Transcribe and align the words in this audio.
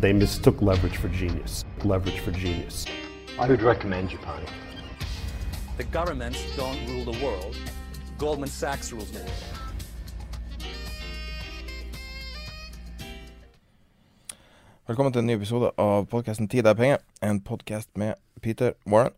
They 0.00 0.14
mistook 0.14 0.62
leverage 0.62 0.96
for 0.96 1.08
genius. 1.08 1.64
Leverage 1.84 2.20
for 2.20 2.30
genius. 2.30 2.86
I 3.38 3.46
would 3.46 3.60
recommend 3.60 4.08
Japan. 4.08 4.40
The 5.76 5.84
governments 5.84 6.42
don't 6.56 6.78
rule 6.88 7.12
the 7.12 7.24
world. 7.24 7.54
Goldman 8.18 8.48
Sachs 8.48 8.92
rules 8.92 9.10
the 9.10 9.18
world. 9.18 9.32
Velkommen 14.86 15.12
til 15.12 15.20
en 15.20 15.26
ny 15.26 15.36
episode 15.36 15.70
av 15.76 16.06
podkasten 16.06 16.48
'Tid 16.48 16.66
er 16.66 16.74
penger'. 16.74 17.04
En 17.22 17.40
podkast 17.40 17.96
med 17.96 18.14
Peter 18.42 18.72
Warren. 18.86 19.12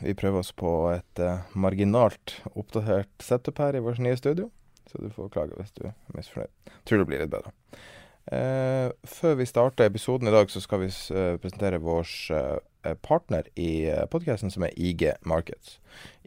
Vi 0.00 0.14
prøver 0.14 0.38
oss 0.38 0.52
på 0.52 0.90
et 0.92 1.18
eh, 1.18 1.38
marginalt 1.54 2.42
oppdatert 2.54 3.08
setup 3.20 3.58
her 3.58 3.74
i 3.74 3.78
vårt 3.78 3.98
nye 3.98 4.16
studio, 4.16 4.50
så 4.86 4.98
du 4.98 5.08
får 5.08 5.28
klage 5.28 5.56
hvis 5.56 5.72
du 5.72 5.86
er 5.86 5.92
misfornøyd. 6.14 6.52
Tror 6.84 6.98
det 6.98 7.06
blir 7.06 7.24
litt 7.24 7.30
bedre. 7.30 7.50
Eh, 8.26 8.88
før 9.06 9.36
vi 9.38 9.46
starter 9.46 9.86
episoden 9.86 10.26
i 10.28 10.34
dag, 10.34 10.50
så 10.50 10.62
skal 10.62 10.82
vi 10.82 10.88
eh, 10.90 11.36
presentere 11.42 11.78
vår 11.82 12.08
eh, 12.34 12.96
partner 13.02 13.46
i 13.58 13.86
uh, 13.90 14.04
podkasten, 14.10 14.50
som 14.50 14.62
er 14.62 14.74
IG 14.78 15.08
Markets. 15.26 15.80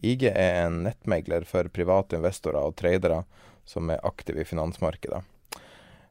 IG 0.04 0.26
er 0.28 0.66
en 0.66 0.82
nettmegler 0.84 1.46
for 1.48 1.68
private 1.72 2.20
investorer 2.20 2.60
og 2.60 2.76
tradere 2.80 3.22
som 3.68 3.88
er 3.94 4.04
aktive 4.04 4.44
i 4.44 4.48
finansmarkedet. 4.48 5.22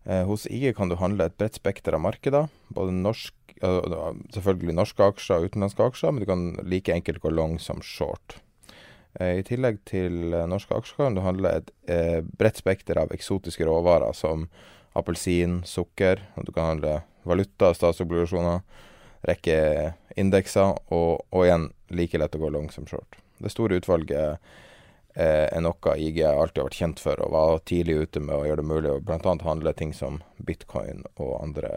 Eh, 0.09 0.25
hos 0.25 0.47
IG 0.49 0.73
kan 0.77 0.89
du 0.89 0.97
handle 0.97 1.29
et 1.29 1.37
bredt 1.37 1.59
spekter 1.59 1.97
av 1.97 2.01
markeder. 2.01 2.49
Både 2.73 2.95
norsk, 2.97 3.35
eh, 3.61 3.99
selvfølgelig 4.33 4.77
norske 4.77 5.05
aksjer 5.05 5.37
og 5.37 5.51
utenlandske 5.51 5.85
aksjer, 5.85 6.13
men 6.13 6.25
du 6.25 6.29
kan 6.31 6.45
like 6.65 6.95
enkelt 6.95 7.21
gå 7.21 7.33
long 7.33 7.59
som 7.61 7.83
short. 7.85 8.39
Eh, 9.21 9.41
I 9.41 9.45
tillegg 9.45 9.83
til 9.89 10.33
eh, 10.33 10.49
norske 10.49 10.75
aksjer 10.75 11.05
kan 11.05 11.19
du 11.19 11.25
handle 11.25 11.53
et 11.61 11.71
eh, 11.91 12.21
bredt 12.23 12.61
spekter 12.61 13.01
av 13.01 13.13
eksotiske 13.13 13.67
råvarer 13.69 14.17
som 14.17 14.49
appelsin, 14.99 15.63
sukker. 15.69 16.23
Og 16.37 16.49
du 16.49 16.53
kan 16.53 16.73
handle 16.73 17.01
valuta, 17.29 17.73
statsobligasjoner, 17.75 18.63
rekke 19.29 19.59
indekser, 20.19 20.77
og, 20.95 21.25
og 21.31 21.45
igjen 21.47 21.71
like 21.95 22.21
lett 22.21 22.37
å 22.37 22.43
gå 22.43 22.51
long 22.53 22.69
som 22.75 22.87
short. 22.89 23.19
Det 23.39 23.53
store 23.53 23.79
utvalget 23.79 24.39
eh, 25.15 25.47
er 25.47 25.63
noe 25.63 25.97
IG 25.97 26.23
alltid 26.27 26.63
har 26.63 26.69
vært 26.69 26.81
kjent 26.81 27.03
for, 27.03 27.21
og 27.23 27.35
var 27.35 27.65
tidlig 27.69 28.01
ute 28.05 28.23
med 28.23 28.35
å 28.37 28.47
gjøre 28.47 28.63
det 28.63 28.71
mulig 28.71 28.93
å 28.93 29.03
bl.a. 29.03 29.35
handle 29.47 29.75
ting 29.79 29.95
som 29.97 30.23
bitcoin 30.37 31.05
og 31.17 31.37
andre 31.43 31.73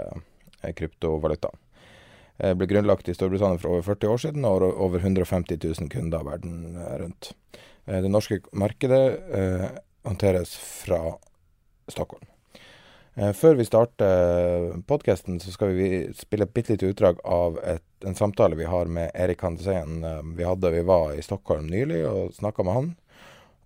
eh, 0.61 0.73
kryptovaluta. 0.77 1.53
Eh, 2.41 2.55
ble 2.57 2.69
grunnlagt 2.69 3.11
i 3.11 3.17
Storbritannia 3.17 3.61
for 3.61 3.75
over 3.75 3.87
40 3.93 4.15
år 4.15 4.25
siden, 4.25 4.47
og 4.49 4.65
over 4.71 5.03
150 5.03 5.61
000 5.61 5.93
kunder 5.93 6.25
verden 6.27 6.75
eh, 6.75 6.97
rundt. 7.05 7.33
Det 7.91 8.11
norske 8.13 8.37
markedet 8.55 9.01
håndteres 10.05 10.53
fra 10.53 10.99
Stockholm. 11.89 12.30
Eh, 13.21 13.33
før 13.37 13.55
vi 13.59 13.65
starter 13.67 14.71
podkasten, 14.89 15.37
så 15.39 15.53
skal 15.53 15.75
vi 15.77 15.89
spille 16.17 16.47
et 16.47 16.53
bitte 16.55 16.73
lite 16.73 16.89
utdrag 16.89 17.21
av 17.21 17.59
et, 17.61 17.85
en 18.05 18.17
samtale 18.17 18.57
vi 18.57 18.65
har 18.65 18.89
med 18.89 19.11
Erik 19.13 19.43
Hansen. 19.45 20.03
Eh, 20.03 20.23
vi 20.37 20.47
hadde, 20.47 20.71
vi 20.73 20.81
var 20.87 21.13
i 21.13 21.21
Stockholm 21.21 21.69
nylig 21.69 22.01
og 22.09 22.33
snakka 22.33 22.65
med 22.65 22.77
han. 22.79 22.91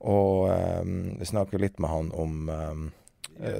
Og 0.05 0.49
um, 0.83 1.15
vi 1.17 1.25
snakker 1.25 1.61
litt 1.61 1.79
med 1.79 1.89
han 1.89 2.11
om 2.13 2.49
um, 2.49 2.81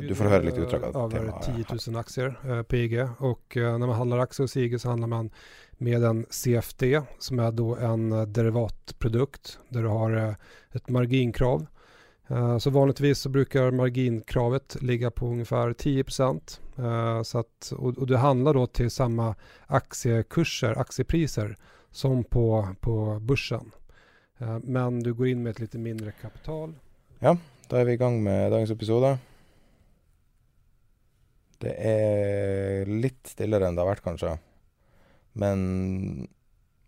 Du 0.06 0.12
får 0.16 0.30
høre 0.30 0.46
litt 0.46 0.60
utdrag 0.60 0.84
av 0.92 1.08
temaet. 1.10 1.48
10 1.48 1.64
000 1.90 2.00
aktier 2.00 2.36
eh, 2.44 2.62
på 2.62 2.78
IG 2.84 2.94
Og 3.02 3.58
eh, 3.58 3.78
när 3.78 3.88
man 3.88 3.96
handler 3.96 4.20
aktier 4.24 4.44
hos 4.44 4.58
IG 4.58 4.78
så 4.82 4.90
handler 4.90 5.08
man 5.08 5.32
med 5.78 6.04
en 6.04 6.26
CFD 6.30 7.02
som 7.20 7.40
er 7.40 7.52
då 7.52 7.76
en 7.76 8.12
eh, 8.12 8.28
derivatprodukt 8.28 9.58
der 9.70 9.82
du 9.82 9.90
har 9.90 10.16
eh, 10.16 10.36
ett 10.76 10.90
marginkrav. 10.90 11.66
Eh, 12.30 12.58
Så 12.58 12.70
vanligtvis 12.70 13.20
så 13.20 13.30
brukar 13.30 13.72
marginkravet 13.72 14.78
ligga 14.82 15.12
på 15.12 15.28
ungefär 15.28 15.74
10 15.74 16.04
Eh, 16.78 17.22
så 17.24 17.40
att, 17.40 17.74
och, 17.78 17.98
och 17.98 18.08
du 18.08 18.16
handlar 18.16 18.54
då 18.54 18.68
till 18.68 18.92
samma 18.92 19.36
aktiekurser, 19.68 20.80
aktiepriser 20.80 21.58
som 21.92 22.24
på, 22.24 22.76
på 22.82 23.20
børsen. 23.20 23.72
Eh, 24.38 24.60
Men 24.64 25.00
du 25.04 25.14
går 25.14 25.28
in 25.28 25.44
med 25.44 25.50
ett 25.52 25.60
lite 25.60 25.78
mindre 25.78 26.12
kapital. 26.12 26.74
Ja, 27.20 27.38
Da 27.70 27.80
er 27.80 27.86
vi 27.86 27.94
i 27.94 27.98
gang 27.98 28.24
med 28.24 28.52
dagens 28.52 28.72
episode. 28.72 29.18
Det 31.58 31.72
er 31.80 32.86
litt 32.86 33.28
stillere 33.32 33.66
enn 33.68 33.76
det 33.78 33.82
har 33.82 33.90
vært, 33.96 34.04
kanskje. 34.06 34.36
Men 35.34 36.28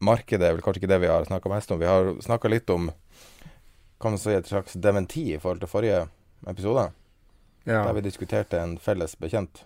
markedet 0.04 0.46
er 0.46 0.54
vel 0.54 0.62
kanskje 0.62 0.84
ikke 0.84 0.92
det 0.92 1.00
vi 1.02 1.09
har 1.09 1.25
snakka 1.25 1.50
mest 1.50 1.72
om. 1.72 1.80
Vi 1.80 1.90
har 1.90 2.12
snakka 2.22 2.52
litt 2.52 2.69
om 2.69 2.92
kan 4.02 4.13
man 4.13 4.22
si 4.22 4.35
et 4.35 4.47
slags 4.47 4.78
dementi 4.78 5.34
i 5.34 5.40
forhold 5.41 5.63
til 5.63 5.72
forrige 5.72 6.06
episode. 6.47 6.90
Der 7.68 7.94
vi 7.94 8.06
diskuterte 8.06 8.59
en 8.62 8.78
felles 8.80 9.16
bekjent. 9.19 9.66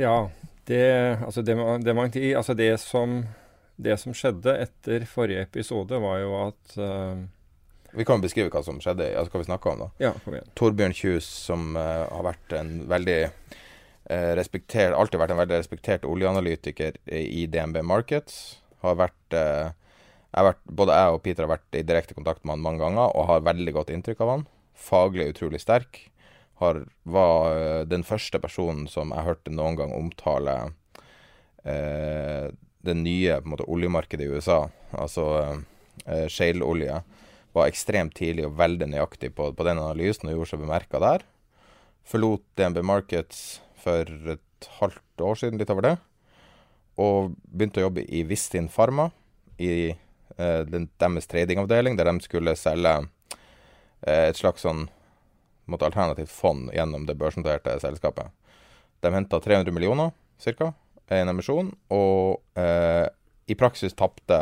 Ja, 0.00 0.30
det, 0.64 1.18
altså 1.24 1.42
det, 1.42 1.56
det, 1.84 2.34
altså 2.36 2.54
det, 2.54 2.70
som, 2.80 3.26
det 3.76 3.98
som 4.00 4.14
skjedde 4.16 4.54
etter 4.64 5.04
forrige 5.10 5.42
episode, 5.44 5.98
var 6.00 6.22
jo 6.22 6.32
at 6.46 6.76
uh, 6.78 7.20
Vi 7.92 8.06
kan 8.08 8.22
beskrive 8.22 8.48
hva 8.48 8.62
som 8.64 8.80
skjedde, 8.80 9.10
altså 9.18 9.34
hva 9.34 9.42
vi 9.42 9.50
snakka 9.50 9.74
om, 9.74 9.84
da. 9.84 9.90
Ja, 10.06 10.14
kom 10.24 10.38
igjen. 10.38 10.48
Torbjørn 10.56 10.96
Kjus, 10.96 11.28
som 11.50 11.76
uh, 11.76 12.06
har 12.08 12.24
vært 12.30 12.56
en 12.56 12.72
veldig 12.88 13.18
uh, 13.26 14.32
respektert, 14.38 14.96
alltid 14.96 15.20
vært 15.20 15.36
en 15.36 15.42
veldig 15.42 15.60
respektert 15.60 16.08
oljeanalytiker 16.08 16.96
i, 17.12 17.44
DNB 17.52 17.82
Markets, 17.84 18.62
har 18.82 18.96
vært, 18.98 19.34
eh, 19.36 19.68
jeg 20.32 20.48
vært 20.48 20.62
Både 20.80 20.96
jeg 20.96 21.14
og 21.14 21.22
Peter 21.24 21.44
har 21.44 21.52
vært 21.54 21.76
i 21.76 21.84
direkte 21.84 22.16
kontakt 22.16 22.44
med 22.44 22.56
han 22.56 22.64
mange 22.64 22.82
ganger 22.82 23.12
og 23.12 23.28
har 23.28 23.44
veldig 23.44 23.74
godt 23.76 23.92
inntrykk 23.92 24.22
av 24.24 24.32
han. 24.32 24.44
Faglig 24.72 25.28
utrolig 25.34 25.60
sterk. 25.62 26.00
Har, 26.62 26.84
var 27.04 27.56
eh, 27.58 27.82
den 27.90 28.04
første 28.06 28.38
personen 28.40 28.86
som 28.88 29.12
jeg 29.12 29.26
hørte 29.26 29.52
noen 29.52 29.76
gang 29.80 29.92
omtale 29.96 30.54
eh, 31.66 32.52
det 32.82 32.94
nye 32.98 33.40
måte, 33.46 33.66
oljemarkedet 33.70 34.26
i 34.26 34.30
USA, 34.30 34.60
altså 34.94 35.26
eh, 36.06 36.28
shale-olje 36.30 37.00
var 37.52 37.68
ekstremt 37.68 38.14
tidlig 38.16 38.46
og 38.48 38.56
veldig 38.60 38.88
nøyaktig 38.94 39.32
på, 39.36 39.50
på 39.52 39.66
den 39.66 39.80
analysen 39.82 40.30
og 40.30 40.38
gjorde 40.38 40.52
seg 40.52 40.62
bemerka 40.62 41.02
der. 41.02 41.26
Forlot 42.08 42.44
DNB 42.58 42.80
Markets 42.86 43.60
for 43.82 44.08
et 44.32 44.70
halvt 44.78 45.26
år 45.26 45.38
siden, 45.38 45.60
litt 45.60 45.70
over 45.74 45.86
det. 45.86 45.96
Og 47.02 47.34
begynte 47.50 47.82
å 47.82 47.88
jobbe 47.88 48.06
i 48.06 48.22
Vistin 48.28 48.70
Pharma, 48.72 49.10
i 49.60 49.92
eh, 50.36 50.60
den, 50.68 50.88
deres 51.00 51.26
tradingavdeling, 51.30 51.96
der 51.96 52.10
de 52.10 52.20
skulle 52.24 52.56
selge 52.56 52.94
eh, 54.06 54.28
et 54.28 54.38
slags 54.38 54.64
sånn 54.66 54.86
måtte, 55.64 55.86
alternativt 55.86 56.30
fond 56.30 56.70
gjennom 56.74 57.06
det 57.06 57.18
børsnoterte 57.20 57.78
selskapet. 57.80 58.30
De 59.00 59.12
henta 59.14 59.40
300 59.40 59.72
millioner, 59.72 60.12
ca., 60.44 60.72
i 61.10 61.20
en 61.20 61.28
emisjon, 61.28 61.68
og 61.92 62.40
eh, 62.58 63.06
i 63.50 63.56
praksis 63.58 63.94
tapte 63.98 64.38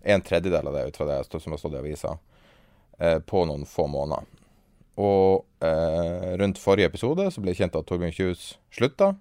en 0.00 0.22
tredjedel 0.24 0.66
av 0.66 0.74
det 0.74 0.86
ut 0.88 0.96
fra 0.96 1.06
det 1.06 1.18
som 1.30 1.52
har 1.52 1.60
stått 1.60 1.76
i 1.76 1.82
avisa 1.82 2.16
eh, 2.98 3.18
på 3.18 3.44
noen 3.46 3.66
få 3.68 3.86
måneder. 3.86 4.26
Og 5.00 5.44
eh, 5.64 6.32
rundt 6.40 6.58
forrige 6.58 6.90
episode 6.90 7.28
så 7.30 7.42
ble 7.42 7.52
det 7.52 7.60
kjent 7.60 7.76
at 7.78 7.86
Torbjørn 7.88 8.16
Kjus 8.16 8.54
slutta, 8.74 9.12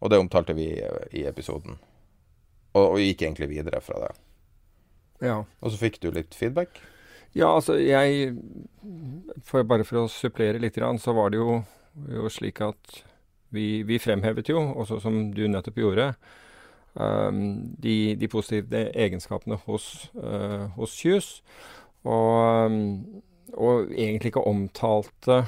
og 0.00 0.10
det 0.10 0.18
omtalte 0.18 0.56
vi 0.56 0.72
i 1.12 1.26
episoden. 1.28 1.76
Og 2.78 3.00
gikk 3.02 3.26
egentlig 3.26 3.50
videre 3.50 3.82
fra 3.84 4.00
det. 4.06 4.10
Ja. 5.20 5.42
Og 5.60 5.72
så 5.72 5.80
fikk 5.80 6.00
du 6.02 6.10
litt 6.14 6.34
feedback. 6.36 6.80
Ja, 7.36 7.52
altså 7.54 7.76
jeg 7.78 8.34
for 9.46 9.66
Bare 9.68 9.86
for 9.86 10.02
å 10.02 10.10
supplere 10.10 10.60
litt, 10.62 10.78
så 10.98 11.14
var 11.14 11.30
det 11.30 11.38
jo, 11.38 11.60
jo 12.10 12.30
slik 12.32 12.62
at 12.64 13.02
vi, 13.54 13.82
vi, 13.86 13.98
fremhevet 13.98 14.50
jo, 14.50 14.60
også 14.78 15.00
som 15.02 15.22
du 15.34 15.42
nettopp 15.50 15.78
gjorde, 15.82 16.12
um, 16.94 17.40
de, 17.82 18.14
de, 18.18 18.28
positive 18.30 18.84
egenskapene 18.94 19.58
hos, 19.66 20.10
uh, 20.14 20.70
hos 20.76 20.94
Kjus. 20.94 21.30
Og, 22.06 22.66
um, 22.70 23.22
og, 23.56 23.90
egentlig 23.90 24.30
ikke 24.30 24.46
omtalte 24.46 25.40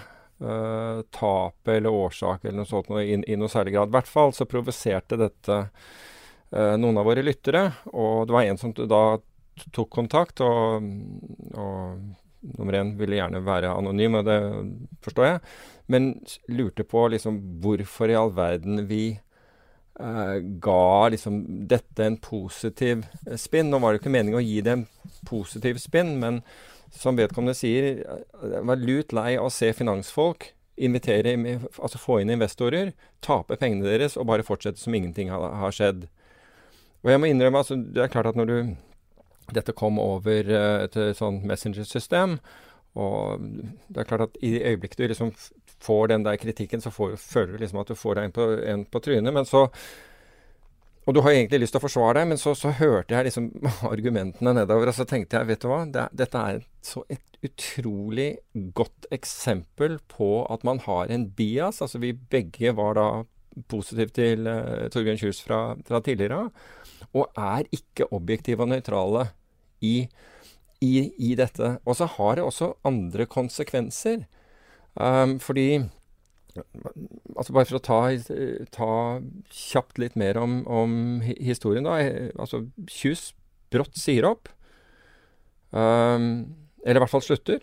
uh, 0.43 1.03
tapet 1.15 1.77
eller 1.79 1.95
årsak 1.95 2.43
eller 2.45 2.63
noe 2.63 2.71
sånt 2.71 2.91
noe, 2.91 3.05
i, 3.07 3.21
i, 3.23 3.39
noe 3.39 3.51
særlig 3.51 3.77
grad. 3.77 3.93
I 3.93 3.99
hvert 3.99 4.11
fall 4.11 4.35
så 4.35 4.49
provoserte 4.51 5.19
dette 5.21 5.61
uh, 5.63 6.75
noen 6.75 6.99
av 6.99 7.07
våre 7.07 7.23
lyttere, 7.23 7.69
og 7.95 8.27
det 8.27 8.35
var 8.35 8.51
en 8.51 8.61
som 8.61 8.75
da 8.75 9.05
tok 9.75 9.91
kontakt, 9.93 10.41
og, 10.45 10.87
og 11.55 12.55
nummer 12.57 12.79
én 12.79 12.95
ville 12.99 13.19
gjerne 13.19 13.43
være 13.47 13.75
anonym, 13.75 14.19
og 14.19 14.27
det 14.27 14.39
forstår 15.05 15.29
jeg, 15.29 15.43
men 15.93 16.09
lurte 16.51 16.87
på 16.89 17.05
liksom 17.13 17.39
hvorfor 17.63 18.11
i 18.11 18.17
all 18.19 18.33
verden 18.35 18.85
vi 18.89 19.05
eh, 19.13 20.37
ga 20.67 21.09
liksom 21.13 21.43
dette 21.71 22.07
en 22.07 22.19
positiv 22.23 23.05
eh, 23.27 23.39
spinn. 23.39 23.71
Nå 23.71 23.83
var 23.83 23.93
det 23.93 24.03
ikke 24.03 24.15
meningen 24.15 24.41
å 24.41 24.45
gi 24.45 24.61
det 24.65 24.77
en 24.79 24.87
positiv 25.29 25.79
spinn, 25.83 26.17
men 26.23 26.43
som 26.93 27.17
vedkommende 27.17 27.57
sier, 27.57 28.03
jeg 28.03 28.67
var 28.69 28.83
lut 28.83 29.15
lei 29.17 29.31
av 29.39 29.49
å 29.49 29.55
se 29.55 29.71
finansfolk 29.77 30.51
invitere, 30.83 31.35
altså 31.79 32.01
få 32.01 32.21
inn 32.23 32.33
investorer, 32.33 32.93
tape 33.25 33.57
pengene 33.61 33.87
deres 33.87 34.17
og 34.17 34.27
bare 34.31 34.45
fortsette 34.47 34.81
som 34.81 34.95
ingenting 34.97 35.31
har, 35.33 35.53
har 35.61 35.75
skjedd. 35.75 36.07
Og 37.03 37.11
jeg 37.13 37.21
må 37.21 37.29
innrømme, 37.29 37.61
altså, 37.61 37.77
det 37.77 38.05
er 38.05 38.13
klart 38.13 38.31
at 38.31 38.39
når 38.39 38.51
du 38.51 38.57
dette 39.57 39.75
kom 39.77 40.01
over 40.03 40.49
uh, 40.53 40.85
et 40.87 41.01
sånn 41.19 41.43
messenger-system. 41.49 42.39
Og 43.01 43.41
det 43.89 44.03
er 44.03 44.09
klart 44.09 44.27
at 44.29 44.39
i 44.45 44.59
øyeblikket 44.61 45.01
du 45.01 45.07
liksom 45.09 45.33
får 45.83 46.13
den 46.13 46.25
der 46.27 46.37
kritikken, 46.37 46.83
så 46.85 46.93
får, 46.93 47.17
føler 47.17 47.55
du 47.55 47.63
liksom 47.63 47.81
at 47.83 47.91
du 47.91 47.99
får 47.99 48.19
deg 48.19 48.29
en 48.29 48.35
på, 48.37 48.49
en 48.75 48.85
på 48.85 49.03
trynet. 49.05 49.35
Men 49.35 49.49
så 49.49 49.69
Og 51.03 51.15
du 51.15 51.19
har 51.21 51.33
egentlig 51.33 51.59
lyst 51.65 51.75
til 51.75 51.81
å 51.81 51.83
forsvare 51.83 52.21
deg, 52.21 52.29
men 52.31 52.39
så, 52.39 52.53
så 52.55 52.71
hørte 52.79 53.17
jeg 53.17 53.27
liksom 53.27 53.49
argumentene 53.95 54.53
nedover, 54.55 54.87
og 54.87 54.95
så 54.95 55.03
tenkte 55.03 55.35
jeg, 55.35 55.49
vet 55.49 55.65
du 55.65 55.67
hva, 55.67 55.81
det, 55.91 56.05
dette 56.15 56.43
er 56.53 56.61
så 56.79 57.03
et 57.11 57.41
utrolig 57.43 58.37
godt 58.71 59.09
eksempel 59.11 59.97
på 60.07 60.45
at 60.47 60.63
man 60.63 60.79
har 60.85 61.11
en 61.11 61.25
bias. 61.27 61.83
Altså 61.83 61.99
vi 61.99 62.13
begge 62.15 62.71
var 62.79 62.95
da 63.01 63.09
positive 63.67 64.15
til 64.15 64.47
uh, 64.47 64.87
Torbjørn 64.95 65.19
Kjus 65.19 65.43
fra, 65.43 65.75
fra 65.83 65.99
tidligere 66.07 66.45
av 66.45 66.71
og 67.13 67.37
er 67.37 67.69
ikke 67.75 68.09
objektive 68.17 68.65
og 68.65 68.71
nøytrale 68.73 69.27
i, 69.83 69.97
i, 70.83 70.93
i, 71.19 71.35
dette. 71.39 71.77
Og 71.87 71.99
så 71.99 72.09
har 72.17 72.39
det 72.39 72.47
også 72.47 72.73
andre 72.89 73.27
konsekvenser. 73.27 74.25
Um, 74.95 75.39
fordi 75.41 75.85
altså 76.53 77.55
Bare 77.57 77.65
for 77.65 77.79
å 77.79 77.81
ta, 77.81 78.01
ta 78.75 78.95
kjapt 79.49 79.97
litt 80.03 80.19
mer 80.21 80.37
om, 80.37 80.59
om 80.69 81.23
historien, 81.25 81.87
da. 81.87 81.97
Altså, 82.37 82.67
Kjus 82.93 83.31
brått 83.73 83.97
sier 83.97 84.27
opp. 84.29 84.51
Um, 85.73 86.53
eller 86.85 87.01
i 87.01 87.05
hvert 87.05 87.15
fall 87.15 87.25
slutter. 87.25 87.63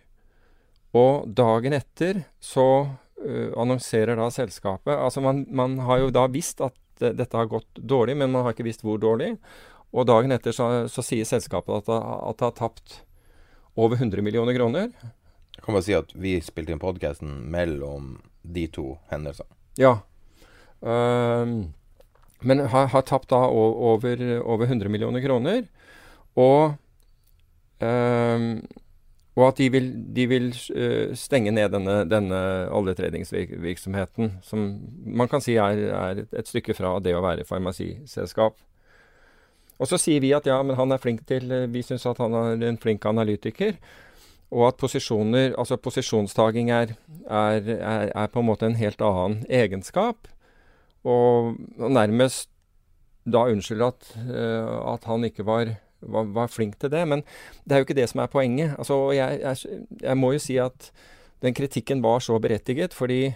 Og 0.98 1.30
dagen 1.38 1.76
etter 1.78 2.24
så 2.42 2.66
uh, 2.90 3.50
annonserer 3.62 4.18
da 4.18 4.32
selskapet 4.34 4.96
Altså 4.96 5.22
man, 5.22 5.44
man, 5.54 5.76
har 5.86 6.00
jo 6.02 6.08
da 6.14 6.24
visst 6.34 6.64
at 6.66 6.74
dette 7.00 7.38
har 7.38 7.48
gått 7.48 7.78
dårlig, 7.78 8.18
men 8.18 8.34
man 8.34 8.44
har 8.44 8.56
ikke 8.56 8.66
visst 8.66 8.82
hvor 8.84 8.98
dårlig. 9.00 9.36
Og 9.90 10.06
dagen 10.10 10.34
etter 10.36 10.54
så, 10.54 10.68
så 10.92 11.04
sier 11.06 11.28
selskapet 11.28 11.82
at, 11.82 11.90
at 11.90 12.40
det 12.40 12.46
har 12.46 12.58
tapt 12.58 13.00
over 13.80 13.98
100 13.98 14.22
millioner 14.26 14.56
kroner. 14.58 14.92
Jeg 15.56 15.66
kan 15.66 15.76
bare 15.76 15.86
si 15.86 15.96
at 15.98 16.14
vi 16.16 16.38
spilte 16.44 16.76
inn 16.76 16.82
podkasten 16.82 17.32
mellom 17.52 18.18
de 18.44 18.68
to 18.72 18.94
hendelsene. 19.12 19.50
Ja. 19.80 20.00
Um, 20.80 21.74
men 22.40 22.64
har, 22.72 22.92
har, 22.94 23.04
tapt 23.08 23.32
da 23.34 23.42
over, 23.50 24.22
over 24.44 24.70
100 24.70 24.92
millioner 24.92 25.24
kroner. 25.26 25.66
Og 26.40 26.78
um, 27.84 28.54
og 29.40 29.46
at 29.48 29.60
de 29.62 29.70
vil, 29.72 29.86
de 30.16 30.26
vil 30.28 30.50
uh, 30.52 31.16
stenge 31.16 31.52
ned 31.56 31.70
denne, 31.72 32.02
denne 32.12 32.40
oljetredingsvirksomheten, 32.76 34.34
som 34.44 34.66
man 35.06 35.30
kan 35.32 35.44
si 35.44 35.56
er, 35.56 35.84
er, 35.96 36.26
et 36.36 36.50
stykke 36.50 36.76
fra 36.76 36.98
det 37.04 37.14
å 37.16 37.24
være 37.24 37.46
farmasiselskap. 37.48 38.58
Og 39.80 39.88
så 39.88 40.00
sier 40.02 40.22
vi 40.24 40.34
at 40.36 40.48
ja, 40.50 40.60
men 40.66 40.78
han 40.80 40.92
er 40.92 41.02
flink 41.02 41.24
til 41.30 41.52
eh, 41.56 41.70
Vi 41.72 41.84
syns 41.86 42.06
at 42.10 42.20
han 42.20 42.36
er 42.36 42.64
en 42.68 42.80
flink 42.82 43.06
analytiker. 43.08 43.78
Og 44.50 44.68
at 44.68 44.80
posisjoner, 44.82 45.54
altså 45.62 45.78
posisjonstaging 45.78 46.72
er, 46.74 46.96
er, 47.30 47.68
er, 48.10 48.30
på 48.34 48.42
en 48.42 48.48
måte 48.50 48.66
en 48.66 48.80
helt 48.80 49.02
annen 49.06 49.44
egenskap. 49.46 50.28
Og, 51.06 51.54
og 51.78 51.92
nærmest 51.94 52.50
da 53.30 53.46
unnskylder 53.52 53.92
at, 53.94 54.10
uh, 54.26 54.96
at 54.96 55.06
han 55.06 55.28
ikke 55.28 55.46
var 55.46 55.76
var, 56.02 56.24
var, 56.24 56.48
flink 56.48 56.80
til 56.80 56.92
det. 56.92 57.08
Men 57.08 57.24
det 57.66 57.76
er 57.76 57.82
jo 57.82 57.88
ikke 57.88 57.98
det 57.98 58.10
som 58.10 58.24
er 58.24 58.32
poenget. 58.32 58.76
Altså, 58.78 59.12
jeg, 59.12 59.40
jeg, 59.42 59.80
jeg, 60.02 60.18
må 60.18 60.32
jo 60.32 60.40
si 60.40 60.58
at 60.58 60.92
den 61.44 61.54
kritikken 61.54 62.04
var 62.04 62.20
så 62.20 62.40
berettiget, 62.40 62.94
fordi, 62.94 63.36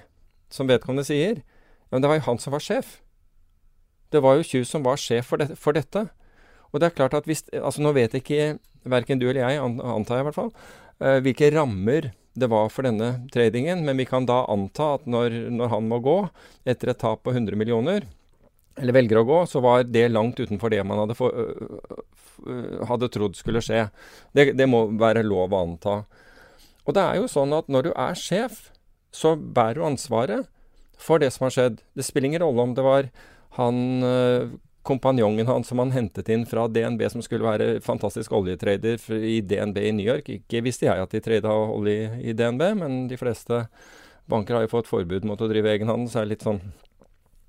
som 0.52 0.68
vedkommende 0.68 1.08
sier, 1.08 1.44
ja, 1.92 2.00
det 2.00 2.10
var 2.10 2.20
jo 2.20 2.28
han 2.28 2.42
som 2.42 2.56
var 2.56 2.64
sjef. 2.64 3.00
Det 4.12 4.22
var 4.24 4.38
jo 4.38 4.46
Kjus 4.46 4.70
som 4.70 4.84
var 4.86 5.00
sjef 5.02 5.32
for, 5.32 5.42
det, 5.42 5.58
for, 5.58 5.74
dette. 5.74 6.08
Og 6.74 6.82
det 6.82 6.90
er 6.90 6.98
klart 6.98 7.16
at 7.18 7.30
hvis 7.30 7.46
Altså, 7.54 7.84
nå 7.86 7.94
vet 7.96 8.16
ikke 8.18 8.58
verken 8.90 9.22
du 9.22 9.30
eller 9.30 9.46
jeg, 9.46 9.62
antar 9.62 10.20
jeg 10.20 10.26
i 10.26 10.28
hvert 10.28 10.40
fall, 10.40 10.52
uh, 11.00 11.20
hvilke 11.24 11.52
rammer 11.54 12.10
det 12.34 12.50
var 12.50 12.72
for 12.74 12.84
denne 12.88 13.28
tradingen, 13.32 13.84
men 13.86 14.00
vi 14.02 14.08
kan 14.10 14.26
da 14.26 14.42
anta 14.50 14.96
at 14.98 15.06
når, 15.08 15.36
når 15.54 15.70
han 15.70 15.88
må 15.88 16.02
gå 16.04 16.18
etter 16.66 16.92
et 16.92 17.00
tap 17.00 17.22
på 17.24 17.32
100 17.32 17.56
millioner, 17.60 18.08
eller 18.82 18.96
velger 18.98 19.20
å 19.22 19.28
gå, 19.28 19.38
så 19.46 19.62
var 19.62 19.86
det 19.86 20.08
langt 20.10 20.42
utenfor 20.42 20.74
det 20.74 20.82
man 20.82 21.04
hadde, 21.04 21.16
for, 21.18 21.30
hadde 22.90 23.12
trodd 23.14 23.38
skulle 23.38 23.62
skje. 23.64 23.86
Det, 24.34 24.50
det, 24.58 24.66
må 24.70 24.88
være 24.98 25.22
lov 25.26 25.54
å 25.54 25.62
anta. 25.62 25.96
Og 26.88 26.98
det 26.98 27.04
er 27.04 27.20
jo 27.22 27.30
sånn 27.30 27.54
at 27.56 27.70
når 27.72 27.90
du 27.90 27.92
er 27.94 28.18
sjef, 28.18 28.66
så 29.14 29.36
bærer 29.38 29.78
du 29.78 29.88
ansvaret 29.92 30.50
for 30.98 31.22
det 31.22 31.30
som 31.36 31.46
har 31.46 31.54
skjedd. 31.54 31.82
Det 31.94 32.06
spiller 32.06 32.32
ingen 32.32 32.46
rolle 32.46 32.66
om 32.66 32.74
det 32.74 32.86
var 32.86 33.12
han 33.60 33.78
kompanjongen 34.84 35.48
hans 35.48 35.70
som 35.72 35.80
han 35.80 35.94
hentet 35.96 36.30
inn 36.34 36.46
fra 36.50 36.68
DNB, 36.68 37.06
som 37.12 37.24
skulle 37.24 37.48
være 37.48 37.82
fantastisk 37.84 38.34
oljetrader 38.36 39.00
i 39.16 39.40
DNB 39.42 39.80
i 39.80 39.94
New 39.96 40.08
York. 40.08 40.30
Ikke 40.30 40.64
visste 40.66 40.90
jeg 40.90 41.04
at 41.04 41.14
de 41.16 41.22
trada 41.24 41.52
olje 41.52 42.12
i 42.22 42.36
DNB, 42.38 42.64
men 42.82 43.04
de 43.12 43.20
fleste 43.20 43.66
banker 44.30 44.58
har 44.58 44.66
jo 44.66 44.74
fått 44.76 44.92
forbud 44.92 45.28
mot 45.28 45.42
å 45.42 45.50
drive 45.52 45.72
egenhandel, 45.72 46.12
så 46.12 46.22
er 46.22 46.28
det 46.28 46.36
litt 46.36 46.48
sånn 46.48 46.64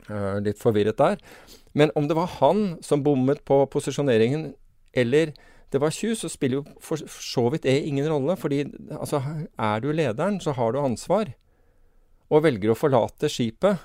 Uh, 0.04 0.36
litt 0.44 0.58
forvirret 0.60 0.98
der. 1.00 1.14
Men 1.72 1.88
om 1.96 2.04
det 2.10 2.16
var 2.18 2.28
han 2.42 2.74
som 2.84 3.00
bommet 3.00 3.38
på 3.48 3.62
posisjoneringen, 3.72 4.50
eller 4.92 5.32
det 5.72 5.80
var 5.80 5.94
Kjus, 5.94 6.20
så 6.20 6.28
spiller 6.28 6.60
jo 6.60 6.74
for 6.84 7.00
så 7.10 7.46
vidt 7.50 7.64
det 7.64 7.78
ingen 7.88 8.06
rolle. 8.12 8.36
fordi 8.36 8.66
altså, 8.92 9.22
er 9.58 9.80
du 9.80 9.92
lederen, 9.92 10.40
så 10.40 10.52
har 10.52 10.72
du 10.72 10.78
ansvar. 10.78 11.32
Og 12.28 12.44
velger 12.44 12.70
å 12.70 12.76
forlate 12.76 13.30
skipet 13.32 13.80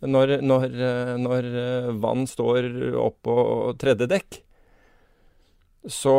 når, 0.00 0.38
når, 0.40 0.64
eh, 0.70 1.14
når 1.20 1.48
eh, 1.50 1.90
vann 2.00 2.26
står 2.28 2.70
opp 3.00 3.18
på 3.26 3.36
tredje 3.80 4.08
dekk. 4.10 4.40
Så 5.88 6.14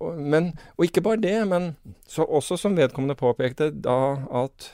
men, 0.00 0.52
Og 0.78 0.86
ikke 0.86 1.02
bare 1.02 1.22
det, 1.22 1.36
men 1.46 1.74
så 2.08 2.24
også 2.26 2.58
som 2.58 2.76
vedkommende 2.78 3.18
påpekte 3.18 3.70
da 3.70 4.18
at 4.42 4.68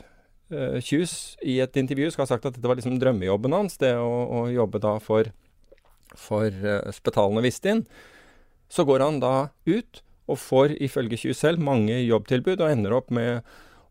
uh, 0.52 0.78
Kjus 0.80 1.36
i 1.44 1.58
et 1.60 1.76
intervju 1.76 2.12
skal 2.12 2.24
ha 2.24 2.30
sagt 2.30 2.46
at 2.48 2.56
dette 2.56 2.68
var 2.68 2.78
liksom 2.78 2.96
drømmejobben 3.00 3.56
hans, 3.56 3.76
det 3.80 3.92
å, 4.00 4.08
å 4.08 4.40
jobbe 4.52 4.80
da 4.80 4.94
for, 5.02 5.28
for 6.16 6.48
uh, 6.48 6.88
Spetalen 6.96 7.40
og 7.40 7.44
Vistin. 7.44 7.84
Så 8.72 8.86
går 8.88 9.04
han 9.04 9.20
da 9.20 9.50
ut 9.68 10.00
og 10.26 10.40
får 10.42 10.76
ifølge 10.82 11.20
Kjus 11.20 11.44
selv 11.44 11.62
mange 11.62 11.98
jobbtilbud, 12.00 12.60
og 12.60 12.72
ender 12.72 12.96
opp 12.96 13.12
med 13.14 13.44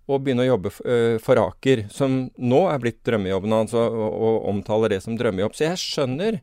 å 0.06 0.20
begynne 0.22 0.46
å 0.46 0.52
jobbe 0.52 0.72
uh, 0.86 1.16
for 1.24 1.40
Aker, 1.42 1.88
som 1.94 2.26
nå 2.38 2.62
er 2.70 2.82
blitt 2.84 3.02
drømmejobben 3.08 3.56
hans, 3.56 3.74
altså, 3.74 3.88
og, 3.90 4.22
og 4.28 4.52
omtaler 4.52 4.94
det 4.94 5.02
som 5.06 5.18
drømmejobb. 5.18 5.58
Så 5.58 5.68
jeg 5.68 5.82
skjønner 5.82 6.40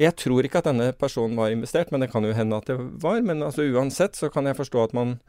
jeg 0.00 0.16
tror 0.18 0.46
ikke 0.46 0.62
at 0.62 0.66
denne 0.66 0.88
personen 0.98 1.36
var 1.38 1.52
investert, 1.52 1.92
men 1.92 2.02
det 2.02 2.10
kan 2.10 2.24
jo 2.26 2.32
hende 2.34 2.58
at 2.58 2.66
det 2.70 2.78
var. 3.02 3.20
Men 3.22 3.44
altså, 3.44 3.66
uansett 3.70 4.18
så 4.18 4.30
kan 4.32 4.48
jeg 4.48 4.58
forstå 4.58 4.88
at 4.88 4.96
man 4.96 5.20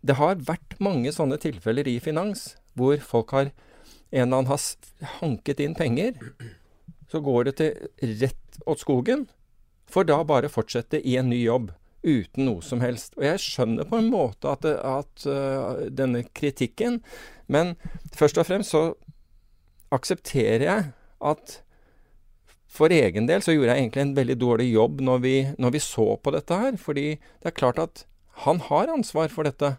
Det 0.00 0.16
har 0.16 0.38
vært 0.48 0.78
mange 0.80 1.10
sånne 1.12 1.36
tilfeller 1.36 1.84
i 1.84 1.98
finans 2.00 2.54
hvor 2.72 2.96
folk 3.04 3.34
har 3.36 3.50
en 3.50 4.22
eller 4.22 4.38
annen 4.38 4.48
har 4.48 4.62
hanket 5.20 5.60
inn 5.60 5.74
penger, 5.76 6.14
så 7.12 7.20
går 7.20 7.44
det 7.44 7.54
til 7.58 8.14
rett 8.22 8.62
åt 8.64 8.80
skogen, 8.80 9.26
for 9.84 10.08
da 10.08 10.22
bare 10.24 10.48
fortsette 10.48 11.02
i 11.04 11.18
en 11.20 11.28
ny 11.28 11.42
jobb 11.42 11.68
uten 12.02 12.46
noe 12.46 12.64
som 12.64 12.82
helst. 12.84 13.14
Og 13.18 13.26
jeg 13.26 13.42
skjønner 13.44 13.88
på 13.88 14.00
en 14.00 14.10
måte 14.12 14.50
at, 14.52 14.64
at 14.66 15.26
uh, 15.28 15.86
denne 15.92 16.24
kritikken, 16.36 17.00
men 17.50 17.74
først 18.16 18.40
og 18.40 18.48
fremst 18.48 18.74
så 18.74 18.84
aksepterer 19.94 20.66
jeg 20.66 20.86
at 21.20 21.60
for 22.70 22.92
egen 22.94 23.26
del 23.26 23.42
så 23.42 23.52
gjorde 23.52 23.74
jeg 23.74 23.82
egentlig 23.82 24.02
en 24.04 24.16
veldig 24.16 24.36
dårlig 24.38 24.68
jobb 24.70 25.00
når 25.02 25.22
vi, 25.24 25.34
når 25.58 25.74
vi 25.74 25.82
så 25.82 26.06
på 26.22 26.32
dette 26.34 26.54
her. 26.54 26.76
Fordi 26.78 27.06
det 27.18 27.50
er 27.50 27.56
klart 27.56 27.82
at 27.82 28.06
Han 28.46 28.60
har 28.60 28.88
ansvar 28.88 29.28
for 29.28 29.44
dette. 29.44 29.74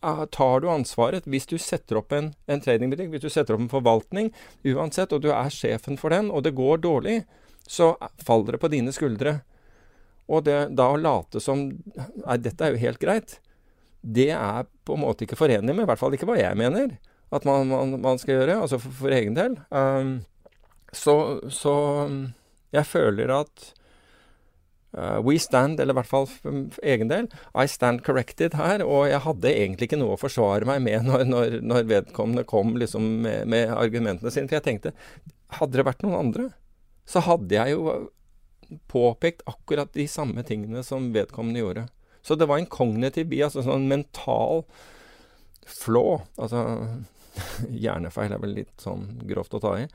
Ah, 0.00 0.24
tar 0.24 0.60
du 0.60 0.70
ansvaret 0.70 1.26
hvis 1.28 1.44
du 1.50 1.58
setter 1.58 1.98
opp 1.98 2.12
en, 2.12 2.30
en 2.46 2.60
tradingbutikk, 2.60 3.10
hvis 3.12 3.24
du 3.24 3.28
setter 3.28 3.56
opp 3.56 3.60
en 3.60 3.72
forvaltning, 3.72 4.30
uansett, 4.64 5.12
og 5.12 5.20
du 5.20 5.28
er 5.32 5.52
sjefen 5.52 5.98
for 6.00 6.14
den, 6.14 6.30
og 6.30 6.46
det 6.46 6.54
går 6.56 6.80
dårlig, 6.84 7.24
så 7.68 7.94
faller 8.24 8.54
det 8.54 8.62
på 8.62 8.70
dine 8.72 8.92
skuldre. 8.92 9.38
Og 10.30 10.44
det, 10.46 10.58
da 10.76 10.88
å 10.94 11.00
late 11.00 11.42
som 11.42 11.66
Nei, 11.68 12.38
dette 12.40 12.64
er 12.64 12.74
jo 12.74 12.84
helt 12.84 13.02
greit. 13.02 13.38
Det 14.00 14.30
er 14.36 14.68
på 14.84 14.96
en 14.96 15.04
måte 15.04 15.26
ikke 15.26 15.38
forenlig 15.38 15.74
med, 15.74 15.84
i 15.84 15.90
hvert 15.90 16.00
fall 16.00 16.16
ikke 16.16 16.28
hva 16.28 16.38
jeg 16.40 16.56
mener 16.60 16.96
at 17.34 17.46
man, 17.48 17.66
man, 17.66 17.96
man 18.02 18.20
skal 18.20 18.38
gjøre, 18.38 18.60
altså 18.62 18.78
for, 18.78 18.94
for 18.94 19.14
egen 19.14 19.34
del. 19.34 19.56
Um, 19.74 20.20
så, 20.94 21.14
så 21.50 21.74
jeg 22.74 22.86
føler 22.90 23.32
at 23.42 23.72
Uh, 24.94 25.18
we 25.26 25.40
stand, 25.42 25.80
eller 25.82 25.90
i 25.90 25.98
hvert 25.98 26.06
fall 26.06 26.28
for 26.30 26.76
egen 26.86 27.08
del, 27.10 27.26
I 27.58 27.66
stand 27.66 28.04
corrected 28.06 28.54
her. 28.54 28.84
Og 28.86 29.08
jeg 29.10 29.24
hadde 29.24 29.50
egentlig 29.50 29.88
ikke 29.88 29.98
noe 29.98 30.14
å 30.14 30.20
forsvare 30.20 30.68
meg 30.68 30.84
med 30.84 31.08
når, 31.08 31.24
når, 31.26 31.56
når 31.66 31.88
vedkommende 31.90 32.44
kom 32.46 32.76
liksom 32.78 33.08
med, 33.24 33.48
med, 33.50 33.72
argumentene 33.74 34.30
sine. 34.30 34.46
For 34.46 34.60
jeg 34.60 34.66
tenkte, 34.68 34.92
hadde 35.58 35.80
det 35.80 35.86
vært 35.88 36.04
noen 36.06 36.20
andre, 36.20 36.46
så 37.10 37.24
hadde 37.26 37.58
jeg 37.58 37.74
jo 37.74 37.96
påpekt 38.90 39.44
akkurat 39.50 39.92
de 39.94 40.06
samme 40.10 40.42
tingene 40.46 40.82
som 40.86 41.12
vedkommende 41.14 41.62
gjorde. 41.62 41.86
Så 42.24 42.34
det 42.34 42.48
var 42.48 42.60
en 42.60 42.70
kognitiv 42.70 43.28
bi, 43.28 43.42
altså 43.44 43.64
sånn 43.64 43.88
mental 43.90 44.64
flå. 45.68 46.22
Altså 46.40 46.64
hjernefeil 47.84 48.32
er 48.32 48.42
vel 48.42 48.54
litt 48.62 48.84
sånn 48.84 49.08
grovt 49.28 49.56
å 49.56 49.62
ta 49.62 49.74
i. 49.82 49.88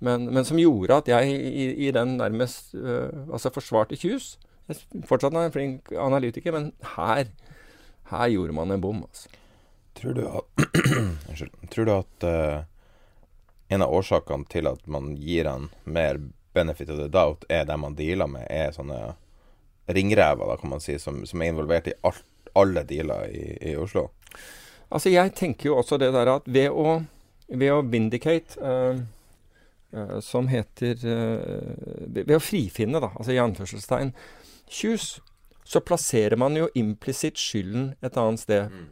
Men, 0.00 0.30
men, 0.32 0.46
som 0.48 0.60
gjorde 0.60 0.96
at 1.02 1.10
jeg 1.12 1.34
i, 1.36 1.66
i 1.86 1.90
den 1.92 2.16
nærmest 2.20 2.72
uh, 2.72 3.12
altså 3.28 3.52
forsvarte 3.52 3.98
Kjus. 4.00 4.34
Jeg 4.70 5.04
fortsatt 5.08 5.34
er 5.34 5.48
en 5.48 5.54
flink 5.54 5.90
analytiker, 5.92 6.54
men 6.56 6.70
her, 6.96 7.28
her 8.12 8.32
gjorde 8.32 8.56
man 8.56 8.72
en 8.72 8.80
bom. 8.80 9.02
Altså. 9.04 9.28
Tror 9.98 10.16
du 10.16 10.22
at, 10.24 10.64
tror 11.74 11.88
du 11.88 11.92
at 11.98 12.28
uh, 12.28 12.62
en 13.70 13.84
av 13.84 13.92
årsakene 13.94 14.48
til 14.50 14.70
at 14.70 14.86
man 14.90 15.12
gir 15.20 15.50
han 15.50 15.68
mer 15.84 16.20
benefit 16.52 16.90
of 16.90 16.98
the 16.98 17.08
doubt, 17.08 17.44
er 17.48 17.64
dem 17.64 17.84
man 17.84 17.96
dealer 17.98 18.30
med, 18.30 18.46
er 18.50 18.74
sånne 18.74 19.14
ringrever, 19.90 20.46
da, 20.46 20.56
kan 20.60 20.70
man 20.70 20.82
si, 20.82 20.98
som, 20.98 21.22
som 21.26 21.42
er 21.42 21.52
involvert 21.52 21.88
i 21.90 21.96
alt, 22.06 22.24
alle 22.58 22.82
dealer 22.86 23.30
i, 23.30 23.46
i, 23.70 23.76
Oslo? 23.78 24.08
Altså, 24.90 25.10
jeg 25.12 25.34
tenker 25.38 25.70
jo 25.70 25.78
også 25.78 25.98
det 26.02 26.12
der 26.14 26.32
at 26.32 26.46
ved 26.50 26.70
å, 26.70 27.00
ved 27.50 27.74
å 27.74 27.82
vindicate 27.86 28.58
uh, 28.58 29.00
uh, 29.94 30.16
som 30.24 30.48
heter 30.50 30.98
uh, 31.06 32.06
Ved 32.10 32.36
å 32.36 32.42
frifinne, 32.42 33.02
da, 33.02 33.12
altså 33.14 33.34
i 33.34 33.42
anførselstegn, 33.42 34.14
Kjus, 34.70 35.18
så 35.66 35.82
plasserer 35.82 36.38
man 36.38 36.56
jo 36.58 36.70
implisitt 36.78 37.38
skylden 37.38 37.92
et 38.02 38.16
annet 38.18 38.42
sted. 38.42 38.70
Mm. 38.70 38.88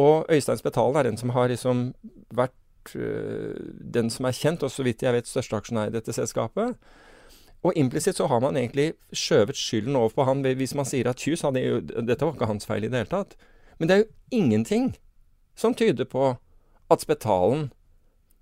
Og 0.00 0.28
Øystein 0.32 0.60
Spetalen 0.60 0.96
er 0.96 1.08
den 1.08 1.16
som 1.20 1.32
har 1.36 1.48
liksom 1.52 1.90
vært 2.36 2.56
uh, 2.94 3.56
den 3.80 4.10
som 4.12 4.28
er 4.28 4.36
kjent, 4.36 4.62
og 4.62 4.70
så 4.70 4.86
vidt 4.86 5.02
jeg 5.02 5.16
vet 5.16 5.28
største 5.28 5.58
aksjonær 5.58 5.90
i 5.90 5.96
dette 5.96 6.14
selskapet. 6.14 6.76
Og 7.66 7.74
implisitt 7.74 8.18
så 8.20 8.28
har 8.30 8.42
man 8.44 8.56
egentlig 8.56 8.92
skjøvet 9.16 9.58
skylden 9.58 9.96
over 9.98 10.12
på 10.14 10.26
han 10.28 10.44
hvis 10.44 10.74
man 10.78 10.86
sier 10.86 11.08
at 11.10 11.22
Hughes 11.24 11.42
hadde 11.42 11.62
jo 11.64 11.80
Dette 11.80 12.22
var 12.22 12.36
ikke 12.36 12.50
hans 12.50 12.68
feil 12.68 12.84
i 12.84 12.90
det 12.92 13.00
hele 13.00 13.10
tatt. 13.10 13.34
Men 13.78 13.88
det 13.88 13.94
er 13.94 14.02
jo 14.04 14.38
ingenting 14.38 14.92
som 15.56 15.74
tyder 15.74 16.06
på 16.08 16.36
at 16.92 17.02
Spetalen 17.02 17.70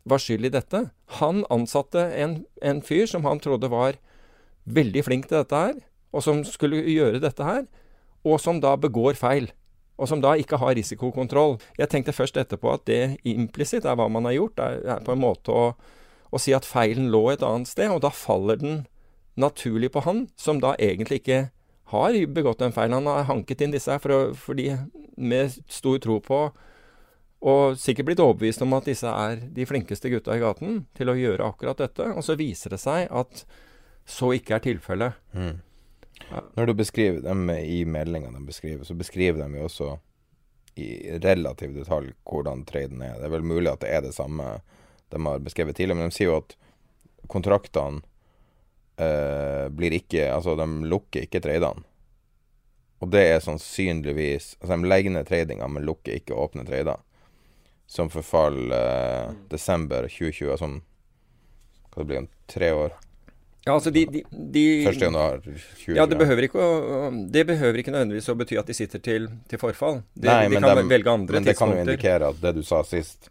var 0.04 0.20
skyld 0.20 0.48
i 0.48 0.52
dette. 0.52 0.82
Han 1.20 1.44
ansatte 1.52 2.02
en, 2.12 2.42
en, 2.60 2.82
fyr 2.84 3.06
som 3.08 3.24
han 3.24 3.40
trodde 3.40 3.70
var 3.72 3.96
veldig 4.64 5.04
flink 5.06 5.28
til 5.30 5.40
dette 5.40 5.56
her, 5.56 5.78
og 6.12 6.24
som 6.26 6.42
skulle 6.44 6.82
gjøre 6.84 7.22
dette 7.22 7.44
her, 7.44 7.64
og 8.24 8.40
som 8.40 8.60
da 8.60 8.74
begår 8.80 9.16
feil. 9.16 9.50
Og 9.94 10.10
som 10.10 10.22
da 10.22 10.32
ikke 10.34 10.58
har 10.58 10.74
risikokontroll. 10.74 11.58
Jeg 11.78 11.90
tenkte 11.92 12.16
først 12.16 12.38
etterpå 12.40 12.72
at 12.74 12.86
det 12.90 13.20
implisitt 13.30 13.86
er 13.86 13.94
hva 13.98 14.08
man 14.10 14.26
har 14.26 14.34
gjort. 14.34 14.56
Det 14.58 14.90
er 14.96 15.04
på 15.06 15.14
en 15.14 15.22
måte 15.22 15.54
å, 15.54 15.68
å 16.34 16.40
si 16.42 16.54
at 16.56 16.66
feilen 16.66 17.12
lå 17.14 17.28
et 17.30 17.44
annet 17.46 17.70
sted, 17.70 17.92
og 17.94 18.02
da 18.02 18.10
faller 18.10 18.58
den 18.58 18.82
naturlig 19.38 19.92
på 19.94 20.02
han, 20.06 20.26
som 20.38 20.58
da 20.62 20.74
egentlig 20.82 21.22
ikke 21.22 21.40
har 21.94 22.18
begått 22.34 22.62
en 22.64 22.74
feil. 22.74 22.94
Han 22.94 23.06
har 23.10 23.28
hanket 23.30 23.62
inn 23.62 23.74
disse 23.74 23.92
her 23.92 24.02
for 24.02 24.14
å, 24.14 24.20
fordi, 24.38 24.72
med 25.14 25.54
stor 25.70 26.00
tro 26.02 26.18
på 26.22 26.46
og 27.44 27.76
sikkert 27.76 28.08
blitt 28.08 28.22
overbevist 28.24 28.62
om 28.64 28.72
at 28.72 28.86
disse 28.88 29.10
er 29.10 29.42
de 29.52 29.66
flinkeste 29.68 30.08
gutta 30.08 30.32
i 30.32 30.40
gaten 30.40 30.84
til 30.96 31.12
å 31.12 31.16
gjøre 31.18 31.50
akkurat 31.50 31.82
dette. 31.82 32.06
Og 32.16 32.24
så 32.24 32.38
viser 32.40 32.72
det 32.72 32.80
seg 32.80 33.10
at 33.12 33.44
så 34.08 34.30
ikke 34.36 34.56
er 34.56 34.64
tilfellet. 34.64 35.18
Mm. 35.36 35.58
Når 36.54 36.66
du 36.66 36.74
beskriver 36.74 37.20
dem 37.24 37.48
i 37.50 37.84
meldinga 37.84 38.30
de 38.34 38.42
beskriver, 38.46 38.84
så 38.84 38.94
beskriver 38.94 39.42
de 39.42 39.58
jo 39.58 39.68
også 39.68 39.90
i 40.80 40.88
relativ 41.22 41.74
detalj 41.76 42.12
hvordan 42.26 42.64
traden 42.66 43.02
er. 43.02 43.18
Det 43.18 43.28
er 43.28 43.34
vel 43.36 43.46
mulig 43.46 43.70
at 43.70 43.82
det 43.84 43.92
er 43.94 44.02
det 44.06 44.14
samme 44.16 44.58
de 45.12 45.20
har 45.26 45.42
beskrevet 45.44 45.76
tidligere, 45.76 46.00
men 46.00 46.10
de 46.10 46.16
sier 46.16 46.32
jo 46.32 46.40
at 46.40 46.56
kontraktene 47.30 48.02
eh, 48.98 49.66
blir 49.70 49.94
ikke 49.94 50.26
Altså, 50.32 50.56
de 50.58 50.66
lukker 50.90 51.26
ikke 51.26 51.42
tradene. 51.44 51.84
Og 53.02 53.10
det 53.12 53.24
er 53.28 53.42
sannsynligvis 53.44 54.56
Altså, 54.60 54.76
de 54.76 54.90
legger 54.90 55.14
ned 55.14 55.28
tradinga, 55.28 55.68
men 55.68 55.86
lukker 55.86 56.18
ikke 56.18 56.38
åpne 56.38 56.66
trader 56.66 57.02
som 57.86 58.10
forfaller 58.10 59.28
eh, 59.28 59.32
desember 59.52 60.08
2020, 60.08 60.50
Altså 60.50 60.70
Hva 61.92 62.00
det 62.00 62.08
blir 62.08 62.22
om 62.24 62.30
tre 62.50 62.72
år? 62.74 62.94
Ja, 63.64 63.72
altså 63.72 63.90
de, 63.90 64.04
de, 64.12 64.20
de 64.30 64.62
1. 64.84 64.98
januar 65.00 65.38
2020. 65.40 65.94
Ja, 65.96 66.04
det 66.06 66.18
behøver, 66.20 66.44
ikke 66.44 66.60
å, 66.60 67.06
det 67.32 67.46
behøver 67.48 67.80
ikke 67.80 67.94
nødvendigvis 67.94 68.28
å 68.28 68.36
bety 68.36 68.58
at 68.60 68.68
de 68.68 68.76
sitter 68.76 69.00
til, 69.00 69.28
til 69.48 69.60
forfall. 69.60 70.02
De, 70.12 70.28
Nei, 70.28 70.50
de 70.52 70.60
kan 70.60 70.68
de, 70.68 70.84
velge 70.90 71.14
andre 71.14 71.38
men 71.38 71.48
tidspunkter. 71.48 71.48
Men 71.48 71.48
det 71.48 71.56
kan 71.60 71.72
jo 71.72 71.84
indikere 71.86 72.32
at 72.34 72.42
det 72.42 72.52
du 72.58 72.66
sa 72.68 72.82
sist, 72.84 73.30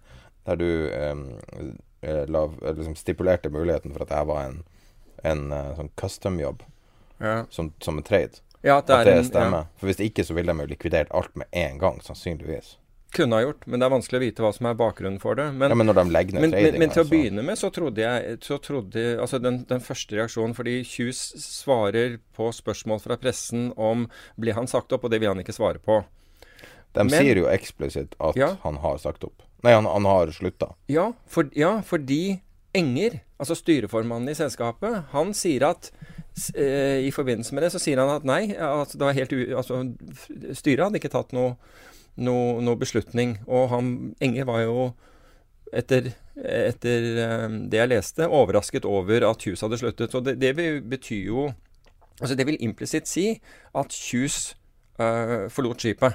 der 0.50 0.58
du 0.58 0.70
eh, 0.90 2.24
la, 2.34 2.48
liksom 2.66 2.98
stipulerte 2.98 3.54
muligheten 3.54 3.94
for 3.94 4.08
at 4.08 4.16
det 4.16 4.24
var 4.32 4.48
en, 4.48 4.58
en 5.22 5.46
uh, 5.54 5.76
sånn 5.78 5.94
custom-jobb 6.02 6.66
ja. 7.22 7.44
som, 7.54 7.70
som, 7.84 8.02
en 8.02 8.08
trade, 8.08 8.42
ja, 8.66 8.80
at 8.80 8.90
det, 8.90 8.98
at 8.98 9.10
det 9.12 9.28
stemmer. 9.30 9.68
Ja. 9.68 9.78
For 9.78 9.92
hvis 9.92 10.02
ikke 10.04 10.26
så 10.26 10.36
ville 10.36 10.50
de 10.50 10.66
jo 10.66 10.74
likvidert 10.74 11.14
alt 11.14 11.36
med 11.38 11.48
en 11.62 11.78
gang, 11.78 12.02
sannsynligvis. 12.04 12.80
Kunne 13.14 13.38
ha 13.38 13.44
gjort, 13.44 13.68
men 13.70 13.78
det 13.78 13.86
er 13.86 13.94
vanskelig 13.94 14.18
å 14.18 14.24
vite 14.24 14.42
hva 14.42 14.50
som 14.56 14.68
er 14.70 14.78
bakgrunnen 14.78 15.20
for 15.22 15.38
det. 15.38 15.46
Men, 15.54 15.70
ja, 15.70 15.78
men 15.78 15.90
når 15.90 16.00
de 16.00 16.06
legger 16.16 16.34
ned 16.36 16.46
men, 16.48 16.54
trading, 16.56 16.72
men, 16.72 16.82
men 16.82 16.94
til 16.96 17.04
å 17.04 17.10
begynne 17.12 17.46
med 17.46 17.60
så 17.62 17.70
trodde 17.74 18.02
jeg 18.02 18.40
så 18.42 18.58
trodde, 18.64 19.04
altså 19.22 19.38
den, 19.44 19.60
den, 19.70 19.84
første 19.86 20.18
reaksjonen 20.18 20.56
Fordi 20.58 20.80
Kjus 20.88 21.20
svarer 21.44 22.18
på 22.34 22.50
spørsmål 22.58 23.04
fra 23.04 23.20
pressen 23.22 23.70
om 23.78 24.08
blir 24.42 24.58
han 24.58 24.70
sagt 24.72 24.96
opp, 24.96 25.06
og 25.06 25.14
det 25.14 25.22
vil 25.22 25.30
han 25.30 25.44
ikke 25.44 25.54
svare 25.54 25.84
på. 25.84 26.02
De 26.94 27.06
men, 27.06 27.14
sier 27.14 27.42
jo 27.42 27.46
eksplisitt 27.50 28.18
at 28.22 28.38
ja, 28.40 28.56
han 28.66 28.82
har 28.82 28.98
sagt 29.02 29.26
opp. 29.30 29.46
Nei, 29.66 29.76
han, 29.78 29.86
han 29.90 30.10
har 30.10 30.34
slutta. 30.34 30.74
Ja, 30.92 31.12
for, 31.30 31.54
ja, 31.58 31.78
fordi 31.86 32.40
Enger, 32.74 33.20
altså 33.38 33.54
styreformannen 33.54 34.32
i 34.32 34.38
selskapet, 34.38 35.04
han 35.12 35.34
sier 35.38 35.68
at 35.68 35.92
eh, 36.58 37.06
I 37.06 37.12
forbindelse 37.14 37.54
med 37.54 37.68
det 37.68 37.70
så 37.76 37.82
sier 37.82 38.02
han 38.02 38.10
at 38.10 38.26
nei, 38.26 38.48
altså 38.58 38.98
det 38.98 39.06
var 39.06 39.18
helt 39.20 39.36
u, 39.36 39.42
altså, 39.60 39.82
styret 40.58 40.88
hadde 40.88 40.98
ikke 40.98 41.14
tatt 41.14 41.36
noe 41.38 41.54
noe, 42.16 42.62
noe 42.62 42.80
beslutning. 42.80 43.38
Og 43.48 43.70
han 43.74 43.94
Enge 44.24 44.46
var 44.48 44.64
jo, 44.64 44.88
etter, 45.74 46.14
etter 46.38 47.08
um, 47.46 47.60
det 47.72 47.82
jeg 47.82 47.92
leste, 47.92 48.30
overrasket 48.30 48.86
over 48.90 49.26
at 49.30 49.44
Kjus 49.44 49.66
hadde 49.66 49.82
sluttet. 49.82 50.16
Og 50.16 50.26
det, 50.28 50.40
det 50.42 50.56
betyr 50.90 51.30
jo 51.32 51.52
Altså 52.22 52.36
det 52.38 52.46
vil 52.46 52.60
implisitt 52.62 53.10
si 53.10 53.24
at 53.76 53.90
Kjus 53.90 54.54
øh, 55.02 55.50
forlot 55.50 55.82
skipet. 55.82 56.14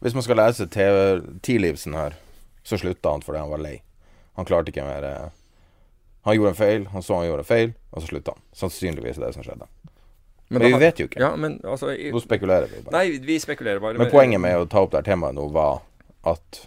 Hvis 0.00 0.16
man 0.16 0.24
skal 0.24 0.40
lese 0.40 0.66
TV-tidlivsen 0.66 1.94
her, 1.94 2.16
så 2.64 2.78
slutta 2.80 3.12
han 3.12 3.22
fordi 3.22 3.38
han 3.38 3.50
var 3.52 3.60
lei. 3.60 3.82
Han 4.40 4.48
klarte 4.48 4.72
ikke 4.72 4.86
mer 4.88 5.04
uh, 5.04 5.28
Han 6.24 6.34
gjorde 6.34 6.54
en 6.54 6.56
feil, 6.56 6.86
han 6.88 7.02
så 7.02 7.20
han 7.20 7.28
gjorde 7.28 7.44
en 7.44 7.52
feil, 7.52 7.74
og 7.92 8.02
så 8.02 8.08
slutta 8.08 8.32
han. 8.34 8.42
Sannsynligvis 8.52 9.20
er 9.20 9.26
det 9.26 9.34
som 9.36 9.44
skjedde. 9.44 9.68
Men, 10.50 10.62
men 10.62 10.72
vi 10.72 10.78
vet 10.82 10.98
jo 10.98 11.06
ikke. 11.06 11.20
Ja, 11.22 11.30
men, 11.38 11.60
altså, 11.62 11.92
jeg, 11.94 12.10
nå 12.10 12.20
spekulerer 12.24 12.66
vi 12.66 12.80
bare. 12.82 12.94
Nei, 12.96 13.20
vi 13.22 13.36
spekulerer 13.38 13.78
bare. 13.82 14.00
Men, 14.00 14.10
poenget 14.10 14.42
med 14.42 14.58
å 14.58 14.66
ta 14.66 14.82
opp 14.82 14.90
det 14.96 15.04
temaet 15.06 15.36
nå 15.36 15.44
var 15.54 15.84
at 16.26 16.62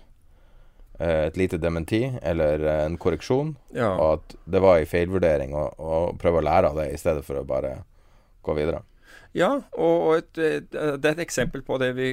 eh, 1.01 1.25
et 1.25 1.39
lite 1.39 1.59
dementi, 1.59 2.05
eller 2.23 2.63
eh, 2.63 2.79
en 2.85 2.95
korreksjon, 2.95 3.51
ja. 3.75 3.89
og 3.91 4.21
at 4.21 4.37
det 4.55 4.61
var 4.63 4.79
en 4.79 4.87
feilvurdering, 4.87 5.51
å 5.59 5.99
prøve 6.21 6.39
å 6.39 6.45
lære 6.47 6.71
av 6.71 6.79
det 6.79 6.87
i 6.93 7.01
stedet 7.01 7.25
for 7.27 7.41
å 7.41 7.43
bare 7.49 7.75
gå 8.47 8.55
videre. 8.55 8.79
Ja, 9.33 9.49
og 9.81 10.19
et, 10.19 10.37
et, 10.37 10.67
det 10.69 11.07
er 11.09 11.15
et 11.15 11.23
eksempel 11.23 11.63
på 11.65 11.79
det 11.81 11.89
vi 11.97 12.07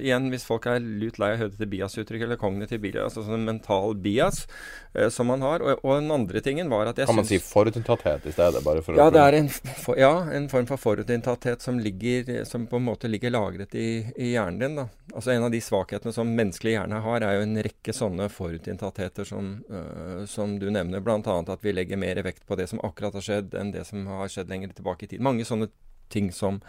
Igjen, 0.00 0.30
hvis 0.32 0.46
folk 0.48 0.64
er 0.70 0.80
lut 0.80 1.18
lei 1.20 1.34
av 1.34 1.36
å 1.36 1.40
høre 1.42 1.52
dette 1.52 1.68
bias-uttrykket, 1.68 2.24
eller 2.24 2.40
kognitiv 2.40 2.80
bias, 2.80 3.10
altså 3.10 3.26
sånn 3.26 3.44
mental 3.44 3.92
bias 4.00 4.46
eh, 4.94 5.10
som 5.12 5.28
man 5.28 5.44
har. 5.44 5.60
Og, 5.60 5.82
og, 5.84 5.98
den 6.00 6.08
andre 6.14 6.40
tingen 6.44 6.72
var 6.72 6.88
at 6.88 7.02
jeg 7.02 7.10
Kan 7.10 7.18
man 7.20 7.28
syns, 7.28 7.44
si 7.44 7.52
forutinntatthet 7.52 8.24
i 8.24 8.32
stedet? 8.32 8.64
Bare 8.64 8.84
for 8.84 8.96
ja, 8.96 9.10
det 9.12 9.20
er 9.20 9.36
en, 9.42 9.50
for, 9.52 10.00
ja, 10.00 10.14
en 10.32 10.48
form 10.52 10.70
for 10.70 10.80
forutinntatthet 10.80 11.64
som, 11.64 11.76
ligger, 11.82 12.32
som 12.48 12.64
på 12.70 12.80
en 12.80 12.88
måte 12.88 13.12
ligger 13.12 13.34
lagret 13.36 13.76
i, 13.76 13.90
i, 14.16 14.32
hjernen 14.32 14.64
din. 14.64 14.80
da. 14.80 14.88
Altså 15.12 15.36
En 15.36 15.44
av 15.50 15.52
de 15.52 15.60
svakhetene 15.60 16.16
som 16.16 16.32
menneskelig 16.40 16.76
hjerne 16.78 17.04
har, 17.04 17.28
er 17.28 17.36
jo 17.36 17.46
en 17.50 17.62
rekke 17.68 17.96
sånne 17.96 18.32
forutinntattheter 18.32 19.28
som, 19.28 19.58
øh, 19.68 20.24
som 20.24 20.56
du 20.56 20.70
nevner. 20.72 21.04
Bl.a. 21.04 21.20
at 21.20 21.68
vi 21.68 21.76
legger 21.76 22.00
mer 22.00 22.24
vekt 22.24 22.46
på 22.48 22.56
det 22.56 22.70
som 22.72 22.80
akkurat 22.80 23.20
har 23.20 23.28
skjedd, 23.28 23.60
enn 23.60 23.76
det 23.76 23.84
som 23.92 24.08
har 24.08 24.32
skjedd 24.32 24.48
lenger 24.48 24.72
tilbake 24.80 25.04
i 25.04 25.12
tid. 25.14 25.24
Mange 25.24 25.44
sånne 25.44 25.68
ting 26.12 26.30
som, 26.34 26.60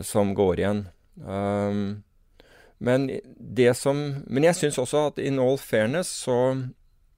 som 0.00 0.34
går 0.36 0.62
igjen. 0.62 0.84
Um, 1.22 2.02
men 2.78 3.08
det 3.38 3.72
som 3.74 4.22
Men 4.30 4.44
jeg 4.46 4.54
syns 4.54 4.78
også 4.78 5.08
at 5.10 5.16
in 5.18 5.40
all 5.42 5.58
fairness 5.58 6.10
så, 6.24 6.38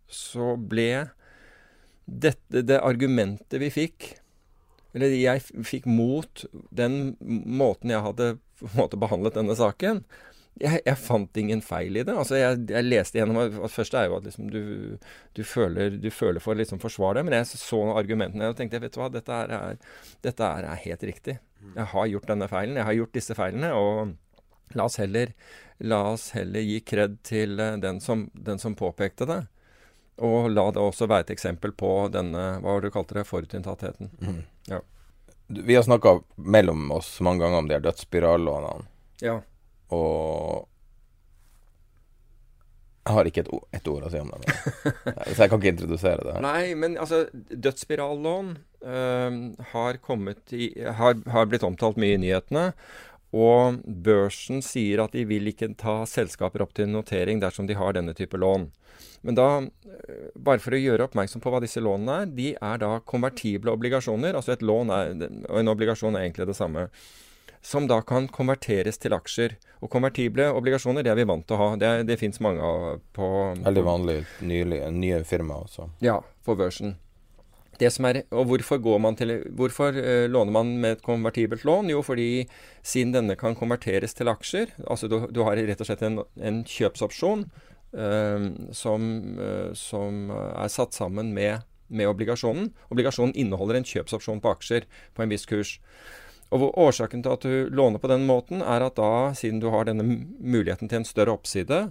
så 0.08 0.54
ble 0.56 1.10
dette 2.10 2.64
det 2.66 2.80
argumentet 2.80 3.60
vi 3.60 3.68
fikk 3.70 4.06
Eller 4.96 5.12
jeg 5.12 5.44
fikk 5.68 5.84
mot 5.86 6.46
den 6.74 7.14
måten 7.20 7.92
jeg 7.92 8.06
hadde 8.06 8.30
måte 8.76 8.98
behandlet 9.00 9.36
denne 9.38 9.54
saken. 9.56 10.02
Jeg, 10.60 10.80
jeg, 10.84 10.96
fant 11.00 11.38
ingen 11.40 11.62
feil 11.64 11.94
i 11.96 12.02
det. 12.04 12.12
Altså, 12.12 12.34
jeg, 12.36 12.64
jeg 12.68 12.84
leste 12.84 13.20
gjennom 13.20 13.38
Det 13.54 13.70
første 13.72 13.96
er 14.00 14.10
jo 14.10 14.16
at 14.18 14.26
liksom, 14.28 14.48
du, 14.52 14.98
du, 15.36 15.42
føler, 15.46 15.94
du, 16.02 16.10
føler, 16.12 16.42
for 16.42 16.52
å 16.52 16.60
liksom 16.60 16.82
forsvare 16.82 17.20
det, 17.20 17.28
men 17.28 17.36
jeg 17.38 17.60
så 17.60 17.80
argumentene 17.94 18.50
og 18.50 18.58
tenkte 18.58 18.82
vet 18.82 18.92
du 18.92 19.00
hva, 19.00 19.08
dette, 19.14 19.38
er, 19.46 19.78
dette 20.26 20.50
er, 20.58 20.68
helt 20.84 21.06
riktig. 21.06 21.38
Jeg 21.76 21.86
har 21.92 22.10
gjort 22.10 22.28
denne 22.28 22.48
feilen. 22.50 22.76
Jeg 22.80 22.88
har 22.88 22.98
gjort 22.98 23.16
disse 23.16 23.36
feilene. 23.38 23.72
og 23.76 24.16
La 24.72 24.84
oss 24.84 24.98
heller, 24.98 25.32
la 25.78 26.02
oss 26.12 26.30
heller 26.30 26.60
gi 26.60 26.78
kred 26.86 27.18
til 27.26 27.58
eh, 27.60 27.76
den 27.82 28.00
som, 28.00 28.28
den 28.34 28.58
som, 28.58 28.76
påpekte 28.78 29.26
det. 29.26 29.40
Og 30.22 30.50
la 30.52 30.68
det 30.70 30.82
også 30.82 31.08
være 31.10 31.26
et 31.26 31.34
eksempel 31.34 31.72
på 31.72 31.90
denne, 32.12 32.60
hva 32.60 32.74
var 32.76 32.84
det 32.84 32.90
du 32.90 32.94
kalte 32.94 33.16
det, 33.18 33.26
forutinntattheten. 33.26 34.10
Mm. 34.20 34.40
Ja. 34.70 34.80
Vi 35.48 35.74
har 35.74 35.82
snakka 35.82 36.20
mellom 36.36 36.90
oss 36.94 37.16
mange 37.24 37.42
ganger 37.42 37.58
om 37.58 37.70
de 37.70 37.74
her 37.74 37.82
dødsspirallånene. 37.82 38.86
Ja. 39.24 39.40
Og 39.96 40.66
jeg 43.00 43.16
har 43.16 43.28
ikke 43.30 43.42
et, 43.42 43.52
et, 43.74 43.88
ord 43.90 44.06
å 44.06 44.10
si 44.12 44.20
om 44.20 44.30
det. 44.30 44.56
Så 45.32 45.38
jeg 45.40 45.50
kan 45.50 45.56
ikke 45.58 45.72
introdusere 45.72 46.26
det. 46.26 46.34
Nei, 46.44 46.74
men 46.78 46.98
altså 47.00 47.24
Dødsspirallån 47.32 48.50
øh, 48.84 49.38
har, 49.72 50.00
i, 50.52 50.66
har, 50.98 51.22
har, 51.32 51.48
blitt 51.50 51.64
omtalt 51.66 51.98
mye 52.00 52.18
i 52.18 52.20
nyhetene. 52.20 52.66
Og 53.30 53.80
børsen 53.86 54.60
sier 54.62 55.04
at 55.04 55.14
de 55.14 55.24
vil 55.26 55.48
ikke 55.50 55.72
ta 55.80 56.00
selskaper 56.10 56.64
opp 56.64 56.74
til 56.76 56.90
notering 56.90 57.40
dersom 57.42 57.68
de 57.70 57.78
har 57.78 57.96
denne 57.96 58.14
type 58.18 58.38
lån. 58.38 58.68
Men 59.26 59.38
da, 59.38 59.48
eh, 59.62 60.30
bare 60.36 60.62
for 60.62 60.76
å 60.76 60.80
gjøre 60.80 61.06
oppmerksom 61.08 61.42
på 61.42 61.52
hva 61.52 61.62
disse 61.62 61.82
lånene 61.82 62.20
er, 62.22 62.30
de 62.36 62.52
er 62.56 62.82
da 62.82 62.92
konvertible 63.06 63.72
obligasjoner. 63.74 64.36
Altså 64.36 64.54
et 64.54 64.64
lån 64.66 64.92
er, 64.96 65.14
og 65.48 65.60
en 65.62 65.72
obligasjon 65.72 66.18
er 66.18 66.26
egentlig 66.26 66.50
det 66.50 66.58
samme. 66.58 66.88
Som 67.62 67.86
da 67.90 68.00
kan 68.00 68.28
konverteres 68.32 68.96
til 69.00 69.12
aksjer. 69.12 69.58
Og 69.80 69.90
konvertible 69.92 70.46
obligasjoner, 70.56 71.04
det 71.04 71.12
er 71.12 71.20
vi 71.20 71.28
vant 71.28 71.44
til 71.48 71.56
å 71.56 71.60
ha. 71.60 71.68
Det, 71.80 71.92
det 72.08 72.16
fins 72.20 72.40
mange 72.44 72.64
av 72.64 73.04
på 73.16 73.28
Veldig 73.60 73.84
vanlig 73.84 74.18
nylig, 74.40 74.80
nye 74.96 75.22
firmaer 75.28 75.68
også. 75.68 75.90
Ja, 76.04 76.20
på 76.44 76.56
børsen. 76.56 76.96
Er, 77.80 78.18
og 78.36 78.44
hvorfor, 78.50 78.76
til, 79.16 79.30
hvorfor 79.56 79.96
uh, 79.96 80.26
låner 80.28 80.52
man 80.52 80.76
med 80.82 80.98
et 80.98 81.02
konvertibelt 81.02 81.64
lån? 81.64 81.88
Jo, 81.88 82.02
fordi 82.04 82.46
siden 82.82 83.14
denne 83.14 83.36
kan 83.40 83.56
konverteres 83.56 84.12
til 84.14 84.28
aksjer, 84.28 84.74
altså 84.84 85.08
du, 85.08 85.22
du 85.32 85.40
har 85.46 85.56
rett 85.56 85.80
og 85.80 85.88
slett 85.88 86.02
en, 86.04 86.20
en 86.36 86.60
kjøpsopsjon 86.68 87.46
uh, 87.96 88.50
som, 88.76 89.08
uh, 89.40 89.72
som, 89.72 90.28
er 90.30 90.68
satt 90.68 90.92
sammen 90.92 91.32
med, 91.32 91.64
med, 91.88 92.10
obligasjonen. 92.10 92.68
Obligasjonen 92.92 93.32
inneholder 93.32 93.80
en 93.80 93.88
kjøpsopsjon 93.88 94.44
på 94.44 94.52
aksjer 94.52 94.88
på 95.16 95.24
en 95.24 95.32
viss 95.32 95.48
kurs. 95.48 95.78
Og 96.50 96.70
Årsaken 96.78 97.22
til 97.22 97.34
at 97.34 97.44
du 97.46 97.68
låner 97.70 98.02
på 98.02 98.10
den 98.10 98.26
måten, 98.26 98.62
er 98.62 98.82
at 98.82 98.96
da, 98.98 99.30
siden 99.38 99.60
du 99.62 99.68
har 99.70 99.86
denne 99.86 100.04
muligheten 100.04 100.90
til 100.90 101.00
en 101.00 101.06
større 101.06 101.36
oppside, 101.38 101.84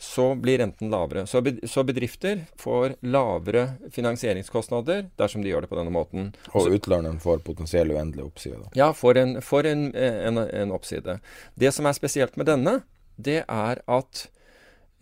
så 0.00 0.34
blir 0.34 0.58
renten 0.58 0.90
lavere. 0.90 1.26
Så 1.26 1.82
bedrifter 1.84 2.46
får 2.58 2.94
lavere 3.04 3.66
finansieringskostnader 3.92 5.10
dersom 5.20 5.44
de 5.44 5.52
gjør 5.52 5.66
det 5.66 5.70
på 5.70 5.76
denne 5.76 5.92
måten. 5.92 6.30
Og 6.56 6.72
utlåneren 6.72 7.20
får 7.20 7.42
potensiell 7.44 7.92
uendelig 7.92 8.24
oppside? 8.24 8.62
Da. 8.62 8.70
Ja, 8.80 8.88
får, 8.96 9.20
en, 9.20 9.36
får 9.44 9.68
en, 9.68 9.84
en, 9.94 10.40
en, 10.40 10.72
oppside. 10.72 11.18
Det 11.54 11.74
som 11.76 11.86
er 11.86 11.98
spesielt 11.98 12.40
med 12.40 12.48
denne, 12.48 12.78
det 13.20 13.42
er 13.44 13.82
at 13.84 14.24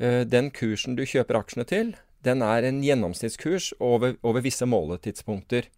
uh, 0.03 0.25
den 0.27 0.51
kursen 0.51 0.99
du 0.99 1.07
kjøper 1.07 1.39
aksjene 1.45 1.69
til, 1.71 1.95
den 2.27 2.43
er 2.43 2.67
en 2.67 2.83
gjennomsnittskurs 2.83 3.71
over, 3.79 4.19
over 4.27 4.43
visse 4.43 4.67
måletidspunkter. 4.67 5.71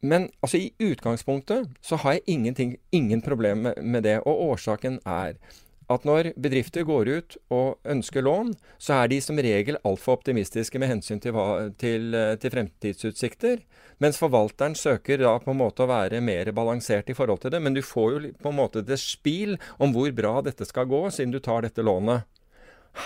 Men 0.00 0.28
altså, 0.44 0.58
i 0.58 0.72
utgangspunktet 0.82 1.70
så 1.84 1.96
har 2.02 2.18
jeg 2.18 2.56
ingen 2.92 3.22
problem 3.22 3.68
med, 3.76 4.02
det. 4.02 4.20
Og 4.26 4.42
årsaken 4.52 5.00
er 5.06 5.38
at 5.86 6.02
når 6.02 6.32
bedrifter 6.42 6.82
går 6.82 7.08
ut 7.08 7.36
og 7.54 7.78
ønsker 7.86 8.24
lån, 8.26 8.52
så 8.78 8.96
er 8.98 9.10
de 9.12 9.20
som 9.22 9.38
regel 9.38 9.78
altfor 9.86 10.18
optimistiske 10.18 10.80
med 10.82 10.90
hensyn 10.90 11.20
til, 11.22 11.36
til, 11.78 12.16
til, 12.42 12.54
fremtidsutsikter. 12.56 13.62
Mens 14.02 14.18
forvalteren 14.18 14.74
søker 14.74 15.22
da 15.22 15.36
på 15.42 15.54
en 15.54 15.60
måte 15.60 15.84
å 15.84 15.90
være 15.90 16.20
mer 16.20 16.50
balansert 16.56 17.10
i 17.10 17.16
forhold 17.16 17.44
til 17.44 17.54
det. 17.54 17.62
Men 17.62 17.76
du 17.76 17.84
får 17.86 18.16
jo 18.16 18.32
på 18.42 18.50
en 18.50 18.58
måte 18.58 18.82
det 18.82 18.98
spil 19.00 19.54
om 19.78 19.94
hvor 19.94 20.10
bra 20.16 20.40
dette 20.44 20.66
skal 20.66 20.90
gå, 20.90 21.06
siden 21.14 21.34
du 21.34 21.38
tar 21.40 21.62
dette 21.64 21.86
lånet. 21.86 22.26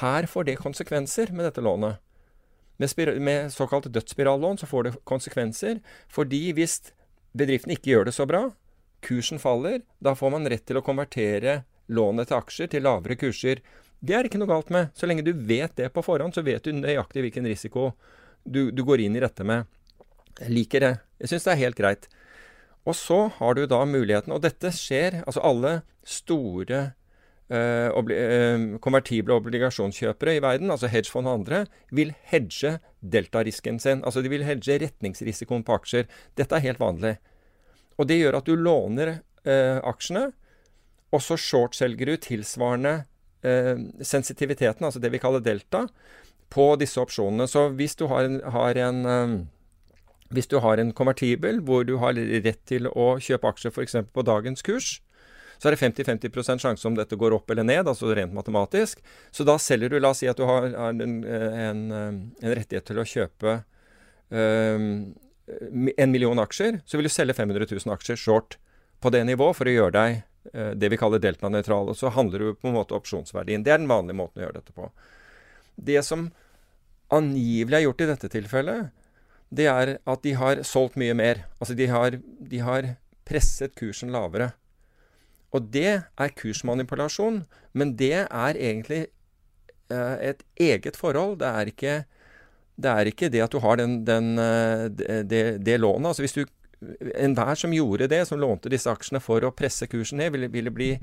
Her 0.00 0.26
får 0.30 0.48
det 0.48 0.60
konsekvenser 0.62 1.34
med 1.34 1.50
dette 1.50 1.64
lånet. 1.64 2.00
Med, 2.80 3.20
med 3.20 3.52
såkalt 3.52 3.90
dødsspirallån 3.92 4.62
så 4.62 4.68
får 4.68 4.86
det 4.86 4.94
konsekvenser, 5.04 5.82
fordi 6.08 6.46
hvis 6.56 6.80
bedriften 7.36 7.74
ikke 7.74 7.92
gjør 7.92 8.08
det 8.08 8.14
så 8.16 8.26
bra, 8.28 8.46
kursen 9.04 9.40
faller, 9.40 9.82
da 10.00 10.14
får 10.16 10.32
man 10.32 10.48
rett 10.48 10.64
til 10.68 10.80
å 10.80 10.84
konvertere 10.84 11.62
lånet 11.92 12.30
til 12.30 12.38
aksjer 12.38 12.70
til 12.72 12.84
lavere 12.86 13.18
kurser. 13.20 13.60
Det 14.00 14.16
er 14.16 14.26
ikke 14.26 14.40
noe 14.40 14.50
galt 14.50 14.70
med. 14.72 14.94
Så 14.96 15.08
lenge 15.08 15.26
du 15.26 15.32
vet 15.34 15.74
det 15.76 15.90
på 15.92 16.04
forhånd, 16.04 16.34
så 16.34 16.44
vet 16.46 16.64
du 16.64 16.72
nøyaktig 16.72 17.24
hvilken 17.26 17.48
risiko 17.50 17.90
du, 18.44 18.70
du 18.72 18.82
går 18.86 19.04
inn 19.04 19.18
i 19.18 19.22
dette 19.22 19.44
med. 19.44 19.68
Jeg 20.40 20.54
liker 20.54 20.84
det. 20.84 20.94
Jeg 21.20 21.32
syns 21.32 21.46
det 21.46 21.52
er 21.52 21.62
helt 21.66 21.80
greit. 21.80 22.08
Og 22.88 22.96
så 22.96 23.26
har 23.36 23.56
du 23.58 23.66
da 23.68 23.82
muligheten, 23.84 24.32
og 24.32 24.40
dette 24.40 24.72
skjer 24.72 25.20
Altså 25.26 25.42
alle 25.44 25.80
store 26.06 26.94
eh, 27.50 27.88
obli 27.96 28.16
eh, 28.16 28.66
konvertible 28.82 29.36
obligasjonskjøpere 29.40 30.36
i 30.38 30.42
verden, 30.44 30.72
altså 30.72 30.90
hedgefond 30.90 31.28
og 31.28 31.40
andre, 31.40 31.64
vil 31.90 32.14
hedge 32.32 32.78
deltarisken 33.00 33.80
sin. 33.82 34.04
Altså 34.04 34.22
de 34.22 34.32
vil 34.32 34.46
hedge 34.46 34.78
retningsrisikoen 34.82 35.66
på 35.66 35.76
aksjer. 35.80 36.08
Dette 36.38 36.56
er 36.56 36.66
helt 36.70 36.82
vanlig. 36.82 37.16
Og 38.00 38.08
det 38.08 38.20
gjør 38.20 38.40
at 38.40 38.48
du 38.48 38.56
låner 38.56 39.18
eh, 39.44 39.80
aksjene 39.84 40.30
og 41.10 41.22
så 41.24 41.36
shortselger 41.38 42.12
du 42.12 42.16
tilsvarende 42.22 43.04
eh, 43.42 43.76
sensitiviteten, 44.06 44.86
altså 44.86 45.02
det 45.02 45.10
vi 45.12 45.22
kaller 45.22 45.42
delta, 45.42 45.86
på 46.50 46.74
disse 46.78 47.00
opsjonene. 47.02 47.46
Så 47.50 47.68
hvis 47.78 47.96
du 47.98 48.06
har 48.10 48.26
en, 48.26 48.40
har 48.42 48.78
en 48.78 49.04
um, 49.06 49.34
hvis 50.34 50.48
du 50.50 50.58
har 50.62 50.78
en 50.78 50.92
konvertibel 50.94 51.60
hvor 51.66 51.84
du 51.86 51.96
har 52.02 52.14
rett 52.14 52.60
til 52.66 52.86
å 52.90 53.12
kjøpe 53.22 53.50
aksjer 53.50 53.74
f.eks. 53.74 53.96
på 54.14 54.24
dagens 54.26 54.62
kurs, 54.66 54.98
så 55.60 55.68
er 55.68 55.76
det 55.76 55.82
50-50 55.82 56.62
sjanse 56.62 56.88
om 56.88 56.94
dette 56.96 57.18
går 57.20 57.34
opp 57.36 57.50
eller 57.52 57.66
ned, 57.68 57.88
altså 57.90 58.14
rent 58.16 58.32
matematisk. 58.32 59.02
Så 59.30 59.44
da 59.44 59.58
selger 59.60 59.92
du 59.92 59.98
La 60.00 60.14
oss 60.14 60.22
si 60.22 60.28
at 60.30 60.38
du 60.40 60.46
har 60.48 60.70
en, 60.88 61.18
en, 61.20 61.82
en 61.92 62.54
rettighet 62.56 62.86
til 62.88 63.00
å 63.02 63.04
kjøpe 63.04 63.58
um, 64.32 64.86
en 66.00 66.14
million 66.14 66.40
aksjer. 66.40 66.80
Så 66.88 66.96
vil 66.96 67.10
du 67.10 67.12
selge 67.12 67.36
500 67.36 67.68
000 67.68 67.92
aksjer 67.92 68.16
short 68.16 68.56
på 69.04 69.12
det 69.12 69.20
nivået 69.28 69.58
for 69.58 69.68
å 69.68 69.74
gjøre 69.74 69.96
deg 69.98 70.22
uh, 70.54 70.72
det 70.80 70.90
vi 70.94 71.00
kaller 71.00 71.20
deltanøytral. 71.20 71.92
Og 71.92 71.98
så 72.00 72.12
handler 72.14 72.46
du 72.46 72.54
på 72.56 72.70
en 72.70 72.78
måte 72.78 72.96
opsjonsverdien. 72.96 73.66
Det 73.66 73.74
er 73.74 73.82
den 73.82 73.90
vanlige 73.90 74.16
måten 74.22 74.40
å 74.40 74.46
gjøre 74.46 74.62
dette 74.62 74.76
på. 74.76 74.88
Det 75.76 76.00
som 76.06 76.30
angivelig 77.12 77.82
er 77.82 77.84
gjort 77.84 78.00
i 78.00 78.08
dette 78.14 78.32
tilfellet, 78.32 78.96
det 79.50 79.68
er 79.68 79.96
at 80.08 80.24
de 80.24 80.32
har 80.38 80.64
solgt 80.64 80.96
mye 81.00 81.12
mer. 81.20 81.44
Altså 81.60 81.76
de 81.76 81.90
har, 81.90 82.16
de 82.22 82.64
har 82.64 82.94
presset 83.28 83.74
kursen 83.76 84.14
lavere. 84.14 84.54
Og 85.56 85.66
det 85.74 86.02
er 86.02 86.36
kursmanipulasjon, 86.38 87.42
men 87.72 87.96
det 87.98 88.14
er 88.22 88.58
egentlig 88.58 89.06
uh, 89.92 90.16
et 90.22 90.44
eget 90.60 90.96
forhold. 90.96 91.38
Det 91.40 91.48
er 91.48 91.72
ikke 91.72 91.94
det, 92.80 92.90
er 92.90 93.10
ikke 93.10 93.28
det 93.28 93.42
at 93.44 93.52
du 93.52 93.58
har 93.60 93.76
den, 93.80 94.00
den, 94.06 94.38
uh, 94.38 94.86
det, 94.88 95.60
det, 95.66 95.80
lånet. 95.80 96.12
Altså 96.12 96.22
hvis 96.22 96.38
du 96.38 96.44
enhver 97.20 97.54
som 97.58 97.74
gjorde 97.74 98.08
det, 98.08 98.22
som 98.28 98.40
lånte 98.40 98.70
disse 98.72 98.90
aksjene 98.90 99.20
for 99.20 99.44
å 99.44 99.52
presse 99.54 99.88
kursen 99.90 100.20
ned, 100.22 100.32
ville, 100.32 100.48
ville 100.52 100.72
bli, 100.72 100.94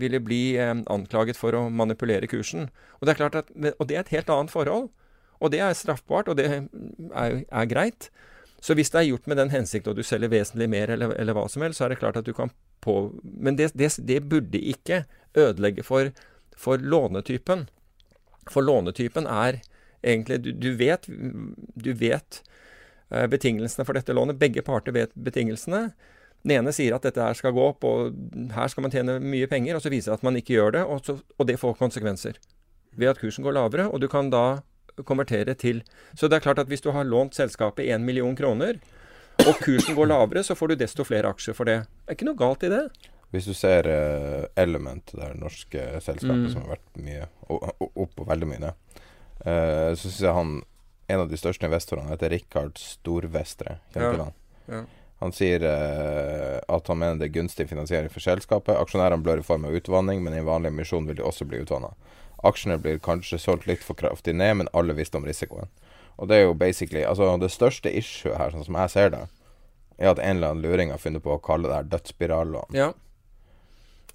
ville 0.00 0.20
bli 0.22 0.40
eh, 0.58 0.72
anklaget 0.90 1.38
for 1.38 1.54
å 1.54 1.68
manipulere 1.70 2.26
kursen. 2.30 2.66
Og 2.98 3.06
det, 3.06 3.12
er 3.12 3.20
klart 3.20 3.38
at, 3.38 3.52
og 3.76 3.86
det 3.86 3.96
er 3.96 4.02
et 4.02 4.14
helt 4.16 4.32
annet 4.34 4.50
forhold. 4.50 4.88
Og 5.40 5.52
det 5.54 5.62
er 5.64 5.76
straffbart, 5.76 6.28
og 6.28 6.36
det 6.36 6.48
er, 6.50 6.64
er 7.46 7.70
greit. 7.70 8.10
Så 8.60 8.76
hvis 8.76 8.92
det 8.92 9.00
er 9.00 9.08
gjort 9.08 9.28
med 9.30 9.40
den 9.40 9.52
hensikt, 9.54 9.88
og 9.88 9.96
du 9.96 10.02
selger 10.04 10.32
vesentlig 10.32 10.68
mer, 10.68 10.92
eller, 10.92 11.14
eller, 11.16 11.36
hva 11.36 11.46
som 11.48 11.64
helst, 11.64 11.80
så 11.80 11.86
er 11.86 11.94
det 11.94 12.00
klart 12.02 12.18
at 12.20 12.28
du 12.28 12.34
kan 12.36 12.52
på... 12.84 12.96
Men 13.22 13.56
det, 13.56 13.72
det, 13.78 13.94
det 14.08 14.22
burde 14.28 14.60
ikke 14.60 15.04
ødelegge 15.36 15.84
for, 15.86 16.12
for, 16.56 16.80
lånetypen. 16.80 17.66
For 18.50 18.64
lånetypen 18.64 19.28
er 19.28 19.62
egentlig 20.00 20.38
Du, 20.44 20.52
du 20.56 20.70
vet, 20.80 21.04
du 21.76 21.92
vet 21.92 22.40
Eh, 23.10 23.26
betingelsene 23.26 23.84
for 23.86 23.98
dette 23.98 24.14
lånet. 24.14 24.38
Begge 24.38 24.62
parter 24.62 24.94
vet 24.94 25.14
betingelsene. 25.18 25.90
Den 26.44 26.56
ene 26.60 26.72
sier 26.72 26.94
at 26.96 27.04
dette 27.04 27.20
her 27.20 27.36
skal 27.36 27.52
gå 27.56 27.64
opp, 27.72 27.84
og 27.84 28.14
her 28.54 28.70
skal 28.70 28.86
man 28.86 28.94
tjene 28.94 29.18
mye 29.20 29.48
penger, 29.50 29.76
og 29.76 29.84
så 29.84 29.92
viser 29.92 30.12
det 30.12 30.20
at 30.20 30.26
man 30.26 30.38
ikke 30.38 30.54
gjør 30.54 30.76
det, 30.78 30.84
og, 30.86 31.02
så, 31.04 31.18
og 31.36 31.48
det 31.50 31.58
får 31.60 31.76
konsekvenser. 31.80 32.38
Ved 32.96 33.12
at 33.12 33.20
kursen 33.20 33.44
går 33.44 33.58
lavere, 33.58 33.88
og 33.90 34.00
du 34.00 34.08
kan 34.10 34.30
da 34.32 34.62
konvertere 35.06 35.54
til 35.54 35.82
Så 36.14 36.28
det 36.28 36.38
er 36.38 36.44
klart 36.44 36.58
at 36.58 36.68
hvis 36.70 36.82
du 36.84 36.90
har 36.94 37.04
lånt 37.04 37.34
selskapet 37.34 37.86
1 37.86 38.00
million 38.04 38.36
kroner, 38.36 38.80
og 39.40 39.56
kursen 39.62 39.96
går 39.96 40.10
lavere, 40.10 40.42
så 40.44 40.54
får 40.54 40.72
du 40.72 40.80
desto 40.82 41.04
flere 41.06 41.30
aksjer 41.32 41.56
for 41.56 41.68
det. 41.68 41.78
Det 42.04 42.12
er 42.12 42.18
ikke 42.18 42.28
noe 42.28 42.40
galt 42.40 42.64
i 42.66 42.72
det. 42.72 42.82
Hvis 43.30 43.46
du 43.46 43.54
ser 43.54 43.86
uh, 43.86 44.46
Element, 44.58 45.12
det 45.14 45.32
norske 45.38 45.84
selskapet 46.02 46.48
Mm. 46.48 46.52
som 46.52 46.64
har 46.64 46.76
vært 46.76 47.02
mye 47.04 47.28
opp 47.48 48.20
og 48.20 48.26
veldig 48.26 48.48
mye 48.50 48.72
eh, 49.44 49.92
så 49.94 50.02
syns 50.02 50.20
jeg 50.20 50.34
han 50.34 50.50
en 51.10 51.20
av 51.20 51.28
de 51.30 51.38
største 51.38 51.66
investorene 51.66 52.10
heter 52.12 52.30
Rikard 52.30 52.78
Storvestre. 52.78 53.78
Ja. 53.94 54.10
han? 54.12 54.34
Ja. 54.66 54.82
Han 55.20 55.32
sier 55.36 55.62
uh, 55.62 56.58
at 56.64 56.86
han 56.88 56.98
mener 56.98 57.18
det 57.20 57.28
er 57.28 57.34
gunstig 57.34 57.68
finansiering 57.68 58.08
for 58.12 58.24
selskapet. 58.24 58.76
Aksjonærene 58.76 59.22
blør 59.22 59.42
i 59.42 59.46
form 59.46 59.66
av 59.68 59.74
utvanning, 59.76 60.22
men 60.24 60.34
i 60.34 60.40
en 60.40 60.48
vanlig 60.48 60.70
emisjon 60.72 61.06
vil 61.06 61.18
de 61.18 61.26
også 61.26 61.44
bli 61.44 61.60
utvanna. 61.60 61.90
Aksjene 62.44 62.78
blir 62.80 62.98
kanskje 63.04 63.38
solgt 63.38 63.66
litt 63.68 63.82
for 63.84 63.94
kraftig 63.98 64.34
ned, 64.34 64.56
men 64.62 64.68
alle 64.72 64.94
visste 64.96 65.18
om 65.20 65.24
risikoen. 65.28 65.68
Og 66.20 66.28
det 66.28 66.36
er 66.36 66.42
jo 66.46 66.54
basically 66.54 67.02
Altså, 67.04 67.28
det 67.40 67.50
største 67.52 67.92
issue 67.96 68.34
her, 68.36 68.50
sånn 68.52 68.64
som 68.64 68.74
jeg 68.80 68.90
ser 68.90 69.10
det, 69.10 69.22
er 69.98 70.10
at 70.14 70.18
en 70.18 70.36
eller 70.36 70.54
annen 70.54 70.62
luring 70.64 70.90
har 70.90 70.98
funnet 71.00 71.22
på 71.22 71.34
å 71.36 71.40
kalle 71.44 71.68
det 71.68 71.76
her 71.76 71.88
dødsspirallån. 71.92 72.72
Ja. 72.76 72.92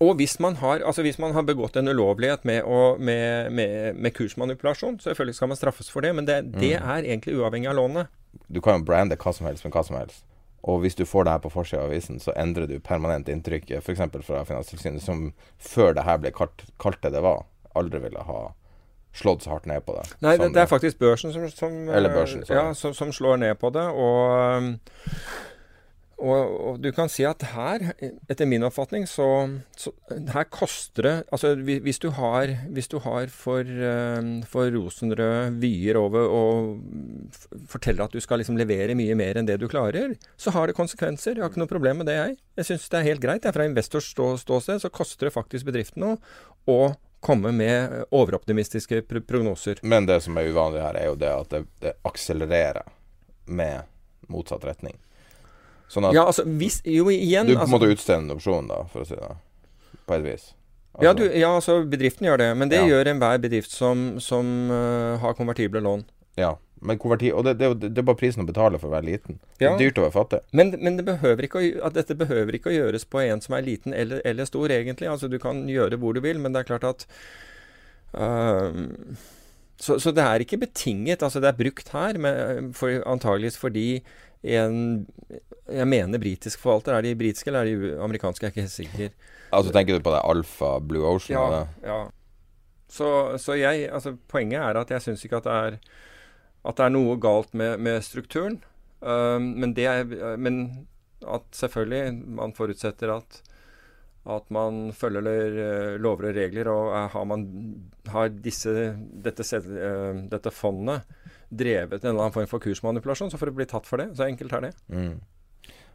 Og 0.03 0.17
hvis 0.19 0.39
man 0.43 0.57
har, 0.59 0.81
altså 0.83 1.01
hvis 1.05 1.17
man 1.21 1.31
har 1.37 1.45
begått 1.47 1.77
en 1.79 1.87
ulovlighet 1.87 2.43
med, 2.45 2.65
å, 2.67 2.97
med, 2.99 3.51
med, 3.55 3.95
med 3.95 4.13
kursmanipulasjon, 4.17 4.97
så 4.99 5.11
selvfølgelig 5.11 5.37
skal 5.37 5.47
man 5.53 5.59
straffes 5.59 5.89
for 5.93 6.03
det, 6.03 6.11
men 6.17 6.25
det, 6.27 6.41
det 6.57 6.73
Mm. 6.81 6.89
er 6.89 7.03
egentlig 7.07 7.37
uavhengig 7.37 7.69
av 7.71 7.75
lånet. 7.77 8.07
Du 8.51 8.59
kan 8.61 8.81
jo 8.81 8.85
brande 8.89 9.15
hva 9.15 9.31
som 9.33 9.47
helst 9.47 9.63
med 9.63 9.71
hva 9.73 9.85
som 9.87 9.95
helst. 9.95 10.25
Og 10.67 10.81
hvis 10.81 10.95
du 10.97 11.05
får 11.05 11.23
det 11.23 11.31
her 11.31 11.39
på 11.45 11.51
forsida 11.53 11.83
av 11.83 11.91
avisen, 11.93 12.19
så 12.19 12.33
endrer 12.35 12.67
du 12.67 12.79
permanent 12.79 13.29
inntrykket, 13.29 13.77
f.eks. 13.85 14.01
fra 14.25 14.43
Finanstilsynet, 14.49 15.01
som 15.05 15.29
før 15.61 15.93
det 15.95 16.03
her 16.03 16.17
ble 16.17 16.31
kalt, 16.35 16.65
kalt 16.81 16.99
det 17.05 17.13
det 17.13 17.21
var, 17.23 17.45
aldri 17.79 18.03
ville 18.07 18.27
ha 18.27 18.43
slått 19.15 19.45
så 19.45 19.55
hardt 19.55 19.69
ned 19.69 19.85
på 19.87 19.95
det. 19.95 20.05
Nei, 20.25 20.35
det, 20.39 20.51
det 20.55 20.65
er 20.65 20.69
faktisk 20.71 20.99
børsen 21.01 21.33
som, 21.35 21.47
som 21.53 21.81
børsen, 21.87 22.45
ja, 22.51 22.69
som, 22.75 22.95
som 22.95 23.15
slår 23.15 23.41
ned 23.45 23.57
på 23.61 23.71
det. 23.75 23.85
Og, 23.87 24.23
um, 24.59 24.73
og, 26.15 26.51
og 26.67 26.77
du 26.83 26.89
kan 26.95 27.09
si 27.11 27.25
at 27.27 27.43
her, 27.51 27.83
etter 28.31 28.47
min 28.47 28.63
oppfatning, 28.63 29.03
så, 29.07 29.27
så 29.75 29.91
Her 30.31 30.45
koster 30.47 31.03
det 31.03 31.13
Altså 31.35 31.51
hvis 31.59 31.99
du 31.99 32.07
har, 32.15 32.53
hvis 32.71 32.87
du 32.91 33.01
har 33.03 33.27
for, 33.31 33.67
um, 33.67 34.37
for 34.47 34.71
rosenrøde 34.71 35.51
vyer 35.59 35.99
over 35.99 36.27
og 36.31 37.65
forteller 37.71 38.07
at 38.07 38.15
du 38.15 38.23
skal 38.23 38.39
liksom 38.39 38.59
levere 38.59 38.95
mye 38.95 39.15
mer 39.19 39.39
enn 39.39 39.47
det 39.47 39.59
du 39.59 39.67
klarer, 39.71 40.15
så 40.39 40.55
har 40.55 40.67
det 40.71 40.79
konsekvenser. 40.79 41.35
Jeg 41.35 41.43
har 41.43 41.51
ikke 41.51 41.63
noe 41.63 41.71
problem 41.71 42.03
med 42.03 42.11
det, 42.11 42.19
jeg. 42.19 42.37
Jeg 42.59 42.71
syns 42.71 42.91
det 42.91 42.99
er 42.99 43.09
helt 43.11 43.23
greit. 43.23 43.43
Jeg, 43.43 43.51
er 43.51 43.59
fra 43.59 43.67
investors 43.67 44.11
stå, 44.15 44.33
ståsted 44.43 44.83
så 44.83 44.91
koster 44.91 45.29
det 45.29 45.35
faktisk 45.35 45.67
bedriften 45.67 46.03
noe 46.03 46.19
komme 47.25 47.51
med 47.55 48.03
overoptimistiske 48.13 49.01
pr 49.09 49.19
prognoser. 49.25 49.79
Men 49.83 50.05
det 50.09 50.19
som 50.25 50.37
er 50.37 50.51
uvanlig 50.51 50.83
her, 50.83 50.99
er 51.01 51.09
jo 51.09 51.15
det 51.19 51.31
at 51.33 51.49
det, 51.55 51.63
det 51.81 51.95
akselererer 52.05 52.85
med 53.45 53.81
motsatt 54.31 54.63
retning. 54.65 54.97
Sånn 55.89 56.07
at 56.09 56.15
Ja, 56.17 56.23
altså 56.29 56.45
hvis 56.45 56.79
Jo, 56.85 57.09
igjen 57.13 57.45
du 57.49 57.55
altså, 57.57 57.71
måte 57.75 57.89
utstede 57.93 58.23
en 58.23 58.31
opsjon, 58.33 58.69
da, 58.71 58.83
for 58.93 59.03
å 59.03 59.09
si 59.09 59.17
det 59.17 59.33
på 60.05 60.15
et 60.17 60.23
vis. 60.25 60.47
ja, 61.01 61.11
Altså, 61.11 61.17
du, 61.19 61.37
ja, 61.37 61.49
altså 61.55 61.75
bedriften 61.89 62.25
gjør 62.29 62.37
det. 62.41 62.49
Men 62.57 62.69
det 62.71 62.79
Ja. 62.81 62.87
gjør 62.93 63.11
enhver 63.13 63.37
bedrift 63.43 63.71
som, 63.71 64.19
som 64.19 64.69
uh, 64.71 65.17
har 65.21 65.33
konvertible 65.37 65.81
lån. 65.81 66.05
ja. 66.37 66.55
Men 66.81 66.99
konverti, 66.99 67.31
og 67.31 67.45
det, 67.47 67.55
det, 67.61 67.69
det 67.85 68.01
er 68.01 68.07
bare 68.07 68.19
prisen 68.19 68.43
å 68.43 68.47
betale 68.47 68.79
for 68.81 68.91
å 68.91 68.95
være 68.97 69.07
liten. 69.07 69.39
Det 69.59 69.69
er 69.69 69.77
dyrt 69.79 69.99
å 70.01 70.03
være 70.05 70.15
fattig. 70.15 70.41
Men, 70.51 70.73
men 70.81 70.99
det 70.99 71.05
behøver 71.07 71.47
å, 71.47 71.91
dette 71.95 72.17
behøver 72.19 72.57
ikke 72.57 72.73
å 72.73 72.75
gjøres 72.75 73.07
på 73.09 73.21
en 73.23 73.41
som 73.41 73.55
er 73.57 73.65
liten 73.65 73.95
eller, 73.95 74.19
eller 74.27 74.49
stor, 74.49 74.73
egentlig. 74.75 75.09
Altså 75.09 75.31
Du 75.31 75.39
kan 75.41 75.63
gjøre 75.71 75.99
hvor 76.01 76.17
du 76.17 76.21
vil, 76.25 76.41
men 76.41 76.53
det 76.53 76.61
er 76.63 76.69
klart 76.73 76.87
at 76.89 77.07
uh, 78.19 78.75
så, 79.77 79.97
så 79.99 80.11
det 80.15 80.23
er 80.23 80.43
ikke 80.43 80.61
betinget. 80.61 81.23
Altså 81.23 81.41
det 81.43 81.51
er 81.51 81.59
brukt 81.59 81.89
her, 81.95 82.19
men 82.21 82.71
for, 82.75 83.01
antageligvis 83.05 83.59
fordi 83.59 84.03
en 84.45 85.07
Jeg 85.65 85.87
mener 85.89 86.21
britisk 86.21 86.61
forvalter. 86.61 86.93
Er 86.93 87.01
de 87.01 87.15
britiske 87.17 87.49
eller 87.49 87.65
er 87.65 87.71
de 87.71 87.95
amerikanske? 88.03 88.45
Jeg 88.45 88.51
er 88.51 88.53
ikke 88.53 88.67
helt 88.67 88.75
sikker. 88.75 89.31
Altså 89.55 89.71
Tenker 89.73 89.97
du 89.97 90.05
på 90.05 90.13
det 90.13 90.21
Alfa 90.23 90.77
Blue 90.79 91.07
Ocean? 91.07 91.39
Ja. 91.39 91.63
ja. 91.87 92.03
Så, 92.89 93.37
så 93.41 93.57
jeg 93.57 93.89
Altså, 93.89 94.15
poenget 94.29 94.61
er 94.61 94.77
at 94.77 94.91
jeg 94.91 95.01
syns 95.01 95.25
ikke 95.25 95.41
at 95.41 95.47
det 95.47 95.55
er 95.55 95.79
at 96.65 96.77
det 96.79 96.85
er 96.87 96.93
noe 96.95 97.17
galt 97.21 97.53
med, 97.53 97.79
med 97.79 98.01
strukturen. 98.05 98.59
Um, 99.05 99.51
men 99.61 99.75
er 99.77 100.05
Men 100.41 100.87
at 101.25 101.45
selvfølgelig 101.53 102.15
man 102.37 102.53
forutsetter 102.57 103.11
at 103.15 103.41
at 104.25 104.47
man 104.49 104.87
følger 104.97 105.21
eh, 105.61 105.95
lover 106.01 106.31
og 106.31 106.33
regler, 106.35 106.65
og 106.65 107.11
har 107.13 107.25
man 107.29 107.43
har 108.09 108.31
disse, 108.33 108.71
dette, 109.21 109.45
eh, 109.53 110.21
dette 110.31 110.49
fondet 110.49 111.03
drevet 111.53 112.01
en 112.01 112.09
eller 112.09 112.23
annen 112.23 112.33
form 112.33 112.47
for 112.49 112.63
kursmanipulasjon, 112.63 113.29
så 113.29 113.37
får 113.37 113.51
det 113.51 113.55
bli 113.59 113.67
tatt 113.69 113.85
for 113.85 114.01
det. 114.01 114.07
Så 114.17 114.25
enkelt 114.25 114.55
er 114.57 114.65
det. 114.65 114.71
Mm. 114.89 115.19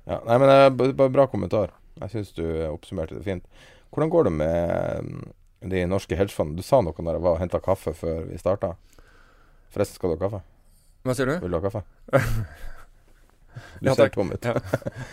Ja, 0.07 0.21
nei, 0.29 0.37
men 0.39 0.47
det 0.47 0.61
b- 0.79 0.93
bare 0.95 1.11
bra 1.11 1.27
kommentar. 1.27 1.75
Jeg 1.99 2.15
syns 2.15 2.31
du 2.39 2.45
oppsummerte 2.71 3.19
det 3.19 3.27
fint. 3.27 3.51
Hvordan 3.91 4.15
går 4.15 4.29
det 4.31 4.35
med 4.39 5.11
mm, 5.11 5.27
de 5.75 5.83
norske 5.91 6.15
hedgefondene? 6.15 6.63
Du 6.63 6.67
sa 6.71 6.79
noe 6.87 6.95
når 7.03 7.19
jeg 7.19 7.27
var 7.27 7.35
og 7.35 7.43
henta 7.43 7.59
kaffe 7.67 7.97
før 7.99 8.29
vi 8.31 8.39
starta. 8.39 8.77
Forresten, 9.75 9.99
skal 9.99 10.15
du 10.15 10.21
ha 10.21 10.23
kaffe? 10.29 10.45
Hva 11.05 11.17
sier 11.17 11.31
du? 11.31 11.39
Vil 11.41 11.55
du 11.55 11.57
ha 11.59 11.65
kaffe? 11.65 11.85
Du 13.81 13.89
Ja, 13.89 13.95
ser 13.95 14.09
tom 14.09 14.33
ut. 14.33 14.45
Ja. 14.45 14.55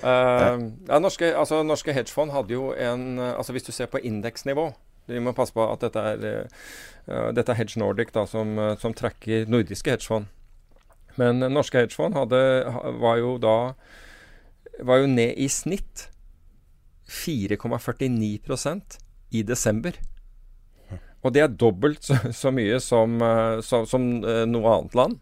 Uh, 0.04 0.72
ja, 0.88 1.00
norske, 1.00 1.32
altså, 1.38 1.64
norske 1.66 1.94
hedgefond 1.94 2.32
hadde 2.32 2.54
jo 2.54 2.70
en 2.72 3.18
eh, 3.18 3.34
altså 3.34 3.52
Hvis 3.56 3.64
du 3.66 3.72
ser 3.72 3.88
på 3.90 3.98
indeksnivå 3.98 4.68
Vi 5.10 5.20
må 5.24 5.32
passe 5.36 5.56
på 5.56 5.64
at 5.66 5.82
dette 5.82 6.00
er, 6.00 6.48
uh, 7.08 7.30
dette 7.34 7.52
er 7.52 7.58
Hedge 7.58 7.80
Nordic 7.80 8.12
da, 8.14 8.26
som, 8.30 8.60
som 8.80 8.94
tracker 8.94 9.48
nordiske 9.50 9.90
hedgefond. 9.90 10.28
Men 11.18 11.40
norske 11.40 11.80
hedgefond 11.80 12.14
hadde, 12.14 12.42
var 13.02 13.18
jo 13.18 13.38
da 13.42 13.74
var 14.86 15.02
jo 15.02 15.08
ned 15.10 15.40
i 15.40 15.48
snitt 15.50 16.10
4,49% 17.10 19.00
i 19.32 19.44
desember. 19.48 19.96
Og 21.24 21.34
det 21.34 21.42
er 21.42 21.56
dobbelt 21.56 22.04
så, 22.04 22.20
så 22.36 22.52
mye 22.54 22.78
som, 22.84 23.18
som, 23.64 23.88
som 23.88 24.12
noe 24.22 24.76
annet 24.76 25.00
land. 25.00 25.18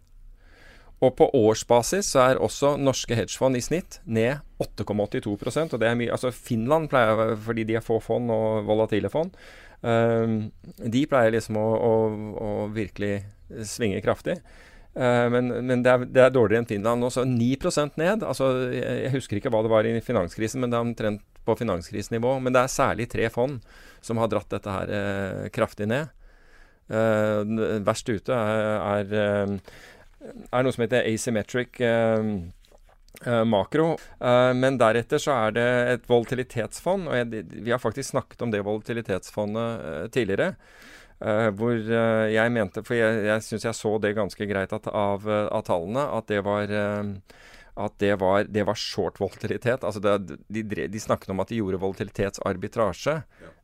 Og 1.04 1.12
på 1.20 1.28
årsbasis 1.36 2.14
så 2.14 2.22
er 2.24 2.40
også 2.40 2.76
norske 2.80 3.18
hedgefond 3.18 3.60
i 3.60 3.64
snitt 3.64 4.00
ned 4.08 4.40
8,82% 4.64 5.76
og 5.76 5.82
det 5.82 5.90
er 5.90 5.98
mye 6.00 6.14
Altså 6.16 6.32
Finland 6.32 6.88
pleier, 6.92 7.36
fordi 7.44 7.66
de 7.68 7.76
har 7.76 7.84
få 7.84 8.00
fond 8.04 8.32
og 8.32 8.64
volatile 8.70 9.12
fond, 9.12 9.36
um, 9.84 10.38
de 10.80 11.02
pleier 11.12 11.36
liksom 11.36 11.60
å, 11.60 11.66
å, 11.76 11.92
å 12.40 12.54
virkelig 12.72 13.18
svinge 13.68 14.00
kraftig. 14.06 14.40
Eh, 14.96 15.30
men 15.30 15.52
men 15.68 15.82
det, 15.84 15.92
er, 15.92 16.06
det 16.08 16.22
er 16.24 16.34
dårligere 16.34 16.64
enn 16.64 16.70
Finland 16.70 17.04
nå, 17.04 17.12
så 17.12 17.26
9% 17.28 18.00
ned. 18.00 18.24
Altså, 18.24 18.52
jeg, 18.72 19.12
husker 19.16 19.40
ikke 19.40 19.52
hva 19.54 19.64
det 19.66 19.72
var 19.74 19.88
i 19.88 19.96
finanskrisen, 20.04 20.64
men 20.64 20.72
det 20.72 20.80
er 20.80 20.88
omtrent 20.88 21.26
på 21.46 21.58
finanskrisenivå. 21.60 22.38
Men 22.44 22.56
det 22.56 22.64
er 22.64 22.72
særlig 22.72 23.10
tre 23.12 23.28
fond 23.34 23.60
som 24.06 24.22
har 24.22 24.32
dratt 24.32 24.54
dette 24.56 24.78
her 24.78 24.94
eh, 25.00 25.50
kraftig 25.56 25.90
ned. 25.92 26.14
Eh, 26.86 27.42
verst 27.86 28.10
ute 28.10 28.40
er, 28.40 29.12
er 29.16 29.60
er 30.52 30.66
noe 30.66 30.76
som 30.76 30.86
heter 30.86 31.08
asymmetric 31.10 31.80
eh, 31.84 32.30
eh, 33.26 33.44
makro. 33.48 33.94
Eh, 34.20 34.52
men 34.58 34.80
deretter 34.82 35.22
så 35.22 35.38
er 35.46 35.56
det 35.58 35.70
et 35.96 36.10
volatilitetsfond, 36.10 37.10
og 37.12 37.20
jeg, 37.22 37.46
vi 37.56 37.74
har 37.74 37.82
faktisk 37.82 38.14
snakket 38.16 38.46
om 38.46 38.54
det 38.54 38.66
volatilitetsfondet 38.66 39.90
eh, 39.92 40.06
tidligere. 40.16 40.54
Uh, 41.16 41.48
hvor 41.56 41.72
uh, 41.72 42.28
jeg 42.28 42.52
mente 42.52 42.82
For 42.84 42.98
jeg, 42.98 43.22
jeg 43.24 43.44
syns 43.46 43.64
jeg 43.64 43.78
så 43.78 43.94
det 44.04 44.10
ganske 44.18 44.46
greit 44.50 44.74
at, 44.76 44.90
av, 44.92 45.24
av 45.24 45.62
tallene, 45.64 46.02
at 46.12 46.28
det 46.28 46.42
var 46.44 46.68
uh, 46.68 47.14
at 47.76 47.96
det 48.00 48.14
var, 48.20 48.48
det 48.52 48.64
var 48.68 48.78
short 48.80 49.20
volatilitet. 49.20 49.84
Altså 49.84 50.00
det, 50.04 50.38
de, 50.48 50.64
de 50.64 51.00
snakket 51.02 51.32
om 51.32 51.42
at 51.44 51.52
de 51.52 51.60
gjorde 51.60 51.80
volatilitetsarbitrasje. 51.82 53.18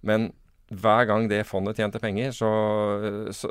Men 0.08 0.32
hver 0.72 1.06
gang 1.10 1.28
det 1.28 1.44
fondet 1.50 1.76
tjente 1.76 2.00
penger, 2.00 2.32
så, 2.32 2.48
så 3.36 3.50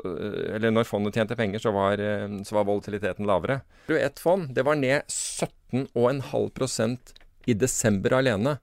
Eller 0.55 0.71
når 0.73 0.83
fondet 0.89 1.13
tjente 1.13 1.35
penger, 1.37 1.59
så 1.61 1.71
var, 1.75 2.01
eh, 2.01 2.41
så 2.47 2.55
var 2.57 2.65
volatiliteten 2.65 3.27
lavere. 3.29 3.61
Er 3.89 4.05
Ett 4.07 4.19
fond 4.19 4.49
det 4.55 4.65
var 4.65 4.75
ned 4.75 5.01
17,5% 5.05 6.97
i 7.45 7.53
desember 7.53 8.13
alene. 8.17 8.57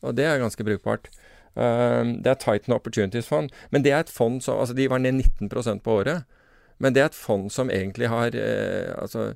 Og 0.00 0.14
det 0.14 0.24
er 0.24 0.38
ganske 0.40 0.64
brukbart. 0.64 1.08
Um, 1.58 2.22
det 2.22 2.30
er 2.30 2.38
Titan 2.38 2.74
Opportunities 2.76 3.26
Fond. 3.26 3.50
Men 3.70 3.82
det 3.82 3.92
er 3.92 4.00
et 4.04 4.12
fond 4.12 4.40
som 4.42 4.60
Altså, 4.60 4.74
de 4.74 4.88
var 4.90 4.98
ned 4.98 5.12
19% 5.42 5.82
på 5.82 5.90
året. 6.00 6.24
Men 6.78 6.94
det 6.94 7.02
er 7.02 7.06
et 7.10 7.14
fond 7.18 7.50
som 7.50 7.70
egentlig 7.70 8.08
har 8.08 8.30
eh, 8.38 8.94
Altså, 8.94 9.34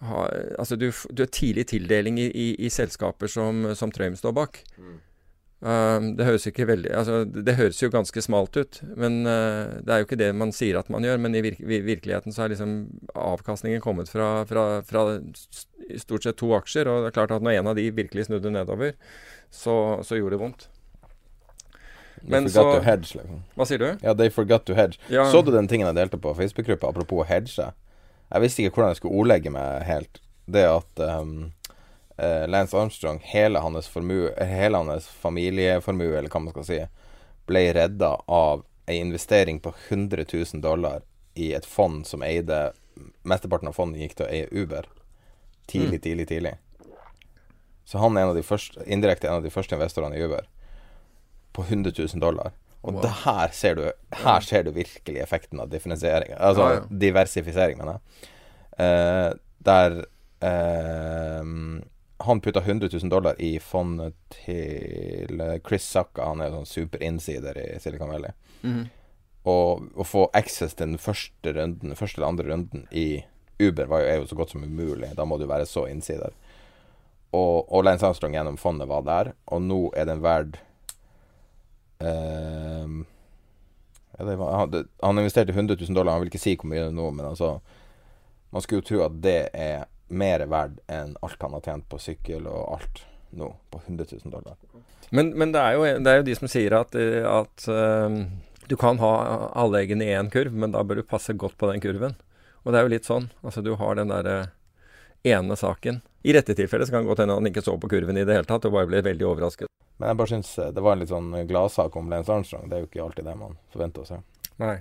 har, 0.00 0.30
altså 0.58 0.76
du, 0.76 0.90
du 1.12 1.22
har 1.22 1.30
tidlig 1.30 1.66
tildeling 1.66 2.18
i, 2.18 2.30
i, 2.30 2.56
i 2.58 2.68
selskaper 2.68 3.26
som, 3.26 3.74
som 3.76 3.92
Trøim 3.92 4.16
står 4.16 4.32
bak. 4.32 4.64
Um, 4.78 4.98
det 5.62 6.26
høres 6.26 6.46
ikke 6.50 6.66
veldig 6.66 6.90
Altså, 6.90 7.20
det 7.22 7.54
høres 7.54 7.78
jo 7.78 7.90
ganske 7.92 8.22
smalt 8.24 8.56
ut, 8.58 8.80
men 8.98 9.20
uh, 9.28 9.78
det 9.78 9.94
er 9.94 10.02
jo 10.02 10.08
ikke 10.08 10.18
det 10.18 10.32
man 10.34 10.50
sier 10.54 10.80
at 10.80 10.90
man 10.90 11.06
gjør. 11.06 11.20
Men 11.22 11.38
i, 11.38 11.42
virk, 11.44 11.60
virkeligheten 11.62 12.34
så 12.34 12.44
er 12.44 12.54
liksom 12.54 12.74
avkastningen 13.14 13.84
kommet 13.84 14.10
fra, 14.10 14.42
fra, 14.48 14.66
fra 14.86 15.04
stort 16.02 16.26
sett 16.26 16.40
to 16.40 16.50
aksjer. 16.58 16.90
Og 16.90 17.04
det 17.04 17.12
er 17.12 17.18
klart 17.20 17.36
at 17.36 17.46
når 17.46 17.60
en 17.60 17.72
av 17.72 17.78
de 17.78 17.86
virkelig 17.94 18.26
snudde 18.26 18.50
nedover, 18.54 18.96
så, 19.54 19.76
så 20.02 20.18
gjorde 20.18 20.34
det 20.34 20.42
vondt. 20.42 20.68
Men 22.22 22.50
så- 22.50 22.80
hedge, 22.82 23.16
liksom. 23.18 23.42
Hva 23.56 23.66
sier 23.66 23.78
du? 23.78 23.88
Ja, 24.02 24.14
they 24.14 24.30
forgot 24.30 24.66
to 24.66 24.74
hedge. 24.74 24.98
Ja. 25.10 25.30
Så 25.30 25.42
du 25.42 25.50
den 25.54 25.68
tingen 25.68 25.86
jeg 25.90 25.98
delte 25.98 26.18
på 26.18 26.34
Facebook-gruppa 26.38 26.90
apropos 26.90 27.26
hedge? 27.26 27.70
Jeg 28.32 28.42
visste 28.42 28.62
ikke 28.62 28.78
hvordan 28.78 28.94
jeg 28.94 29.02
skulle 29.02 29.18
ordlegge 29.18 29.50
meg 29.52 29.82
helt. 29.86 30.20
Det 30.50 30.62
at 30.66 31.02
um, 31.20 31.52
Lance 32.46 32.76
Armstrong, 32.76 33.18
hele 33.24 33.58
hans, 33.58 33.88
formue, 33.88 34.30
hele 34.46 34.76
hans 34.76 35.06
familieformue, 35.22 36.18
eller 36.18 36.28
hva 36.28 36.40
man 36.44 36.52
skal 36.52 36.64
si, 36.64 36.80
ble 37.46 37.62
redda 37.74 38.12
av 38.28 38.64
ei 38.86 38.98
investering 39.00 39.60
på 39.60 39.72
100 39.88 40.24
000 40.32 40.60
dollar 40.62 41.02
i 41.34 41.52
et 41.56 41.64
fond 41.66 42.06
som 42.06 42.22
eide 42.22 42.72
Mesteparten 43.24 43.68
av 43.70 43.72
fondet 43.74 44.02
gikk 44.02 44.14
til 44.18 44.26
å 44.26 44.30
eie 44.30 44.48
Uber. 44.52 44.84
Tidlig, 45.66 45.98
Mm. 45.98 46.02
tidlig, 46.04 46.26
tidlig. 46.28 46.52
Så 47.84 47.98
han 47.98 48.16
er 48.16 48.22
en 48.22 48.28
av 48.28 48.34
de 48.36 48.42
første, 48.42 48.82
indirekte 48.86 49.28
en 49.28 49.34
av 49.40 49.42
de 49.42 49.50
første 49.50 49.74
investorene 49.74 50.16
i 50.18 50.22
Uber. 50.22 50.44
På 51.52 51.62
100 51.64 51.92
000 51.98 52.20
dollar. 52.20 52.52
Og 52.82 52.94
Wow. 52.94 53.02
det 53.02 53.10
her 53.24 53.48
ser 53.52 53.74
du 53.74 53.92
Her 54.12 54.40
ser 54.40 54.62
du 54.64 54.70
virkelig 54.72 55.20
effekten 55.22 55.60
av 55.60 55.68
differensiering. 55.70 56.32
Altså 56.38 56.62
Ja, 56.62 56.74
ja. 56.74 56.80
diversifisering, 56.90 57.78
mener 57.78 57.92
jeg. 57.92 58.28
Eh, 58.78 59.32
der 59.64 60.04
eh, 60.42 61.42
Han 62.26 62.40
putta 62.40 62.60
100 62.60 62.88
000 62.92 63.10
dollar 63.10 63.38
i 63.42 63.56
fondet 63.58 64.14
til 64.44 65.40
eh, 65.40 65.58
Chris 65.66 65.86
Sacca. 65.88 66.28
Han 66.30 66.42
er 66.44 66.52
sånn 66.54 66.68
super-insider 66.68 67.58
i 67.58 67.68
Silicon 67.82 68.12
Valley. 68.12 68.34
Mhm. 68.62 68.82
Og 69.50 69.98
å 69.98 70.04
få 70.06 70.28
access 70.38 70.76
til 70.78 70.92
den 70.92 71.00
første 71.02 71.50
runden, 71.56 71.96
første 71.98 72.20
eller 72.20 72.28
andre 72.28 72.44
runden 72.46 72.84
i 72.94 73.24
Uber 73.58 73.88
var 73.90 74.04
jo, 74.04 74.06
er 74.06 74.20
jo 74.20 74.28
så 74.30 74.38
godt 74.38 74.52
som 74.54 74.62
umulig. 74.62 75.10
Da 75.18 75.26
må 75.26 75.38
du 75.38 75.48
være 75.50 75.66
så 75.66 75.88
innsider. 75.90 76.30
Og, 77.32 77.72
og 77.72 77.84
Lance 77.84 78.06
Armstrong 78.06 78.36
gjennom 78.36 78.58
fondet 78.60 78.90
var 78.90 79.06
der, 79.06 79.32
og 79.48 79.62
nå 79.64 79.80
er 79.96 80.08
den 80.10 80.20
verd 80.20 80.58
ehm, 82.04 82.98
ja, 84.18 84.26
var, 84.26 84.50
han, 84.58 84.72
det, 84.74 84.82
han 85.00 85.20
investerte 85.22 85.54
100 85.56 85.78
000 85.80 85.96
dollar, 85.96 86.12
han 86.12 86.24
vil 86.24 86.32
ikke 86.32 86.42
si 86.42 86.52
hvor 86.58 86.68
mye 86.68 86.84
det 86.90 86.96
nå, 86.96 87.08
men 87.10 87.30
altså 87.30 87.54
Man 88.52 88.60
skulle 88.60 88.82
jo 88.82 88.88
tro 88.90 88.98
at 89.06 89.14
det 89.24 89.38
er 89.56 89.86
mer 90.12 90.44
verd 90.50 90.78
enn 90.92 91.16
alt 91.24 91.42
han 91.42 91.56
har 91.56 91.64
tjent 91.64 91.88
på 91.90 92.00
sykkel 92.00 92.46
og 92.50 92.76
alt 92.76 93.02
nå, 93.32 93.48
på 93.72 93.80
100 93.86 94.06
000 94.24 94.32
dollar. 94.32 94.56
Men, 95.10 95.32
men 95.38 95.52
det, 95.52 95.60
er 95.60 95.76
jo, 95.76 95.84
det 96.04 96.12
er 96.12 96.20
jo 96.20 96.26
de 96.28 96.36
som 96.36 96.50
sier 96.52 96.76
at, 96.76 96.94
eh, 96.96 97.24
at 97.28 97.66
uh, 97.68 98.08
du 98.68 98.76
kan 98.80 99.00
ha 99.00 99.12
alle 99.58 99.82
eggene 99.82 100.06
i 100.06 100.14
én 100.16 100.30
kurv, 100.32 100.54
men 100.56 100.72
da 100.72 100.84
bør 100.84 101.00
du 101.00 101.08
passe 101.08 101.34
godt 101.36 101.56
på 101.60 101.68
den 101.72 101.82
kurven. 101.84 102.16
Og 102.62 102.72
det 102.72 102.80
er 102.80 102.86
jo 102.86 102.92
litt 102.94 103.08
sånn. 103.08 103.30
Altså 103.42 103.64
du 103.64 103.74
har 103.80 103.98
den 103.98 104.12
derre 104.12 104.52
ene 105.26 105.56
saken. 105.58 106.00
I 106.22 106.34
rette 106.36 106.54
tilfellet 106.54 106.88
så 106.88 106.94
kan 106.94 107.04
det 107.04 107.10
godt 107.10 107.24
hende 107.24 107.34
han 107.38 107.50
ikke 107.50 107.64
så 107.64 107.74
på 107.80 107.90
kurven 107.90 108.20
i 108.20 108.24
det 108.26 108.36
hele 108.36 108.48
tatt 108.48 108.68
og 108.68 108.76
bare 108.76 108.90
ble 108.90 109.02
veldig 109.02 109.26
overrasket. 109.26 109.70
Men 109.98 110.12
jeg 110.12 110.20
bare 110.20 110.32
syns 110.32 110.52
eh, 110.58 110.70
det 110.74 110.84
var 110.84 110.96
en 110.96 111.02
litt 111.02 111.12
sånn 111.12 111.34
gladsak 111.50 111.98
om 111.98 112.08
Lance 112.10 112.32
Armstrong. 112.32 112.68
Det 112.70 112.78
er 112.78 112.84
jo 112.84 112.90
ikke 112.90 113.04
alltid 113.04 113.28
det 113.28 113.36
man 113.38 113.58
forventer 113.74 114.04
å 114.04 114.08
se. 114.08 114.20
Nei. 114.62 114.76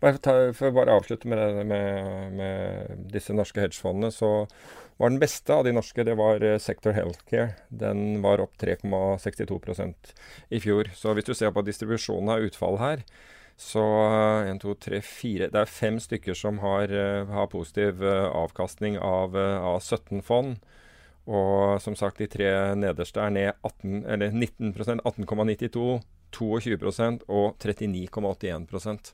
Bare 0.00 0.20
ta, 0.22 0.34
for 0.56 0.70
å 0.70 0.76
bare 0.78 0.94
avslutte 0.96 1.28
med, 1.28 1.40
det, 1.40 1.64
med, 1.68 2.36
med 2.38 3.08
disse 3.12 3.34
norske 3.36 3.60
hedgefondene, 3.60 4.08
så 4.14 4.46
var 5.00 5.12
den 5.12 5.20
beste 5.20 5.52
av 5.52 5.64
de 5.64 5.74
norske, 5.76 6.04
det 6.04 6.14
var 6.16 6.44
eh, 6.44 6.58
Sector 6.60 6.96
Healthcare. 6.96 7.54
Den 7.68 8.22
var 8.24 8.40
opp 8.44 8.56
3,62% 8.60 10.14
i 10.56 10.60
fjor. 10.60 10.90
Så 10.96 11.12
hvis 11.16 11.28
du 11.28 11.34
ser 11.36 11.52
på 11.56 11.64
distribusjonen 11.64 12.32
av 12.32 12.44
utfall 12.48 12.80
her, 12.80 13.04
så 13.60 13.84
1, 14.48 14.62
2, 14.62 14.74
3, 14.88 14.98
4 15.04 15.48
Det 15.52 15.60
er 15.60 15.68
fem 15.68 15.98
stykker 16.00 16.36
som 16.36 16.62
har, 16.64 16.88
eh, 16.88 17.28
har 17.28 17.50
positiv 17.52 18.00
eh, 18.00 18.28
avkastning 18.28 18.96
av, 18.96 19.36
av 19.36 19.80
17 19.80 20.24
fond. 20.24 20.56
Og 21.28 21.80
som 21.84 21.96
sagt, 21.96 22.18
de 22.18 22.28
tre 22.28 22.48
nederste 22.74 23.20
er 23.20 23.36
ned 23.36 23.52
18, 23.62 24.04
eller 24.08 24.32
19% 24.32 25.04
18,92 25.04 26.00
22% 26.30 27.24
og 27.28 27.56
39,81 27.60 29.12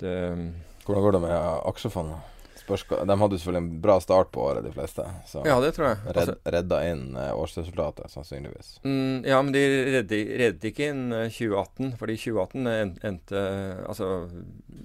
det, 0.00 0.52
Hvordan 0.86 1.02
går 1.04 1.12
det 1.12 1.20
med 1.28 1.38
aksjefondet? 1.70 2.26
De 2.70 2.76
hadde 3.18 3.34
selvfølgelig 3.40 3.58
en 3.64 3.80
bra 3.82 3.96
start 4.00 4.28
på 4.30 4.44
året, 4.46 4.62
de 4.62 4.70
fleste. 4.70 5.02
Så 5.26 5.40
Ja, 5.44 5.56
det 5.60 5.72
tror 5.74 5.88
jeg. 5.88 5.96
redd, 6.06 6.16
Altså, 6.20 6.34
redda 6.54 6.76
inn 6.86 7.16
eh, 7.18 7.32
årsresultatet, 7.34 8.10
sannsynligvis. 8.12 8.68
mm, 8.84 9.24
ja, 9.26 9.40
men 9.42 9.50
de 9.52 9.62
redde- 9.98 10.68
ikke 10.70 10.86
inn 10.92 11.12
eh, 11.12 11.28
2018, 11.34 11.96
fordi 11.98 12.16
2018 12.16 12.68
endte 13.02 13.42
Altså, 13.88 14.28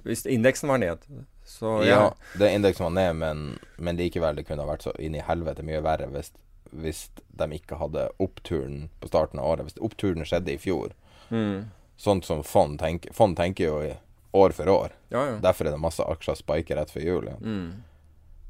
hvis 0.04 0.26
indeksen 0.26 0.70
var 0.70 0.78
ned, 0.82 0.98
så 1.46 1.84
Ja, 1.86 2.10
det 2.34 2.50
er 2.50 2.56
indeksen 2.58 2.86
var 2.88 2.96
ned, 2.96 3.14
men, 3.22 3.60
men 3.78 3.98
likevel, 3.98 4.36
det 4.36 4.48
kunne 4.48 4.66
ha 4.66 4.72
vært 4.74 4.82
så 4.88 4.96
inn 4.98 5.14
i 5.14 5.22
helvete 5.22 5.62
mye 5.64 5.84
verre 5.86 6.08
hvis, 6.10 6.32
hvis 6.74 7.10
de 7.38 7.46
ikke 7.60 7.78
hadde 7.78 8.08
oppturen 8.20 8.90
på 9.00 9.08
starten 9.14 9.38
av 9.40 9.46
året. 9.46 9.68
Hvis 9.70 9.78
oppturen 9.80 10.26
skjedde 10.26 10.56
i 10.56 10.58
fjor, 10.58 10.90
Mm, 11.30 11.66
sånn 11.98 12.24
som 12.24 12.42
fond 12.44 12.80
tenker 12.80 13.14
Fond 13.14 13.36
tenker 13.38 13.66
jo 13.66 13.78
i 13.82 13.94
år 14.36 14.56
for 14.58 14.72
år. 14.72 14.96
ja, 15.14 15.26
ja. 15.32 15.36
Derfor 15.44 15.68
er 15.68 15.76
det 15.76 15.82
masse 15.84 16.04
aksjer 16.04 16.40
spiker 16.40 16.80
rett 16.80 16.94
før 16.94 17.08
jul. 17.08 17.30
Ja. 17.32 17.38
Mm. 17.42 17.84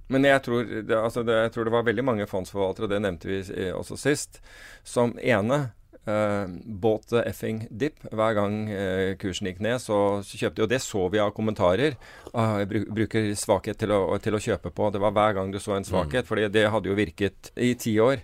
Men 0.07 0.27
jeg 0.27 0.41
tror, 0.45 0.67
det, 0.85 0.97
altså 0.97 1.23
det, 1.25 1.37
jeg 1.47 1.55
tror 1.55 1.65
det 1.65 1.73
var 1.73 1.87
veldig 1.87 2.05
mange 2.05 2.27
fondsforvaltere, 2.29 2.85
og 2.85 2.93
det 2.93 3.01
nevnte 3.01 3.29
vi 3.29 3.39
eh, 3.55 3.71
også 3.73 3.97
sist, 3.97 4.37
som 4.85 5.15
ene 5.17 5.71
eh, 6.05 6.45
båt 6.65 7.15
effing 7.23 7.63
dip. 7.71 8.03
Hver 8.11 8.35
gang 8.37 8.59
eh, 8.69 9.15
kursen 9.21 9.49
gikk 9.49 9.63
ned, 9.65 9.79
så, 9.81 10.21
så 10.25 10.41
kjøpte 10.41 10.61
de. 10.61 10.67
Og 10.67 10.73
det 10.75 10.81
så 10.85 11.07
vi 11.09 11.23
av 11.23 11.33
kommentarer. 11.37 11.97
Ah, 12.33 12.59
jeg 12.61 12.85
bruker 12.85 13.31
svakhet 13.39 13.81
til 13.81 13.95
å, 13.95 14.03
til 14.21 14.37
å 14.37 14.43
kjøpe 14.45 14.73
på. 14.75 14.91
Det 14.93 15.01
var 15.01 15.15
hver 15.17 15.39
gang 15.39 15.53
du 15.53 15.59
så 15.61 15.77
en 15.77 15.87
svakhet, 15.87 16.29
fordi 16.29 16.51
det 16.53 16.67
hadde 16.69 16.91
jo 16.91 16.99
virket 17.01 17.51
i 17.57 17.73
ti 17.79 17.97
år. 18.01 18.21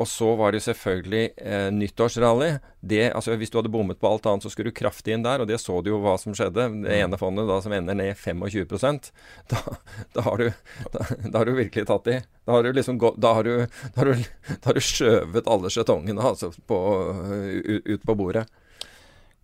Og 0.00 0.08
så 0.08 0.30
var 0.36 0.54
det 0.54 0.62
selvfølgelig 0.64 1.24
eh, 1.36 1.66
nyttårsrally. 1.76 2.54
Det, 2.80 3.10
altså 3.12 3.34
Hvis 3.36 3.50
du 3.52 3.58
hadde 3.58 3.72
bommet 3.72 3.98
på 4.00 4.08
alt 4.08 4.24
annet, 4.26 4.42
så 4.46 4.50
skulle 4.52 4.72
du 4.72 4.78
kraftig 4.78 5.12
inn 5.12 5.24
der. 5.26 5.42
Og 5.42 5.48
det 5.50 5.58
så 5.60 5.76
du 5.84 5.90
jo 5.90 5.98
hva 6.00 6.14
som 6.20 6.32
skjedde. 6.36 6.70
Det 6.86 6.94
ene 7.02 7.18
fondet 7.20 7.50
da 7.50 7.58
som 7.60 7.74
ender 7.76 7.98
ned 7.98 8.16
25 8.16 9.10
da, 9.52 9.60
da, 10.16 10.24
har 10.24 10.40
du, 10.40 10.46
da, 10.94 11.04
da 11.26 11.42
har 11.42 11.50
du 11.50 11.52
virkelig 11.58 11.84
tatt 11.90 12.08
i. 12.08 12.16
Da 12.48 12.56
har 12.56 12.64
du 12.64 12.72
liksom 12.72 12.96
da 13.20 13.34
har 13.36 13.44
du, 13.44 13.66
da 13.92 14.00
har 14.00 14.08
du, 14.08 14.24
da 14.48 14.70
har 14.70 14.80
du 14.80 14.88
skjøvet 14.88 15.52
alle 15.52 15.74
skjetongene 15.74 16.24
altså, 16.32 16.52
på, 16.66 16.80
ut, 17.84 18.02
på 18.02 18.16
bordet. 18.16 18.46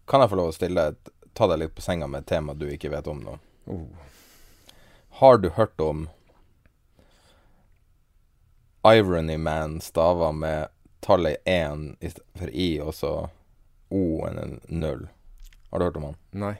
Kan 0.08 0.24
jeg 0.24 0.32
få 0.32 0.40
lov 0.40 0.54
å 0.54 0.56
stille 0.56 0.88
ta 1.36 1.50
deg 1.50 1.60
litt 1.60 1.76
på 1.76 1.84
senga 1.84 2.08
med 2.08 2.24
et 2.24 2.32
tema 2.32 2.56
du 2.56 2.64
ikke 2.72 2.94
vet 2.94 3.12
om 3.12 3.20
nå? 3.20 3.36
Har 5.20 5.42
du 5.42 5.50
hørt 5.52 5.80
om 5.84 6.06
Irony 8.86 9.36
Man 9.38 9.80
stava 9.80 10.32
med 10.32 10.68
tallet 11.00 11.36
1 11.44 12.20
for 12.34 12.50
i 12.50 12.68
og 12.80 12.94
så 12.94 13.12
O-en 13.88 14.38
en 14.38 14.60
null? 14.68 15.08
Har 15.70 15.78
du 15.78 15.84
hørt 15.84 15.96
om 15.96 16.08
han? 16.10 16.16
Nei. 16.30 16.54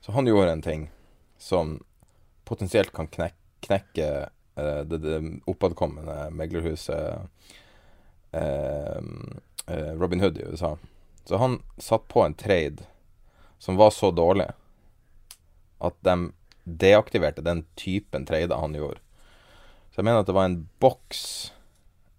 Så 0.00 0.12
han 0.12 0.26
gjorde 0.26 0.52
en 0.52 0.62
ting 0.62 0.90
som 1.38 1.78
potensielt 2.44 2.92
kan 2.92 3.08
knek 3.08 3.34
knekke 3.66 4.08
eh, 4.54 4.82
det, 4.84 4.98
det 4.98 5.16
oppadkommende 5.50 6.30
meglerhuset 6.30 7.18
eh, 8.30 9.00
eh, 9.66 9.92
Robin 9.96 10.20
Hood 10.20 10.38
i 10.38 10.44
USA. 10.44 10.76
Så 11.24 11.36
han 11.36 11.58
satt 11.76 12.08
på 12.08 12.22
en 12.22 12.34
trade 12.34 12.86
som 13.58 13.76
var 13.76 13.90
så 13.90 14.10
dårlig 14.10 14.50
at 15.78 15.96
de 16.00 16.30
deaktiverte 16.64 17.42
den 17.42 17.64
typen 17.74 18.26
trader 18.26 18.56
han 18.56 18.74
gjorde. 18.74 19.00
Så 19.96 20.02
jeg 20.02 20.04
mener 20.10 20.20
at 20.20 20.28
det 20.28 20.34
var 20.36 20.44
en 20.50 20.58
boks 20.82 21.20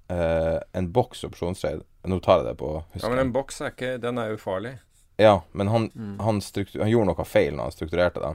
eh, 0.09 0.57
En 0.73 0.87
boks 0.91 1.21
opsjonstrade. 1.27 1.83
Nå 2.09 2.17
tar 2.25 2.39
jeg 2.41 2.47
det 2.49 2.55
på 2.57 2.71
Ja. 2.97 3.09
Men 3.11 3.19
en 3.27 3.33
boks 3.35 3.61
er 3.61 3.69
ikke 3.75 3.91
Den 4.01 4.17
er 4.17 4.33
ufarlig. 4.33 4.79
Ja, 5.21 5.41
men 5.53 5.67
han, 5.69 5.91
Mm. 5.95 6.19
han, 6.21 6.41
han 6.81 6.89
gjorde 6.89 7.05
noe 7.11 7.25
feil 7.25 7.53
når 7.55 7.63
han 7.69 7.75
strukturerte 7.75 8.21
det. 8.21 8.33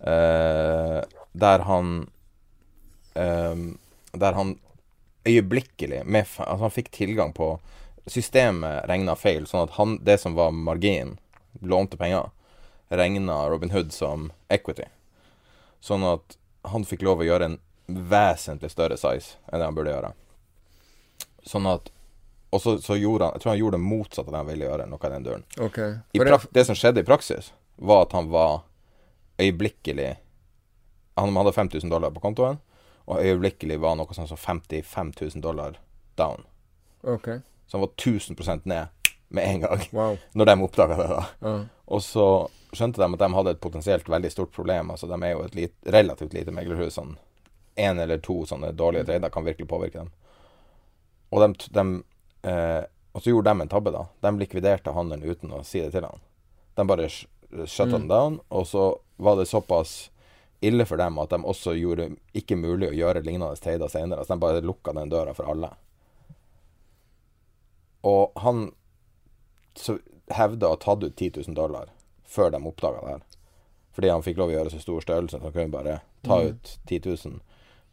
Eh, 0.00 1.02
der 1.32 1.64
han 1.68 1.92
eh, 3.14 3.56
Der 4.16 4.32
han 4.32 4.58
øyeblikkelig 5.28 6.04
med, 6.06 6.24
altså 6.38 6.62
Han 6.64 6.70
fikk 6.70 6.90
tilgang 6.94 7.32
på 7.36 7.58
Systemet 8.08 8.86
regna 8.88 9.12
feil, 9.20 9.44
sånn 9.44 9.66
at 9.66 9.74
han, 9.76 9.98
det 10.00 10.14
som 10.22 10.32
var 10.38 10.48
margin, 10.56 11.18
lånte 11.60 11.98
penger, 12.00 12.30
regna 12.88 13.34
Robin 13.52 13.68
Hood 13.74 13.90
som 13.92 14.30
equity. 14.48 14.86
Sånn 15.84 16.06
at 16.08 16.38
han 16.72 16.86
fikk 16.88 17.02
lov 17.04 17.20
å 17.20 17.26
gjøre 17.28 17.44
en 17.50 17.58
vesentlig 17.88 18.70
større 18.70 18.96
size 19.00 19.36
enn 19.48 19.60
det 19.62 19.66
han 19.68 19.74
burde 19.76 19.92
gjøre. 19.94 20.12
Sånn 21.48 21.66
at 21.70 21.90
Og 22.52 22.60
så, 22.60 22.78
så 22.80 22.96
gjorde 22.96 23.24
han 23.26 23.34
Jeg 23.36 23.42
tror 23.42 23.50
han 23.52 23.58
gjorde 23.60 23.76
det 23.76 23.84
motsatte 23.84 24.28
av 24.28 24.32
det 24.32 24.38
han 24.40 24.46
ville 24.48 24.64
gjøre, 24.68 24.86
noe 24.88 25.04
i 25.04 25.10
den 25.12 25.24
duren. 25.26 25.44
Ok. 25.60 25.78
I 26.16 26.20
prak 26.22 26.46
det 26.56 26.64
som 26.64 26.76
skjedde 26.76 27.00
i 27.02 27.04
praksis, 27.08 27.52
var 27.76 28.06
at 28.06 28.12
han 28.16 28.30
var 28.32 28.62
øyeblikkelig 29.38 30.16
Han 31.16 31.36
hadde 31.36 31.52
5000 31.52 31.90
dollar 31.90 32.10
på 32.14 32.20
kontoen, 32.22 32.58
og 33.08 33.20
øyeblikkelig 33.24 33.80
var 33.82 33.96
noe 33.98 34.14
sånn 34.14 34.28
som 34.30 34.36
55 34.38 35.12
000 35.20 35.42
dollar 35.42 35.78
down. 36.16 36.44
Ok. 37.02 37.28
Så 37.66 37.76
han 37.76 37.80
var 37.84 37.90
1000% 37.96 38.64
ned 38.64 38.86
med 39.28 39.44
en 39.44 39.60
gang, 39.60 39.82
Wow. 39.92 40.16
når 40.34 40.44
de 40.46 40.54
oppdaga 40.62 40.96
det. 40.96 41.08
da 41.08 41.24
Ja. 41.42 41.54
Og 41.88 42.02
så 42.04 42.26
skjønte 42.72 43.00
de 43.02 43.08
at 43.12 43.18
de 43.24 43.28
hadde 43.34 43.50
et 43.56 43.60
potensielt 43.60 44.08
veldig 44.08 44.30
stort 44.32 44.52
problem. 44.52 44.90
Altså 44.90 45.06
De 45.10 45.18
er 45.24 45.32
jo 45.34 45.42
et 45.44 45.54
lit, 45.54 45.74
relativt 45.86 46.32
lite 46.36 46.52
meglerhus. 46.54 46.94
Sånn 46.94 47.16
én 47.78 48.00
eller 48.02 48.18
to 48.24 48.40
sånne 48.50 48.72
dårlige 48.76 49.06
trader 49.08 49.30
kan 49.34 49.46
virkelig 49.46 49.68
påvirke 49.70 50.02
dem. 50.02 50.10
Og, 51.30 51.40
de, 51.44 51.68
de, 51.76 51.84
eh, 52.50 52.84
og 53.14 53.22
så 53.22 53.30
gjorde 53.32 53.52
de 53.54 53.64
en 53.66 53.70
tabbe, 53.72 53.92
da. 53.94 54.06
De 54.24 54.32
likviderte 54.40 54.92
handelen 54.96 55.26
uten 55.28 55.52
å 55.54 55.62
si 55.66 55.80
det 55.84 55.92
til 55.94 56.06
han. 56.08 56.22
De 56.78 56.86
bare 56.88 57.08
sh- 57.08 57.26
mm. 57.48 58.08
down, 58.10 58.40
og 58.48 58.66
så 58.66 58.86
var 59.16 59.36
det 59.40 59.46
såpass 59.50 60.10
ille 60.60 60.84
for 60.86 60.98
dem 60.98 61.18
at 61.22 61.30
de 61.30 61.38
også 61.46 61.72
gjorde 61.78 62.10
ikke 62.36 62.56
mulig 62.58 62.88
å 62.90 62.96
gjøre 62.96 63.22
lignende 63.24 63.56
trader 63.62 63.88
senere. 63.92 64.24
Så 64.26 64.34
de 64.34 64.42
bare 64.42 64.60
lukka 64.64 64.92
den 64.96 65.08
døra 65.12 65.34
for 65.34 65.48
alle. 65.52 65.70
Og 68.02 68.32
han 68.42 68.70
hevda 70.34 70.68
å 70.68 70.74
ha 70.76 70.80
tatt 70.82 71.04
ut 71.04 71.16
10 71.16 71.30
000 71.46 71.54
dollar 71.56 71.90
før 72.28 72.50
de 72.52 72.60
oppdaga 72.66 73.00
det 73.04 73.12
her. 73.14 73.22
Fordi 73.96 74.10
han 74.12 74.22
fikk 74.22 74.38
lov 74.38 74.50
å 74.52 74.56
gjøre 74.56 74.72
så 74.74 74.80
stor 74.82 75.02
størrelse, 75.02 75.38
så 75.38 75.46
han 75.48 75.54
kunne 75.54 75.72
bare 75.74 76.00
ta 76.22 76.36
Mm. 76.38 76.48
ut 76.52 76.78
10 76.86 77.00
000. 77.24 77.40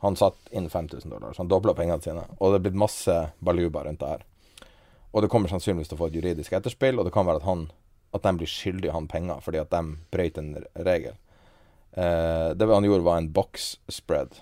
Han 0.04 0.16
satt 0.20 0.36
inn 0.52 0.70
5000 0.70 1.10
dollar, 1.10 1.34
så 1.34 1.44
han 1.44 1.48
dobla 1.52 1.74
pengene 1.74 2.02
sine. 2.04 2.26
Og 2.40 2.52
det 2.52 2.60
er 2.60 2.64
blitt 2.68 2.80
masse 2.82 3.16
baluba 3.40 3.84
rundt 3.88 4.00
det 4.00 4.08
her. 4.12 4.24
Og 5.16 5.22
det 5.24 5.30
kommer 5.32 5.48
sannsynligvis 5.50 5.88
til 5.88 5.96
å 5.98 6.02
få 6.04 6.10
et 6.12 6.18
juridisk 6.20 6.52
etterspill, 6.54 7.00
og 7.00 7.06
det 7.08 7.14
kan 7.16 7.26
være 7.26 7.40
at, 7.40 7.48
han, 7.48 7.70
at 8.14 8.26
de 8.28 8.34
blir 8.42 8.52
skyldige 8.52 8.92
han 8.92 9.08
penger 9.08 9.40
fordi 9.42 9.62
at 9.62 9.72
de 9.72 9.82
brøt 10.12 10.38
en 10.42 10.52
regel. 10.84 11.16
Eh, 11.96 12.50
det 12.60 12.68
han 12.68 12.84
gjorde, 12.84 13.06
var 13.08 13.18
en 13.22 13.32
box 13.32 13.78
spread. 13.90 14.36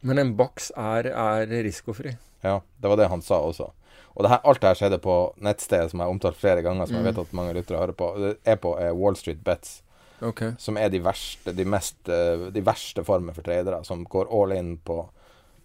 Men 0.00 0.18
en 0.20 0.34
boks 0.36 0.70
er, 0.76 1.10
er 1.12 1.46
risikofri. 1.64 2.16
Ja, 2.44 2.58
det 2.80 2.88
var 2.92 2.96
det 3.00 3.08
han 3.12 3.22
sa 3.24 3.38
også. 3.44 3.70
Og 4.14 4.22
det 4.24 4.30
her, 4.30 4.40
alt 4.46 4.60
det 4.62 4.68
her 4.70 4.78
skjedde 4.78 4.98
på 5.02 5.14
nettstedet 5.42 5.90
som 5.90 6.00
jeg 6.00 6.06
har 6.06 6.12
omtalt 6.14 6.36
flere 6.40 6.62
ganger, 6.64 6.86
som 6.86 6.96
jeg 6.96 7.04
Mm. 7.04 7.08
vet 7.10 7.18
at 7.26 7.32
mange 7.36 7.54
lyttere 7.56 7.78
hører 7.80 7.96
på. 7.98 8.08
Det 8.20 8.34
er 8.44 8.56
på 8.56 8.74
eh, 8.80 8.92
Wall 8.94 9.16
Street 9.16 9.42
Bets, 9.44 9.82
Ok. 10.20 10.42
som 10.58 10.78
er 10.78 10.92
de 10.92 11.00
verste, 11.02 11.52
de 11.52 11.66
mest, 11.68 11.98
eh, 12.08 12.46
de 12.54 12.62
verste 12.64 13.04
former 13.04 13.34
for 13.36 13.46
tradere, 13.46 13.82
som 13.84 14.04
går 14.04 14.30
all 14.30 14.54
in 14.56 14.76
på, 14.78 15.00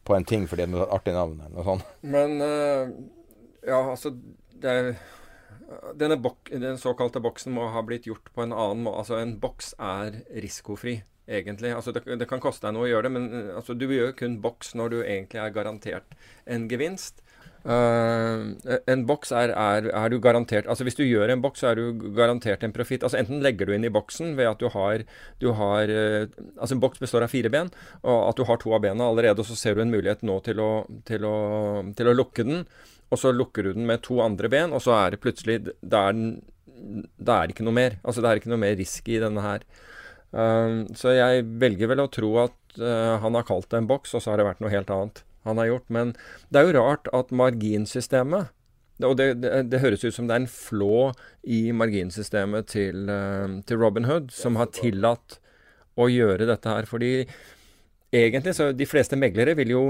på 0.03 0.15
en 0.15 0.25
ting 0.25 0.47
fordi 0.49 0.65
det 0.65 0.79
er 0.79 0.88
et 0.88 0.97
artig 0.97 1.13
navn 1.15 1.38
eller 1.45 1.55
noe 1.59 1.67
sånt. 1.67 1.95
Men 2.01 2.41
eh, 2.41 2.93
ja, 3.69 3.83
altså 3.83 4.13
det 4.59 4.73
er, 4.73 4.89
denne 5.99 6.17
bok, 6.19 6.49
Den 6.49 6.77
såkalte 6.81 7.21
boksen 7.23 7.53
må 7.53 7.69
ha 7.73 7.83
blitt 7.85 8.07
gjort 8.09 8.31
på 8.33 8.43
en 8.43 8.53
annen 8.55 8.83
måte. 8.83 9.03
Altså, 9.03 9.19
en 9.21 9.38
boks 9.39 9.73
er 9.77 10.21
risikofri, 10.33 10.99
egentlig. 11.29 11.73
Altså, 11.75 11.93
det, 11.95 12.03
det 12.19 12.27
kan 12.29 12.41
koste 12.43 12.67
deg 12.67 12.75
noe 12.75 12.88
å 12.88 12.91
gjøre 12.91 13.07
det, 13.07 13.13
men 13.15 13.29
eh, 13.29 13.55
altså, 13.55 13.77
du 13.77 13.88
gjør 13.88 14.15
kun 14.17 14.39
boks 14.43 14.73
når 14.79 14.95
du 14.95 14.99
egentlig 15.03 15.43
er 15.43 15.55
garantert 15.55 16.17
en 16.49 16.67
gevinst. 16.71 17.23
Eh, 17.59 18.75
en 18.88 19.01
boks 19.03 19.33
er, 19.35 19.51
er, 19.51 19.89
er 19.91 20.09
du 20.09 20.15
garantert 20.23 20.65
Altså 20.71 20.85
Hvis 20.88 20.95
du 20.95 21.01
gjør 21.03 21.33
en 21.33 21.41
boks, 21.43 21.59
så 21.59 21.73
er 21.73 21.79
du 21.79 22.05
garantert 22.15 22.63
en 22.63 22.73
profitt. 22.75 23.03
Altså 23.03 23.19
Enten 23.19 23.43
legger 23.43 23.67
du 23.67 23.73
inn 23.75 23.88
i 23.88 23.91
boksen 23.91 24.38
ved 24.39 24.47
at 24.47 24.63
du 24.63 24.69
har, 24.71 25.03
du 25.43 25.51
har 25.57 25.91
uh, 25.91 26.29
Altså 26.55 26.77
En 26.77 26.83
boks 26.83 27.03
består 27.03 27.27
av 27.27 27.33
fire 27.33 27.51
ben, 27.51 27.71
og 28.01 28.29
at 28.29 28.39
du 28.39 28.45
har 28.47 28.62
to 28.62 28.73
av 28.75 28.85
bena 28.85 29.09
allerede, 29.12 29.43
og 29.43 29.49
så 29.49 29.57
ser 29.59 29.75
du 29.75 29.83
en 29.83 29.91
mulighet 29.91 30.23
nå 30.25 30.39
til 30.45 30.63
å, 30.63 30.71
til 31.07 31.27
å, 31.27 31.35
til 31.97 32.09
å 32.09 32.15
lukke 32.15 32.47
den. 32.47 32.63
Og 33.09 33.19
så 33.19 33.33
lukker 33.35 33.65
du 33.65 33.73
den 33.75 33.88
med 33.89 34.03
to 34.05 34.21
andre 34.23 34.49
ben, 34.51 34.73
og 34.73 34.83
så 34.85 34.95
er 34.95 35.13
det 35.13 35.21
plutselig 35.23 35.59
Det 35.65 35.99
er, 35.99 36.15
det 36.15 37.35
er 37.35 37.51
ikke 37.51 37.65
noe 37.67 37.75
mer. 37.75 37.99
Altså 38.03 38.23
Det 38.23 38.31
er 38.31 38.41
ikke 38.41 38.53
noe 38.53 38.63
mer 38.63 38.77
risk 38.79 39.09
i 39.12 39.19
denne 39.21 39.43
her. 39.43 39.65
Uh, 40.31 40.88
så 40.95 41.17
jeg 41.17 41.47
velger 41.59 41.91
vel 41.91 42.05
å 42.05 42.12
tro 42.13 42.38
at 42.45 42.55
han 42.79 43.33
har 43.35 43.43
kalt 43.43 43.65
det 43.73 43.79
en 43.81 43.88
boks, 43.89 44.13
og 44.15 44.21
så 44.23 44.31
har 44.31 44.39
det 44.39 44.45
vært 44.45 44.62
noe 44.63 44.71
helt 44.71 44.91
annet 44.93 45.23
han 45.49 45.62
har 45.62 45.73
gjort. 45.73 45.89
Men 45.93 46.15
det 46.49 46.62
er 46.62 46.69
jo 46.69 46.77
rart 46.79 47.12
at 47.15 47.35
marginsystemet 47.35 48.55
og 49.07 49.15
det, 49.15 49.29
det, 49.39 49.51
det 49.71 49.79
høres 49.79 50.03
ut 50.03 50.15
som 50.15 50.27
det 50.27 50.35
er 50.35 50.41
en 50.43 50.51
flå 50.51 51.12
i 51.47 51.69
marginsystemet 51.71 52.67
til, 52.73 53.07
eh, 53.07 53.59
til 53.67 53.79
Robin 53.79 54.09
Hood, 54.09 54.33
som 54.35 54.59
har 54.59 54.73
tillatt 54.75 55.39
å 55.99 56.09
gjøre 56.12 56.47
dette 56.49 56.73
her. 56.73 56.88
Fordi 56.89 57.13
egentlig 58.12 58.57
så 58.57 58.71
de 58.75 58.88
fleste 58.89 59.19
meglere 59.19 59.55
vil 59.59 59.71
jo 59.75 59.83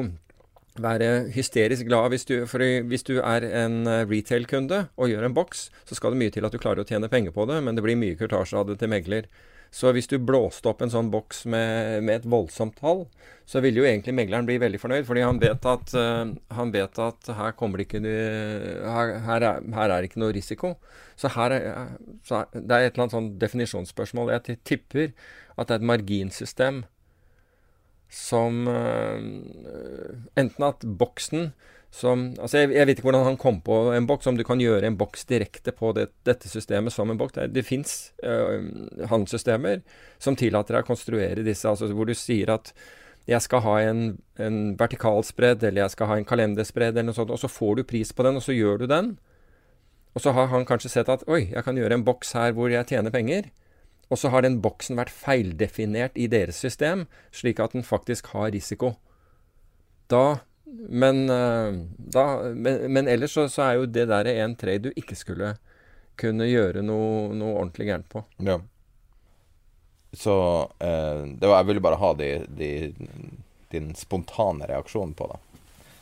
være 0.80 1.32
hysterisk 1.34 1.88
glad 1.90 2.14
hvis 2.14 2.28
du, 2.30 2.36
for 2.48 2.62
hvis 2.62 3.06
du 3.08 3.18
er 3.20 3.46
en 3.64 3.82
eh, 3.90 4.06
retail-kunde 4.10 4.86
og 4.96 5.10
gjør 5.12 5.26
en 5.28 5.38
boks, 5.38 5.70
så 5.90 5.98
skal 5.98 6.14
det 6.14 6.22
mye 6.22 6.36
til 6.36 6.46
at 6.46 6.54
du 6.54 6.62
klarer 6.62 6.86
å 6.86 6.90
tjene 6.90 7.10
penger 7.12 7.34
på 7.36 7.50
det, 7.50 7.58
men 7.66 7.78
det 7.78 7.86
blir 7.86 8.00
mye 8.00 8.18
kurtasje 8.20 8.62
av 8.62 8.70
det 8.70 8.78
til 8.82 8.94
megler. 8.94 9.26
Så 9.72 9.92
hvis 9.94 10.10
du 10.10 10.18
blåste 10.18 10.72
opp 10.72 10.82
en 10.82 10.92
sånn 10.92 11.12
boks 11.14 11.44
med, 11.46 12.02
med 12.06 12.22
et 12.22 12.30
voldsomt 12.30 12.80
tall, 12.80 13.04
så 13.50 13.62
ville 13.62 13.82
jo 13.82 13.86
egentlig 13.86 14.16
megleren 14.18 14.46
bli 14.46 14.58
veldig 14.62 14.80
fornøyd, 14.82 15.06
fordi 15.06 15.26
han 15.26 15.42
vet 15.42 15.66
at, 15.70 15.94
uh, 15.98 16.32
han 16.58 16.74
vet 16.74 17.02
at 17.02 17.30
her 17.38 17.56
kommer 17.58 17.82
det 17.82 17.88
ikke 17.88 18.02
her, 18.04 19.14
her, 19.26 19.46
er, 19.46 19.68
her 19.78 19.94
er 19.94 20.06
ikke 20.06 20.22
noe 20.22 20.34
risiko. 20.34 20.76
Så 21.20 21.32
her 21.34 21.54
er, 21.56 21.96
så 22.26 22.44
er, 22.44 22.54
det 22.54 22.76
er 22.76 22.88
et 22.88 22.94
eller 22.94 23.06
annet 23.06 23.18
sånn 23.18 23.34
definisjonsspørsmål. 23.42 24.34
Jeg 24.38 24.60
tipper 24.70 25.12
at 25.56 25.70
det 25.70 25.76
er 25.78 25.82
et 25.82 25.90
marginsystem 25.92 26.84
som 28.10 28.66
uh, 28.66 29.18
Enten 30.40 30.66
at 30.66 30.86
boksen 30.98 31.52
som 31.92 32.28
Altså, 32.38 32.62
jeg, 32.62 32.72
jeg, 32.76 32.86
vet 32.86 33.00
ikke 33.00 33.10
hvordan 33.10 33.26
han 33.26 33.40
kom 33.42 33.60
på 33.66 33.80
en 33.96 34.08
boks, 34.10 34.28
om 34.30 34.38
du 34.38 34.46
kan 34.46 34.62
gjøre 34.62 34.86
en 34.88 34.98
boks 34.98 35.26
direkte 35.30 35.74
på 35.76 35.92
det, 35.98 36.10
dette 36.28 36.50
systemet 36.52 36.94
som 36.94 37.10
en 37.10 37.18
boks. 37.18 37.34
Det, 37.38 37.50
det 37.56 37.66
fins 37.66 38.12
øh, 38.24 38.70
handelssystemer 39.10 39.82
som 40.22 40.38
tillater 40.38 40.78
deg 40.78 40.86
å 40.86 40.90
konstruere 40.92 41.46
disse, 41.46 41.70
altså 41.70 41.90
hvor 41.94 42.10
du 42.10 42.16
sier 42.18 42.54
at 42.54 42.74
jeg 43.30 43.42
skal 43.46 43.62
ha 43.62 43.76
en, 43.86 44.04
en 44.42 44.60
vertikalspredd, 44.80 45.64
eller 45.64 45.84
jeg 45.84 45.94
skal 45.94 46.10
ha 46.10 46.18
en 46.18 46.26
kalenderspredd, 46.26 46.96
eller 46.96 47.12
noe 47.12 47.18
sånt, 47.18 47.34
og 47.34 47.42
så 47.42 47.50
får 47.52 47.78
du 47.78 47.84
pris 47.90 48.14
på 48.16 48.26
den, 48.26 48.40
og 48.40 48.46
så 48.46 48.56
gjør 48.56 48.82
du 48.82 48.86
den. 48.90 49.12
Og 50.18 50.24
så 50.24 50.34
har 50.34 50.50
han 50.50 50.66
kanskje 50.66 50.90
sett 50.96 51.12
at 51.14 51.26
oi, 51.30 51.44
jeg 51.52 51.66
kan 51.66 51.78
gjøre 51.78 52.00
en 52.00 52.06
boks 52.08 52.34
her 52.38 52.56
hvor 52.58 52.72
jeg 52.74 52.88
tjener 52.90 53.14
penger. 53.14 53.52
Og 54.10 54.18
så 54.18 54.32
har 54.34 54.42
den 54.42 54.58
boksen 54.64 54.98
vært 54.98 55.14
feildefinert 55.14 56.18
i 56.18 56.26
deres 56.32 56.58
system, 56.58 57.06
slik 57.30 57.62
at 57.62 57.76
den 57.78 57.86
faktisk 57.86 58.32
har 58.34 58.50
risiko. 58.56 58.96
Da 60.10 60.42
Men, 60.90 61.28
da, 61.98 62.24
men, 62.54 62.84
men 62.94 63.08
ellers 63.10 63.34
så, 63.34 63.48
så, 63.50 63.64
er 63.66 63.80
jo 63.80 63.88
det 63.90 64.06
der 64.10 64.28
en 64.32 64.56
trade 64.58 64.90
du 64.90 65.00
ikke 65.00 65.18
skulle 65.18 65.54
kunne 66.20 66.48
gjøre 66.50 66.84
noe, 66.86 67.30
noe 67.38 67.56
ordentlig 67.56 67.88
gærent 67.90 68.10
på. 68.12 68.24
Ja. 68.46 68.60
Så 70.14 70.36
eh, 70.80 71.22
det 71.38 71.48
var, 71.48 71.60
jeg 71.62 71.70
ville 71.70 71.84
bare 71.86 72.00
ha 72.02 72.14
de, 72.18 72.30
de, 72.58 72.72
din 73.72 73.94
spontane 73.96 74.68
reaksjon 74.70 75.14
på 75.14 75.30
det. 75.32 75.40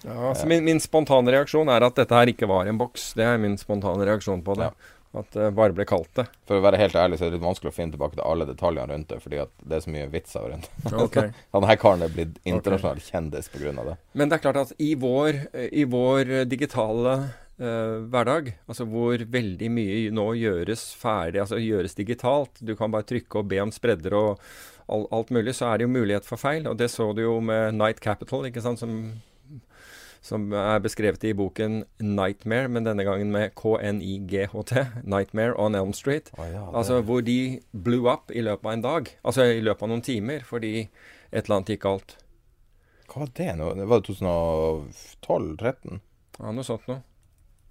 Ja, 0.06 0.30
altså 0.30 0.48
min, 0.48 0.64
min, 0.64 0.80
spontane 0.80 1.34
reaksjon 1.34 1.70
er 1.74 1.84
at 1.84 1.98
dette 1.98 2.16
her 2.16 2.32
ikke 2.32 2.48
var 2.50 2.70
en 2.70 2.80
boks. 2.80 3.12
Det 3.18 3.26
er 3.28 3.42
min 3.42 3.58
spontane 3.60 4.06
reaksjon 4.08 4.44
på 4.46 4.56
det. 4.60 4.70
Ja. 4.72 4.94
At 5.16 5.32
det 5.34 5.52
bare 5.56 5.74
ble 5.76 5.86
kalt 5.88 6.12
det. 6.20 6.28
For 6.50 6.60
å 6.60 6.64
være 6.66 6.80
helt 6.82 6.98
ærlig 7.00 7.18
så 7.18 7.26
er 7.26 7.32
det 7.32 7.38
litt 7.38 7.46
vanskelig 7.48 7.72
å 7.72 7.76
finne 7.76 7.96
tilbake 7.96 8.18
til 8.18 8.26
alle 8.28 8.48
detaljene 8.50 8.92
rundt 8.92 9.10
det, 9.14 9.20
fordi 9.24 9.40
at 9.46 9.52
det 9.64 9.78
er 9.78 9.84
så 9.86 9.94
mye 9.94 10.12
vitser 10.12 10.48
rundt 10.52 10.70
det. 10.84 10.94
Okay. 11.08 11.34
Han 11.56 11.68
her 11.70 11.80
karen 11.82 12.06
er 12.06 12.14
blitt 12.14 12.38
internasjonal 12.44 13.00
okay. 13.00 13.10
kjendis 13.12 13.52
pga. 13.54 13.74
det. 13.90 13.98
Men 14.14 14.30
det 14.30 14.38
er 14.38 14.46
klart 14.46 14.64
at 14.66 14.74
i 14.84 14.94
vår, 15.00 15.42
i 15.72 15.86
vår 15.90 16.34
digitale 16.52 17.16
uh, 17.24 17.98
hverdag, 18.12 18.52
altså 18.68 18.88
hvor 18.90 19.24
veldig 19.38 19.70
mye 19.74 20.02
nå 20.16 20.28
gjøres 20.42 20.90
ferdig, 21.00 21.42
altså 21.44 21.62
gjøres 21.62 21.98
digitalt, 21.98 22.60
du 22.60 22.76
kan 22.78 22.94
bare 22.94 23.08
trykke 23.08 23.42
og 23.42 23.54
be 23.54 23.62
om 23.64 23.74
spredder 23.74 24.18
og 24.18 24.44
alt 24.88 25.32
mulig, 25.36 25.56
så 25.56 25.72
er 25.72 25.80
det 25.80 25.88
jo 25.88 25.96
mulighet 25.96 26.28
for 26.28 26.40
feil. 26.40 26.68
Og 26.70 26.78
det 26.80 26.88
så 26.94 27.10
du 27.16 27.26
jo 27.26 27.40
med 27.44 27.76
Night 27.76 28.00
Capital, 28.04 28.48
ikke 28.48 28.64
sant, 28.64 28.80
som 28.80 28.94
som 30.28 30.52
er 30.52 30.82
beskrevet 30.84 31.24
i 31.24 31.34
boken 31.38 31.86
'Nightmare', 32.04 32.68
men 32.68 32.84
denne 32.84 33.06
gangen 33.08 33.32
med 33.32 33.56
K-N-I-G-H-T. 33.56 34.86
'Nightmare 35.04 35.56
on 35.56 35.76
Elm 35.76 35.94
Street'. 35.96 36.32
Oh, 36.38 36.46
ja, 36.52 36.66
altså 36.74 37.02
Hvor 37.02 37.22
de 37.22 37.60
blew 37.72 38.10
up 38.12 38.32
i 38.32 38.44
løpet 38.44 38.66
av 38.66 38.74
en 38.74 38.82
dag. 38.82 39.12
Altså 39.24 39.48
i 39.48 39.62
løpet 39.62 39.88
av 39.88 39.90
noen 39.94 40.04
timer, 40.04 40.44
fordi 40.44 40.90
et 41.32 41.46
eller 41.46 41.56
annet 41.56 41.74
gikk 41.76 41.86
galt. 41.88 42.18
Hva 43.08 43.24
var 43.24 43.32
det 43.40 43.54
nå? 43.56 43.72
Det 43.80 43.88
var 43.88 44.04
2012-13? 44.04 46.00
Ja, 46.40 46.52
noe 46.52 46.68
sånt 46.68 46.88
noe. 46.92 47.02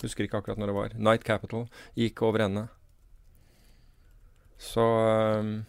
Husker 0.02 0.24
ikke 0.24 0.40
akkurat 0.40 0.58
når 0.60 0.72
det 0.72 0.76
var. 0.76 0.96
Night 0.96 1.24
Capital 1.24 1.68
gikk 1.96 2.22
over 2.24 2.44
ende. 2.44 2.66
Så 4.56 4.80
um, 4.80 5.64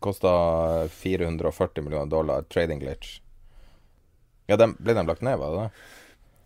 Kosta 0.00 0.88
440 0.88 1.84
millioner 1.84 2.06
dollar 2.06 2.42
trading 2.48 2.80
glitch. 2.80 3.18
Ja, 4.48 4.56
den, 4.56 4.74
Ble 4.80 4.96
den 4.96 5.08
lagt 5.08 5.24
ned, 5.24 5.38
var 5.40 5.54
det 5.54 5.64
det? 5.66 5.86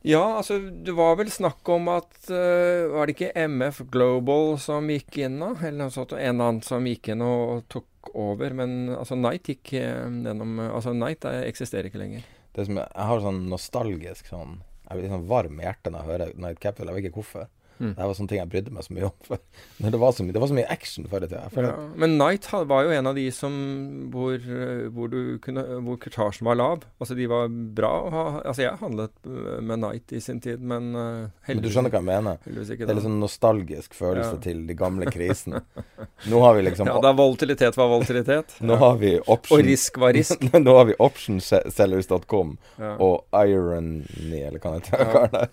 Ja, 0.03 0.23
altså 0.41 0.59
det 0.59 0.97
var 0.99 1.15
vel 1.21 1.31
snakk 1.31 1.69
om 1.71 1.87
at 1.93 2.17
uh, 2.27 2.91
Var 2.91 3.07
det 3.07 3.15
ikke 3.15 3.45
MF 3.47 3.85
Global 3.93 4.57
som 4.59 4.91
gikk 4.91 5.21
inn 5.23 5.39
da? 5.39 5.53
Eller 5.61 5.85
noe 5.85 5.95
sånt. 5.95 6.15
En 6.19 6.43
annen 6.43 6.63
som 6.67 6.87
gikk 6.89 7.13
inn 7.15 7.23
og 7.23 7.63
tok 7.71 8.11
over. 8.19 8.57
Men 8.59 8.91
altså 8.97 9.19
Night 9.19 9.53
gikk 9.53 9.77
uh, 9.79 10.11
gjennom 10.11 10.59
Altså 10.67 10.95
Night 10.97 11.27
er, 11.31 11.45
eksisterer 11.47 11.87
ikke 11.91 12.03
lenger. 12.03 12.27
Det 12.53 12.67
som 12.67 12.83
jeg, 12.83 12.91
jeg 12.91 13.11
har 13.13 13.23
sånn 13.25 13.43
nostalgisk 13.49 14.27
sånn 14.29 14.59
Jeg 14.89 14.99
blir 14.99 15.15
sånn 15.15 15.29
varm 15.31 15.63
i 15.63 15.65
hjertet 15.69 15.95
når 15.95 16.03
jeg 16.03 16.11
hører 16.11 16.35
Night 16.49 16.63
Capital. 16.65 16.91
Jeg 16.91 16.99
vet 16.99 17.09
ikke 17.13 17.23
hvorfor. 17.23 17.47
Mm. 17.83 17.95
Det 17.97 18.07
var 18.07 18.15
sånne 18.15 18.31
ting 18.31 18.39
jeg 18.39 18.51
brydde 18.53 18.73
meg 18.77 18.87
så 18.87 18.95
mye 18.95 19.09
om. 19.09 19.39
Det, 19.93 19.99
var 19.99 20.13
så 20.15 20.25
mye, 20.25 20.33
det 20.33 20.41
var 20.41 20.49
så 20.49 20.57
mye 20.57 20.69
action 20.71 21.07
før 21.11 21.25
i 21.27 21.29
tida. 21.29 21.49
Ja, 21.59 21.73
men 21.99 22.15
Night 22.21 22.47
var 22.53 22.87
jo 22.87 22.93
en 22.95 23.09
av 23.11 23.17
de 23.19 23.25
som 23.35 23.55
hvor, 24.13 24.39
hvor, 24.95 25.11
du 25.11 25.39
kunne, 25.43 25.65
hvor 25.83 25.99
kurtasjen 26.01 26.47
var 26.47 26.59
lav. 26.61 26.87
Altså 27.03 27.17
de 27.19 27.27
var 27.31 27.51
bra 27.51 27.91
å 27.99 28.13
ha 28.13 28.25
Altså 28.47 28.65
jeg 28.65 28.79
handlet 28.81 29.13
med 29.27 29.83
Night 29.83 30.15
i 30.15 30.21
sin 30.23 30.39
tid, 30.43 30.63
men 30.63 30.93
uh, 30.95 31.27
Men 31.49 31.63
du 31.65 31.69
skjønner 31.73 31.93
hva 31.93 32.01
jeg 32.01 32.09
mener? 32.09 32.39
Det 32.47 32.79
er 32.79 32.95
litt 32.95 33.05
sånn 33.05 33.19
nostalgisk 33.23 33.97
følelse 33.99 34.37
ja. 34.37 34.41
til 34.45 34.63
de 34.69 34.77
gamle 34.79 35.11
krisene. 35.15 35.65
Nå 36.31 36.43
har 36.45 36.57
vi 36.57 36.67
liksom 36.69 36.91
Ja, 36.91 36.99
da 37.03 37.13
volatilitet 37.19 37.79
var 37.81 37.91
volatilitet. 37.93 38.57
Nå 38.69 38.79
har 38.81 38.99
vi 39.03 39.17
option 39.21 39.59
Og 39.59 39.67
risk 39.67 39.99
var 40.03 40.15
risk. 40.17 40.47
Nå 40.53 40.77
har 40.79 40.89
vi 40.93 40.97
optionsellers.com 41.03 42.57
ja. 42.79 42.95
og 43.03 43.27
Irony, 43.43 44.05
eller 44.43 44.63
hva 44.63 44.77
det 44.79 44.93
heter. 44.93 45.51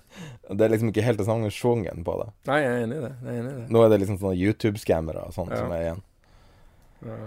Det 0.50 0.66
er 0.66 0.74
liksom 0.74 0.94
ikke 0.94 1.06
helt 1.06 1.22
den 1.22 1.28
samme 1.28 1.52
sjungen 1.54 2.06
på 2.06 2.19
det. 2.24 2.28
Nei, 2.50 2.60
jeg 2.64 2.74
er 2.74 2.84
enig 2.86 3.00
i 3.00 3.06
det. 3.06 3.14
Jeg 3.24 3.32
er 3.32 3.40
enig 3.44 3.54
i 3.54 3.58
det. 3.62 3.66
Nå 3.76 3.84
er 3.84 3.90
det 3.94 4.00
liksom 4.04 4.20
sånne 4.22 4.38
YouTube-skammere 4.40 5.26
og 5.28 5.34
sånt 5.36 5.52
Ja. 5.56 5.64
som 5.64 5.74
er 5.76 5.86
igjen. 5.86 6.04
Ja. 7.06 7.18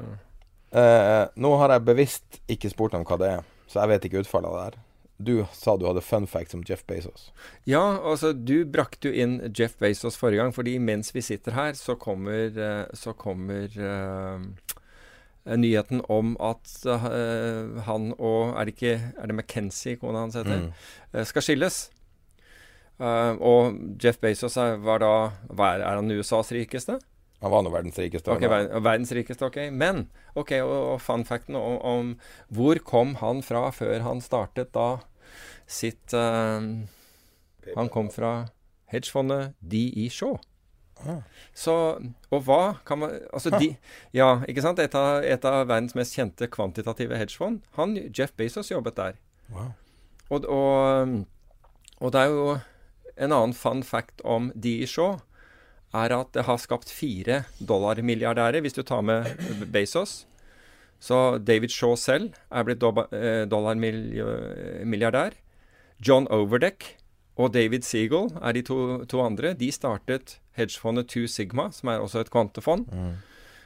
Eh, 0.72 1.26
nå 1.36 1.50
har 1.60 1.74
jeg 1.74 1.84
bevisst 1.84 2.40
ikke 2.48 2.70
spurt 2.72 2.94
om 2.96 3.04
hva 3.04 3.18
det 3.20 3.28
er, 3.38 3.44
så 3.68 3.82
jeg 3.82 3.92
vet 3.92 4.08
ikke 4.08 4.22
utfallet 4.24 4.48
av 4.48 4.56
det 4.56 4.64
her. 4.70 4.80
Du 5.22 5.46
sa 5.54 5.76
du 5.76 5.84
hadde 5.86 6.02
fun 6.02 6.26
facts 6.26 6.56
om 6.56 6.64
Jeff 6.66 6.82
Bezos. 6.88 7.30
Ja, 7.68 7.82
altså 8.00 8.32
du 8.32 8.64
brakte 8.66 9.10
jo 9.10 9.22
inn 9.22 9.36
Jeff 9.54 9.76
Bezos 9.78 10.16
forrige 10.18 10.42
gang, 10.42 10.54
fordi 10.56 10.78
mens 10.82 11.12
vi 11.14 11.22
sitter 11.22 11.54
her, 11.54 11.76
så 11.78 11.94
kommer, 11.94 12.50
eh, 12.50 12.86
så 12.96 13.12
kommer 13.12 13.68
uh, 13.76 14.40
nyheten 15.44 16.02
om 16.08 16.34
at 16.40 16.72
uh, 16.86 17.78
han 17.86 18.12
og 18.18 18.54
Er 18.56 18.64
det 18.64 18.74
ikke 18.76 18.94
Er 19.18 19.26
det 19.26 19.34
McKenzie, 19.36 19.96
kona 19.96 20.24
hans 20.24 20.38
heter? 20.38 20.70
Mm. 21.12 21.24
Skal 21.28 21.42
skilles. 21.42 21.90
Og 23.00 23.78
Jeff 24.02 24.20
Bezos 24.22 24.56
er, 24.60 24.76
var 24.84 25.00
da 25.02 25.14
er, 25.56 25.86
han 25.86 26.10
USAs 26.12 26.52
rikeste? 26.54 26.98
Han 27.42 27.50
var 27.50 27.64
nå 27.66 27.72
verdens 27.74 27.98
rikeste. 27.98 28.30
Ok, 28.30 28.44
ver 28.46 28.68
verdens 28.84 29.10
rikeste, 29.16 29.48
ok. 29.48 29.58
Men 29.74 30.04
ok, 30.38 30.52
og, 30.62 30.76
og 30.92 31.00
fun 31.02 31.24
facten 31.26 31.58
om, 31.58 31.78
om, 31.82 32.12
hvor 32.54 32.78
kom 32.86 33.16
han 33.18 33.42
fra 33.42 33.64
før 33.74 34.04
han 34.04 34.22
startet 34.22 34.70
da 34.76 35.02
sitt 35.66 36.14
uh, 36.14 36.62
Han 37.74 37.90
kom 37.90 38.10
fra 38.14 38.46
hedgefondet 38.92 39.56
DE 39.58 40.06
Shaw. 40.12 40.36
Ah. 41.02 41.24
Så 41.54 41.74
Og 42.30 42.44
hva 42.46 42.76
kan 42.86 43.00
man 43.00 43.16
Altså 43.34 43.50
de 43.58 43.72
Ja, 44.14 44.36
ikke 44.46 44.62
sant? 44.62 44.78
Et 44.78 44.94
av, 44.94 45.24
et 45.24 45.44
av 45.48 45.64
verdens 45.66 45.96
mest 45.98 46.14
kjente 46.14 46.46
kvantitative 46.46 47.18
hedgefond. 47.18 47.64
Han, 47.74 47.96
Jeff 48.14 48.36
Bezos 48.38 48.70
jobbet 48.70 48.96
der. 49.00 49.18
Wow. 49.50 49.72
Og, 50.30 50.46
og, 50.46 51.16
og 51.98 52.12
det 52.12 52.20
er 52.20 52.30
jo 52.30 52.44
en 53.16 53.32
annen 53.32 53.54
fun 53.56 53.82
fact 53.86 54.22
om 54.24 54.50
DE 54.54 54.86
Shaw 54.88 55.18
er 55.92 56.14
at 56.16 56.32
det 56.32 56.46
har 56.48 56.60
skapt 56.60 56.90
fire 56.92 57.42
dollarmilliardærer, 57.60 58.62
hvis 58.64 58.76
du 58.76 58.82
tar 58.82 59.02
med 59.04 59.28
Bezos. 59.72 60.22
Så 61.02 61.38
David 61.42 61.72
Shaw 61.74 61.96
selv 61.98 62.36
er 62.48 62.64
blitt 62.66 62.84
eh, 62.86 63.44
dollarmilliardær. 63.50 65.34
John 66.02 66.28
Overdeck 66.30 66.96
og 67.40 67.52
David 67.54 67.84
Seagull 67.86 68.30
er 68.38 68.54
de 68.54 68.62
to, 68.66 68.78
to, 69.10 69.20
andre. 69.24 69.52
De 69.58 69.70
startet 69.74 70.38
hedgefondet 70.58 71.10
Two 71.10 71.26
Sigma, 71.30 71.70
som 71.74 71.90
er 71.90 72.02
også 72.02 72.22
et 72.22 72.32
kvantefond. 72.32 72.86
Mm. 72.92 73.12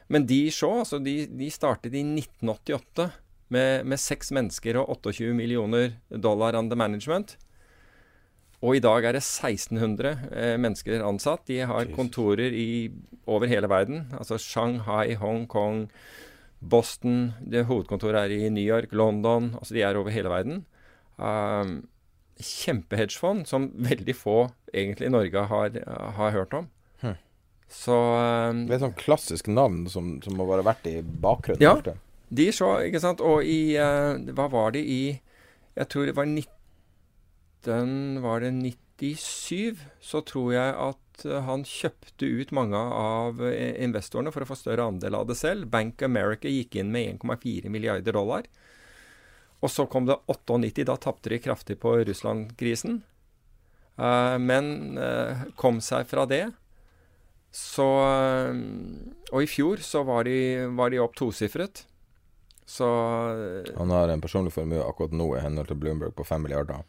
Men 0.08 0.26
de 0.26 0.46
Shaw 0.54 0.80
altså 0.80 1.00
de, 1.02 1.26
de, 1.26 1.50
startet 1.50 1.94
i 1.94 2.02
1988 2.04 3.10
med, 3.52 3.84
med 3.86 4.00
seks 4.00 4.32
mennesker 4.34 4.78
og 4.80 4.96
28 5.04 5.34
millioner 5.36 5.98
dollar 6.10 6.56
under 6.58 6.78
management. 6.78 7.36
Og 8.64 8.78
i 8.78 8.80
dag 8.80 9.04
er 9.04 9.16
det 9.16 9.24
1600 9.24 10.12
eh, 10.32 10.54
mennesker 10.60 11.04
ansatt. 11.04 11.44
De 11.48 11.60
har 11.68 11.84
Jesus. 11.84 11.96
kontorer 11.96 12.54
i, 12.56 12.88
over 13.28 13.50
hele 13.50 13.68
verden. 13.68 14.06
Altså 14.16 14.38
Shanghai, 14.40 15.14
Hongkong, 15.20 15.90
Boston. 16.60 17.34
Det 17.44 17.66
Hovedkontoret 17.68 18.24
er 18.24 18.32
i 18.32 18.48
New 18.48 18.64
York, 18.64 18.94
London. 18.96 19.52
Altså 19.60 19.76
de 19.76 19.84
er 19.84 20.00
over 20.00 20.14
hele 20.14 20.32
verden. 20.32 20.64
Um, 21.16 21.84
Kjempehedgefond 22.36 23.46
som 23.48 23.70
veldig 23.80 24.16
få 24.16 24.38
egentlig 24.72 25.08
i 25.08 25.12
Norge 25.12 25.44
har, 25.52 25.78
har 26.16 26.34
hørt 26.34 26.56
om. 26.56 26.66
Hm. 27.04 27.14
Så 27.68 27.92
um, 27.92 28.64
Det 28.64 28.72
er 28.72 28.80
et 28.80 28.86
sånn 28.88 28.98
klassisk 28.98 29.52
navn 29.52 29.84
som, 29.92 30.16
som 30.24 30.36
må 30.36 30.48
være 30.48 30.64
vært 30.64 30.88
i 30.88 30.98
bakgrunnen. 31.04 31.64
Ja, 31.64 31.76
de 32.28 32.50
så, 32.52 32.72
ikke 32.88 33.04
sant. 33.04 33.20
Og 33.20 33.44
i 33.44 33.76
uh, 33.76 34.16
Hva 34.32 34.48
var 34.50 34.72
det 34.74 34.82
i 34.82 35.00
Jeg 35.76 35.88
tror 35.92 36.08
det 36.08 36.16
var 36.16 36.24
19 36.24 36.55
var 38.22 38.40
det 38.40 38.50
97, 38.52 39.76
så 40.00 40.20
tror 40.24 40.52
jeg 40.54 40.74
at 40.80 41.24
eh, 41.26 41.42
han 41.46 41.64
kjøpte 41.66 42.28
ut 42.28 42.52
mange 42.56 42.78
av 42.78 43.42
eh, 43.44 43.74
investorene 43.84 44.32
for 44.34 44.44
å 44.44 44.48
få 44.48 44.58
større 44.58 44.86
andel 44.86 45.18
av 45.18 45.26
det 45.30 45.36
selv. 45.38 45.68
Bank 45.72 46.02
America 46.06 46.48
gikk 46.48 46.78
inn 46.80 46.92
med 46.94 47.20
1,4 47.20 47.72
milliarder 47.72 48.16
dollar. 48.16 48.46
Og 49.64 49.72
så 49.72 49.86
kom 49.90 50.06
det 50.08 50.18
98. 50.30 50.84
Da 50.86 50.96
tapte 51.00 51.32
de 51.32 51.40
kraftig 51.42 51.78
på 51.82 51.96
Russland-krisen. 52.04 53.00
Uh, 53.96 54.36
men 54.36 54.98
kom 55.56 55.78
seg 55.80 56.04
fra 56.06 56.26
det. 56.28 56.50
Så 57.56 57.86
Og 59.32 59.38
i 59.40 59.48
fjor 59.48 59.80
så 59.80 60.02
var 60.04 60.28
de, 60.28 60.68
var 60.76 60.92
de 60.92 61.00
opp 61.00 61.16
tosifret. 61.16 61.86
Så 62.66 62.84
Han 63.78 63.90
har 63.90 64.12
en 64.12 64.20
personlig 64.20 64.52
formue 64.52 64.82
akkurat 64.84 65.14
nå 65.16 65.30
i 65.38 65.40
henhold 65.40 65.70
til 65.70 65.80
Bloomberg 65.80 66.12
på 66.18 66.26
5 66.28 66.44
milliarder. 66.44 66.84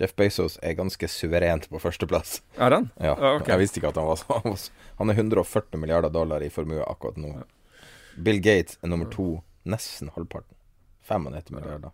Jeff 0.00 0.14
Bezos 0.16 0.58
er 0.64 0.76
ganske 0.78 1.08
suverent 1.10 1.68
på 1.70 1.80
førsteplass. 1.82 2.40
Er 2.56 2.78
han? 2.78 2.90
Ja, 2.96 3.12
ah, 3.12 3.36
okay. 3.36 3.52
Jeg 3.52 3.64
visste 3.64 3.80
ikke 3.80 3.92
at 3.92 4.00
han 4.00 4.08
var 4.08 4.20
så 4.22 4.70
Han 4.98 5.12
er 5.12 5.18
140 5.18 5.80
milliarder 5.80 6.12
dollar 6.12 6.44
i 6.44 6.50
formue 6.52 6.84
akkurat 6.86 7.18
nå. 7.20 7.34
Bill 8.16 8.40
Gates 8.44 8.78
er 8.82 8.92
nummer 8.92 9.10
to, 9.12 9.42
nesten 9.68 10.12
halvparten. 10.14 10.56
95 11.08 11.52
milliarder. 11.52 11.92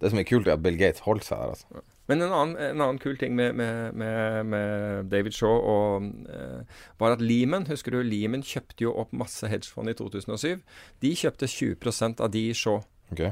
Det 0.00 0.10
som 0.10 0.18
er 0.18 0.24
kult, 0.24 0.48
er 0.48 0.56
at 0.56 0.62
Bill 0.64 0.78
Gates 0.80 1.04
holder 1.04 1.26
seg 1.26 1.40
der, 1.42 1.54
altså. 1.54 1.82
Men 2.10 2.24
en 2.24 2.32
annen, 2.34 2.56
en 2.58 2.80
annen 2.80 2.98
kul 2.98 3.18
ting 3.20 3.36
med, 3.38 3.54
med, 3.54 3.92
med, 3.94 4.46
med 4.50 5.10
David 5.12 5.36
Shaw 5.36 5.60
og, 5.60 6.08
eh, 6.32 6.80
var 6.98 7.14
at 7.14 7.22
Lehman 7.22 7.68
Husker 7.68 7.94
du 7.94 8.00
Lehman 8.02 8.42
kjøpte 8.42 8.82
jo 8.82 8.94
opp 8.98 9.12
masse 9.14 9.46
hedgefond 9.46 9.92
i 9.92 9.94
2007. 9.94 10.64
De 11.04 11.12
kjøpte 11.20 11.46
20 11.46 12.16
av 12.18 12.32
de 12.34 12.48
i 12.48 12.56
Shaw. 12.56 12.80
Okay. 13.12 13.30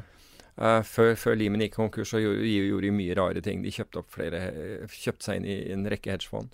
Uh, 0.58 0.82
før, 0.82 1.12
før 1.14 1.36
Lehman 1.38 1.62
gikk 1.62 1.76
konkurs, 1.76 2.10
så 2.10 2.18
gjorde, 2.18 2.42
gjorde 2.42 2.88
de 2.88 2.94
mye 2.96 3.14
rare 3.14 3.42
ting. 3.44 3.62
De 3.62 3.70
kjøpte, 3.70 4.02
flere, 4.10 4.40
kjøpte 4.90 5.28
seg 5.28 5.38
inn 5.38 5.46
i 5.46 5.58
en 5.74 5.86
rekke 5.90 6.10
hedgefond. 6.10 6.50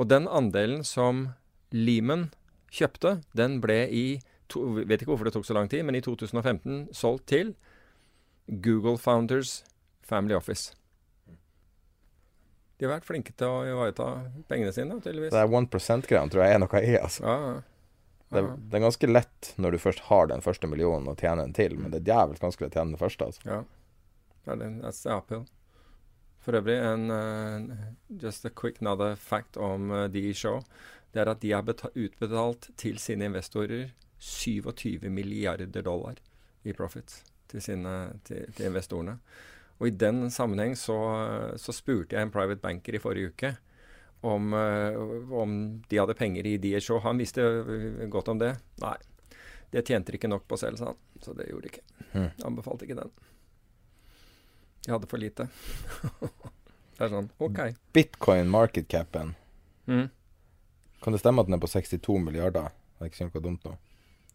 Og 0.00 0.08
den 0.08 0.28
andelen 0.30 0.86
som 0.88 1.26
Lehman 1.72 2.30
kjøpte, 2.72 3.18
den 3.36 3.58
ble 3.60 3.82
i 3.92 4.06
to, 4.52 4.64
Vet 4.80 5.02
ikke 5.02 5.12
hvorfor 5.12 5.28
det 5.28 5.34
tok 5.36 5.48
så 5.48 5.56
lang 5.56 5.68
tid, 5.72 5.84
men 5.84 5.96
i 5.96 6.04
2015 6.04 6.86
solgt 6.96 7.28
til 7.32 7.52
Google 8.48 8.96
Founders 9.00 9.60
Family 10.04 10.34
Office. 10.36 10.72
De 12.80 12.88
har 12.88 12.96
vært 12.96 13.06
flinke 13.06 13.34
til 13.38 13.46
å 13.46 13.60
ivareta 13.68 14.06
pengene 14.50 14.72
sine, 14.74 14.96
tydeligvis. 14.98 15.30
Det 15.30 15.38
er 15.38 15.52
1 15.60 15.68
%-greia 15.70 16.24
tror 16.32 16.42
jeg 16.42 16.56
er 16.56 16.64
noe 16.64 16.80
i, 16.82 16.96
altså. 16.98 17.22
Ja, 17.28 17.36
ja. 17.52 17.60
Det, 18.32 18.42
det, 18.56 18.76
er 18.78 18.84
ganske 18.86 19.08
lett 19.10 19.52
når 19.60 19.74
du 19.74 19.78
først 19.82 20.06
har 20.08 20.28
den 20.30 20.44
første 20.44 20.68
millionen 20.70 21.10
å 21.10 21.16
tjene 21.18 21.44
en 21.44 21.56
til, 21.56 21.76
men 21.78 21.92
det 21.92 22.02
er 22.02 22.08
djevelsk 22.10 22.46
vanskelig 22.46 22.70
å 22.70 22.74
tjene 22.74 22.94
den 22.94 23.00
første. 23.00 23.28
Altså. 23.28 23.42
Ja. 23.44 23.58
Det 24.42 24.54
er 24.56 24.62
the 24.90 25.16
uphill. 25.16 25.44
For 26.42 26.58
øvrig, 26.58 26.78
en, 26.82 27.10
uh, 27.10 27.84
just 28.22 28.44
a 28.44 28.50
quick 28.50 28.80
another 28.80 29.14
fact 29.14 29.56
om 29.56 29.90
uh, 29.90 30.08
de 30.10 30.32
show. 30.34 30.62
Det 31.14 31.22
er 31.22 31.30
at 31.30 31.42
de 31.42 31.52
har 31.52 31.68
utbetalt 31.94 32.70
til 32.76 32.98
sine 32.98 33.28
investorer 33.28 33.92
27 34.18 35.10
milliarder 35.10 35.82
dollar 35.82 36.18
i 36.64 36.72
profit 36.72 37.22
til, 37.48 37.62
sine, 37.62 38.18
til, 38.24 38.48
til 38.56 38.66
investorene. 38.66 39.18
Og 39.78 39.88
i 39.90 39.94
den 39.98 40.30
sammenheng 40.30 40.76
så, 40.78 40.96
så 41.58 41.74
spurte 41.74 42.16
jeg 42.16 42.22
en 42.22 42.32
private 42.34 42.62
banker 42.62 42.96
i 42.96 43.02
forrige 43.02 43.32
uke 43.32 43.54
om, 44.22 44.52
uh, 44.54 45.32
om, 45.42 45.56
de 45.88 45.98
hadde 45.98 46.14
penger 46.18 46.46
i 46.46 46.56
DHO. 46.62 47.00
Han 47.02 47.18
visste 47.18 47.42
godt 48.12 48.30
om 48.32 48.38
det. 48.38 48.54
Nei, 48.82 48.96
det 49.74 49.84
tjente 49.88 50.12
de 50.12 50.20
ikke 50.20 50.30
nok 50.30 50.46
på 50.48 50.58
selv, 50.60 50.78
sa 50.78 50.92
han. 50.92 50.98
Så 51.22 51.34
det 51.38 51.48
gjorde 51.50 51.68
de 51.68 51.74
ikke. 51.74 51.84
Mm. 52.12 52.30
Anbefalte 52.48 52.86
ikke 52.86 52.98
den. 52.98 53.12
De 54.86 54.92
hadde 54.92 55.10
for 55.10 55.22
lite. 55.22 55.46
det 56.98 57.06
er 57.06 57.12
sånn, 57.12 57.30
OK. 57.42 57.60
Bitcoin 57.94 58.50
market-capen. 58.50 59.34
Mm. 59.86 60.08
Kan 61.02 61.16
det 61.16 61.22
stemme 61.22 61.42
at 61.42 61.50
den 61.50 61.56
er 61.58 61.62
på 61.62 61.70
62 61.70 62.18
milliarder? 62.22 62.70
Det 62.98 63.06
er 63.06 63.10
ikke 63.10 63.28
noe 63.28 63.44
dumt 63.44 63.64
nå. 63.66 63.76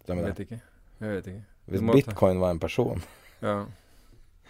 Stemmer 0.01 0.27
det? 0.27 0.33
Vet 0.33 0.45
ikke. 0.47 0.61
Jeg 0.99 1.19
vet 1.19 1.29
ikke. 1.31 1.43
Hvis 1.67 1.83
bitcoin 1.91 2.39
var 2.39 2.55
en 2.55 2.59
person 2.63 3.03
Ja. 3.47 3.57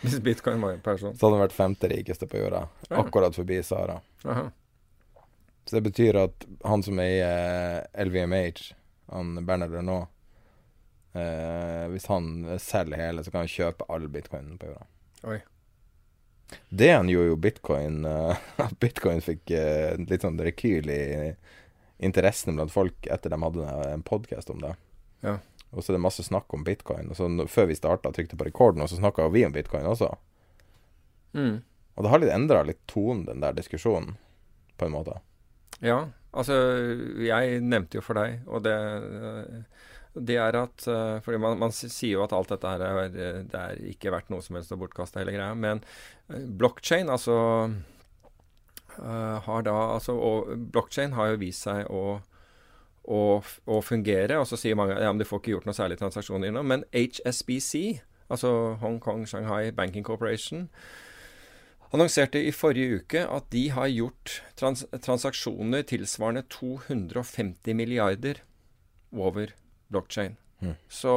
Hvis 0.02 0.20
bitcoin 0.22 0.62
var 0.62 0.78
en 0.78 0.82
person. 0.86 1.18
Så 1.18 1.26
hadde 1.26 1.36
den 1.36 1.44
vært 1.44 1.58
femte 1.58 1.90
rikeste 1.90 2.30
på 2.30 2.40
jorda. 2.40 2.68
Akkurat 2.94 3.36
forbi 3.36 3.58
Sara. 3.66 3.98
Aha. 4.24 4.48
Så 5.68 5.76
det 5.76 5.84
betyr 5.90 6.16
at 6.22 6.46
han 6.64 6.84
som 6.84 7.00
er 7.04 7.12
i 7.12 7.20
eh, 7.24 8.06
LVMH, 8.06 8.72
han 9.12 9.34
Bernard 9.46 9.74
Renault 9.76 10.08
eh, 11.14 11.86
Hvis 11.92 12.08
han 12.08 12.60
selger 12.60 13.00
hele, 13.02 13.24
så 13.24 13.32
kan 13.32 13.44
han 13.44 13.52
kjøpe 13.52 13.88
all 13.92 14.08
bitcoinen 14.12 14.58
på 14.60 14.72
jorda. 14.72 14.88
Oi. 15.28 15.40
Det 16.70 16.92
han 16.94 17.12
gjorde 17.12 17.34
jo 17.34 17.40
bitcoin 17.44 18.06
eh, 18.08 18.48
At 18.64 18.80
bitcoin 18.80 19.20
fikk 19.24 19.52
eh, 19.52 20.00
litt 20.08 20.24
sånn 20.24 20.40
rekyl 20.40 20.92
i 20.92 21.04
interessen 21.98 22.56
blant 22.56 22.72
folk 22.72 23.08
etter 23.10 23.34
de 23.34 23.40
hadde 23.42 23.78
en 23.90 24.04
podkast 24.06 24.52
om 24.54 24.60
det. 24.62 24.76
Ja. 25.26 25.40
Og 25.72 25.82
så 25.82 25.92
er 25.92 25.98
det 25.98 26.04
masse 26.04 26.24
snakk 26.24 26.54
om 26.54 26.64
bitcoin. 26.64 27.10
Og 27.10 27.18
så 27.18 27.28
Før 27.50 27.72
vi 27.72 27.76
starta, 27.76 28.12
trykte 28.14 28.38
på 28.38 28.46
rekorden, 28.46 28.84
og 28.86 28.92
så 28.92 29.00
snakka 29.00 29.26
vi 29.34 29.42
om 29.48 29.56
bitcoin 29.56 29.88
også. 29.90 30.12
Mm. 31.34 31.64
Og 31.98 32.06
det 32.06 32.12
har 32.12 32.22
litt 32.22 32.34
endra 32.36 32.62
litt 32.64 32.84
tonen, 32.86 33.26
den 33.26 33.42
der 33.42 33.58
diskusjonen, 33.58 34.14
på 34.78 34.86
en 34.86 34.94
måte. 34.94 35.18
Ja, 35.84 35.98
altså 36.34 36.56
jeg 37.22 37.60
nevnte 37.66 38.00
jo 38.00 38.06
for 38.06 38.18
deg, 38.18 38.40
og 38.50 38.64
det, 38.66 38.78
det 40.18 40.40
er 40.42 40.58
at 40.58 40.88
uh, 40.90 41.18
fordi 41.26 41.42
man, 41.44 41.60
man, 41.62 41.76
sier 41.76 42.16
jo 42.16 42.24
at 42.26 42.34
alt 42.34 42.54
dette 42.56 42.72
her 42.74 42.86
er, 42.88 43.12
det 43.14 43.62
er 43.62 43.84
ikke 43.92 44.14
verdt 44.16 44.34
noe 44.34 44.46
som 44.46 44.58
helst 44.58 44.74
å 44.74 44.80
bortkaste 44.82 45.22
hele 45.22 45.36
greia. 45.36 45.54
Men 45.58 45.84
blockchain, 46.30 47.14
altså 47.14 47.38
har 48.98 49.62
da 49.62 49.94
altså, 49.94 50.14
Og 50.18 50.48
blockchain 50.74 51.14
har 51.14 51.28
jo 51.28 51.42
vist 51.42 51.68
seg 51.68 51.86
å, 51.90 52.20
å 53.08 53.80
fungere. 53.86 54.40
Og 54.40 54.48
så 54.50 54.60
sier 54.60 54.78
mange 54.78 54.98
ja, 54.98 55.12
men 55.12 55.22
du 55.22 55.28
får 55.28 55.42
ikke 55.42 55.56
gjort 55.56 55.68
noe 55.70 55.78
særlig 55.78 56.00
transaksjoner 56.02 56.52
innom. 56.52 56.68
Men 56.68 56.86
HSBC, 56.94 58.02
altså 58.30 58.52
Hong 58.82 59.00
Kong 59.04 59.28
Shanghai 59.30 59.72
Banking 59.72 60.06
Corporation, 60.08 60.68
annonserte 61.96 62.42
i 62.44 62.54
forrige 62.56 63.02
uke 63.02 63.24
at 63.24 63.48
de 63.54 63.68
har 63.76 63.92
gjort 63.92 64.42
trans 64.60 64.84
transaksjoner 65.04 65.86
tilsvarende 65.88 66.44
250 66.52 67.78
milliarder 67.78 68.42
over 69.16 69.54
blockchain. 69.88 70.36
Mm. 70.60 70.76
Så 70.90 71.14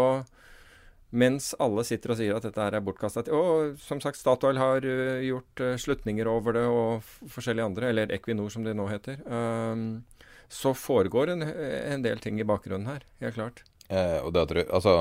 mens 1.10 1.50
alle 1.58 1.82
sitter 1.86 2.12
og 2.12 2.20
sier 2.20 2.36
at 2.36 2.44
dette 2.46 2.62
her 2.62 2.76
er 2.76 2.82
bortkasta 2.86 3.24
Og 3.34 3.80
som 3.82 3.98
sagt, 4.02 4.20
Statoil 4.20 4.60
har 4.60 4.84
uh, 4.86 5.18
gjort 5.26 5.62
uh, 5.64 5.74
slutninger 5.80 6.28
over 6.30 6.54
det, 6.54 6.66
og 6.70 7.02
forskjellige 7.34 7.66
andre, 7.66 7.90
eller 7.90 8.14
Equinor 8.14 8.52
som 8.52 8.66
det 8.66 8.76
nå 8.78 8.86
heter. 8.92 9.18
Um, 9.26 10.04
så 10.50 10.74
foregår 10.74 11.30
en, 11.30 11.42
en, 11.46 12.02
del 12.02 12.18
ting 12.22 12.40
i 12.40 12.46
bakgrunnen 12.46 12.88
her, 12.90 13.04
helt 13.22 13.36
klart. 13.36 13.62
Eh, 13.86 14.18
og 14.18 14.32
det 14.34 14.42
at, 14.42 14.72
altså, 14.74 14.94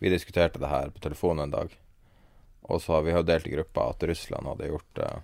vi 0.00 0.12
diskuterte 0.12 0.60
det 0.60 0.68
her 0.68 0.92
på 0.92 1.00
telefonen 1.00 1.46
en 1.46 1.54
dag. 1.54 1.72
Og 2.70 2.82
så 2.82 2.96
har 2.96 3.04
vi 3.06 3.14
jo 3.14 3.24
delt 3.26 3.48
i 3.48 3.52
gruppa 3.56 3.90
at 3.90 4.06
Russland 4.08 4.48
hadde 4.50 4.70
gjort 4.70 5.02
uh, 5.02 5.18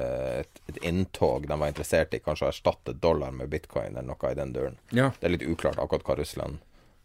et, 0.00 0.60
et, 0.66 0.82
inntog 0.86 1.46
de 1.48 1.58
var 1.60 1.70
interessert 1.72 2.14
i, 2.14 2.22
kanskje 2.24 2.48
å 2.48 2.50
erstatte 2.52 2.96
dollar 2.96 3.34
med 3.36 3.52
bitcoin 3.52 3.92
eller 3.94 4.08
noe 4.10 4.32
i 4.32 4.38
den 4.38 4.54
duren. 4.56 4.80
Ja. 4.90 5.10
Det 5.18 5.28
er 5.28 5.36
litt 5.36 5.46
uklart 5.46 5.80
akkurat 5.82 6.06
hva 6.06 6.18
Russland 6.22 6.60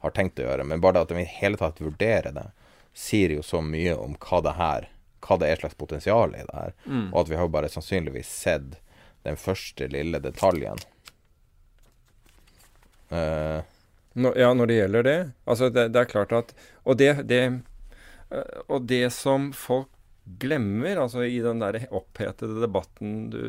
har 0.05 0.15
tenkt 0.15 0.39
å 0.39 0.47
gjøre. 0.47 0.67
Men 0.67 0.84
bare 0.84 0.99
det 0.99 1.07
at 1.07 1.13
de 1.15 1.23
i 1.23 1.38
hele 1.39 1.59
tatt 1.59 1.82
vurderer 1.82 2.36
det, 2.36 2.49
sier 2.95 3.34
jo 3.36 3.43
så 3.43 3.59
mye 3.59 3.95
om 3.99 4.15
hva 4.23 4.41
det 4.45 4.55
her 4.59 4.91
hva 5.26 5.38
det 5.41 5.49
er 5.49 5.61
slags 5.61 5.78
potensial 5.78 6.36
i 6.38 6.43
det 6.45 6.55
her. 6.55 6.73
Mm. 6.86 7.07
Og 7.11 7.21
at 7.23 7.32
vi 7.32 7.39
har 7.39 7.53
bare 7.53 7.71
sannsynligvis 7.71 8.30
sett 8.30 8.76
den 9.26 9.39
første 9.41 9.88
lille 9.89 10.21
detaljen. 10.21 10.82
Uh, 13.09 13.61
no, 14.13 14.34
ja, 14.38 14.51
når 14.53 14.69
det 14.69 14.78
gjelder 14.80 15.07
det. 15.07 15.17
Altså, 15.45 15.69
det, 15.73 15.88
det 15.93 16.03
er 16.03 16.11
klart 16.11 16.34
at 16.34 16.53
Og 16.84 16.97
det, 16.97 17.11
det, 17.30 17.41
og 18.32 18.88
det 18.89 19.09
som 19.13 19.51
folk 19.55 19.91
glemmer, 20.41 20.97
altså 20.97 21.26
i 21.28 21.38
den 21.43 21.61
der 21.61 21.84
opphetede 21.93 22.63
debatten 22.63 23.30
du 23.34 23.43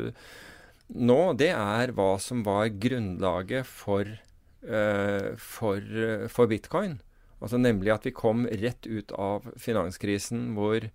nå, 0.87 1.33
det 1.35 1.49
er 1.51 1.91
hva 1.97 2.13
som 2.21 2.45
var 2.45 2.69
grunnlaget 2.79 3.67
for 3.67 4.07
uh, 4.07 5.33
for, 5.41 5.81
for, 6.31 6.47
bitcoin. 6.47 6.99
Altså 7.41 7.59
Nemlig 7.59 7.91
at 7.93 8.07
vi 8.07 8.15
kom 8.15 8.45
rett 8.47 8.87
ut 8.87 9.11
av 9.11 9.49
finanskrisen 9.59 10.53
hvor 10.57 10.87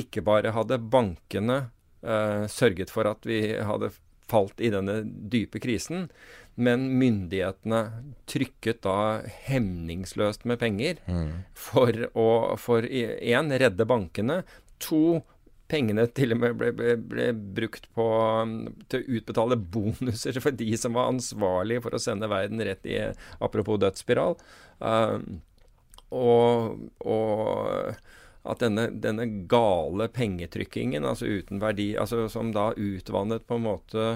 ikke 0.00 0.24
bare 0.26 0.54
hadde 0.56 0.80
bankene 0.90 1.60
uh, 2.02 2.44
sørget 2.50 2.90
for 2.90 3.06
at 3.10 3.26
vi 3.28 3.42
hadde 3.54 3.92
falt 4.30 4.62
i 4.62 4.70
denne 4.72 5.00
dype 5.04 5.60
krisen, 5.62 6.08
men 6.60 6.86
myndighetene 7.00 7.82
trykket 8.30 8.82
da 8.84 8.96
hemningsløst 9.46 10.46
med 10.48 10.60
penger 10.60 11.00
mm. 11.06 11.28
for 11.56 12.08
å 12.18 12.30
for 12.60 12.86
én 12.86 13.52
redde 13.62 13.86
bankene, 13.88 14.42
to 14.80 15.20
pengene 15.70 16.06
til 16.16 16.34
og 16.34 16.40
med 16.42 16.56
ble, 16.58 16.72
ble, 16.76 16.94
ble 16.98 17.28
brukt 17.58 17.86
på, 17.94 18.06
um, 18.42 18.56
til 18.90 19.02
å 19.02 19.18
utbetale 19.18 19.58
bonuser 19.60 20.40
for 20.42 20.56
de 20.56 20.70
som 20.80 20.96
var 20.98 21.12
ansvarlige 21.12 21.84
for 21.84 21.96
å 21.96 22.02
sende 22.02 22.30
verden 22.30 22.62
rett 22.66 22.88
i 22.88 22.98
Apropos 23.38 23.78
dødsspiral. 23.82 24.36
Uh, 24.82 25.20
og, 26.10 26.88
og, 27.06 27.94
at 28.42 28.62
denne, 28.62 28.86
denne, 29.02 29.26
gale 29.50 30.08
pengetrykkingen, 30.08 31.04
altså 31.04 31.28
uten 31.28 31.60
verdi, 31.60 31.92
altså 32.00 32.24
som 32.32 32.54
da 32.56 32.70
utvannet 32.76 33.44
på 33.46 33.58
en 33.58 33.66
måte 33.66 34.06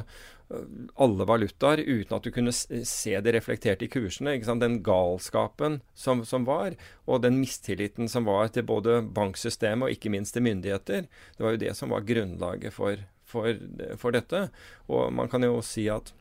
alle 1.00 1.24
valutaer 1.26 1.80
uten 1.80 2.16
at 2.16 2.26
du 2.26 2.30
kunne 2.34 2.52
se 2.52 3.14
det 3.24 3.32
reflektert 3.34 3.82
i 3.82 3.88
kursene. 3.90 4.36
Den 4.60 4.80
galskapen 4.84 5.80
som, 5.96 6.24
som, 6.28 6.44
var, 6.48 6.76
og 7.08 7.22
den 7.24 7.40
mistilliten 7.40 8.10
som 8.10 8.28
var 8.28 8.52
til 8.52 8.66
både 8.68 9.00
banksystemet 9.16 9.88
og 9.88 9.96
ikke 9.96 10.12
minst 10.12 10.36
til 10.36 10.44
myndigheter, 10.46 11.08
det 11.08 11.46
var 11.46 11.56
jo 11.56 11.62
det 11.64 11.72
som 11.78 11.94
var 11.94 12.06
grunnlaget 12.06 12.76
for, 12.76 13.00
for, 13.24 13.56
for 14.00 14.14
dette. 14.14 14.46
Og 14.92 15.08
man 15.16 15.32
kan 15.32 15.46
jo 15.46 15.58
si 15.64 15.88
at 15.92 16.12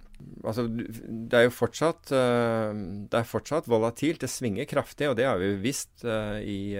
altså, 0.46 0.66
det 0.72 1.38
er 1.38 1.48
jo 1.48 1.54
fortsatt, 1.54 2.16
uh, 2.16 2.72
det 3.12 3.20
er 3.20 3.30
fortsatt 3.30 3.70
volatilt. 3.72 4.24
Det 4.24 4.32
svinger 4.32 4.70
kraftig, 4.70 5.12
og 5.12 5.20
det 5.20 5.28
har 5.28 5.42
vi 5.42 5.54
visst 5.64 6.08
uh, 6.08 6.40
i, 6.40 6.74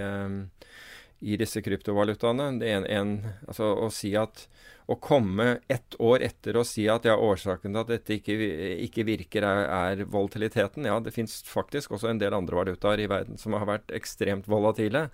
i, 1.24 1.38
disse 1.40 1.64
kryptovalutaene. 1.64 2.52
Det 2.60 2.70
en, 2.76 2.86
en, 2.86 3.16
altså, 3.48 3.72
å 3.86 3.90
si 3.94 4.14
at 4.20 4.48
å 4.92 4.98
komme 5.00 5.62
ett 5.72 5.96
år 6.04 6.26
etter 6.26 6.58
og 6.60 6.66
si 6.68 6.84
at 6.92 7.06
ja, 7.08 7.16
årsaken 7.16 7.72
til 7.72 7.80
at 7.80 7.92
dette 7.94 8.18
ikke, 8.18 8.36
ikke 8.84 9.06
virker, 9.08 9.46
er, 9.48 9.62
er, 9.72 10.04
volatiliteten. 10.12 10.88
Ja, 10.90 10.98
det 11.00 11.14
fins 11.16 11.38
faktisk 11.48 11.96
også 11.96 12.10
en 12.12 12.20
del 12.20 12.36
andre 12.36 12.60
valutaer 12.60 13.00
i 13.00 13.08
verden 13.12 13.40
som 13.40 13.56
har 13.56 13.68
vært 13.70 13.94
ekstremt 13.96 14.50
volatile. 14.52 15.08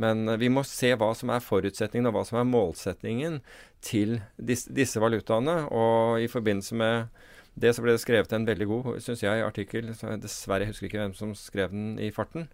Men 0.00 0.24
vi 0.40 0.48
må 0.52 0.64
se 0.64 0.94
hva 0.96 1.12
som 1.18 1.32
er 1.34 1.44
forutsetningen 1.44 2.08
og 2.08 2.16
hva 2.16 2.24
som 2.28 2.40
er 2.40 2.48
målsetningen 2.48 3.40
til 3.84 4.18
disse, 4.36 4.72
disse 4.72 5.02
valutaene. 5.02 5.66
Og 5.68 6.24
i 6.24 6.30
forbindelse 6.32 6.80
med 6.80 7.20
det 7.60 7.74
så 7.76 7.82
ble 7.84 7.94
det 7.94 8.02
skrevet 8.02 8.32
en 8.34 8.46
veldig 8.48 8.66
god 8.70 8.88
synes 9.04 9.22
jeg, 9.24 9.42
artikkel. 9.44 9.90
Så 9.96 10.08
jeg 10.08 10.22
dessverre 10.22 10.64
jeg 10.64 10.72
husker 10.72 10.88
ikke 10.88 11.02
hvem 11.02 11.14
som 11.16 11.34
skrev 11.38 11.72
den 11.74 11.94
i 12.00 12.10
farten. 12.14 12.48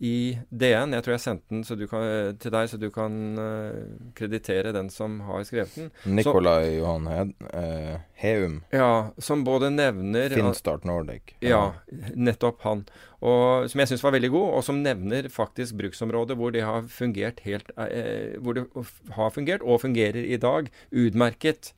I 0.00 0.38
DN. 0.48 0.94
Jeg 0.96 1.04
tror 1.04 1.14
jeg 1.14 1.22
sendte 1.24 1.54
den 1.54 1.88
kan, 1.90 2.36
til 2.40 2.54
deg, 2.54 2.70
så 2.70 2.80
du 2.80 2.88
kan 2.94 3.16
uh, 3.36 4.10
kreditere 4.16 4.72
den 4.76 4.88
som 4.92 5.18
har 5.26 5.44
skrevet 5.48 5.76
den. 5.76 5.90
Nikolai 6.04 6.76
Johan 6.78 7.08
Hed, 7.10 7.34
uh, 7.52 8.00
Heum. 8.22 8.60
Ja, 8.72 9.10
som 9.20 9.44
både 9.44 9.72
nevner 9.74 10.32
Finstart 10.32 10.86
Nordic. 10.88 11.34
Ja, 11.44 11.72
nettopp 12.14 12.64
han. 12.64 12.86
Og, 13.20 13.68
som 13.68 13.82
jeg 13.82 13.92
syns 13.92 14.04
var 14.04 14.16
veldig 14.16 14.32
god, 14.32 14.48
og 14.56 14.64
som 14.64 14.80
nevner 14.80 15.28
faktisk 15.32 15.76
bruksområdet 15.80 16.38
hvor 16.40 16.54
det 16.54 16.64
har 16.64 16.86
fungert 16.88 17.42
helt 17.44 17.68
uh, 17.76 18.36
Hvor 18.40 18.56
det 18.56 18.66
har 19.16 19.36
fungert, 19.36 19.64
og 19.64 19.82
fungerer 19.84 20.24
i 20.24 20.40
dag, 20.40 20.72
utmerket 20.92 21.74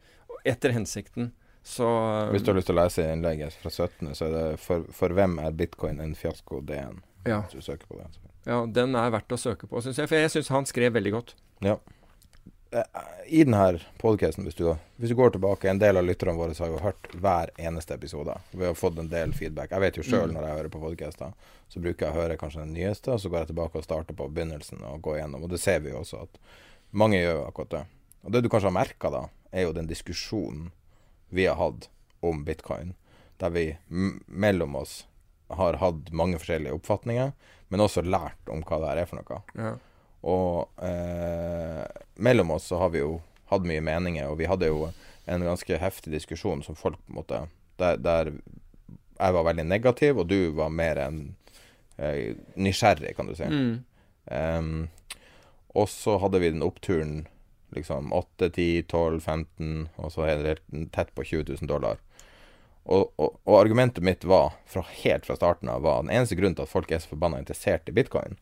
etter 0.48 0.74
hensikten. 0.74 1.32
Så, 1.62 1.86
Hvis 2.34 2.42
du 2.42 2.50
har 2.50 2.58
lyst 2.58 2.68
til 2.70 2.74
å 2.74 2.82
lese 2.82 3.06
innlegget 3.06 3.54
fra 3.62 3.70
17., 3.70 4.14
så 4.18 4.26
er 4.26 4.34
det 4.34 4.44
for, 4.60 4.86
for 4.94 5.14
hvem 5.14 5.38
er 5.38 5.54
bitcoin 5.54 6.02
en 6.02 6.16
fiasko? 6.18 6.60
DN. 6.66 6.98
Ja. 7.22 7.44
Hvis 7.46 7.62
du 7.62 7.70
søker 7.70 7.86
på 7.86 8.00
det. 8.00 8.08
Ja, 8.48 8.64
den 8.66 8.96
er 8.98 9.12
verdt 9.14 9.30
å 9.30 9.38
søke 9.38 9.68
på, 9.70 9.82
syns 9.84 10.00
jeg. 10.02 10.10
For 10.10 10.18
jeg 10.18 10.32
syns 10.34 10.50
han 10.50 10.66
skrev 10.66 10.96
veldig 10.96 11.12
godt. 11.14 11.36
Ja. 11.62 11.76
Eh, 12.74 12.82
I 13.38 13.44
denne 13.44 13.78
podkasten, 14.02 14.48
hvis, 14.48 14.58
hvis, 14.58 15.12
du 15.12 15.14
går 15.14 15.34
tilbake 15.34 15.70
En 15.70 15.78
del 15.78 16.00
av 16.00 16.06
lytterne 16.06 16.34
våre 16.38 16.56
har 16.56 16.72
jo 16.72 16.80
hørt 16.82 17.08
hver 17.14 17.52
eneste 17.60 17.94
episode. 17.94 18.34
Vi 18.50 18.66
har 18.66 18.74
fått 18.74 18.98
en 18.98 19.10
del 19.12 19.34
feedback. 19.36 19.70
Jeg 19.70 19.84
vet 19.84 20.00
jo 20.00 20.06
sjøl 20.08 20.30
mm. 20.32 20.34
når 20.34 20.48
jeg 20.48 20.58
hører 20.58 20.74
på 20.74 20.82
podkaster, 20.82 21.34
så 21.68 21.82
bruker 21.84 22.08
jeg 22.08 22.16
å 22.16 22.20
høre 22.22 22.38
kanskje 22.40 22.64
den 22.64 22.74
nyeste, 22.74 23.12
og 23.14 23.22
så 23.22 23.30
går 23.30 23.44
jeg 23.44 23.52
tilbake 23.52 23.78
og 23.78 23.86
starter 23.86 24.18
på 24.18 24.28
begynnelsen 24.32 24.82
og 24.88 25.02
går 25.04 25.20
gjennom. 25.20 25.46
Og 25.46 25.52
det 25.52 25.62
ser 25.62 25.84
vi 25.84 25.92
jo 25.92 26.02
også 26.02 26.24
at 26.26 26.42
mange 26.90 27.22
gjør 27.22 27.46
akkurat 27.46 27.74
det. 27.76 27.84
Og 28.22 28.34
det 28.34 28.42
du 28.42 28.50
kanskje 28.50 28.72
har 28.72 28.78
merka 28.80 29.12
da, 29.12 29.26
er 29.52 29.68
jo 29.68 29.76
den 29.76 29.90
diskusjonen 29.90 30.72
vi 31.32 31.46
har 31.48 31.56
hatt 31.56 31.88
om 32.22 32.44
bitcoin, 32.44 32.92
der 33.40 33.50
vi 33.54 33.64
mellom 34.26 34.76
oss 34.76 35.06
har 35.52 35.80
hatt 35.80 36.12
mange 36.12 36.38
forskjellige 36.40 36.76
oppfatninger, 36.76 37.32
men 37.72 37.80
også 37.80 38.04
lært 38.04 38.52
om 38.52 38.62
hva 38.68 38.78
det 38.82 38.90
her 38.90 39.00
er 39.02 39.08
for 39.10 39.20
noe. 39.20 39.40
Ja. 39.56 39.72
Og 40.22 40.84
eh, 40.84 41.82
mellom 42.22 42.52
oss 42.54 42.68
så 42.70 42.78
har 42.82 42.92
vi 42.94 43.02
jo 43.02 43.16
hatt 43.50 43.66
mye 43.68 43.82
meninger, 43.84 44.28
og 44.30 44.38
vi 44.40 44.48
hadde 44.48 44.70
jo 44.70 44.86
en 45.26 45.44
ganske 45.46 45.78
heftig 45.80 46.12
diskusjon 46.14 46.62
som 46.64 46.78
folk 46.78 47.00
på 47.00 47.12
en 47.12 47.20
måte 47.20 47.40
der, 47.80 47.98
der, 47.98 48.32
jeg 49.18 49.34
var 49.34 49.46
veldig 49.48 49.64
negativ, 49.66 50.20
og 50.20 50.28
du 50.30 50.52
var 50.56 50.72
mer 50.72 51.00
enn 51.02 51.22
eh, 51.96 52.36
nysgjerrig, 52.54 53.14
kan 53.16 53.28
du 53.30 53.34
si. 53.38 53.48
Mm. 53.48 53.72
Um, 54.30 54.74
og 55.74 55.88
så 55.90 56.18
hadde 56.22 56.38
vi 56.42 56.52
den 56.52 56.64
oppturen 56.64 57.22
liksom 57.76 58.12
8, 58.12 58.50
10, 58.50 58.82
12, 58.88 59.20
15, 59.20 59.88
og 59.96 60.12
så 60.12 60.26
er 60.28 60.42
det 60.46 60.56
tett 60.94 61.12
på 61.14 61.24
20 61.24 61.44
000 61.60 61.70
dollar. 61.70 62.00
Og, 62.82 63.12
og, 63.16 63.36
og, 63.44 63.60
argumentet 63.60 64.02
mitt 64.04 64.24
var, 64.26 64.56
fra 64.66 64.82
helt 65.04 65.26
fra 65.26 65.36
starten 65.38 65.70
av, 65.70 65.84
var 65.84 66.02
den 66.02 66.10
eneste 66.10 66.38
grunnen 66.38 66.56
til 66.58 66.66
at 66.66 66.72
folk 66.72 66.90
er 66.90 67.02
så 67.02 67.12
forbanna 67.12 67.38
interessert 67.38 67.88
i 67.88 67.94
bitcoin, 67.94 68.36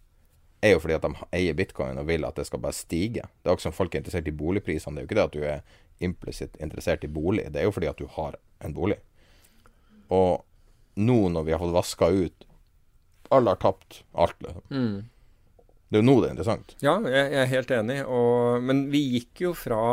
er 0.64 0.74
jo 0.74 0.80
fordi 0.80 0.96
at 0.96 1.04
de 1.04 1.28
eier 1.36 1.56
bitcoin 1.56 2.00
og 2.00 2.08
vil 2.08 2.24
at 2.28 2.36
det 2.36 2.46
skal 2.48 2.60
bare 2.60 2.76
stige. 2.76 3.24
Det 3.40 3.48
er 3.48 3.54
også 3.54 3.68
som 3.68 3.76
folk 3.76 3.94
er 3.94 4.02
interessert 4.02 4.28
i 4.28 4.36
boligprisene. 4.36 4.96
Det 4.96 5.00
er 5.00 5.06
jo 5.06 5.08
ikke 5.08 5.18
det 5.18 5.28
at 5.28 5.36
du 5.36 5.44
er 5.44 5.78
implisitt 6.00 6.56
interessert 6.60 7.04
i 7.04 7.12
bolig, 7.12 7.46
det 7.52 7.60
er 7.60 7.68
jo 7.68 7.72
fordi 7.76 7.88
at 7.90 8.00
du 8.00 8.08
har 8.16 8.36
en 8.64 8.74
bolig. 8.76 8.96
Og 10.12 10.44
nå 11.00 11.18
når 11.32 11.46
vi 11.46 11.52
har 11.54 11.60
fått 11.62 11.76
vaska 11.76 12.08
ut 12.10 12.46
Alle 13.30 13.52
har 13.52 13.60
tapt 13.62 14.00
alt, 14.18 14.34
liksom. 14.42 14.62
Mm. 14.74 14.94
Det 15.90 15.98
er 15.98 16.04
jo 16.04 16.06
nå 16.06 16.16
det 16.20 16.28
er 16.28 16.34
interessant. 16.36 16.74
Ja, 16.84 16.96
jeg, 17.02 17.30
jeg 17.34 17.42
er 17.42 17.48
helt 17.50 17.72
enig. 17.74 18.00
Og, 18.06 18.62
men 18.62 18.84
vi 18.92 19.02
gikk 19.16 19.44
jo 19.48 19.54
fra 19.58 19.84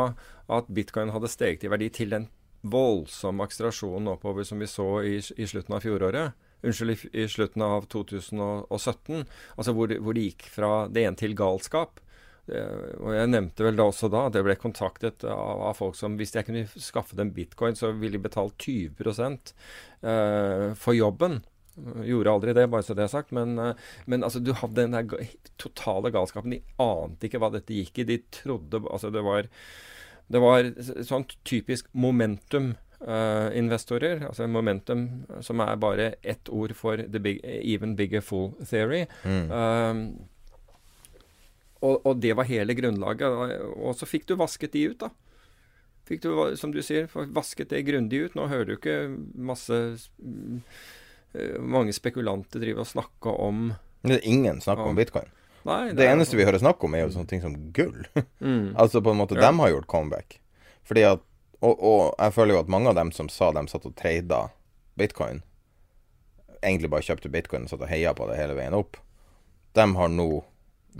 at 0.48 0.68
bitcoin 0.72 1.10
hadde 1.12 1.30
steget 1.30 1.66
i 1.66 1.72
verdi, 1.72 1.90
til 1.92 2.14
den 2.14 2.28
voldsomme 2.68 3.44
akselerasjonen 3.46 4.12
oppover 4.14 4.46
som 4.46 4.62
vi 4.62 4.70
så 4.70 4.86
i, 5.06 5.16
i 5.18 5.48
slutten 5.50 5.74
av 5.74 5.82
fjoråret. 5.82 6.44
Unnskyld, 6.62 6.94
i, 6.94 7.24
i 7.24 7.26
slutten 7.30 7.64
av 7.66 7.88
2017. 7.90 9.26
Altså 9.56 9.74
hvor, 9.74 9.94
hvor 9.98 10.14
det 10.14 10.28
gikk 10.30 10.46
fra 10.54 10.72
det 10.90 11.06
ene 11.06 11.18
til 11.18 11.34
galskap. 11.38 12.00
Og 12.48 13.10
jeg 13.12 13.28
nevnte 13.28 13.66
vel 13.66 13.76
da 13.76 13.84
også 13.90 14.08
da 14.12 14.24
at 14.28 14.36
jeg 14.38 14.46
ble 14.46 14.56
kontaktet 14.60 15.24
av, 15.28 15.60
av, 15.68 15.74
folk 15.76 15.96
som 15.98 16.16
hvis 16.16 16.32
jeg 16.36 16.46
kunne 16.46 16.64
skaffe 16.80 17.18
dem 17.18 17.34
bitcoin, 17.36 17.76
så 17.76 17.92
ville 17.92 18.16
de 18.16 18.24
betalt 18.24 18.56
20 18.64 18.94
eh, 19.12 20.72
for 20.78 20.96
jobben. 20.96 21.42
Gjorde 22.06 22.32
aldri 22.32 22.54
det, 22.56 22.66
bare 22.72 22.86
så 22.86 22.96
det 22.96 23.06
er 23.06 23.12
sagt. 23.12 23.32
Men, 23.36 23.58
eh, 23.58 23.86
men 24.06 24.26
altså, 24.26 24.42
du 24.42 24.52
hadde 24.56 24.84
den 24.86 24.96
der 24.96 25.30
totale 25.60 26.12
galskapen. 26.14 26.56
De 26.56 26.62
ante 26.82 27.28
ikke 27.28 27.40
hva 27.42 27.52
dette 27.54 27.76
gikk 27.76 28.02
i. 28.02 28.08
De 28.08 28.18
trodde 28.40 28.82
Altså, 28.88 29.10
det 29.14 29.22
var, 29.26 29.48
det 30.28 30.42
var 30.44 30.72
sånn 31.06 31.26
typisk 31.48 31.90
momentum. 31.92 32.76
Uh, 32.98 33.54
investorer, 33.54 34.24
altså 34.26 34.48
momentum 34.50 35.04
som 35.46 35.60
er 35.62 35.76
bare 35.78 36.08
ett 36.26 36.48
ord 36.50 36.72
for 36.74 36.98
the 36.98 37.20
big, 37.22 37.38
even 37.46 37.92
bigger 37.94 38.18
fool 38.18 38.48
theory. 38.66 39.04
Mm. 39.22 39.52
Um, 39.54 40.00
og, 41.78 42.00
og, 42.02 42.16
det 42.18 42.34
var 42.34 42.48
hele 42.48 42.74
grunnlaget. 42.74 43.62
Og 43.78 43.94
så 43.94 44.08
fikk 44.08 44.26
du 44.26 44.34
vasket 44.40 44.74
de 44.74 44.88
ut, 44.90 45.04
da. 45.04 45.12
Fikk 46.08 46.24
du, 46.24 46.30
som 46.56 46.72
du 46.72 46.80
sier, 46.84 47.08
vasket 47.36 47.70
det 47.70 47.84
grundig 47.86 48.24
ut. 48.26 48.36
Nå 48.38 48.48
hører 48.48 48.70
du 48.70 48.74
ikke 48.78 48.98
masse 49.34 49.78
Mange 51.60 51.92
spekulanter 51.92 52.62
driver 52.62 52.86
og 52.86 52.88
snakke 52.88 53.32
om 53.44 53.72
Det 54.00 54.16
er 54.16 54.28
ingen 54.28 54.62
snakker 54.64 54.86
om, 54.86 54.94
om 54.94 54.98
bitcoin. 54.98 55.28
Nei, 55.68 55.90
det, 55.90 55.98
det 55.98 56.06
eneste 56.08 56.38
vi 56.38 56.46
hører 56.46 56.62
snakk 56.62 56.82
om, 56.86 56.94
er 56.94 57.04
jo 57.04 57.12
sånne 57.12 57.28
ting 57.30 57.44
som 57.44 57.56
gull. 57.76 58.06
Mm. 58.38 58.76
altså 58.78 59.02
på 59.02 59.10
en 59.10 59.18
måte, 59.18 59.34
ja. 59.34 59.48
dem 59.48 59.58
har 59.58 59.72
gjort 59.72 59.88
comeback. 59.90 60.38
Fordi 60.86 61.02
at 61.08 61.24
og, 61.58 61.74
og, 61.82 62.02
jeg 62.14 62.34
føler 62.36 62.54
jo 62.54 62.60
at 62.62 62.70
mange 62.70 62.90
av 62.92 62.98
dem 62.98 63.10
som 63.14 63.28
sa 63.32 63.50
de 63.54 63.64
satt 63.70 63.86
og 63.88 63.96
trada 63.98 64.44
bitcoin, 64.98 65.40
egentlig 66.62 66.90
bare 66.92 67.06
kjøpte 67.06 67.32
bitcoin 67.34 67.66
og 67.66 67.72
satt 67.72 67.82
og 67.82 67.90
heia 67.90 68.14
på 68.14 68.28
det 68.30 68.38
hele 68.38 68.54
veien 68.58 68.76
opp, 68.78 68.98
de 69.74 69.86
har 69.98 70.12
nå 70.12 70.28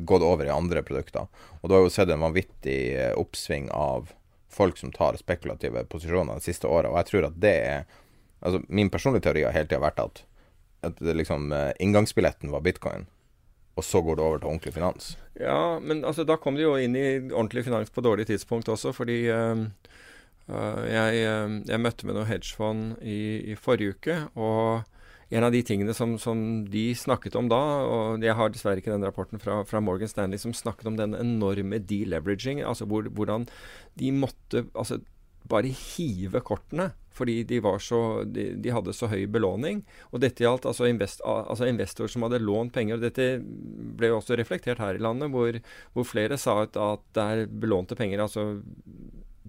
gått 0.08 0.24
over 0.26 0.46
i 0.46 0.54
andre 0.54 0.82
produkter. 0.86 1.30
Og 1.60 1.70
du 1.70 1.76
har 1.76 1.84
jo 1.84 1.94
sett 1.94 2.10
en 2.10 2.26
vanvittig 2.26 2.80
eh, 2.98 3.14
oppsving 3.18 3.70
av 3.74 4.12
folk 4.50 4.78
som 4.80 4.90
tar 4.94 5.18
spekulative 5.18 5.84
posisjoner 5.90 6.38
de 6.38 6.46
siste 6.46 6.66
året, 6.66 6.90
og 6.90 6.98
jeg 7.00 7.10
tror 7.10 7.28
at 7.30 7.40
det 7.42 7.56
er 7.62 7.98
Altså, 8.40 8.62
min 8.68 8.90
personlige 8.90 9.26
teori 9.26 9.44
har 9.46 9.56
hele 9.56 9.70
tida 9.70 9.82
vært 9.82 10.02
at, 10.02 10.24
at 10.86 11.00
liksom 11.02 11.52
eh, 11.52 11.72
inngangsbilletten 11.82 12.52
var 12.54 12.62
bitcoin 12.66 13.08
og 13.78 13.86
så 13.86 14.02
går 14.02 14.18
det 14.18 14.26
over 14.26 14.40
til 14.40 14.50
ordentlig 14.50 14.74
finans. 14.74 15.12
Ja, 15.38 15.78
men 15.78 16.02
altså, 16.02 16.26
da 16.26 16.36
kom 16.40 16.58
det 16.58 16.66
jo 16.66 16.74
inn 16.82 16.98
i 16.98 17.06
ordentlig 17.30 17.64
finans 17.68 17.92
på 17.94 18.02
dårlig 18.02 18.26
tidspunkt 18.30 18.70
også, 18.72 18.90
fordi 18.96 19.20
uh, 19.30 19.66
jeg, 20.48 21.18
jeg, 21.68 21.82
møtte 21.82 22.08
med 22.08 22.18
noen 22.18 22.26
hedgefond 22.28 22.96
i, 22.98 23.52
i, 23.52 23.58
forrige 23.58 23.94
uke, 23.94 24.16
og 24.34 24.82
en 25.28 25.44
av 25.44 25.52
de 25.54 25.60
tingene 25.62 25.94
som, 25.94 26.16
som, 26.18 26.40
de 26.72 26.88
snakket 26.96 27.36
om 27.38 27.50
da, 27.52 27.60
og 27.84 28.24
jeg 28.24 28.34
har 28.34 28.50
dessverre 28.50 28.82
ikke 28.82 28.94
den 28.94 29.06
rapporten 29.06 29.42
fra, 29.42 29.60
fra 29.68 29.82
Morgan 29.84 30.10
Stanley 30.10 30.40
som 30.40 30.56
snakket 30.56 30.88
om 30.88 30.96
den 30.98 31.14
enorme 31.14 31.78
deleveraging, 31.78 32.64
altså 32.64 32.88
hvor, 32.88 33.06
hvordan 33.12 33.46
de 34.00 34.10
måtte 34.16 34.64
altså, 34.72 35.02
bare 35.48 35.70
hive 35.72 36.42
kortene 36.44 36.92
fordi 37.18 37.42
de, 37.42 37.58
så, 37.82 38.00
de, 38.30 38.52
de, 38.62 38.70
hadde 38.70 38.94
så 38.94 39.08
høy 39.10 39.24
belåning. 39.26 39.82
Og 40.12 40.22
dette 40.22 40.44
gjaldt 40.44 40.68
altså, 40.70 40.86
invest, 40.86 41.22
altså, 41.26 41.66
investorer 41.66 42.12
som 42.12 42.22
hadde 42.26 42.38
lånt 42.44 42.70
penger. 42.76 42.98
og 42.98 43.06
Dette 43.06 43.40
ble 43.42 44.12
jo 44.12 44.20
også 44.20 44.38
reflektert 44.38 44.82
her 44.82 44.98
i 44.98 45.02
landet, 45.02 45.32
hvor, 45.34 45.58
hvor 45.96 46.06
flere 46.06 46.38
sa 46.38 46.60
at, 46.62 46.78
at 46.78 47.02
det 47.18 47.24
er 47.24 47.48
belånte 47.50 47.98
penger 47.98 48.22
altså 48.22 48.52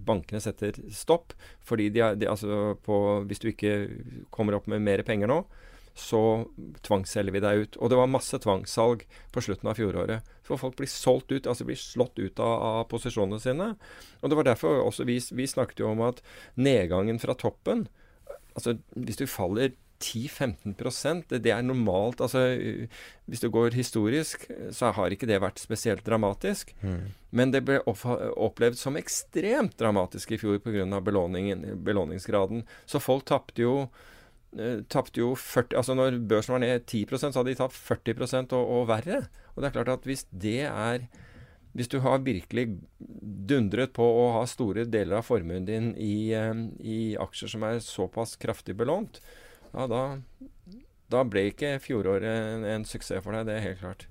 Bankene 0.00 0.40
setter 0.40 0.78
stopp 0.96 1.34
fordi 1.68 1.90
de, 1.92 2.00
de 2.16 2.28
altså 2.30 2.72
på, 2.82 2.94
hvis 3.28 3.42
du 3.42 3.50
ikke 3.50 3.74
kommer 4.32 4.56
opp 4.56 4.64
med 4.72 4.80
mer 4.80 5.02
penger 5.04 5.28
nå, 5.28 5.42
så 5.98 6.22
tvangsselger 6.86 7.34
vi 7.34 7.42
deg 7.44 7.64
ut. 7.64 7.78
Og 7.80 7.90
det 7.90 7.98
var 7.98 8.10
masse 8.10 8.38
tvangssalg 8.42 9.04
på 9.34 9.42
slutten 9.44 9.70
av 9.70 9.78
fjoråret. 9.78 10.26
Så 10.46 10.58
folk 10.58 10.78
blir 10.78 10.90
solgt 10.90 11.32
ut, 11.32 11.46
altså 11.46 11.66
blir 11.68 11.78
slått 11.78 12.18
ut 12.18 12.40
av, 12.42 12.54
av 12.70 12.84
posisjonene 12.90 13.40
sine. 13.42 13.72
Og 14.20 14.30
det 14.30 14.38
var 14.38 14.48
derfor 14.50 14.82
også 14.86 15.06
vi, 15.08 15.20
vi 15.36 15.48
snakket 15.50 15.84
jo 15.84 15.92
om 15.92 16.02
at 16.08 16.22
nedgangen 16.58 17.22
fra 17.22 17.36
toppen 17.38 17.88
Altså 18.58 18.72
hvis 18.98 19.20
du 19.20 19.28
faller 19.30 19.70
10-15 20.00 21.28
det, 21.28 21.38
det 21.44 21.52
er 21.52 21.62
normalt. 21.62 22.20
altså 22.20 22.56
Hvis 23.26 23.40
du 23.40 23.50
går 23.50 23.76
historisk, 23.76 24.46
så 24.72 24.90
har 24.96 25.12
ikke 25.12 25.28
det 25.28 25.40
vært 25.42 25.60
spesielt 25.60 26.04
dramatisk. 26.06 26.74
Mm. 26.80 27.12
Men 27.30 27.52
det 27.52 27.62
ble 27.68 27.80
opplevd 27.84 28.78
som 28.80 28.96
ekstremt 28.96 29.76
dramatisk 29.78 30.32
i 30.32 30.38
fjor 30.40 30.58
pga. 30.58 31.00
belåningsgraden. 31.00 32.64
Så 32.86 32.98
folk 32.98 33.24
tapte 33.24 33.62
jo 33.62 33.88
tapte 34.90 35.20
jo 35.20 35.34
40 35.38 35.76
Altså 35.78 35.94
når 35.94 36.16
børsen 36.26 36.56
var 36.56 36.62
ned 36.64 36.82
10% 36.82 37.30
så 37.30 37.38
hadde 37.38 37.52
de 37.52 37.58
tapt 37.60 37.76
40 37.76 38.48
og, 38.56 38.64
og 38.64 38.88
verre. 38.90 39.20
Og 39.54 39.62
det 39.62 39.68
er 39.68 39.76
klart 39.76 39.92
at 39.94 40.08
hvis 40.08 40.26
det 40.30 40.64
er 40.66 41.06
Hvis 41.72 41.88
du 41.88 42.00
har 42.02 42.18
virkelig 42.26 42.80
dundret 42.98 43.92
på 43.94 44.02
å 44.02 44.24
ha 44.34 44.46
store 44.50 44.84
deler 44.90 45.20
av 45.20 45.28
formuen 45.28 45.68
din 45.68 45.92
i, 45.94 46.32
eh, 46.34 46.64
i 46.82 47.14
aksjer 47.14 47.52
som 47.52 47.62
er 47.62 47.78
såpass 47.78 48.34
kraftig 48.42 48.74
belånt, 48.74 49.20
ja, 49.70 49.86
da, 49.86 50.18
da 51.14 51.22
ble 51.22 51.44
ikke 51.52 51.76
fjoråret 51.78 52.26
en, 52.26 52.64
en, 52.66 52.84
suksess 52.84 53.22
for 53.22 53.38
deg. 53.38 53.46
Det 53.46 53.54
er 53.54 53.68
helt 53.68 53.84
klart. 53.84 54.08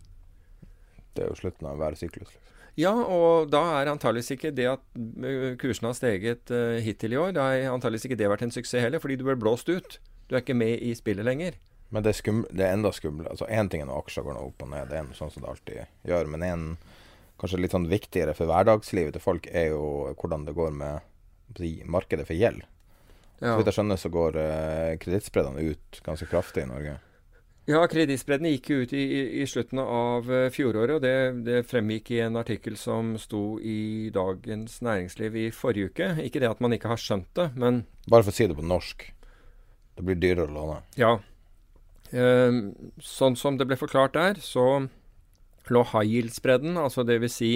Det 1.17 1.25
er 1.25 1.33
jo 1.33 1.35
slutten 1.35 1.67
av 1.67 1.81
hver 1.81 1.99
syklus. 1.99 2.31
Liksom. 2.31 2.45
Ja, 2.79 2.93
og 2.95 3.49
da 3.51 3.61
er 3.81 3.91
antageligvis 3.91 4.37
ikke 4.37 4.53
det 4.55 4.69
at 4.71 4.83
kursen 4.95 5.57
kursene 5.59 5.91
har 5.91 5.97
steget 5.97 6.53
uh, 6.53 6.77
hittil 6.79 7.11
i 7.11 7.19
år, 7.19 7.33
da 7.35 7.49
har 7.49 7.73
antageligvis 7.73 8.07
ikke 8.07 8.19
det 8.21 8.29
vært 8.31 8.45
en 8.47 8.55
suksess 8.55 8.85
heller, 8.85 9.03
fordi 9.03 9.19
du 9.19 9.25
ble 9.27 9.35
blåst 9.39 9.67
ut. 9.67 9.99
Du 10.29 10.37
er 10.37 10.43
ikke 10.43 10.57
med 10.57 10.77
i 10.85 10.93
spillet 10.97 11.25
lenger. 11.25 11.57
Men 11.89 12.05
det 12.05 12.13
er, 12.13 12.17
skum, 12.19 12.43
det 12.53 12.65
er 12.65 12.75
enda 12.77 12.91
skumlere. 12.93 13.33
Altså 13.33 13.47
Én 13.49 13.69
ting 13.69 13.81
er 13.81 13.89
når 13.89 14.03
aksjer 14.03 14.25
går 14.27 14.37
opp 14.37 14.61
og 14.61 14.69
ned, 14.69 14.91
det 14.91 14.99
er 14.99 15.13
sånn 15.17 15.31
som 15.33 15.41
det 15.41 15.49
alltid 15.49 16.09
gjør. 16.09 16.29
Men 16.29 16.45
en 16.45 16.65
kanskje 17.41 17.61
litt 17.63 17.73
sånn 17.73 17.89
viktigere 17.89 18.35
for 18.37 18.51
hverdagslivet 18.51 19.15
til 19.15 19.23
folk 19.23 19.49
er 19.49 19.71
jo 19.71 19.83
hvordan 20.19 20.45
det 20.45 20.57
går 20.57 20.75
med 20.75 21.07
markedet 21.89 22.27
for 22.29 22.37
gjeld. 22.37 22.61
Ja. 23.39 23.53
Så 23.53 23.59
vidt 23.59 23.69
jeg 23.71 23.77
skjønner, 23.79 23.99
så 23.99 24.11
går 24.13 24.37
eh, 24.37 24.95
kredittspredene 25.01 25.63
ut 25.71 26.01
ganske 26.05 26.27
kraftig 26.29 26.65
i 26.65 26.69
Norge. 26.69 26.97
Ja, 27.69 27.83
kredittspredene 27.89 28.51
gikk 28.55 28.69
ut 28.69 28.93
i, 28.97 29.03
i, 29.41 29.45
slutten 29.47 29.79
av 29.83 30.25
uh, 30.25 30.47
fjoråret. 30.49 30.95
og 30.97 31.03
det, 31.05 31.45
det, 31.45 31.59
fremgikk 31.69 32.09
i 32.15 32.23
en 32.25 32.39
artikkel 32.39 32.77
som 32.81 33.13
sto 33.21 33.59
i 33.61 34.09
Dagens 34.13 34.79
Næringsliv 34.85 35.37
i 35.37 35.45
forrige 35.53 35.91
uke. 35.91 36.07
Ikke 36.25 36.41
det 36.41 36.49
at 36.49 36.63
man 36.65 36.73
ikke 36.73 36.89
har 36.89 37.01
skjønt 37.01 37.29
det, 37.37 37.51
men 37.61 37.83
Bare 38.09 38.25
for 38.25 38.33
å 38.33 38.37
si 38.39 38.49
det 38.49 38.57
på 38.57 38.65
norsk. 38.65 39.05
Det 39.99 40.05
blir 40.07 40.15
dyrere 40.15 40.47
å 40.47 40.55
låne. 40.55 40.79
Ja. 40.95 41.17
Eh, 42.15 42.59
sånn 43.03 43.35
som 43.37 43.57
det 43.59 43.67
ble 43.67 43.75
forklart 43.77 44.15
der, 44.15 44.39
så 44.39 44.87
lå 45.69 45.83
high 45.91 46.07
yield-spredden, 46.07 46.79
altså 46.79 47.03
det 47.05 47.19
vil 47.19 47.31
Si 47.31 47.51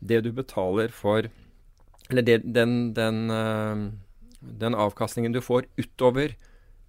det 0.00 0.24
du 0.26 0.32
betaler 0.34 0.90
for 0.92 1.30
Eller 2.10 2.22
det, 2.22 2.42
den, 2.44 2.92
den, 2.94 3.30
øh, 3.30 3.86
den, 4.40 4.74
avkastningen 4.74 5.32
du 5.32 5.40
får 5.40 5.64
utover 5.78 6.36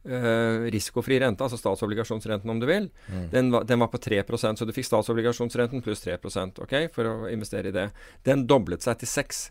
øh, 0.05 0.67
risikofri 0.69 1.17
rente, 1.23 1.41
altså 1.41 1.57
statsobligasjonsrenten 1.57 2.49
om 2.49 2.59
du 2.59 2.67
vil, 2.69 2.91
mm. 3.07 3.29
den, 3.31 3.49
var, 3.51 3.63
den, 3.65 3.79
var, 3.79 3.89
på 3.89 3.97
3% 3.97 4.59
så 4.61 4.65
du 4.65 4.73
fikk 4.75 4.85
statsobligasjonsrenten 4.85 5.81
pluss 5.81 6.05
3% 6.05 6.61
okay, 6.61 6.91
for 6.93 7.09
å 7.09 7.15
investere 7.33 7.71
i 7.71 7.73
det. 7.73 7.87
Den 8.29 8.45
doblet 8.45 8.85
seg 8.85 9.01
til 9.01 9.09
6 9.09 9.41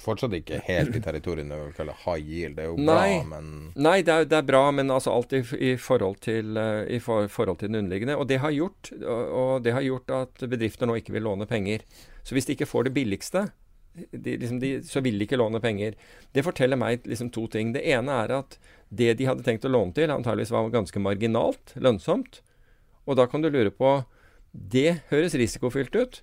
Fortsatt 0.00 0.32
ikke 0.32 0.62
helt 0.64 0.94
i 0.96 1.02
territoriet 1.04 1.44
når 1.44 1.66
vi 1.66 1.72
kaller 1.76 1.96
high 2.06 2.20
yield. 2.24 2.56
Det 2.56 2.64
er 2.64 2.70
jo 2.70 2.76
nei, 2.80 3.18
bra, 3.18 3.26
men 3.28 3.48
Nei, 3.76 3.96
det 4.06 4.14
er, 4.14 4.28
det 4.30 4.38
er, 4.38 4.46
bra, 4.48 4.62
men 4.72 4.92
altså 4.94 5.12
alltid 5.12 5.50
i, 5.58 5.74
forhold 5.76 6.22
til, 6.24 6.56
uh, 6.56 6.86
i 6.88 7.00
for, 7.04 7.28
forhold 7.28 7.60
til 7.60 7.68
den 7.68 7.82
underliggende. 7.82 8.16
Og 8.16 8.30
det, 8.30 8.40
har 8.40 8.54
gjort, 8.56 8.92
og 9.04 9.66
det 9.66 9.74
har 9.76 9.84
gjort 9.84 10.14
at 10.16 10.46
bedrifter 10.48 10.88
nå 10.88 10.96
ikke 11.00 11.12
vil 11.18 11.26
låne 11.28 11.48
penger. 11.50 11.84
Så 12.24 12.32
hvis 12.36 12.48
de 12.48 12.56
ikke 12.56 12.70
får 12.70 12.88
det 12.88 12.94
billigste, 12.96 13.44
de, 13.92 14.36
liksom 14.40 14.62
de, 14.62 14.72
så 14.88 15.02
vil 15.04 15.18
de 15.20 15.26
ikke 15.28 15.40
låne 15.40 15.60
penger. 15.60 15.98
Det 16.32 16.44
forteller 16.46 16.80
meg 16.80 17.04
liksom 17.08 17.28
to 17.34 17.44
ting. 17.52 17.74
Det 17.76 17.84
ene 17.92 18.16
er 18.24 18.32
at 18.38 18.56
det 18.88 19.12
de 19.20 19.28
hadde 19.28 19.44
tenkt 19.44 19.68
å 19.68 19.72
låne 19.72 19.92
til, 19.96 20.12
antageligvis 20.12 20.52
var 20.54 20.72
ganske 20.72 21.04
marginalt 21.04 21.76
lønnsomt. 21.76 22.40
Og 23.04 23.18
da 23.18 23.26
kan 23.28 23.44
du 23.44 23.50
lure 23.50 23.72
på 23.74 24.02
Det 24.52 25.02
høres 25.08 25.34
risikofylt 25.36 25.94
ut. 25.96 26.20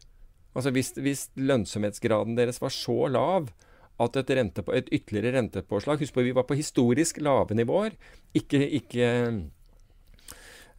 Altså 0.58 0.74
hvis, 0.74 0.94
hvis, 0.98 1.28
lønnsomhetsgraden 1.38 2.38
deres 2.38 2.62
var 2.62 2.74
så 2.74 3.08
lav 3.12 3.52
at 4.00 4.16
et, 4.16 4.32
rentepå, 4.40 4.74
et, 4.74 4.90
ytterligere 4.96 5.36
rentepåslag 5.36 6.00
Husk 6.00 6.16
på 6.16 6.24
vi 6.24 6.36
var 6.36 6.48
på 6.48 6.58
historisk 6.58 7.20
lave 7.22 7.56
nivåer. 7.58 7.98
Ikke, 8.34 8.62
ikke 8.80 9.10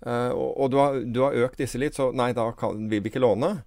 uh, 0.06 0.32
og, 0.32 0.50
og 0.56 0.70
du, 0.72 0.78
har, 0.80 1.00
du, 1.04 1.22
har, 1.26 1.38
økt 1.46 1.60
disse 1.60 1.78
litt, 1.78 1.98
så 1.98 2.10
nei, 2.16 2.32
da 2.36 2.48
kan, 2.56 2.88
vil 2.90 3.04
vi 3.04 3.12
ikke 3.12 3.22
låne. 3.22 3.58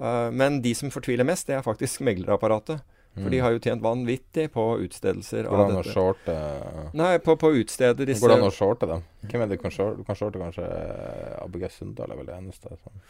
Uh, 0.00 0.32
men 0.32 0.62
de 0.64 0.74
som 0.76 0.92
fortviler 0.92 1.28
mest, 1.28 1.46
det 1.50 1.58
er 1.58 1.66
faktisk 1.66 2.02
meglerapparatet. 2.08 2.82
For 3.16 3.32
de 3.32 3.38
mm. 3.38 3.44
har 3.44 3.54
jo 3.54 3.60
tjent 3.64 3.84
vanvittig 3.84 4.50
på 4.52 4.64
utstedelser 4.84 5.46
av 5.48 5.54
dette. 5.56 5.68
Går 5.70 5.70
det 5.70 5.72
an 5.72 5.78
å 5.80 5.92
shorte 5.94 6.34
Nei, 7.00 7.12
på, 7.24 7.36
på 7.40 7.52
utstede 7.62 8.04
disse 8.04 8.20
Går 8.20 8.34
det 8.34 8.36
an 8.42 8.50
å 8.50 8.52
shorte 8.52 8.88
dem? 8.90 9.06
Hvem 9.22 9.44
er 9.44 9.48
det 9.48 9.56
du 9.56 9.62
kan 9.62 9.72
shorte? 9.72 10.02
Du 10.02 10.04
kan 10.04 10.18
shorte 10.18 10.42
kanskje 10.42 10.66
ABG 11.40 11.64
Sundal, 11.72 12.12
er 12.12 12.20
vel 12.20 12.28
det 12.28 12.36
eneste. 12.36 12.76
Sånn. 12.76 13.00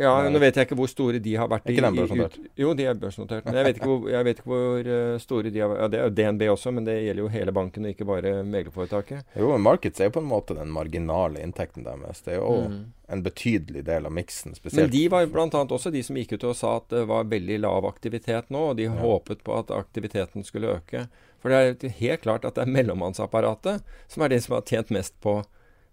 Ja, 0.00 0.12
Nå 0.32 0.40
vet 0.40 0.56
jeg 0.56 0.66
ikke 0.66 0.76
hvor 0.78 0.88
store 0.88 1.20
de 1.22 1.34
har 1.36 1.48
vært. 1.52 1.66
Er 1.66 1.74
ikke 1.74 1.84
den 1.84 1.98
børsnotert? 1.98 2.38
Jo, 2.58 2.72
de 2.76 2.86
er 2.88 2.96
børsnotert. 2.98 3.44
Men 3.44 3.58
jeg 3.58 3.66
vet 3.66 3.80
ikke 3.80 3.90
hvor, 3.90 4.06
vet 4.28 4.40
ikke 4.40 4.50
hvor 4.52 4.88
uh, 4.88 5.18
store 5.20 5.52
de 5.52 5.62
har 5.62 5.72
vært. 5.72 5.82
Ja, 5.82 5.88
det 5.92 6.00
er 6.00 6.06
jo 6.06 6.14
DNB 6.16 6.44
også, 6.54 6.72
men 6.72 6.88
det 6.88 6.96
gjelder 6.96 7.24
jo 7.24 7.32
hele 7.34 7.54
banken, 7.58 7.84
og 7.84 7.92
ikke 7.92 8.08
bare 8.08 8.32
meglerforetaket. 8.48 9.36
Jo, 9.36 9.50
men 9.52 9.64
Markets 9.66 10.00
er 10.00 10.08
jo 10.08 10.16
på 10.16 10.24
en 10.24 10.30
måte 10.30 10.56
den 10.56 10.72
marginale 10.72 11.44
inntekten 11.44 11.84
deres. 11.84 12.24
Det 12.24 12.36
er 12.36 12.40
jo 12.40 12.54
mm. 12.72 12.78
en 13.16 13.24
betydelig 13.26 13.84
del 13.90 14.08
av 14.08 14.16
miksen. 14.16 14.56
Men 14.72 14.92
de 14.94 15.04
var 15.12 15.28
bl.a. 15.32 15.48
også 15.62 15.92
de 15.92 16.04
som 16.06 16.16
gikk 16.20 16.38
ut 16.38 16.48
og 16.48 16.56
sa 16.56 16.78
at 16.80 16.88
det 16.94 17.04
var 17.12 17.28
veldig 17.32 17.60
lav 17.66 17.88
aktivitet 17.90 18.48
nå, 18.54 18.70
og 18.72 18.80
de 18.80 18.88
ja. 18.88 18.96
håpet 19.02 19.44
på 19.44 19.60
at 19.60 19.74
aktiviteten 19.76 20.48
skulle 20.48 20.78
øke. 20.78 21.06
For 21.42 21.52
det 21.52 21.82
er 21.84 21.98
helt 21.98 22.22
klart 22.24 22.46
at 22.48 22.56
det 22.56 22.64
er 22.64 22.76
mellommannsapparatet 22.78 23.82
som 24.08 24.24
er 24.24 24.32
det 24.32 24.44
som 24.44 24.56
har 24.56 24.64
tjent 24.64 24.92
mest 24.94 25.18
på 25.20 25.42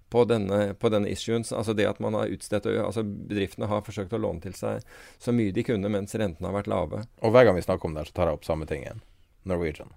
på 0.09 0.23
denne, 0.25 0.73
på 0.79 0.89
denne 0.89 1.09
issuen. 1.11 1.45
Altså 1.55 1.75
det 1.77 1.87
at 1.89 2.01
man 2.03 2.17
har 2.17 2.31
utstedt 2.33 2.67
altså 2.69 3.03
Bedriftene 3.03 3.69
har 3.69 3.85
forsøkt 3.85 4.15
å 4.15 4.21
låne 4.21 4.41
til 4.43 4.55
seg 4.57 4.81
så 5.21 5.33
mye 5.35 5.53
de 5.55 5.65
kunne 5.67 5.91
mens 5.91 6.15
rentene 6.17 6.49
har 6.49 6.57
vært 6.57 6.71
lave. 6.71 7.03
Og 7.21 7.35
hver 7.35 7.47
gang 7.47 7.59
vi 7.59 7.65
snakker 7.65 7.89
om 7.89 7.97
det, 7.97 8.07
så 8.09 8.17
tar 8.17 8.31
jeg 8.31 8.39
opp 8.39 8.47
samme 8.47 8.67
ting 8.69 8.83
igjen. 8.85 9.03
Norwegian. 9.49 9.93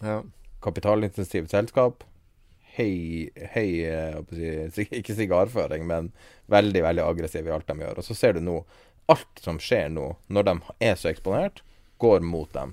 Ja. 0.00 0.22
Kapitalintensivt 0.62 1.50
selskap. 1.50 2.06
Hei, 2.72 3.28
hei 3.52 3.66
si, 4.74 4.86
Ikke 4.94 5.16
sigarføring, 5.18 5.84
men 5.88 6.12
veldig, 6.52 6.86
veldig 6.86 7.04
aggressiv 7.04 7.48
i 7.48 7.52
alt 7.54 7.68
de 7.68 7.78
gjør. 7.82 8.00
Og 8.00 8.08
så 8.08 8.16
ser 8.18 8.38
du 8.38 8.44
nå 8.44 8.62
Alt 9.10 9.40
som 9.42 9.56
skjer 9.58 9.88
nå, 9.90 10.12
når 10.30 10.44
de 10.46 10.52
er 10.86 10.94
så 10.96 11.08
eksponert, 11.10 11.64
går 12.00 12.22
mot 12.22 12.46
dem. 12.54 12.70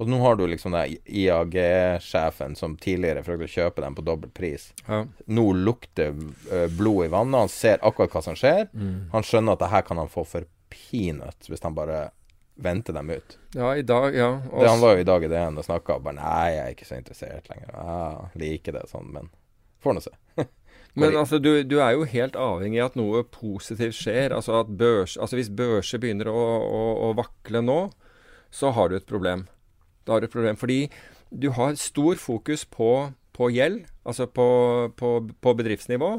Og 0.00 0.08
nå 0.08 0.16
har 0.22 0.36
du 0.36 0.46
liksom 0.48 0.72
den 0.72 0.94
IAG-sjefen 1.04 2.54
som 2.56 2.78
tidligere 2.80 3.20
prøvde 3.24 3.44
å 3.44 3.52
kjøpe 3.52 3.82
dem 3.84 3.96
på 3.98 4.04
dobbel 4.06 4.30
pris. 4.32 4.70
Ja. 4.86 5.02
Nå 5.28 5.44
lukter 5.58 6.14
uh, 6.16 6.68
blod 6.72 7.04
i 7.04 7.10
vannet. 7.12 7.42
Han 7.42 7.52
ser 7.52 7.84
akkurat 7.84 8.16
hva 8.16 8.22
som 8.24 8.38
skjer. 8.38 8.70
Mm. 8.72 9.10
Han 9.12 9.26
skjønner 9.28 9.58
at 9.58 9.64
det 9.66 9.68
her 9.74 9.84
kan 9.84 10.00
han 10.00 10.08
få 10.08 10.24
for 10.24 10.48
peanuts 10.72 11.50
hvis 11.50 11.60
han 11.66 11.76
bare 11.76 12.06
venter 12.60 12.96
dem 12.96 13.12
ut. 13.12 13.36
Ja, 13.52 13.74
i 13.76 13.84
dag, 13.84 14.16
ja. 14.16 14.30
Det, 14.60 14.68
han 14.68 14.80
var 14.80 14.96
jo 14.96 15.04
i 15.04 15.08
dag 15.10 15.24
i 15.24 15.30
DN 15.34 15.60
og 15.60 15.68
snakka 15.68 15.98
og 15.98 16.08
bare 16.08 16.16
Nei, 16.20 16.48
jeg 16.54 16.64
er 16.64 16.74
ikke 16.78 16.88
så 16.88 16.96
interessert 17.00 17.52
lenger. 17.52 17.76
Jeg 17.76 18.42
liker 18.44 18.76
det 18.80 18.86
sånn, 18.88 19.12
men 19.12 19.30
får 19.84 19.96
nå 19.96 20.06
se. 20.08 20.16
Men 20.98 21.14
altså, 21.14 21.38
du, 21.38 21.52
du, 21.62 21.76
er 21.78 21.92
jo 21.94 22.08
helt 22.08 22.34
avhengig 22.34 22.80
av 22.82 22.88
at 22.90 22.96
noe 22.98 23.20
positivt 23.22 23.94
skjer. 23.94 24.32
Altså 24.34 24.56
at 24.58 24.72
børs, 24.74 25.14
altså 25.20 25.38
Hvis 25.38 25.52
børser 25.54 26.00
begynner 26.02 26.32
å, 26.32 26.40
å, 26.66 26.80
å 27.06 27.12
vakle 27.20 27.62
nå, 27.62 27.80
så 28.50 28.72
har 28.74 28.90
du 28.90 28.96
et 28.98 29.06
problem. 29.06 29.44
Da 30.10 30.16
har 30.16 30.24
du 30.24 30.26
et 30.26 30.34
problem. 30.34 30.58
Fordi 30.58 30.90
du 31.30 31.52
har 31.54 31.78
stor 31.78 32.18
fokus 32.18 32.64
på, 32.66 33.12
på 33.32 33.50
gjeld, 33.54 33.84
altså 34.02 34.26
på, 34.26 34.48
på, 34.98 35.12
på 35.38 35.54
bedriftsnivå, 35.54 36.10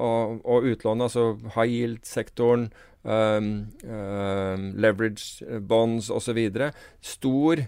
og, 0.00 0.38
og 0.46 0.68
utlån, 0.70 1.02
altså 1.02 1.34
high 1.56 1.74
yield-sektoren, 1.74 2.68
um, 3.02 3.50
um, 3.82 4.70
leverage 4.78 5.42
bonds 5.66 6.12
osv. 6.14 6.38
Stor 7.02 7.64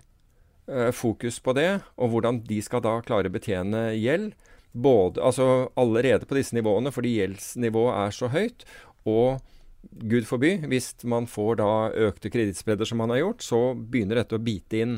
uh, 0.71 0.91
fokus 0.95 1.41
på 1.43 1.57
det, 1.59 1.81
og 1.99 2.15
hvordan 2.15 2.45
de 2.47 2.63
skal 2.63 2.85
da 2.87 3.01
klare 3.03 3.27
å 3.27 3.35
betjene 3.35 3.89
gjeld. 3.99 4.37
Både, 4.73 5.21
altså 5.21 5.73
allerede 5.77 6.25
på 6.31 6.39
disse 6.39 6.55
nivåene, 6.57 6.95
fordi 6.95 7.19
gjeldsnivået 7.19 7.99
er 8.07 8.15
så 8.15 8.31
høyt. 8.33 8.63
Og 9.03 9.43
Gud 9.83 10.25
forby, 10.31 10.55
hvis 10.71 10.95
man 11.11 11.27
får 11.27 11.59
da 11.59 11.73
økte 12.07 12.31
kredittspredder 12.31 12.87
som 12.89 13.03
man 13.03 13.11
har 13.13 13.25
gjort, 13.25 13.43
så 13.45 13.61
begynner 13.75 14.23
dette 14.23 14.39
å 14.39 14.43
bite 14.47 14.79
inn. 14.79 14.95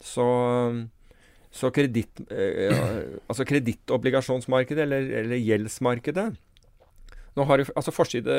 Så, 0.00 0.26
så 1.50 1.70
kreditt, 1.74 2.20
eh, 2.30 3.18
altså 3.28 3.46
kredittobligasjonsmarkedet, 3.48 4.84
eller, 4.84 5.08
eller, 5.22 5.40
gjeldsmarkedet 5.42 6.28
Nå 7.34 7.46
har 7.46 7.58
du 7.58 7.64
altså 7.74 7.94
forside 7.94 8.36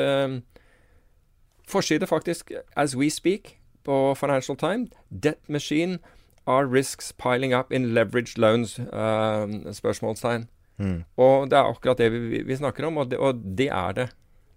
Forside, 1.70 2.06
faktisk, 2.06 2.50
as 2.76 2.96
we 2.96 3.10
speak, 3.10 3.58
på 3.84 4.14
Financial 4.18 4.56
Time. 4.56 4.88
Debt 5.10 5.48
machine 5.48 5.98
are 6.46 6.66
risks 6.66 7.12
piling 7.12 7.54
up 7.54 7.72
in 7.72 7.94
leveraged 7.94 8.38
loans? 8.38 8.78
Uh, 8.78 9.72
spørsmålstegn. 9.72 10.48
Mm. 10.78 11.04
Og 11.16 11.50
det 11.50 11.58
er 11.58 11.70
akkurat 11.70 11.98
det 12.00 12.10
vi, 12.12 12.42
vi 12.42 12.56
snakker 12.56 12.88
om, 12.88 12.98
og 12.98 13.10
det, 13.10 13.18
og 13.18 13.38
det 13.58 13.68
er 13.68 13.92
det. 13.92 14.08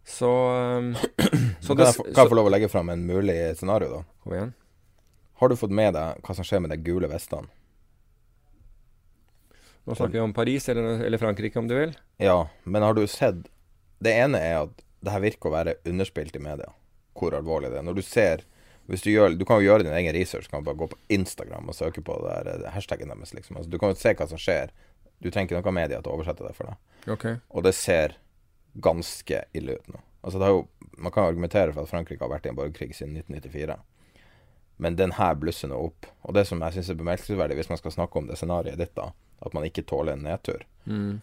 Så, 0.06 0.28
um, 0.80 0.96
så 1.62 1.76
kan, 1.76 1.86
jeg, 1.86 1.96
kan 2.16 2.24
jeg 2.24 2.34
få 2.34 2.40
lov 2.40 2.50
å 2.50 2.54
legge 2.56 2.72
fram 2.72 2.90
en 2.92 3.06
mulig 3.08 3.38
scenario, 3.60 4.00
da? 4.00 4.04
Kom 4.24 4.36
igjen. 4.36 4.54
Har 5.42 5.50
du 5.50 5.58
fått 5.60 5.74
med 5.74 5.96
deg 5.96 6.22
hva 6.24 6.36
som 6.38 6.46
skjer 6.48 6.64
med 6.64 6.74
de 6.74 6.80
gule 6.84 7.10
vestene? 7.12 7.50
Nå 9.84 9.96
snakker 9.96 10.16
vi 10.16 10.24
om 10.24 10.34
Paris 10.34 10.70
eller, 10.72 11.04
eller, 11.04 11.20
Frankrike, 11.20 11.60
om 11.60 11.68
du 11.68 11.76
vil. 11.76 11.92
Ja, 12.24 12.48
men 12.64 12.86
har 12.86 12.96
du 12.96 13.04
sett 13.08 13.50
Det 14.00 14.14
ene 14.16 14.40
er 14.40 14.62
at 14.62 14.80
det 15.04 15.12
her 15.12 15.24
virker 15.24 15.50
å 15.50 15.58
være 15.58 15.74
underspilt 15.88 16.36
i 16.36 16.40
media, 16.40 16.70
hvor 17.20 17.36
alvorlig 17.36 17.74
det 17.74 17.82
er. 17.82 17.86
Når 17.88 17.98
du 18.00 18.02
ser 18.06 18.46
du, 18.88 18.96
gjør, 18.96 19.36
du 19.36 19.46
kan 19.48 19.60
jo 19.62 19.68
gjøre 19.70 19.86
din 19.88 19.96
egen 19.96 20.16
research. 20.16 20.48
Du 20.48 20.52
kan 20.56 20.64
bare 20.64 20.80
gå 20.80 20.88
på 20.92 20.98
Instagram 21.12 21.70
og 21.72 21.76
søke 21.76 22.04
på 22.04 22.16
det 22.24 22.40
der, 22.48 22.66
hashtaggen 22.72 23.12
deres. 23.12 23.34
Liksom. 23.36 23.58
Altså, 23.60 23.72
du 23.72 23.78
kan 23.80 23.94
jo 23.94 24.00
se 24.00 24.12
hva 24.16 24.28
som 24.28 24.40
skjer. 24.40 24.74
Du 25.24 25.30
trenger 25.32 25.54
ikke 25.54 25.62
noe 25.64 25.76
media 25.76 26.02
til 26.02 26.12
å 26.12 26.18
oversette 26.18 26.44
det 26.44 26.56
for 26.58 26.72
deg. 26.72 26.82
Okay. 27.16 27.40
Og 27.52 27.64
det 27.64 27.76
ser 27.80 28.18
ganske 28.84 29.44
ille 29.56 29.78
ut 29.80 29.92
nå. 29.92 30.02
Altså, 30.24 30.40
det 30.40 30.48
har 30.48 30.56
jo, 30.56 30.66
man 30.98 31.16
kan 31.16 31.30
argumentere 31.30 31.72
for 31.72 31.84
at 31.84 31.92
Frankrike 31.92 32.24
har 32.24 32.32
vært 32.32 32.48
i 32.48 32.52
en 32.52 32.60
borgerkrig 32.60 32.92
siden 32.96 33.16
1994. 33.20 33.80
Men 34.84 34.98
den 35.00 35.14
her 35.16 35.36
blusser 35.40 35.70
nå 35.72 35.78
opp. 35.80 36.08
Og 36.28 36.36
det 36.36 36.44
som 36.50 36.60
jeg 36.60 36.76
syns 36.76 36.90
er 36.92 36.98
bemerkelsesverdig, 37.00 37.56
hvis 37.56 37.70
man 37.72 37.80
skal 37.80 37.94
snakke 37.96 38.20
om 38.20 38.26
det 38.28 38.36
scenarioet 38.36 38.82
ditt, 38.82 38.92
da, 38.98 39.14
at 39.40 39.54
man 39.56 39.64
ikke 39.68 39.86
tåler 39.88 40.18
en 40.18 40.26
nedtur 40.28 40.66
mm. 40.84 41.22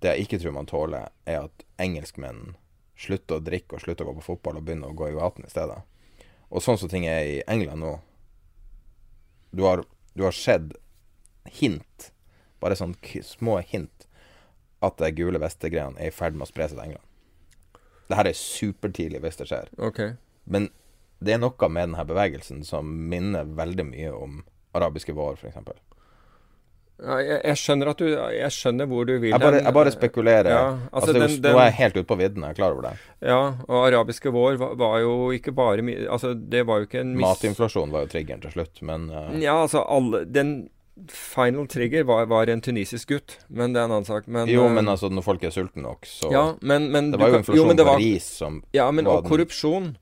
Det 0.00 0.12
jeg 0.12 0.26
ikke 0.26 0.38
tror 0.40 0.54
man 0.56 0.68
tåler, 0.68 1.12
er 1.24 1.46
at 1.46 1.64
engelskmenn 1.80 2.54
slutter 3.00 3.38
å 3.38 3.44
drikke 3.44 3.76
og 3.76 3.84
slutter 3.84 4.04
å 4.04 4.10
gå 4.10 4.18
på 4.18 4.26
fotball 4.26 4.58
og 4.58 4.66
begynner 4.66 4.92
å 4.92 4.96
gå 4.96 5.08
i 5.08 5.14
gaten 5.16 5.46
i 5.46 5.52
stedet. 5.52 5.78
Og 6.52 6.64
sånn 6.64 6.76
som 6.80 6.90
ting 6.92 7.06
er 7.08 7.22
i 7.24 7.38
England 7.50 7.80
nå 7.80 7.94
Du 9.54 9.62
har, 9.64 9.84
du 10.12 10.24
har 10.26 10.34
sett 10.36 10.74
hint, 11.60 12.10
bare 12.60 12.76
sånn 12.76 12.96
små 13.24 13.60
hint, 13.64 14.08
at 14.84 14.98
det 15.00 15.14
gule 15.16 15.40
vestegreiene 15.40 16.00
er 16.00 16.12
i 16.12 16.14
ferd 16.14 16.36
med 16.36 16.48
å 16.48 16.50
spre 16.50 16.68
seg 16.68 16.76
til 16.76 16.84
England. 16.88 17.80
Det 18.08 18.18
her 18.18 18.28
er 18.28 18.36
supertidlig 18.36 19.22
hvis 19.24 19.40
det 19.40 19.48
skjer. 19.48 19.70
Okay. 19.88 20.16
Men 20.44 20.68
det 21.18 21.36
er 21.36 21.42
noe 21.42 21.68
med 21.70 21.88
denne 21.88 22.06
bevegelsen 22.08 22.64
som 22.66 22.88
minner 23.10 23.44
veldig 23.44 23.86
mye 23.90 24.14
om 24.14 24.42
arabiske 24.74 25.14
vår, 25.14 25.38
f.eks. 25.38 25.82
Ja, 27.02 27.16
jeg, 27.18 27.38
jeg, 27.42 27.58
skjønner 27.58 27.88
at 27.90 27.98
du 27.98 28.06
Jeg 28.06 28.50
skjønner 28.54 28.86
hvor 28.86 29.06
du 29.08 29.16
vil 29.18 29.32
Jeg 29.32 29.42
bare, 29.42 29.58
jeg 29.64 29.74
bare 29.74 29.90
spekulerer. 29.90 30.50
Ja, 30.52 30.66
altså 30.92 31.10
altså, 31.10 31.24
den, 31.24 31.32
nå 31.42 31.58
er 31.58 31.66
jeg 31.66 31.76
helt 31.80 31.96
ute 31.98 32.06
på 32.06 32.18
vidden, 32.20 32.44
jeg 32.46 32.54
er 32.54 32.58
klar 32.60 32.76
over 32.76 32.86
det. 32.86 32.92
Ja, 33.18 33.40
og 33.66 33.80
arabiske 33.80 34.30
vår 34.34 34.60
var, 34.60 34.76
var 34.78 35.00
jo 35.02 35.16
ikke 35.34 35.52
bare 35.56 35.82
Altså, 36.06 36.36
det 36.38 36.62
var 36.68 36.80
jo 36.80 36.88
ikke 36.88 37.02
en 37.02 37.16
mis... 37.16 37.26
Matinflasjon 37.26 37.90
var 37.94 38.06
jo 38.06 38.12
triggeren 38.14 38.44
til 38.44 38.54
slutt, 38.54 38.78
men 38.86 39.08
uh... 39.10 39.34
Ja, 39.42 39.56
altså 39.64 39.82
alle 39.82 40.22
Den 40.30 40.54
final 41.10 41.66
trigger 41.66 42.06
var, 42.06 42.28
var, 42.30 42.46
en 42.46 42.62
tunisisk 42.62 43.10
gutt, 43.10 43.36
men 43.48 43.74
det 43.74 43.80
er 43.82 43.88
en 43.88 43.96
annen 43.96 44.06
sak. 44.06 44.28
Men, 44.30 44.46
jo, 44.46 44.68
men 44.70 44.86
altså, 44.88 45.10
når 45.10 45.26
folk 45.26 45.42
er 45.42 45.50
sultne 45.50 45.82
nok, 45.82 46.06
så 46.06 46.30
ja, 46.30 46.44
men, 46.62 46.86
men, 46.94 47.10
Det 47.10 47.18
var 47.18 47.34
jo 47.34 47.40
inflasjon 47.42 47.82
på 47.82 47.96
ris 47.98 48.28
som 48.38 48.62
Ja, 48.76 48.86
men 48.94 49.10
og 49.10 49.26
korrupsjon. 49.26 49.96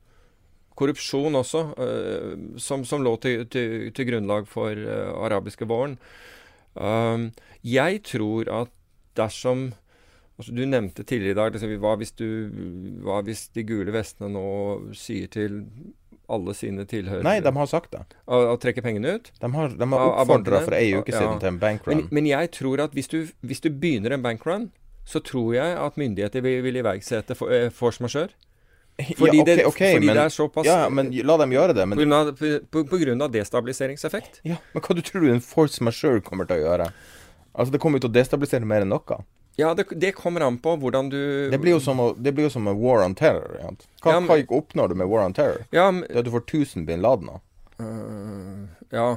Korrupsjon 0.79 1.39
også, 1.39 1.63
uh, 1.77 2.57
som, 2.61 2.85
som, 2.87 3.03
lå 3.05 3.15
til, 3.23 3.47
til, 3.51 3.89
til 3.95 4.09
grunnlag 4.09 4.47
for 4.49 4.73
uh, 4.73 5.13
arabiske 5.25 5.67
våren. 5.69 5.97
Um, 6.73 7.31
jeg 7.61 8.01
tror 8.09 8.49
at 8.49 8.71
dersom 9.13 9.73
altså 10.41 10.51
Du 10.57 10.63
nevnte 10.65 11.03
tidligere 11.05 11.35
i 11.35 11.37
dag 11.37 11.51
liksom, 11.53 11.73
hva, 11.83 11.91
hvis 12.01 12.15
du, 12.17 12.25
hva 13.05 13.19
hvis 13.21 13.43
de 13.53 13.61
gule 13.69 13.93
vestene 13.93 14.31
nå 14.33 14.47
sier 14.97 15.29
til 15.29 15.59
alle 16.33 16.55
sine 16.57 16.85
tilhørere 16.89 17.25
Nei, 17.25 17.35
de 17.43 17.51
har 17.53 17.69
sagt 17.69 17.91
det. 17.93 18.03
Å, 18.25 18.39
å 18.53 18.55
trekke 18.61 18.83
pengene 18.85 19.17
ut? 19.17 19.29
De 19.41 19.49
har, 19.53 19.75
de 19.77 19.87
har 19.91 20.05
oppfordra 20.23 20.63
for 20.63 20.77
ei 20.77 20.93
uke 20.95 21.11
siden 21.11 21.35
ja. 21.35 21.41
til 21.41 21.51
en 21.51 21.59
bankrun. 21.61 21.93
Men, 21.93 22.07
men, 22.15 22.29
jeg 22.31 22.51
tror 22.57 22.85
at 22.85 22.95
hvis 22.97 23.11
du, 23.11 23.19
hvis 23.43 23.61
du 23.63 23.69
begynner 23.69 24.15
en 24.15 24.23
bankrun, 24.25 24.69
så 25.05 25.19
tror 25.19 25.51
jeg 25.57 25.75
at 25.77 25.99
myndigheter 25.99 26.43
vil, 26.45 26.61
vil 26.63 26.79
iverksette 26.79 27.37
eh, 27.51 27.67
force 27.75 28.03
majeure. 28.03 28.31
Fordi, 28.93 29.37
ja, 29.37 29.41
okay, 29.41 29.55
det, 29.57 29.65
okay, 29.65 29.93
fordi 29.95 30.05
men, 30.05 30.15
det 30.15 30.23
er 30.23 30.33
såpass 30.33 30.67
Ja, 30.69 30.89
men 30.89 31.09
la 31.25 31.37
dem 31.41 31.53
gjøre 31.55 31.73
det. 31.73 31.85
Men, 31.89 31.97
på, 31.97 32.03
grunn 32.03 32.13
av, 32.13 32.27
på, 32.37 32.83
på, 32.89 32.99
grunn 33.01 33.25
av 33.25 33.31
destabiliseringseffekt. 33.33 34.43
Ja, 34.45 34.59
Men 34.75 34.83
hva 34.85 34.95
du 34.95 35.01
tror 35.01 35.25
du 35.25 35.31
en 35.33 35.41
force 35.41 35.81
majeure 35.83 36.21
kommer 36.21 36.45
til 36.49 36.61
å 36.61 36.67
gjøre? 36.67 36.91
Altså, 37.53 37.73
Det 37.73 37.81
kommer 37.81 37.97
jo 37.97 38.05
til 38.05 38.13
å 38.13 38.17
destabilisere 38.19 38.69
mer 38.69 38.85
enn 38.85 38.93
noe. 38.93 39.17
Ja, 39.57 39.73
det, 39.77 39.87
det, 40.01 40.13
kommer 40.17 40.45
an 40.45 40.59
på 40.61 40.75
hvordan 40.81 41.09
du 41.13 41.19
Det 41.53 41.59
blir 41.61 41.75
jo 41.75 41.81
som, 41.81 41.99
å, 42.01 42.13
det 42.17 42.33
blir 42.33 42.47
jo 42.47 42.53
som 42.53 42.69
en 42.69 42.77
war 42.77 43.03
on 43.05 43.17
terror. 43.17 43.57
Ja. 43.61 43.73
Hva, 44.01 44.13
ja, 44.15 44.21
men, 44.21 44.29
hva 44.29 44.61
oppnår 44.61 44.93
du 44.93 44.95
med 45.01 45.09
war 45.09 45.25
on 45.25 45.35
terror? 45.37 45.65
Ja, 45.73 45.89
men, 45.89 46.05
det 46.07 46.15
er 46.15 46.23
at 46.23 46.29
du 46.29 46.33
får 46.33 46.45
1000 46.47 46.87
bin 46.89 47.01
Ladener. 47.05 47.41
Uh, 47.81 48.69
ja 48.93 49.07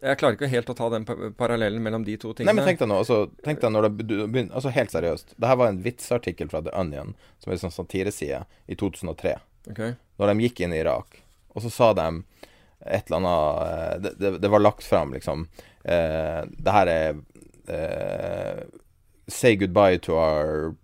jeg 0.00 0.16
klarer 0.20 0.36
ikke 0.36 0.48
helt 0.48 0.70
å 0.72 0.76
ta 0.76 0.88
den 0.94 1.04
parallellen 1.36 1.82
mellom 1.84 2.04
de 2.06 2.16
to 2.16 2.32
tingene. 2.32 2.48
Nei, 2.48 2.56
men 2.56 2.68
tenk 2.68 2.80
deg 2.80 2.88
nå, 2.88 3.00
altså, 3.02 3.26
tenk 3.44 3.60
deg 3.60 3.72
når 3.74 3.88
det 3.88 3.90
begynner, 4.00 4.52
altså 4.56 4.72
Helt 4.72 4.94
seriøst. 4.94 5.34
Det 5.36 5.50
her 5.50 5.58
var 5.60 5.72
en 5.72 5.82
vitsartikkel 5.84 6.48
fra 6.52 6.62
The 6.64 6.72
Onion, 6.80 7.12
som 7.42 7.50
er 7.50 7.58
en 7.58 7.64
sånn 7.66 7.74
satireside, 7.74 8.44
i 8.64 8.78
2003. 8.80 9.34
Okay. 9.74 9.96
Når 10.20 10.32
de 10.32 10.46
gikk 10.46 10.62
inn 10.64 10.72
i 10.72 10.80
Irak. 10.80 11.20
Og 11.52 11.66
så 11.66 11.72
sa 11.74 11.90
de 11.98 12.06
et 12.80 13.10
eller 13.10 13.18
annet 13.18 13.66
eh, 13.66 13.96
Det, 14.00 14.12
det, 14.16 14.30
det 14.40 14.48
var 14.48 14.64
lagt 14.64 14.86
fram, 14.88 15.12
liksom. 15.12 15.48
Eh, 15.84 16.40
det 16.48 16.76
her 16.76 16.92
er 16.92 17.20
eh, 17.68 18.62
Say 19.28 19.56
goodbye 19.56 19.98
to 19.98 20.16
our 20.16 20.74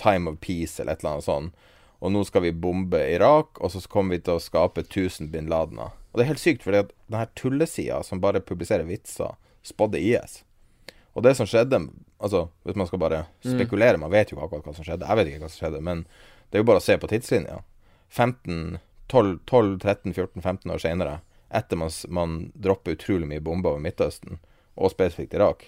time 0.00 0.30
of 0.30 0.40
peace, 0.40 0.80
eller 0.80 0.96
et 0.96 1.04
eller 1.04 1.18
annet 1.18 1.28
sånt. 1.28 1.68
Og 2.00 2.12
nå 2.12 2.24
skal 2.24 2.46
vi 2.46 2.52
bombe 2.52 2.98
Irak, 3.12 3.60
og 3.60 3.72
så 3.72 3.80
kommer 3.88 4.16
vi 4.16 4.24
til 4.24 4.38
å 4.38 4.42
skape 4.42 4.86
1000 4.88 5.28
bin 5.32 5.52
Ladener. 5.52 5.92
Og 6.14 6.20
det 6.20 6.24
er 6.24 6.30
helt 6.30 6.42
sykt, 6.42 6.62
fordi 6.62 6.78
at 6.84 6.92
denne 7.10 7.26
tullesida 7.34 7.98
som 8.06 8.20
bare 8.22 8.38
publiserer 8.38 8.86
vitser, 8.86 9.34
spådde 9.66 9.98
IS. 9.98 10.44
Og 11.18 11.26
det 11.26 11.34
som 11.38 11.48
skjedde 11.50 11.88
Altså, 12.24 12.46
hvis 12.64 12.76
man 12.78 12.86
skal 12.86 12.98
bare 13.02 13.24
spekulere, 13.42 13.98
man 14.00 14.08
vet 14.08 14.30
jo 14.32 14.38
akkurat 14.40 14.64
hva 14.64 14.72
som 14.72 14.84
skjedde. 14.86 15.04
Jeg 15.04 15.18
vet 15.18 15.28
ikke 15.28 15.40
hva 15.42 15.48
som 15.50 15.60
skjedde, 15.60 15.80
men 15.84 16.04
det 16.48 16.56
er 16.56 16.62
jo 16.62 16.68
bare 16.70 16.80
å 16.80 16.84
se 16.84 16.94
på 16.96 17.08
tidslinja. 17.10 17.58
15, 18.08 18.78
12, 19.12 19.32
12 19.44 19.74
13, 19.82 20.14
14, 20.14 20.40
15 20.40 20.72
år 20.72 20.80
senere, 20.80 21.16
etter 21.52 21.76
man, 21.76 21.90
man 22.08 22.38
dropper 22.54 22.96
utrolig 22.96 23.28
mye 23.28 23.42
bomber 23.44 23.74
over 23.74 23.82
Midtøsten, 23.84 24.38
og 24.78 24.94
spesifikt 24.94 25.36
Irak, 25.36 25.66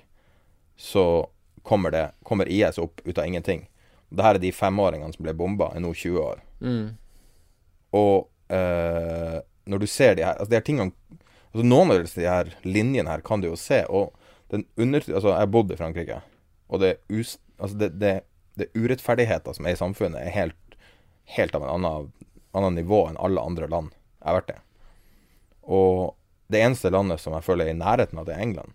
så 0.80 1.26
kommer, 1.66 1.92
det, 1.92 2.06
kommer 2.24 2.48
IS 2.48 2.78
opp 2.80 3.02
ut 3.04 3.18
av 3.18 3.26
ingenting. 3.26 3.66
Det 4.08 4.24
her 4.24 4.38
er 4.38 4.44
de 4.46 4.54
femåringene 4.54 5.12
som 5.12 5.26
ble 5.26 5.34
bomba, 5.36 5.74
er 5.74 5.84
nå 5.84 5.92
20 5.92 6.22
år. 6.22 6.40
Mm. 6.62 6.86
Og 8.00 8.54
eh, 8.54 9.42
når 9.66 9.82
du 9.82 9.86
ser 9.90 10.14
de 10.16 10.24
her 10.26 10.36
altså 10.36 10.50
de 10.52 10.58
her 10.58 10.66
tingene 10.66 10.92
altså 11.52 11.66
Noen 11.66 11.92
av 11.92 12.02
de 12.04 12.26
her 12.28 12.52
linjene 12.66 13.10
her 13.10 13.22
kan 13.24 13.40
du 13.40 13.48
jo 13.48 13.56
se. 13.56 13.80
Og 13.88 14.12
den 14.52 14.66
under... 14.76 15.00
Altså, 15.00 15.30
jeg 15.30 15.40
har 15.40 15.50
bodd 15.50 15.72
i 15.72 15.78
Frankrike, 15.78 16.20
og 16.68 16.82
det, 16.82 16.96
us, 17.08 17.38
altså 17.56 17.78
det, 17.80 17.88
det, 18.02 18.12
det 18.60 18.68
urettferdigheter 18.76 19.56
som 19.56 19.66
er 19.66 19.76
i 19.76 19.80
samfunnet, 19.80 20.20
er 20.20 20.34
helt, 20.34 20.76
helt 21.36 21.56
av 21.56 21.64
en 21.64 21.72
annen, 21.78 22.12
annen 22.52 22.76
nivå 22.76 23.06
enn 23.08 23.16
alle 23.16 23.42
andre 23.42 23.70
land 23.72 23.94
jeg 23.94 24.28
har 24.28 24.38
vært 24.40 24.52
i. 24.52 24.58
Og 25.76 26.16
det 26.52 26.62
eneste 26.62 26.92
landet 26.92 27.22
som 27.22 27.34
jeg 27.34 27.46
føler 27.46 27.66
er 27.66 27.74
i 27.74 27.80
nærheten 27.80 28.20
av 28.20 28.28
det, 28.28 28.36
er 28.36 28.44
England. 28.46 28.74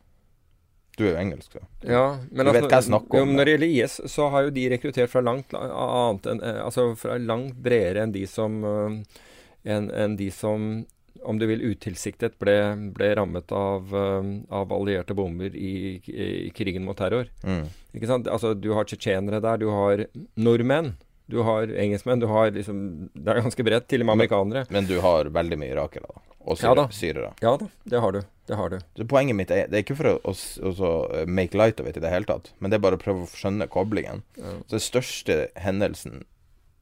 Du 0.97 1.05
er 1.05 1.13
jo 1.13 1.21
engelsk, 1.21 1.53
så. 1.55 1.63
Ja, 1.87 2.05
men 2.29 2.45
Du 2.45 2.51
vet 2.51 2.65
altså, 2.65 2.67
hva 2.67 2.77
jeg 2.77 2.87
snakker 2.89 3.21
om, 3.21 3.29
jo, 3.29 3.37
Når 3.37 3.47
det 3.47 3.53
gjelder 3.53 3.75
IS, 3.77 3.93
så 4.11 4.27
har 4.33 4.47
jo 4.47 4.55
de 4.57 4.65
rekruttert 4.73 5.11
fra 5.11 5.21
langt 5.23 5.53
annet 5.55 6.27
enn 6.27 6.41
eh, 6.43 6.59
Altså 6.65 6.89
fra 6.99 7.15
langt 7.17 7.55
bredere 7.63 8.03
enn 8.03 8.15
de 8.15 8.25
som 8.29 8.57
eh, 8.67 9.21
enn 9.63 9.91
en 9.91 10.17
de 10.19 10.31
som 10.33 10.85
om 11.27 11.37
du 11.37 11.45
vil 11.45 11.61
utilsiktet 11.61 12.37
ble, 12.41 12.55
ble 12.95 13.11
rammet 13.19 13.51
av, 13.53 13.91
eh, 13.93 14.29
av 14.49 14.73
allierte 14.73 15.13
bomber 15.13 15.53
i, 15.55 15.99
i 16.07 16.49
krigen 16.55 16.85
mot 16.87 16.97
terror. 16.97 17.29
Mm. 17.45 17.67
Ikke 17.93 18.09
sant? 18.09 18.29
Altså, 18.31 18.53
du 18.57 18.71
har 18.73 18.87
tsjetsjenere 18.89 19.41
der, 19.43 19.61
du 19.61 19.69
har 19.69 20.05
nordmenn, 20.39 20.95
du 21.31 21.41
har 21.47 21.69
engelskmenn, 21.69 22.19
du 22.19 22.27
har 22.27 22.51
liksom 22.51 22.81
Det 23.13 23.31
er 23.31 23.43
ganske 23.45 23.63
bredt, 23.63 23.87
til 23.87 24.03
og 24.03 24.09
med 24.09 24.17
amerikanere. 24.17 24.65
Men 24.73 24.89
du 24.89 24.97
har 25.03 25.29
veldig 25.31 25.59
mye 25.61 25.71
irakere. 25.75 26.09
Og 26.41 26.57
Ja 26.59 26.73
da. 26.75 26.87
syrere. 26.89 27.33
Ja 27.41 27.53
da, 27.61 27.67
det 27.85 28.01
har 28.01 28.11
du. 28.11 28.21
Det 28.49 28.57
har 28.57 28.69
du. 28.73 28.79
Så 28.97 29.05
poenget 29.07 29.37
mitt 29.37 29.51
er 29.53 29.67
Det 29.69 29.77
er 29.77 29.83
ikke 29.85 29.95
for 29.99 30.09
å, 30.09 30.15
å, 30.25 30.33
å 30.33 30.91
eh, 31.21 31.27
make 31.29 31.55
light 31.55 31.79
of 31.79 31.87
it 31.87 31.97
i 31.97 32.03
det 32.03 32.11
hele 32.11 32.27
tatt, 32.27 32.51
men 32.59 32.71
det 32.71 32.79
er 32.79 32.83
bare 32.87 32.97
å 32.97 33.03
prøve 33.03 33.27
å 33.27 33.29
skjønne 33.29 33.69
koblingen. 33.71 34.23
Ja. 34.35 34.57
Så 34.65 34.75
den 34.79 34.83
største 34.87 35.37
hendelsen 35.55 36.23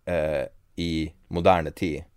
eh, 0.07 0.47
i 0.79 1.11
moderne 1.27 1.75
tid 1.75 2.07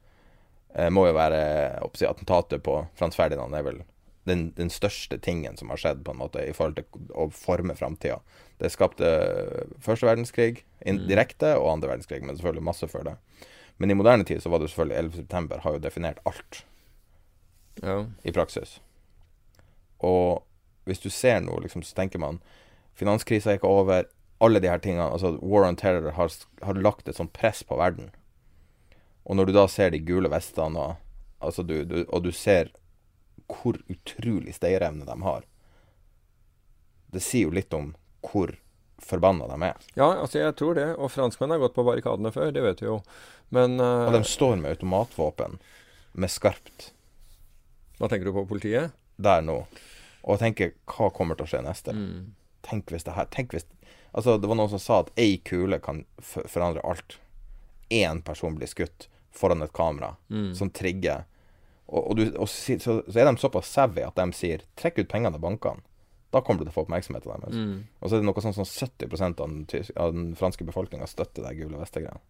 må 0.90 1.06
jo 1.06 1.12
være 1.16 1.80
oppsi, 1.84 2.06
attentatet 2.08 2.62
på 2.62 2.86
Frans 2.96 3.16
Ferdinand. 3.16 3.54
er 3.54 3.62
vel 3.62 3.82
den, 4.24 4.50
den 4.56 4.70
største 4.70 5.18
tingen 5.20 5.56
som 5.58 5.68
har 5.68 5.76
skjedd 5.76 6.04
på 6.04 6.12
en 6.14 6.18
måte 6.20 6.44
i 6.48 6.52
forhold 6.54 6.76
til 6.76 6.84
å 7.18 7.26
forme 7.34 7.74
framtida. 7.74 8.20
Det 8.62 8.70
skapte 8.70 9.08
første 9.82 10.06
verdenskrig 10.06 10.62
inn- 10.86 11.00
Mm. 11.02 11.08
direkte, 11.08 11.56
og 11.58 11.72
andre 11.72 11.88
verdenskrig, 11.90 12.22
men 12.22 12.36
selvfølgelig 12.36 12.62
masse 12.62 12.86
før 12.88 13.04
det. 13.04 13.16
Men 13.78 13.90
i 13.90 13.94
moderne 13.94 14.24
tid 14.24 14.40
så 14.42 14.50
var 14.50 14.58
det 14.60 14.70
selvfølgelig 14.70 14.96
11. 14.98 15.16
september 15.16 15.58
har 15.64 15.72
jo 15.72 15.78
definert 15.80 16.18
alt 16.26 16.64
Ja. 17.82 18.06
i 18.24 18.30
praksis. 18.30 18.78
Og 20.00 20.42
hvis 20.86 21.00
du 21.02 21.10
ser 21.10 21.40
noe, 21.40 21.60
liksom, 21.60 21.82
så 21.82 21.94
tenker 21.94 22.18
man 22.18 22.40
Finanskrisa 22.94 23.50
er 23.50 23.58
ikke 23.58 23.68
over. 23.70 24.04
Alle 24.40 24.60
de 24.60 24.68
her 24.68 24.78
tingene 24.78 25.10
altså 25.10 25.38
War 25.40 25.64
on 25.64 25.76
Terror 25.76 26.10
har, 26.12 26.28
har 26.62 26.74
lagt 26.74 27.08
et 27.08 27.16
sånt 27.16 27.32
press 27.32 27.62
på 27.62 27.76
verden. 27.78 28.10
Og 29.24 29.38
når 29.38 29.48
du 29.48 29.52
da 29.56 29.66
ser 29.70 29.92
de 29.94 30.02
gule 30.02 30.30
vestene, 30.32 30.78
og, 30.78 30.96
altså 31.38 31.62
du, 31.62 31.82
du, 31.84 32.02
og 32.08 32.24
du 32.24 32.32
ser 32.34 32.72
hvor 33.52 33.78
utrolig 33.92 34.54
stayerevne 34.56 35.04
de 35.04 35.16
har 35.22 35.42
Det 37.12 37.20
sier 37.20 37.50
jo 37.50 37.52
litt 37.52 37.74
om 37.76 37.92
hvor 38.24 38.54
forbanna 39.02 39.48
de 39.50 39.66
er. 39.66 39.86
ja, 39.98 40.06
altså 40.14 40.38
jeg 40.38 40.54
tror 40.56 40.76
det. 40.78 40.88
Og 40.94 41.10
franskmenn 41.10 41.50
har 41.50 41.60
gått 41.60 41.74
på 41.74 41.84
barrikadene 41.84 42.30
før, 42.32 42.52
det 42.54 42.62
vet 42.62 42.82
vi 42.82 42.86
jo. 42.86 43.00
Men 43.50 43.80
uh, 43.80 44.06
Og 44.06 44.14
de 44.14 44.22
står 44.24 44.56
med 44.56 44.76
automatvåpen 44.76 45.58
med 46.12 46.30
skarpt 46.30 46.92
Hva 47.98 48.08
tenker 48.08 48.28
du 48.28 48.36
på 48.36 48.46
politiet? 48.48 48.94
der 49.22 49.42
nå. 49.44 49.62
Og 50.22 50.38
tenker 50.40 50.72
hva 50.88 51.10
kommer 51.14 51.38
til 51.38 51.46
å 51.46 51.50
skje 51.50 51.62
neste? 51.66 51.94
Mm. 51.94 52.32
Tenk 52.66 52.92
hvis 52.94 53.06
det 53.06 53.16
her 53.16 53.28
Tenk 53.34 53.54
hvis 53.54 53.66
Altså, 54.12 54.36
det 54.36 54.48
var 54.50 54.58
noen 54.58 54.68
som 54.68 54.80
sa 54.82 54.98
at 55.00 55.10
ei 55.16 55.38
kule 55.40 55.78
kan 55.80 56.02
forandre 56.20 56.82
alt. 56.84 57.14
Én 57.92 58.22
person 58.24 58.56
blir 58.56 58.70
skutt 58.70 59.08
foran 59.32 59.62
et 59.64 59.72
kamera 59.76 60.14
Mm. 60.30 60.54
som 60.56 60.70
trigger. 60.70 61.24
Og, 61.92 62.10
og, 62.10 62.16
du, 62.16 62.24
og 62.38 62.48
si- 62.48 62.78
så, 62.80 63.02
så 63.04 63.20
er 63.20 63.28
de 63.28 63.36
såpass 63.40 63.68
savvy 63.68 64.00
at 64.06 64.14
de 64.16 64.32
sier 64.32 64.62
'trekk 64.76 64.98
ut 65.02 65.08
pengene 65.12 65.34
av 65.36 65.40
bankene'. 65.44 65.82
Da 66.32 66.40
kommer 66.40 66.60
du 66.62 66.64
til 66.64 66.72
å 66.72 66.76
få 66.78 66.84
oppmerksomhet 66.86 67.26
av 67.28 67.40
deres. 67.42 67.54
Mm. 67.54 67.84
Og 68.00 68.08
så 68.08 68.16
er 68.16 68.20
det 68.22 68.24
noe 68.26 68.40
sånn 68.40 68.54
som 68.56 68.64
70 68.64 69.20
av 69.22 69.48
den, 69.48 69.66
av 69.96 70.12
den 70.14 70.34
franske 70.34 70.64
befolkninga 70.64 71.06
støtter 71.06 71.42
de 71.44 71.54
gule 71.58 71.76
vestegreiene. 71.76 72.20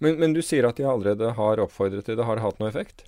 Men, 0.00 0.18
men 0.18 0.32
du 0.34 0.40
sier 0.42 0.66
at 0.66 0.74
de 0.76 0.82
allerede 0.82 1.32
har 1.36 1.56
oppfordret 1.62 2.04
til 2.04 2.16
det. 2.18 2.24
Har 2.26 2.34
det 2.34 2.42
hatt 2.42 2.58
noe 2.58 2.68
effekt? 2.68 3.04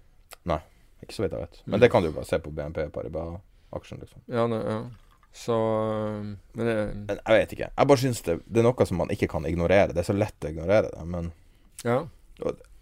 Nei, 0.47 0.61
Ikke 1.03 1.15
så 1.17 1.23
vidt 1.25 1.33
jeg 1.33 1.41
vet. 1.41 1.63
Men 1.67 1.79
Mm. 1.79 1.81
det 1.81 1.91
kan 1.91 2.03
du 2.03 2.09
jo 2.09 2.13
bare 2.15 2.25
se 2.29 2.39
på 2.39 2.51
BNP 2.55 2.91
Paribas-aksjen, 2.93 3.99
liksom. 4.01 4.21
Ja, 4.29 4.47
ne, 4.47 4.57
ja. 4.63 4.85
Så 5.33 5.53
øh, 5.55 6.37
Men 6.55 6.67
det 6.67 6.95
Men 7.09 7.19
jeg 7.27 7.39
vet 7.41 7.53
ikke. 7.53 7.71
Jeg 7.79 7.87
bare 7.89 7.99
syns 7.99 8.23
det, 8.23 8.41
det 8.47 8.59
er 8.61 8.67
noe 8.71 8.87
som 8.87 8.97
man 8.99 9.09
ikke 9.09 9.29
kan 9.29 9.45
ignorere. 9.47 9.89
Det 9.95 9.99
er 9.99 10.13
så 10.13 10.17
lett 10.19 10.41
å 10.45 10.49
ignorere 10.51 10.91
det, 10.95 11.07
men 11.07 11.33
Ja. 11.85 12.03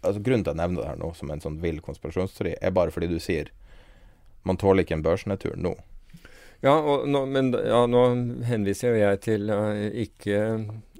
altså, 0.01 0.19
Grunnen 0.21 0.43
til 0.43 0.51
at 0.51 0.55
jeg 0.57 0.61
nevner 0.63 0.81
det 0.83 0.89
her 0.91 0.99
nå 0.99 1.13
som 1.15 1.31
en 1.31 1.41
sånn 1.43 1.59
vill 1.63 1.79
konspirasjonsteori, 1.85 2.55
er 2.61 2.71
bare 2.75 2.91
fordi 2.91 3.07
du 3.11 3.19
sier 3.19 3.51
man 4.47 4.57
tåler 4.57 4.83
ikke 4.85 4.95
en 4.97 5.03
børsnedtur 5.03 5.55
nå. 5.59 5.73
Ja, 6.63 6.73
og 6.79 7.05
nå, 7.07 7.25
men 7.31 7.53
ja, 7.53 7.85
nå 7.87 8.03
henviser 8.47 8.91
jo 8.93 8.99
jeg 8.99 9.19
til 9.23 9.49
uh, 9.51 9.79
ikke, 9.95 10.39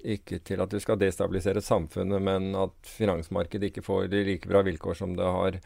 ikke 0.04 0.40
til 0.48 0.62
at 0.64 0.72
du 0.72 0.80
skal 0.80 1.00
destabilisere 1.02 1.60
samfunnet, 1.64 2.22
men 2.24 2.54
at 2.56 2.76
finansmarkedet 2.88 3.72
ikke 3.72 3.84
får 3.84 4.08
de 4.12 4.22
like 4.28 4.48
bra 4.48 4.62
vilkår 4.64 4.96
som 5.00 5.16
det 5.20 5.28
har, 5.28 5.58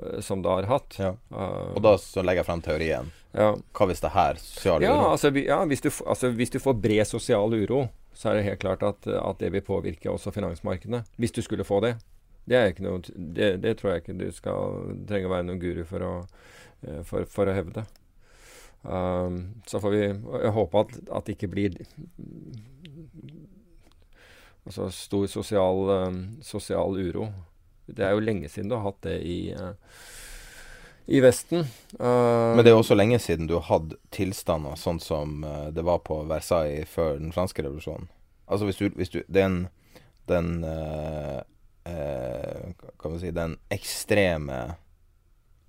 uh, 0.00 0.20
som 0.24 0.40
det 0.44 0.52
har 0.54 0.68
hatt. 0.70 0.96
Ja. 1.00 1.10
Uh, 1.32 1.72
Og 1.76 1.82
da 1.84 1.96
så 2.00 2.24
legger 2.24 2.40
jeg 2.44 2.48
frem 2.48 2.64
teorien. 2.64 3.10
ja. 3.36 3.50
Hva 3.76 3.88
hvis 3.90 4.00
det 4.04 4.12
her 4.16 4.40
sosial 4.40 4.84
Ja, 4.84 4.94
uro? 4.96 5.10
altså, 5.16 5.32
ja 5.36 5.60
hvis, 5.68 5.80
du, 5.84 5.90
altså 6.06 6.32
hvis 6.36 6.52
du 6.56 6.60
får 6.60 6.80
bred 6.84 7.04
sosial 7.08 7.52
uro, 7.64 7.86
så 8.14 8.30
er 8.30 8.38
det 8.38 8.46
helt 8.46 8.62
klart 8.62 8.82
at, 8.86 9.06
at 9.06 9.40
det 9.40 9.52
vil 9.54 9.64
påvirke 9.64 10.10
også 10.10 10.32
finansmarkedene. 10.34 11.02
Hvis 11.16 11.32
du 11.32 11.42
skulle 11.42 11.64
få 11.64 11.80
det. 11.84 11.96
Det, 12.44 12.58
noe, 12.82 12.98
det, 13.14 13.56
det 13.62 13.76
tror 13.78 13.92
jeg 13.92 14.02
ikke 14.02 14.18
du 14.18 14.28
skal 14.34 14.94
trenge 15.08 15.28
å 15.28 15.32
være 15.32 15.46
noen 15.46 15.60
guru 15.62 15.84
for 15.86 16.02
å, 16.02 16.12
eh, 16.82 17.02
for, 17.06 17.26
for 17.30 17.48
å 17.48 17.54
hevde. 17.54 17.84
Um, 18.82 19.62
så 19.66 19.78
får 19.78 19.94
vi 19.94 20.06
håpe 20.50 20.80
at, 20.80 20.96
at 21.06 21.28
det 21.28 21.36
ikke 21.36 21.52
blir 21.52 21.76
altså 24.66 24.88
stor 24.90 25.28
sosial, 25.30 25.84
um, 26.08 26.18
sosial 26.42 26.98
uro. 26.98 27.28
Det 27.86 28.02
er 28.06 28.16
jo 28.16 28.24
lenge 28.26 28.50
siden 28.50 28.72
du 28.72 28.76
har 28.76 28.88
hatt 28.88 29.00
det 29.06 29.20
i, 29.26 29.38
eh, 29.54 30.02
i 31.06 31.20
Vesten. 31.20 31.66
Uh, 31.98 32.54
Men 32.56 32.64
det 32.64 32.72
er 32.72 32.78
også 32.78 32.96
lenge 32.96 33.18
siden 33.22 33.48
du 33.50 33.56
har 33.58 33.66
hatt 33.68 33.94
tilstander 34.14 34.78
sånn 34.78 35.00
som 35.02 35.42
eh, 35.44 35.70
det 35.74 35.82
var 35.86 36.02
på 36.06 36.20
Versailles 36.30 36.88
før 36.88 37.16
den 37.18 37.32
franske 37.34 37.64
revolusjonen. 37.64 38.06
Altså 38.46 38.68
hvis 38.68 38.78
du, 38.78 38.86
hvis 38.98 39.10
du 39.10 39.22
Den, 39.32 39.68
den 40.28 40.64
uh, 40.66 41.40
uh, 41.88 42.72
Hva 42.76 42.90
kan 43.00 43.14
vi 43.14 43.20
si 43.22 43.30
Den 43.32 43.54
ekstreme 43.72 44.74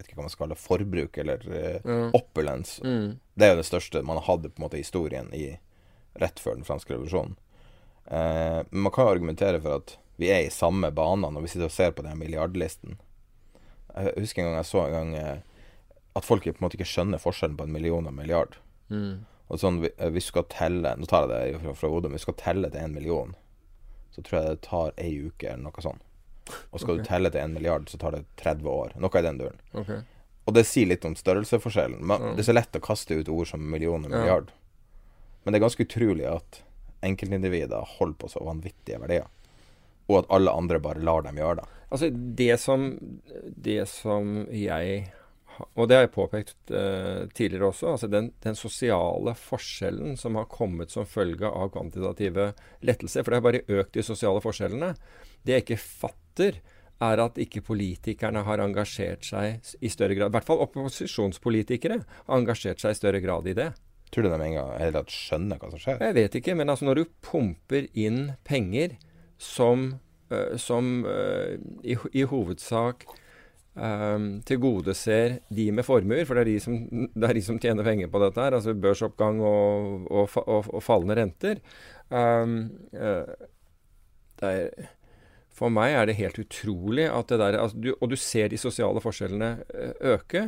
vet 0.03 0.11
ikke 0.11 0.19
hva 0.19 0.27
man 0.27 0.33
skal 0.33 0.45
kalle 0.47 0.59
forbruk 0.59 1.17
eller 1.21 1.45
eh, 1.55 2.09
opulens. 2.17 2.79
Mm. 2.83 3.19
Det 3.33 3.45
er 3.45 3.53
jo 3.53 3.61
det 3.61 3.69
største 3.69 4.03
man 4.05 4.21
hadde 4.25 4.51
på 4.51 4.59
en 4.59 4.65
måte 4.65 4.77
i 4.79 4.83
historien 4.83 5.31
i, 5.33 5.57
rett 6.19 6.41
før 6.41 6.57
den 6.57 6.67
franske 6.67 6.93
revolusjonen. 6.93 7.37
Eh, 8.05 8.59
men 8.69 8.85
man 8.87 8.93
kan 8.93 9.07
jo 9.07 9.15
argumentere 9.15 9.61
for 9.63 9.79
at 9.79 9.97
vi 10.19 10.29
er 10.29 10.45
i 10.45 10.53
samme 10.53 10.91
bane 10.93 11.31
når 11.31 11.45
vi 11.45 11.53
sitter 11.53 11.69
og 11.69 11.75
ser 11.75 11.95
på 11.95 12.05
den 12.05 12.19
milliardlisten. 12.19 12.99
Jeg 13.95 14.13
husker 14.17 14.41
en 14.41 14.47
gang 14.51 14.57
jeg 14.61 14.69
så 14.69 14.85
en 14.87 14.93
gang 14.95 15.13
eh, 15.15 15.37
at 16.15 16.25
folk 16.25 16.43
på 16.43 16.53
en 16.53 16.65
måte 16.65 16.77
ikke 16.79 16.89
skjønner 16.89 17.21
forskjellen 17.21 17.57
på 17.57 17.67
en 17.67 17.73
million 17.73 18.05
og 18.05 18.11
en 18.13 18.17
milliard. 18.17 18.57
Mm. 18.89 19.25
Og 19.49 19.59
sånn, 19.59 19.81
vi- 19.81 19.93
eh, 19.97 20.09
Hvis 20.09 20.25
du 20.25 20.31
skal 20.33 20.43
telle 20.49 20.95
Nå 20.97 21.05
tar 21.09 21.27
jeg 21.27 21.53
det 21.53 21.61
fra, 21.61 21.73
fra 21.73 21.89
hodet, 21.89 22.09
men 22.11 22.17
du 22.17 22.25
skal 22.25 22.33
telle 22.39 22.69
til 22.69 22.79
en 22.79 22.93
million, 22.93 23.35
så 24.11 24.21
tror 24.23 24.39
jeg 24.39 24.49
det 24.49 24.61
tar 24.61 24.91
ei 24.97 25.11
uke 25.27 25.47
eller 25.49 25.63
noe 25.63 25.81
sånt. 25.81 26.01
Og 26.71 26.79
skal 26.79 26.95
okay. 26.95 27.03
du 27.03 27.07
telle 27.07 27.29
til 27.31 27.41
en 27.41 27.53
milliard, 27.53 27.87
så 27.89 27.97
tar 27.97 28.11
det 28.11 28.25
30 28.37 28.67
år. 28.69 28.93
Noe 28.99 29.19
i 29.19 29.21
den 29.25 29.37
duren. 29.39 29.59
Okay. 29.73 30.01
Og 30.45 30.53
det 30.53 30.65
sier 30.67 30.89
litt 30.89 31.05
om 31.05 31.15
størrelsesforskjellen. 31.15 32.01
Men 32.03 32.21
mm. 32.21 32.35
Det 32.35 32.43
er 32.43 32.49
så 32.51 32.55
lett 32.57 32.75
å 32.77 32.83
kaste 32.83 33.15
ut 33.15 33.29
ord 33.29 33.47
som 33.47 33.63
million 33.71 34.03
og 34.05 34.11
Ja. 34.11 34.17
milliard. 34.17 34.51
Men 35.43 35.53
det 35.53 35.61
er 35.61 35.65
ganske 35.67 35.85
utrolig 35.85 36.27
at 36.27 36.61
enkeltindivider 37.03 37.83
holder 37.97 38.15
på 38.15 38.29
så 38.31 38.43
vanvittige 38.43 38.99
verdier. 38.99 39.27
Og 40.09 40.23
at 40.23 40.31
alle 40.35 40.51
andre 40.51 40.81
bare 40.83 41.03
lar 41.03 41.25
dem 41.25 41.39
gjøre 41.39 41.61
det. 41.61 41.67
Altså, 41.93 42.09
det 42.11 42.55
som, 42.59 42.87
det 43.43 43.83
som 43.89 44.47
jeg 44.49 45.03
Og 45.77 45.85
det 45.85 45.95
har 45.95 46.07
jeg 46.07 46.15
påpekt 46.15 46.71
uh, 46.73 47.29
tidligere 47.29 47.67
også. 47.69 47.91
altså 47.91 48.07
den, 48.09 48.31
den 48.41 48.55
sosiale 48.57 49.35
forskjellen 49.37 50.17
som 50.17 50.39
har 50.39 50.47
kommet 50.49 50.89
som 50.89 51.05
følge 51.05 51.45
av 51.45 51.69
kvantitative 51.75 52.53
lettelser. 52.81 53.21
For 53.21 53.29
det 53.29 53.37
har 53.37 53.45
bare 53.45 53.81
økt 53.81 53.93
de 53.93 54.03
sosiale 54.03 54.41
forskjellene. 54.41 54.95
Det 55.45 55.53
jeg 55.53 55.65
ikke 55.67 55.77
fatter, 55.77 56.57
er 57.03 57.21
at 57.21 57.37
ikke 57.41 57.63
politikerne 57.67 58.43
har 58.47 58.61
engasjert 58.63 59.25
seg 59.27 59.61
i 59.83 59.91
større 59.93 60.17
grad. 60.17 60.31
I 60.31 60.35
hvert 60.37 60.47
fall 60.47 60.61
opposisjonspolitikere 60.65 62.01
har 62.01 62.37
engasjert 62.37 62.81
seg 62.81 62.93
i 62.95 62.99
større 62.99 63.21
grad 63.23 63.49
i 63.49 63.55
det. 63.57 63.69
Tror 64.13 64.27
du 64.27 64.29
de 64.29 64.37
en 64.37 64.57
gang 64.57 64.75
i 64.75 64.83
hele 64.83 65.01
skjønner 65.09 65.61
hva 65.61 65.71
som 65.71 65.81
skjer? 65.81 66.01
Jeg 66.05 66.17
vet 66.19 66.35
ikke, 66.37 66.53
men 66.57 66.69
altså 66.69 66.85
når 66.85 67.01
du 67.01 67.15
pumper 67.25 67.89
inn 67.97 68.35
penger 68.45 68.97
som, 69.37 69.93
øh, 70.31 70.57
som 70.59 71.05
øh, 71.05 71.59
i, 71.83 71.97
i 72.13 72.23
hovedsak 72.23 73.05
um, 73.75 74.41
tilgodeser 74.45 75.37
de 75.49 75.71
med 75.71 75.83
formuer, 75.83 76.25
for 76.25 76.37
det 76.37 76.41
er 76.41 76.51
de, 76.51 76.59
som, 76.59 76.75
er 77.15 77.33
de 77.33 77.43
som 77.45 77.59
tjener 77.59 77.85
penger 77.85 78.11
på 78.11 78.21
dette 78.23 78.41
her, 78.41 78.57
altså 78.57 78.73
børsoppgang 78.73 79.41
og, 79.41 80.11
og, 80.11 80.29
og, 80.45 80.67
og 80.73 80.83
fallende 80.83 81.17
renter. 81.21 81.63
Um, 82.13 82.69
er, 84.43 84.69
For 85.53 85.69
meg 85.69 85.93
er 85.93 86.09
det 86.09 86.17
helt 86.17 86.39
utrolig 86.41 87.05
at 87.07 87.29
det 87.29 87.37
der 87.39 87.59
altså, 87.61 87.77
du, 87.77 87.93
Og 88.01 88.09
du 88.09 88.15
ser 88.17 88.49
de 88.49 88.57
sosiale 88.57 89.01
forskjellene 89.01 89.51
eh, 89.73 89.91
øke. 90.15 90.47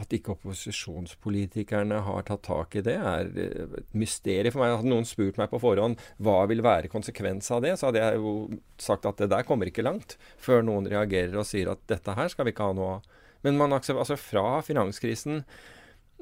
At 0.00 0.14
ikke 0.16 0.32
opposisjonspolitikerne 0.34 2.00
har 2.06 2.26
tatt 2.28 2.44
tak 2.46 2.76
i 2.78 2.84
det, 2.86 2.96
er 2.96 3.30
eh, 3.36 3.78
et 3.82 3.96
mysterium 3.96 4.54
for 4.54 4.62
meg. 4.62 4.76
Hadde 4.80 4.92
noen 4.92 5.08
spurt 5.08 5.40
meg 5.40 5.50
på 5.52 5.60
forhånd 5.62 6.00
hva 6.22 6.38
vil 6.50 6.64
være 6.64 6.92
konsekvens 6.92 7.50
av 7.52 7.64
det, 7.66 7.76
så 7.76 7.90
hadde 7.90 8.04
jeg 8.04 8.20
jo 8.20 8.34
sagt 8.80 9.08
at 9.08 9.20
det 9.20 9.30
der 9.34 9.46
kommer 9.48 9.68
ikke 9.68 9.84
langt. 9.84 10.16
Før 10.40 10.64
noen 10.66 10.88
reagerer 10.90 11.36
og 11.40 11.48
sier 11.48 11.72
at 11.74 11.82
dette 11.90 12.16
her 12.16 12.32
skal 12.32 12.48
vi 12.48 12.54
ikke 12.54 12.70
ha 12.70 12.76
noe 12.76 12.94
av. 12.98 13.18
Men 13.44 13.56
man 13.60 13.72
altså 13.72 14.16
fra 14.20 14.60
finanskrisen 14.60 15.38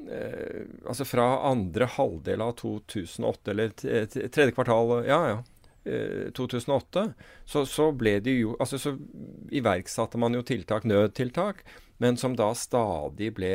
eh, 0.07 0.67
Altså 0.87 1.03
fra 1.03 1.25
andre 1.49 1.89
halvdel 1.97 2.43
av 2.45 2.53
2008, 2.61 3.51
eller 3.51 3.73
tredje 3.75 4.53
kvartal 4.55 5.01
Ja, 5.07 5.23
ja. 5.33 5.39
2008, 6.35 7.01
eh, 7.01 7.27
så, 7.47 7.65
så 7.67 7.89
ble 7.95 8.17
det 8.23 8.35
jo 8.39 8.55
Altså 8.59 8.79
så 8.81 8.95
iverksatte 9.55 10.19
man 10.21 10.35
jo 10.35 10.43
tiltak, 10.45 10.87
nødtiltak, 10.87 11.63
men 11.99 12.17
som 12.19 12.35
da 12.39 12.49
stadig 12.57 13.33
ble 13.37 13.53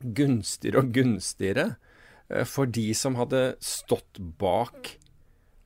gunstigere 0.00 0.82
og 0.82 0.92
gunstigere 0.94 1.66
eh, 2.28 2.44
for 2.48 2.68
de 2.68 2.90
som 2.96 3.16
hadde 3.16 3.56
stått 3.64 4.20
bak 4.40 4.92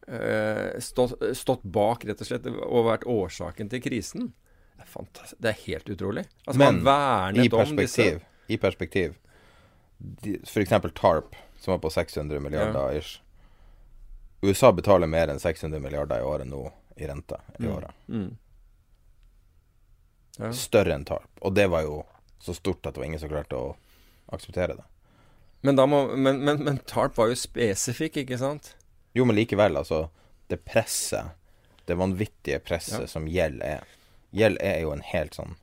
eh, 0.06 0.78
stått, 0.78 1.18
stått 1.36 1.62
bak, 1.62 2.04
rett 2.06 2.22
og 2.22 2.30
slett, 2.30 2.46
og 2.46 2.86
vært 2.88 3.06
årsaken 3.10 3.70
til 3.72 3.82
krisen. 3.84 4.30
Det 4.80 4.86
er, 4.86 5.32
det 5.38 5.50
er 5.50 5.58
helt 5.66 5.90
utrolig. 5.92 6.24
Altså, 6.46 6.58
Men 6.62 7.42
i 7.42 7.48
perspektiv, 7.52 8.22
i 8.48 8.56
perspektiv 8.58 9.18
F.eks. 10.46 10.72
TARP, 10.94 11.36
som 11.60 11.74
var 11.74 11.78
på 11.82 11.90
600 11.90 12.40
milliarder 12.40 12.94
ja. 12.94 12.98
ish. 12.98 13.20
USA 14.40 14.70
betaler 14.72 15.10
mer 15.10 15.28
enn 15.28 15.40
600 15.40 15.82
milliarder 15.84 16.22
i 16.22 16.24
året 16.24 16.48
nå 16.48 16.62
i 16.96 17.08
rente 17.08 17.36
i 17.58 17.66
mm. 17.66 17.74
året. 17.74 17.98
Mm. 18.08 18.30
Ja. 20.38 20.52
Større 20.56 20.94
enn 20.94 21.04
TARP. 21.08 21.28
Og 21.40 21.54
det 21.56 21.66
var 21.72 21.84
jo 21.86 22.02
så 22.40 22.54
stort 22.56 22.86
at 22.86 22.94
det 22.94 23.02
var 23.02 23.08
ingen 23.10 23.20
som 23.20 23.32
klarte 23.32 23.58
å 23.58 23.74
akseptere 24.32 24.78
det. 24.78 24.86
Men, 25.60 25.76
må, 25.90 26.04
men, 26.16 26.40
men, 26.44 26.62
men 26.64 26.78
TARP 26.88 27.18
var 27.18 27.32
jo 27.32 27.36
spesifikk, 27.36 28.22
ikke 28.22 28.38
sant? 28.40 28.74
Jo, 29.16 29.26
men 29.28 29.36
likevel, 29.36 29.76
altså. 29.76 30.06
Det 30.48 30.62
presset, 30.64 31.34
det 31.86 31.98
vanvittige 32.00 32.60
presset 32.64 33.04
ja. 33.04 33.10
som 33.10 33.28
gjeld 33.30 33.60
er. 33.66 33.84
Gjeld 34.34 34.60
er 34.62 34.80
jo 34.84 34.92
en 34.94 35.02
helt 35.02 35.34
sånn 35.34 35.56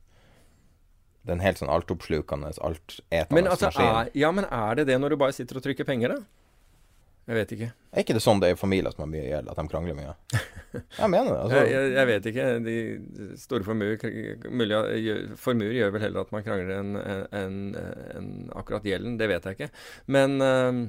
Det 1.24 1.32
er 1.32 1.38
en 1.38 1.44
helt 1.46 1.60
sånn 1.60 1.72
altoppslukende, 1.72 2.50
altetende 2.64 3.52
altså, 3.52 3.70
maskin. 3.72 4.12
ja, 4.16 4.32
men 4.36 4.48
er 4.48 4.80
det 4.80 4.86
det 4.90 4.98
når 5.00 5.16
du 5.16 5.18
bare 5.24 5.36
sitter 5.36 5.60
og 5.60 5.64
trykker 5.66 5.88
penger, 5.88 6.16
da? 6.16 6.37
Jeg 7.28 7.36
vet 7.36 7.50
ikke. 7.58 7.68
Er 7.92 8.06
ikke 8.06 8.16
det 8.16 8.22
sånn 8.24 8.40
det 8.40 8.50
er 8.50 8.56
i 8.56 8.60
familier 8.60 8.94
som 8.94 9.04
har 9.04 9.10
mye 9.12 9.26
gjeld, 9.26 9.50
at 9.52 9.58
de 9.60 9.64
krangler 9.68 9.96
mye? 9.98 10.14
Jeg 11.02 11.10
mener 11.12 11.34
det. 11.34 11.40
Altså. 11.42 11.58
Jeg, 11.58 11.72
jeg, 11.74 11.90
jeg, 11.96 12.08
vet 12.08 12.30
ikke. 12.32 12.46
De 12.64 12.76
store 13.42 13.66
formuer 13.66 15.36
Formuer 15.40 15.74
gjør 15.76 15.92
vel 15.96 16.06
heller 16.06 16.24
at 16.24 16.32
man 16.36 16.46
krangler 16.46 16.72
enn 16.78 16.94
en, 17.00 17.58
en, 18.14 18.30
akkurat 18.56 18.86
gjelden. 18.88 19.18
Det 19.20 19.28
vet 19.32 19.48
jeg 19.48 19.58
ikke. 19.58 19.70
Men, 20.14 20.38
øh, 20.44 20.82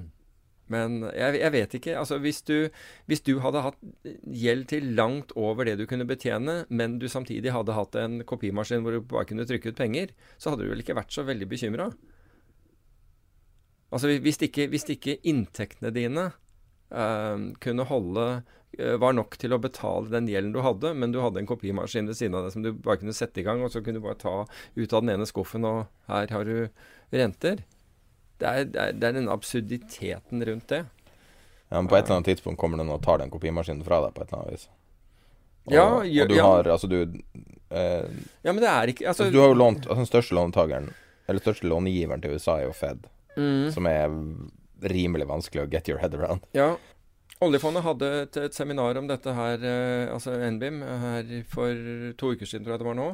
men 0.75 0.99
jeg, 1.09 1.39
jeg, 1.41 1.53
vet 1.55 1.77
ikke. 1.79 1.97
Altså, 2.03 2.19
hvis 2.23 2.43
du, 2.47 2.69
hvis 3.11 3.25
du 3.27 3.39
hadde 3.43 3.65
hatt 3.65 3.81
gjeld 4.23 4.69
til 4.75 4.93
langt 4.99 5.35
over 5.39 5.67
det 5.67 5.79
du 5.81 5.87
kunne 5.91 6.07
betjene, 6.11 6.61
men 6.69 6.99
du 7.03 7.09
samtidig 7.11 7.55
hadde 7.55 7.79
hatt 7.79 7.99
en 7.99 8.21
kopimaskin 8.29 8.85
hvor 8.85 8.95
du 8.95 9.03
bare 9.03 9.27
kunne 9.31 9.49
trykke 9.49 9.73
ut 9.73 9.81
penger, 9.81 10.15
så 10.37 10.53
hadde 10.53 10.67
du 10.67 10.75
vel 10.75 10.85
ikke 10.85 10.99
vært 10.99 11.15
så 11.15 11.27
veldig 11.27 11.51
bekymra? 11.51 11.91
Altså 13.89 14.11
hvis 14.21 14.41
ikke, 14.45 14.69
hvis 14.73 14.85
ikke 14.93 15.17
inntektene 15.29 15.93
dine 15.95 16.29
uh, 16.93 17.37
kunne 17.63 17.87
holde 17.89 18.27
uh, 18.77 18.97
var 19.01 19.17
nok 19.17 19.39
til 19.41 19.57
å 19.57 19.61
betale 19.63 20.13
den 20.13 20.29
gjelden 20.29 20.53
du 20.53 20.61
hadde, 20.65 20.93
men 20.93 21.15
du 21.15 21.23
hadde 21.25 21.41
en 21.41 21.49
kopimaskin 21.49 22.11
ved 22.11 22.19
siden 22.19 22.37
av 22.37 22.47
deg 22.47 22.55
som 22.57 22.67
du 22.67 22.73
bare 22.75 23.01
kunne 23.01 23.17
sette 23.17 23.41
i 23.41 23.47
gang, 23.47 23.65
og 23.65 23.73
så 23.73 23.81
kunne 23.85 24.03
du 24.03 24.05
bare 24.05 24.21
ta 24.21 24.37
ut 24.45 24.93
av 24.93 25.01
den 25.01 25.15
ene 25.17 25.29
skuffen, 25.29 25.65
og 25.69 25.87
her 26.11 26.29
har 26.35 26.49
du 26.49 26.69
renter. 27.17 27.65
Det 28.39 28.47
er, 28.47 28.69
det 28.69 28.83
er, 28.83 28.95
det 28.95 29.09
er 29.09 29.17
den 29.17 29.33
absurditeten 29.33 30.45
rundt 30.47 30.69
det. 30.71 30.85
Ja, 31.69 31.81
men 31.81 31.89
på 31.89 31.97
et 31.97 32.05
eller 32.05 32.21
annet 32.21 32.31
tidspunkt 32.31 32.61
kommer 32.61 32.81
den 32.81 32.93
og 32.93 33.03
tar 33.05 33.21
den 33.21 33.33
kopimaskinen 33.33 33.85
fra 33.85 34.03
deg 34.05 34.15
på 34.17 34.23
et 34.23 34.31
eller 34.31 34.45
annet 34.45 34.55
vis. 34.55 34.69
Og, 35.69 35.75
ja, 35.75 35.89
og 36.25 36.31
du 36.31 36.37
ja. 36.37 36.47
Altså, 36.63 36.89
du 36.89 37.01
eh, 37.03 38.05
Ja, 38.41 38.55
men 38.55 38.63
det 38.63 38.71
er 38.71 38.89
ikke 38.89 39.05
altså, 39.11 39.27
altså, 39.27 39.35
Du 39.35 39.43
har 39.43 39.51
jo 39.51 39.59
lånt 39.59 39.85
Altså, 39.85 39.99
den 40.01 40.09
største 40.09 40.37
låntakeren, 40.39 40.87
eller 41.29 41.45
største 41.45 41.69
långiveren 41.69 42.23
til 42.25 42.39
USA, 42.39 42.55
er 42.57 42.71
jo 42.71 42.77
Fed 42.77 43.05
mm. 43.39 43.69
som 43.75 43.89
er 43.91 44.13
rimelig 44.93 45.29
vanskelig 45.31 45.65
å 45.65 45.71
get 45.71 45.91
your 45.91 46.03
head 46.03 46.15
around. 46.19 46.45
Ja. 46.57 46.75
Oljefondet 47.45 47.85
hadde 47.87 48.11
et, 48.25 48.37
et 48.49 48.55
seminar 48.57 48.99
om 48.99 49.07
dette 49.07 49.33
her, 49.35 49.63
eh, 49.63 50.11
altså 50.11 50.35
NBIM, 50.35 50.83
her 50.83 51.33
for 51.51 51.87
to 52.19 52.33
uker 52.35 52.51
siden, 52.51 52.67
tror 52.67 52.75
jeg 52.75 52.83
det 52.83 52.91
var 52.91 52.99
nå. 52.99 53.13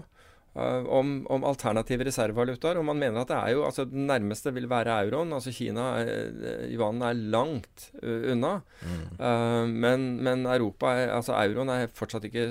Uh, 0.54 0.86
om, 0.86 1.08
om, 1.34 1.42
alternative 1.48 2.04
reservevalutaer. 2.06 2.78
Og 2.78 2.86
man 2.86 3.00
mener 3.00 3.24
at 3.24 3.30
det 3.32 3.38
er 3.40 3.54
jo 3.56 3.64
altså 3.66 3.88
det 3.90 3.98
nærmeste 4.06 4.52
vil 4.54 4.68
være 4.70 5.00
euroen. 5.02 5.32
Altså 5.34 5.50
Kina, 5.54 5.88
uh, 5.98 6.60
yuanen 6.70 7.02
er 7.02 7.22
langt 7.34 7.88
unna. 7.98 8.52
Mm. 8.84 9.00
Uh, 9.18 9.64
men, 9.66 10.06
men, 10.22 10.46
Europa, 10.46 10.94
er, 10.94 11.10
altså 11.16 11.34
euroen 11.40 11.74
er 11.74 11.90
fortsatt 11.90 12.28
ikke 12.30 12.46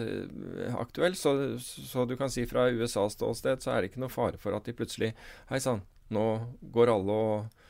aktuell. 0.81 1.15
Så, 1.15 1.33
så, 1.63 2.03
du 2.03 2.17
kan 2.19 2.33
si 2.33 2.43
fra 2.49 2.67
USAs 2.75 3.15
ståsted 3.15 3.63
så 3.63 3.71
er 3.71 3.81
det 3.81 3.93
ikke 3.93 4.03
noe 4.03 4.11
fare 4.11 4.41
for 4.41 4.55
at 4.57 4.67
de 4.67 4.75
plutselig 4.75 5.13
Hei 5.47 5.63
sann, 5.63 5.79
nå 6.11 6.27
går 6.75 6.91
alle 6.91 7.19
og 7.23 7.62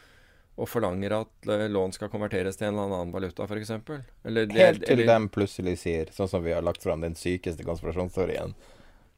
og 0.56 0.70
forlanger 0.70 1.16
at 1.18 1.48
eh, 1.50 1.66
lån 1.70 1.96
skal 1.96 2.12
konverteres 2.14 2.58
til 2.58 2.68
en 2.68 2.78
eller 2.78 2.96
annen 3.00 3.14
valuta, 3.14 3.48
f.eks. 3.48 3.72
Helt 3.74 3.96
til 4.24 5.00
eller, 5.00 5.08
de 5.10 5.30
plutselig 5.34 5.80
sier, 5.82 6.12
sånn 6.14 6.30
som 6.30 6.44
vi 6.46 6.54
har 6.54 6.66
lagt 6.66 6.84
fram 6.86 7.02
den 7.02 7.18
sykeste 7.18 7.66
konspirasjonsteorien, 7.66 8.54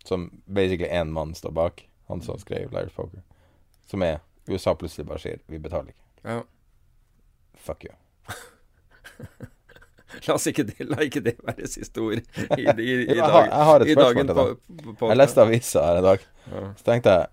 som 0.06 0.30
basically 0.46 0.90
én 0.90 1.12
mann 1.12 1.36
står 1.36 1.52
bak, 1.56 1.88
han 2.08 2.22
som 2.24 2.40
skrev 2.40 2.72
Liars 2.72 2.96
Poker, 2.96 3.24
som 3.90 4.06
er 4.06 4.22
USA 4.48 4.76
plutselig 4.78 5.08
bare 5.10 5.20
sier 5.20 5.40
'vi 5.48 5.60
betaler 5.60 5.92
ikke'. 5.92 6.06
Ja. 6.24 6.42
Fuck 7.56 7.84
you. 7.84 7.94
La, 10.28 10.36
ikke 10.48 10.64
det, 10.64 10.76
la 10.80 11.02
ikke 11.04 11.20
det 11.20 11.34
være 11.44 11.68
siste 11.68 12.00
ord 12.00 12.22
i, 12.22 12.22
i, 12.22 12.64
i, 12.64 12.94
i, 13.12 13.18
dag, 13.20 13.48
jeg 13.50 13.66
har 13.70 13.84
et 13.84 13.92
spørsmål 13.92 14.28
til 14.28 14.38
deg. 14.38 15.02
Jeg 15.02 15.18
leste 15.18 15.42
avisa 15.42 15.84
her 15.84 15.98
i 16.00 16.06
dag. 16.06 16.20
Ja. 16.52 16.62
Så 16.78 16.88
tenkte 16.88 17.16
jeg 17.18 17.28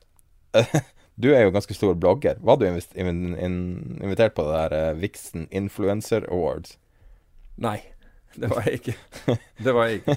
Du 1.23 1.29
er 1.31 1.45
jo 1.45 1.53
ganske 1.55 1.75
stor 1.75 1.95
blogger. 1.95 2.39
Var 2.43 2.57
du 2.59 2.65
invitert 2.67 4.35
på 4.35 4.47
det 4.49 4.55
der 4.59 4.73
uh, 4.75 4.99
Vixen 4.99 5.47
Influencer 5.55 6.27
Awards? 6.27 6.75
Nei, 7.63 7.79
det 8.35 8.51
var 8.51 8.67
jeg 8.67 8.81
ikke. 8.81 8.95
Det 9.63 9.75
var 9.77 9.87
jeg 9.87 10.01
ikke. 10.01 10.17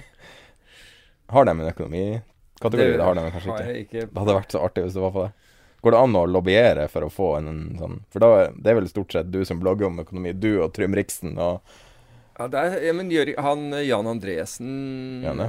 har 1.35 1.45
de 1.45 1.53
en 1.53 1.69
økonomikategori? 1.69 2.87
Det, 2.87 2.97
det 2.97 3.05
har 3.05 3.19
de 3.19 3.25
kanskje 3.35 3.51
ikke. 3.51 3.75
ikke. 3.83 4.05
Det 4.07 4.23
hadde 4.23 4.37
vært 4.39 4.55
så 4.55 4.63
artig 4.65 4.85
hvis 4.87 4.97
det 4.97 5.03
var 5.03 5.13
på 5.13 5.27
det. 5.27 5.51
Går 5.85 5.93
det 5.93 6.01
an 6.01 6.17
å 6.17 6.25
lobbyere 6.25 6.87
for 6.89 7.05
å 7.05 7.11
få 7.13 7.27
en 7.37 7.49
sånn 7.77 7.99
For 8.09 8.23
da, 8.23 8.29
det 8.57 8.71
er 8.71 8.79
vel 8.79 8.87
stort 8.89 9.13
sett 9.13 9.29
du 9.29 9.43
som 9.45 9.59
blogger 9.61 9.91
om 9.91 10.01
økonomi, 10.01 10.33
du 10.33 10.55
og 10.55 10.71
Trym 10.73 10.97
Riksen 10.97 11.37
og 11.37 11.75
ja, 12.35 12.47
er, 12.59 12.73
ja, 12.83 12.93
men 12.95 13.11
gjør, 13.11 13.31
han 13.39 13.69
Jan 13.85 14.07
Andresen 14.11 14.71
Janne. 15.23 15.47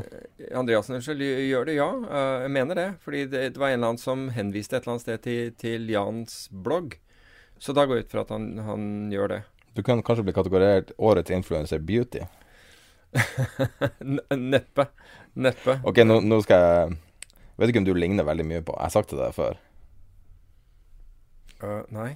Andreassen 0.54 0.94
unnskyld, 0.94 1.24
gjør 1.48 1.66
det, 1.66 1.74
ja. 1.80 1.88
Uh, 2.06 2.44
jeg 2.44 2.52
mener 2.54 2.78
det. 2.78 2.86
Fordi 3.02 3.24
det, 3.26 3.40
det, 3.56 3.58
var 3.58 3.72
en 3.72 3.80
eller 3.80 3.94
annen 3.94 4.02
som 4.02 4.28
henviste 4.36 4.78
et 4.78 4.84
eller 4.84 4.94
annet 4.94 5.06
sted 5.06 5.24
til, 5.24 5.50
til 5.58 5.90
Jans 5.90 6.44
blogg. 6.50 6.94
Så 7.58 7.74
da 7.74 7.86
går 7.88 7.98
jeg 7.98 8.06
ut 8.06 8.14
fra 8.14 8.22
at 8.22 8.30
han, 8.36 8.50
han, 8.62 8.84
gjør 9.10 9.32
det. 9.34 9.40
Du 9.74 9.82
kan 9.82 10.02
kanskje 10.04 10.28
bli 10.28 10.36
kategorert 10.36 10.92
årets 10.96 11.34
influencer 11.34 11.82
beauty? 11.82 12.22
Neppe. 14.54 14.86
Neppe. 15.34 15.78
Ok, 15.88 16.04
nå, 16.06 16.20
nå, 16.22 16.40
skal 16.44 16.62
jeg 16.62 16.96
Vet 17.56 17.70
ikke 17.72 17.80
om 17.80 17.86
du 17.88 17.94
ligner 17.96 18.26
veldig 18.28 18.44
mye 18.44 18.62
på 18.64 18.74
Jeg 18.76 18.84
har 18.84 18.92
sagt 18.92 19.08
det 19.08 19.16
til 19.16 19.22
deg 19.24 19.36
før. 19.36 19.58
Uh, 21.64 21.82
nei. 21.88 22.10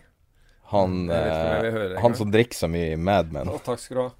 Han, 0.70 1.08
høre, 1.10 1.98
han 1.98 2.14
som 2.14 2.30
drikker 2.30 2.54
så 2.54 2.68
mye 2.70 2.92
i 2.94 2.98
Mad 2.98 3.32
Men. 3.34 3.48
Å, 3.50 3.58
takk 3.64 3.80
skal 3.82 3.96
du 3.96 4.02
ha. 4.04 4.10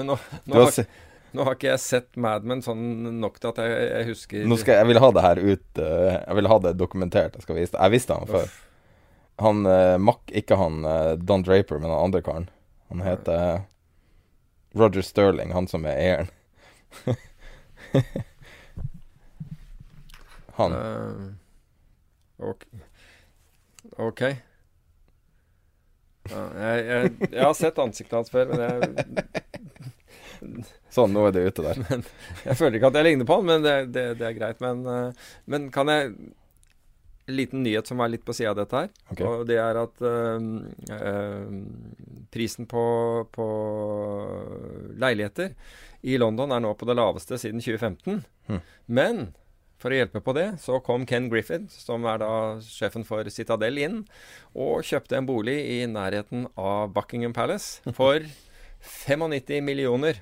Men 0.00 0.06
nå, 0.06 0.16
nå, 0.48 0.54
har, 0.62 0.86
nå, 1.32 1.44
har, 1.44 1.56
ikke 1.58 1.68
jeg 1.68 1.80
sett 1.84 2.16
Mad 2.20 2.46
Men 2.48 2.62
sånn 2.64 2.84
nok 3.20 3.36
til 3.40 3.50
at 3.52 3.58
jeg, 3.60 3.72
jeg 3.90 4.06
husker 4.08 4.46
Nå 4.48 4.56
skal, 4.60 4.72
Jeg 4.78 4.80
jeg 4.80 4.88
vil 4.92 5.02
ha 5.04 5.10
det 5.16 5.24
her 5.26 5.38
ut 5.42 5.68
uh, 5.82 6.12
Jeg 6.16 6.34
vil 6.38 6.48
ha 6.52 6.56
det 6.64 6.72
dokumentert. 6.80 7.36
Jeg 7.36 7.44
skal 7.44 7.58
vise 7.58 7.74
det. 7.74 7.82
Jeg 7.82 7.94
visste 7.96 8.16
han 8.16 8.30
før. 8.30 8.48
Han 9.44 9.56
uh, 9.68 9.96
Mack, 10.00 10.22
ikke 10.36 10.56
han 10.60 10.74
uh, 10.86 11.12
Don 11.20 11.44
Draper, 11.44 11.76
men 11.82 11.92
han 11.92 12.06
andre 12.08 12.22
karen. 12.24 12.48
Han 12.90 13.00
heter 13.04 13.62
Roger 14.78 15.04
Sterling, 15.06 15.52
han 15.54 15.68
som 15.70 15.84
er 15.86 15.96
eieren. 16.00 16.30
han. 20.58 20.72
ok. 22.38 22.66
okay. 24.10 24.34
Ja, 26.30 26.42
jeg, 26.54 26.84
jeg, 26.86 27.12
jeg, 27.28 27.44
har 27.44 27.54
sett 27.58 27.78
ansiktet 27.82 28.18
hans 28.18 28.32
før, 28.32 28.52
men 28.52 28.60
jeg 28.66 28.80
Sånn, 30.90 31.12
nå 31.14 31.26
er 31.28 31.34
det 31.36 31.46
ute 31.50 31.64
der. 31.64 31.80
Men, 31.90 32.04
jeg 32.46 32.58
føler 32.58 32.78
ikke 32.78 32.90
at 32.90 32.98
jeg 32.98 33.06
ligner 33.06 33.28
på 33.28 33.38
han, 33.38 33.48
men 33.50 33.64
det, 33.64 33.74
det, 33.94 34.04
det 34.18 34.26
er 34.26 34.36
greit. 34.38 34.62
Men, 34.64 34.80
eh, 34.88 35.26
men, 35.52 35.66
kan 35.74 35.90
jeg 35.92 36.14
En 37.28 37.36
liten 37.36 37.60
nyhet 37.62 37.86
som 37.86 38.00
er 38.02 38.10
litt 38.10 38.24
på 38.26 38.34
sida 38.34 38.50
av 38.50 38.56
dette 38.58 38.74
her. 38.74 38.88
Okay. 39.12 39.26
Og 39.28 39.44
det 39.46 39.58
er 39.62 39.76
at 39.78 40.00
øh, 40.02 40.46
øh, 40.96 41.60
prisen 42.34 42.66
på, 42.66 42.82
på 43.30 43.46
leiligheter 44.98 45.52
i 46.02 46.16
London 46.18 46.50
er 46.50 46.64
nå 46.64 46.72
på 46.74 46.88
det 46.88 46.96
laveste 46.98 47.38
siden 47.38 47.62
2015. 47.62 48.24
Hmm. 48.48 48.64
Men 48.90 49.22
for 49.80 49.92
å 49.92 49.96
hjelpe 49.96 50.20
på 50.24 50.34
det, 50.36 50.46
så 50.60 50.78
kom 50.84 51.06
Ken 51.08 51.30
Griffith, 51.32 51.72
som 51.72 52.04
er 52.08 52.20
da 52.20 52.32
sjefen 52.64 53.06
for 53.08 53.26
Citadel, 53.32 53.80
inn 53.80 53.98
og 54.52 54.84
kjøpte 54.86 55.16
en 55.16 55.28
bolig 55.28 55.56
i 55.72 55.78
nærheten 55.88 56.46
av 56.60 56.92
Buckingham 56.96 57.34
Palace 57.36 57.80
for 57.98 58.24
95 58.80 59.64
millioner 59.64 60.20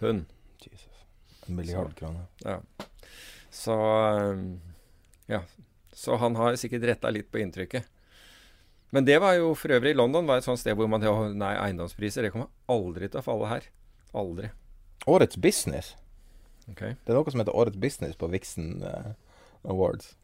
pund. 0.00 0.26
Jesus. 0.64 1.04
En 1.46 1.56
milliard 1.56 1.94
kroner. 1.98 2.26
Ja. 2.44 2.60
Så 3.50 3.76
Ja. 5.26 5.44
Så 5.92 6.16
han 6.16 6.36
har 6.36 6.56
sikkert 6.56 6.86
retta 6.88 7.10
litt 7.12 7.28
på 7.28 7.38
inntrykket. 7.42 7.84
Men 8.90 9.04
det 9.04 9.18
var 9.20 9.34
jo 9.36 9.52
for 9.54 9.70
øvrig 9.76 9.92
London 9.94 10.26
var 10.26 10.40
et 10.40 10.46
sånt 10.46 10.58
sted 10.62 10.74
hvor 10.78 10.88
man 10.90 11.04
Nei, 11.38 11.52
eiendomspriser 11.60 12.24
det 12.24 12.32
kommer 12.32 12.48
aldri 12.72 13.10
til 13.10 13.20
å 13.20 13.26
falle 13.26 13.50
her. 13.50 13.66
Aldri. 14.16 14.48
Årets 15.06 15.36
business. 15.36 15.92
Ok. 16.70 16.82
Det 16.82 17.12
er 17.12 17.18
noe 17.18 17.32
som 17.32 17.42
heter 17.42 17.56
Årets 17.56 17.80
business 17.80 18.18
på 18.18 18.28
Vixen 18.32 18.82
eh, 18.86 19.12
Awards. 19.68 20.14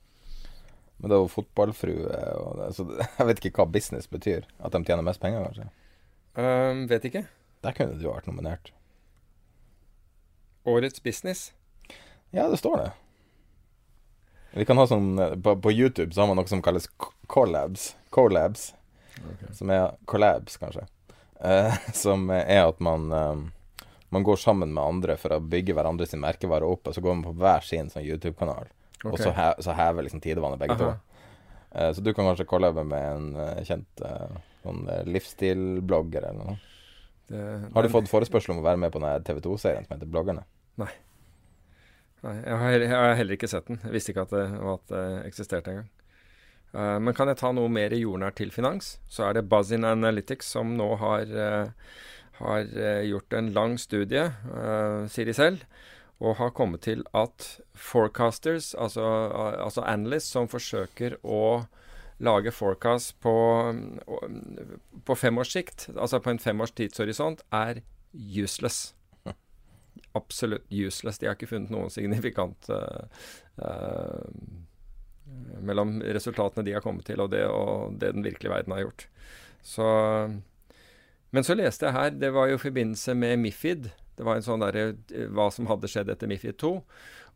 Men 0.97 1.11
det 1.11 1.17
er 1.17 1.25
jo 1.25 1.33
fotballfrue 1.33 2.21
og 2.41 2.61
det, 2.61 2.69
Så 2.77 2.87
jeg 3.19 3.29
vet 3.29 3.43
ikke 3.43 3.63
hva 3.63 3.69
business 3.73 4.09
betyr. 4.11 4.47
At 4.59 4.77
de 4.77 4.83
tjener 4.87 5.05
mest 5.07 5.21
penger, 5.23 5.45
kanskje. 5.45 5.69
Um, 6.37 6.87
vet 6.91 7.05
ikke. 7.09 7.27
Der 7.65 7.77
kunne 7.77 7.99
du 7.99 8.07
vært 8.09 8.29
nominert. 8.29 8.73
Årets 10.67 11.03
business. 11.03 11.51
Ja, 12.35 12.49
det 12.51 12.59
står 12.61 12.81
det. 12.83 12.89
Vi 14.57 14.65
kan 14.67 14.79
ha 14.81 14.87
sånn 14.89 15.19
eh, 15.21 15.37
På, 15.37 15.55
på 15.61 15.73
YouTube 15.73 16.15
så 16.15 16.25
har 16.25 16.31
man 16.31 16.41
noe 16.41 16.51
som 16.51 16.65
kalles 16.65 16.89
collabs. 17.29 17.93
collabs. 18.11 18.73
Collabs. 19.17 19.57
Som 19.57 19.71
er 19.71 19.95
collabs, 20.05 20.57
kanskje. 20.61 20.87
Uh, 21.41 21.75
som 21.95 22.31
er 22.33 22.65
at 22.65 22.81
man 22.81 23.13
eh, 23.13 23.45
Man 24.15 24.23
går 24.27 24.39
sammen 24.39 24.73
med 24.75 24.85
andre 24.85 25.17
for 25.19 25.35
å 25.35 25.41
bygge 25.43 25.75
hverandre 25.75 26.07
sin 26.07 26.23
merkevare 26.23 26.67
opp, 26.69 26.87
og 26.87 26.95
så 26.95 27.03
går 27.03 27.17
man 27.17 27.25
på 27.27 27.35
hver 27.41 27.65
sin 27.67 27.91
sånn 27.91 28.07
YouTube-kanal. 28.07 28.69
Og 29.05 29.19
så, 29.21 29.33
he 29.35 29.49
så 29.63 29.75
hever 29.77 30.07
liksom 30.07 30.23
tidevannet 30.25 30.61
begge 30.63 30.77
Aha. 30.77 30.93
to. 30.95 31.23
Uh, 31.77 31.91
så 31.93 32.03
du 32.05 32.13
kan 32.15 32.29
kanskje 32.29 32.47
collabe 32.49 32.85
med 32.87 33.09
en 33.17 33.27
uh, 33.37 33.65
kjent 33.67 34.05
uh, 34.07 34.39
sånn 34.67 34.87
eh, 34.91 35.03
livsstilblogger 35.07 36.25
eller 36.31 36.39
noe. 36.39 36.57
Det, 37.27 37.43
Har 37.75 37.83
du 37.83 37.89
den- 37.89 37.93
fått 37.95 38.11
forespørsel 38.11 38.55
om 38.55 38.63
å 38.63 38.67
være 38.67 38.81
med 38.83 38.95
på 38.95 39.03
den 39.03 39.27
TV 39.27 39.43
2-serien 39.45 39.87
som 39.87 39.97
heter 39.97 40.11
Bloggerne? 40.11 40.47
Nei, 40.77 40.91
jeg 42.43 42.57
har, 42.59 42.71
heller, 42.73 42.87
jeg 42.87 42.97
har 42.97 43.15
heller 43.21 43.37
ikke 43.37 43.51
sett 43.51 43.69
den. 43.69 43.79
Jeg 43.85 43.95
visste 43.95 44.13
ikke 44.13 44.25
at 44.27 44.35
det, 44.35 44.47
at 44.73 44.91
det 44.91 45.05
eksisterte 45.29 45.75
engang. 45.75 45.91
Uh, 46.75 46.97
men 47.01 47.15
kan 47.17 47.31
jeg 47.31 47.39
ta 47.41 47.53
noe 47.55 47.71
mer 47.73 47.95
jordnært 47.95 48.39
til 48.41 48.51
finans, 48.55 48.97
så 49.09 49.29
er 49.29 49.39
det 49.39 49.47
Buzzin 49.51 49.87
Analytics 49.87 50.51
som 50.57 50.75
nå 50.77 50.89
har, 51.01 51.23
eh, 51.31 51.93
har 52.39 52.67
eh, 52.77 53.05
gjort 53.11 53.37
en 53.39 53.53
lang 53.57 53.77
studie, 53.81 54.27
eh, 54.31 55.01
sier 55.13 55.29
de 55.29 55.35
selv, 55.37 55.65
og 56.21 56.39
har 56.39 56.55
kommet 56.57 56.87
til 56.87 57.05
at 57.17 57.49
forecasters, 57.77 58.73
altså, 58.81 59.05
uh, 59.05 59.65
altså 59.67 59.83
analysts 59.85 60.33
som 60.33 60.49
forsøker 60.49 61.19
å 61.21 61.67
lage 62.25 62.55
forecast 62.57 63.19
på, 63.21 63.35
mm, 63.77 64.79
på 65.05 65.17
femårssikt, 65.21 65.91
altså 65.93 66.23
på 66.25 66.33
en 66.33 66.41
femårs 66.41 66.73
tidshorisont, 66.73 67.45
er 67.53 67.83
useless 68.17 68.95
absolutt 70.17 70.65
useless. 70.71 71.19
De 71.19 71.29
har 71.29 71.37
ikke 71.37 71.51
funnet 71.51 71.73
noen 71.73 71.93
signifikant 71.93 72.71
uh, 72.73 73.05
eh, 73.61 74.25
mellom 75.67 75.99
resultatene 76.17 76.65
de 76.67 76.77
har 76.77 76.85
kommet 76.85 77.07
til, 77.09 77.23
og 77.23 77.33
det, 77.33 77.45
og 77.51 77.97
det 78.01 78.15
den 78.17 78.27
virkelige 78.27 78.53
verden 78.53 78.77
har 78.77 78.87
gjort. 78.87 79.09
Så, 79.67 79.87
men 81.37 81.45
så 81.47 81.57
leste 81.59 81.85
jeg 81.89 81.97
her, 81.97 82.15
det 82.17 82.33
var 82.33 82.49
jo 82.49 82.57
i 82.57 82.63
forbindelse 82.63 83.15
med 83.19 83.43
Mifid. 83.43 83.91
Det 84.17 84.25
var 84.25 84.39
en 84.39 84.47
sånn 84.47 84.63
derre 84.65 84.95
hva 85.37 85.51
som 85.53 85.69
hadde 85.69 85.91
skjedd 85.93 86.09
etter 86.13 86.31
Mifid 86.31 86.57
2. 86.63 86.71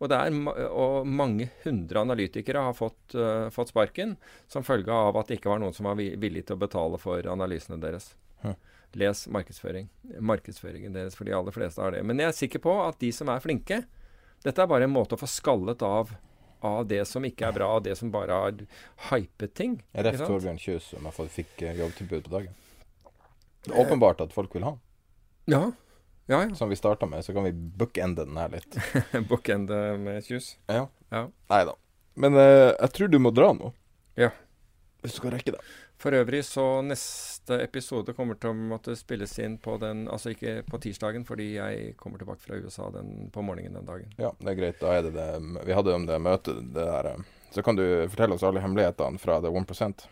Og, 0.00 0.08
det 0.08 0.16
er, 0.16 0.36
og 0.72 1.04
mange 1.04 1.50
hundre 1.66 2.00
analytikere 2.00 2.62
har 2.64 2.76
fått, 2.76 3.12
uh, 3.12 3.50
fått 3.52 3.74
sparken 3.74 4.14
som 4.48 4.64
følge 4.64 4.94
av 4.96 5.18
at 5.20 5.28
det 5.28 5.36
ikke 5.36 5.52
var 5.52 5.60
noen 5.60 5.76
som 5.76 5.90
var 5.90 5.98
vi- 6.00 6.14
villig 6.16 6.46
til 6.48 6.56
å 6.56 6.62
betale 6.62 7.00
for 7.02 7.28
analysene 7.28 7.76
deres. 7.82 8.14
Hæ. 8.40 8.54
Les 8.96 9.26
markedsføring. 9.28 9.90
Markedsføringen 10.24 10.96
deres, 10.96 11.14
for 11.18 11.28
de 11.28 11.36
aller 11.36 11.54
fleste 11.54 11.84
har 11.84 11.92
det. 11.92 12.00
Men 12.08 12.24
jeg 12.24 12.32
er 12.32 12.38
sikker 12.40 12.64
på 12.64 12.78
at 12.88 12.98
de 12.98 13.12
som 13.12 13.28
er 13.28 13.44
flinke 13.44 13.84
Dette 14.40 14.62
er 14.62 14.68
bare 14.70 14.86
en 14.88 14.94
måte 14.94 15.12
å 15.12 15.20
få 15.20 15.28
skallet 15.28 15.82
av 15.84 16.14
av 16.64 16.86
det 16.88 17.04
som 17.08 17.24
ikke 17.24 17.46
er 17.48 17.52
bra, 17.56 17.68
av 17.76 17.82
det 17.84 17.96
som 17.96 18.10
bare 18.12 18.36
har 18.36 18.56
hypet 19.10 19.54
ting. 19.56 19.78
Jeg 19.94 20.16
sant? 20.16 20.28
Torbjørn 20.28 20.60
Kjus, 20.60 20.90
som 20.92 21.06
jeg 21.08 21.30
fikk 21.36 21.62
eh, 21.64 21.78
jobbtilbud 21.80 22.26
på 22.26 22.34
dagen. 22.34 22.56
Det 23.66 23.74
er 23.74 23.82
åpenbart 23.82 24.22
at 24.24 24.32
folk 24.32 24.54
vil 24.54 24.64
ha 24.66 24.74
den. 24.76 24.82
Ja. 25.50 25.62
Ja, 26.30 26.44
ja. 26.46 26.54
Som 26.54 26.70
vi 26.70 26.76
starta 26.78 27.06
med, 27.10 27.24
så 27.24 27.32
kan 27.34 27.44
vi 27.44 27.52
bookende 27.52 28.24
den 28.24 28.36
her 28.38 28.52
litt. 28.52 28.76
Bookende 29.28 29.98
med 29.98 30.24
tjus. 30.24 30.54
Ja. 30.70 30.86
Ja. 31.10 31.24
Nei 31.50 31.64
da. 31.66 31.74
Men 32.14 32.36
eh, 32.38 32.70
jeg 32.76 32.92
tror 32.94 33.10
du 33.10 33.18
må 33.18 33.32
dra 33.34 33.50
nå. 33.56 33.72
Ja. 34.20 34.30
Hvis 35.02 35.16
du 35.16 35.22
skal 35.22 35.34
rekke 35.34 35.56
det. 35.56 35.62
For 36.00 36.14
øvrig 36.16 36.44
så 36.46 36.64
neste 36.84 37.58
episode 37.60 38.14
kommer 38.16 38.38
til 38.40 38.52
å 38.52 38.56
måtte 38.56 38.94
spilles 38.96 39.34
inn 39.42 39.58
på 39.60 39.74
den 39.82 40.06
Altså 40.08 40.32
ikke 40.32 40.60
på 40.68 40.80
tirsdagen, 40.80 41.26
fordi 41.28 41.50
jeg 41.58 41.90
kommer 42.00 42.20
tilbake 42.22 42.40
fra 42.40 42.56
USA 42.56 42.88
den, 42.94 43.28
på 43.32 43.44
morgenen 43.44 43.76
den 43.80 43.88
dagen. 43.88 44.14
Ja, 44.20 44.30
det 44.38 44.54
er 44.54 44.60
greit. 44.62 44.80
Da 44.80 44.94
er 44.96 45.04
det 45.08 45.12
det 45.18 45.66
Vi 45.66 45.76
hadde 45.76 45.98
om 45.98 46.06
det 46.08 46.22
møtet, 46.22 46.62
det 46.72 46.86
der 46.86 47.10
eh, 47.14 47.28
Så 47.52 47.64
kan 47.66 47.76
du 47.76 47.84
fortelle 48.12 48.38
oss 48.38 48.46
alle 48.46 48.62
hemmelighetene 48.64 49.20
fra 49.20 49.40
The 49.44 49.52
1 49.52 50.06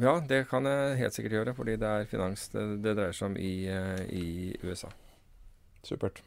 Ja, 0.00 0.16
det 0.28 0.44
kan 0.50 0.66
jeg 0.66 0.98
helt 1.02 1.16
sikkert 1.16 1.36
gjøre, 1.36 1.54
fordi 1.56 1.76
det 1.80 1.88
er 1.88 2.10
finans 2.10 2.48
det, 2.54 2.64
det 2.84 2.94
dreier 2.96 3.16
seg 3.16 3.32
om 3.32 3.38
i, 3.38 3.54
eh, 3.68 4.04
i 4.08 4.26
USA. 4.64 4.88
Supert. 5.84 6.22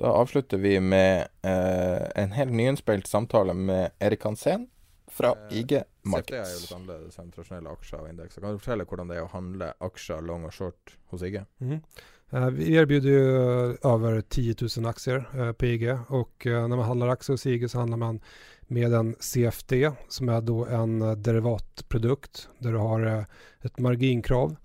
Da 0.00 0.10
avslutter 0.12 0.60
vi 0.60 0.74
med 0.80 1.28
eh, 1.46 2.22
en 2.22 2.34
helt 2.36 2.52
nyinnspilt 2.52 3.08
samtale 3.08 3.54
med 3.56 3.94
Erik 4.00 4.24
Hansen 4.26 4.66
fra 5.12 5.32
IG 5.50 5.78
Markets. 6.02 6.32
CFD 6.32 6.36
er 6.40 6.50
jo 6.50 6.60
litt 6.64 6.74
annerledes 6.76 7.20
enn 7.22 7.30
tradisjonelle 7.32 7.72
aksjer 7.78 8.02
og 8.02 8.10
indekser. 8.10 8.42
Kan 8.42 8.56
du 8.56 8.60
fortelle 8.60 8.88
hvordan 8.88 9.12
det 9.12 9.16
er 9.20 9.24
å 9.24 9.32
handle 9.32 9.70
aksjer 9.86 10.26
long 10.26 10.44
og 10.48 10.52
short 10.56 10.96
hos 11.12 11.24
IG? 11.24 11.38
Mm. 11.62 11.78
Eh, 11.78 12.12
Vi 12.30 12.74
erbjuder 12.74 13.08
ju 13.10 13.36
eh, 13.70 13.92
över 13.92 14.20
10 14.20 14.54
000 14.76 14.86
aktier 14.86 15.28
eh, 15.34 15.52
på 15.52 15.66
IG 15.66 15.98
och 16.08 16.46
eh, 16.46 16.68
när 16.68 16.76
man 16.76 16.86
handlar 16.86 17.08
aktier 17.08 17.34
hos 17.34 17.46
IG 17.46 17.70
så 17.70 17.78
handlar 17.78 17.96
man 17.96 18.20
med 18.60 18.92
en 18.92 19.16
CFD 19.20 19.90
som 20.08 20.28
är 20.28 20.40
då 20.40 20.66
en 20.66 21.02
eh, 21.02 21.12
derivatprodukt 21.12 22.48
där 22.58 22.72
du 22.72 22.78
har 22.78 23.06
eh, 23.06 23.22
ett 23.62 23.78
marginkrav. 23.78 24.56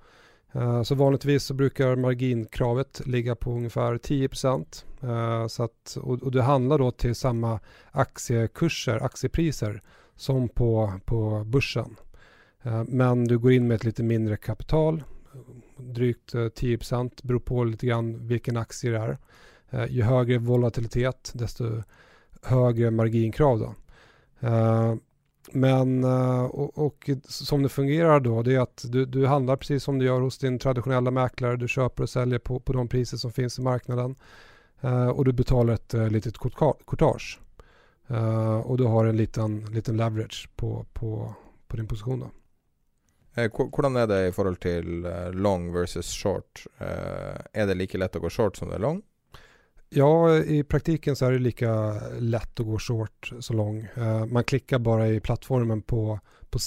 Eh, 0.51 0.83
Så 0.83 0.95
vanligtvis 0.95 1.43
så 1.43 1.53
brukar 1.53 1.95
marginkravet 1.95 3.01
ligga 3.05 3.35
på 3.35 3.51
ungefär 3.51 3.97
10 3.97 4.29
Eh, 5.03 5.47
så 5.47 5.63
att, 5.63 5.97
och, 6.01 6.31
det 6.31 6.41
handlar 6.41 6.77
då 6.77 6.91
till 6.91 7.15
samma 7.15 7.59
aktiekurser, 7.91 9.03
aktiepriser 9.03 9.81
som 10.15 10.49
på, 10.49 10.93
på 11.05 11.43
börsen. 11.43 11.95
Eh, 12.63 12.83
Men 12.87 13.23
du 13.23 13.39
går 13.39 13.51
in 13.51 13.67
med 13.67 13.75
ett 13.75 13.83
lite 13.83 14.03
mindre 14.03 14.37
kapital 14.37 15.03
drygt 15.81 16.35
eh, 16.35 16.47
10 16.47 16.77
beror 17.23 17.39
på 17.39 17.63
lite 17.63 17.87
grann 17.87 18.27
vilken 18.27 18.57
aktie 18.57 18.91
det 18.91 18.97
är. 18.97 19.17
Eh, 19.69 19.85
Ju 19.91 20.01
högre 20.03 20.37
volatilitet 20.37 21.31
desto 21.35 21.83
högre 22.41 22.91
marginkrav 22.91 23.59
då. 23.59 23.75
Eh, 24.47 24.95
Men 25.53 26.03
eh, 26.03 26.43
och, 26.45 26.77
och 26.77 27.09
som 27.27 27.63
det 27.63 27.69
fungerar 27.69 28.19
då 28.19 28.41
det 28.43 28.55
är 28.55 28.59
att 28.59 28.85
du, 28.89 29.05
du 29.05 29.25
handlar 29.27 29.55
precis 29.55 29.83
som 29.83 29.99
du 29.99 30.05
gör 30.05 30.21
hos 30.21 30.37
din 30.37 30.59
traditionella 30.59 31.11
mäklare. 31.11 31.55
Du 31.57 31.67
köper 31.67 32.03
och 32.03 32.09
säljer 32.09 32.39
på, 32.39 32.59
på 32.59 32.73
de 32.73 32.87
priser 32.87 33.17
som 33.17 33.31
finns 33.31 33.59
i 33.59 33.61
marknaden. 33.61 34.15
Eh, 34.81 35.07
Och 35.07 35.25
du 35.25 35.31
betalar 35.33 35.73
ett 35.73 35.93
eh, 35.93 36.09
litet 36.09 36.37
courtage. 36.85 37.39
Eh, 38.07 38.57
Och 38.59 38.77
du 38.77 38.83
har 38.83 39.05
en 39.05 39.17
liten, 39.17 39.65
liten 39.65 39.97
leverage 39.97 40.49
på, 40.55 40.85
på, 40.93 41.35
på 41.67 41.77
din 41.77 41.87
position 41.87 42.19
då. 42.19 42.29
Eh, 43.35 43.49
hvor- 43.49 43.69
hvordan 43.69 43.95
er 43.97 44.07
det 44.07 44.27
i 44.27 44.31
forhold 44.31 44.59
til 44.59 45.05
eh, 45.05 45.31
long 45.31 45.71
versus 45.73 46.05
short? 46.11 46.65
Eh, 46.79 47.37
er 47.53 47.65
det 47.67 47.77
like 47.77 47.97
lett 47.97 48.15
å 48.15 48.19
gå 48.19 48.29
short 48.29 48.57
som 48.57 48.69
det 48.69 48.75
er 48.75 48.85
long? 48.87 49.01
Ja, 49.93 50.35
i 50.39 50.63
praktiken 50.63 51.15
så 51.15 51.25
er 51.27 51.31
det 51.31 51.39
lika 51.39 51.71
lätt 52.19 52.59
å 52.59 52.63
gå 52.63 52.79
short 52.79 53.31
lång. 53.49 53.87
Eh, 53.95 54.25
Man 54.25 54.43
klikker 54.43 54.79
bare 54.79 55.07
i 55.15 55.19
plattformen 55.19 55.81
på, 55.81 56.19
på 56.49 56.59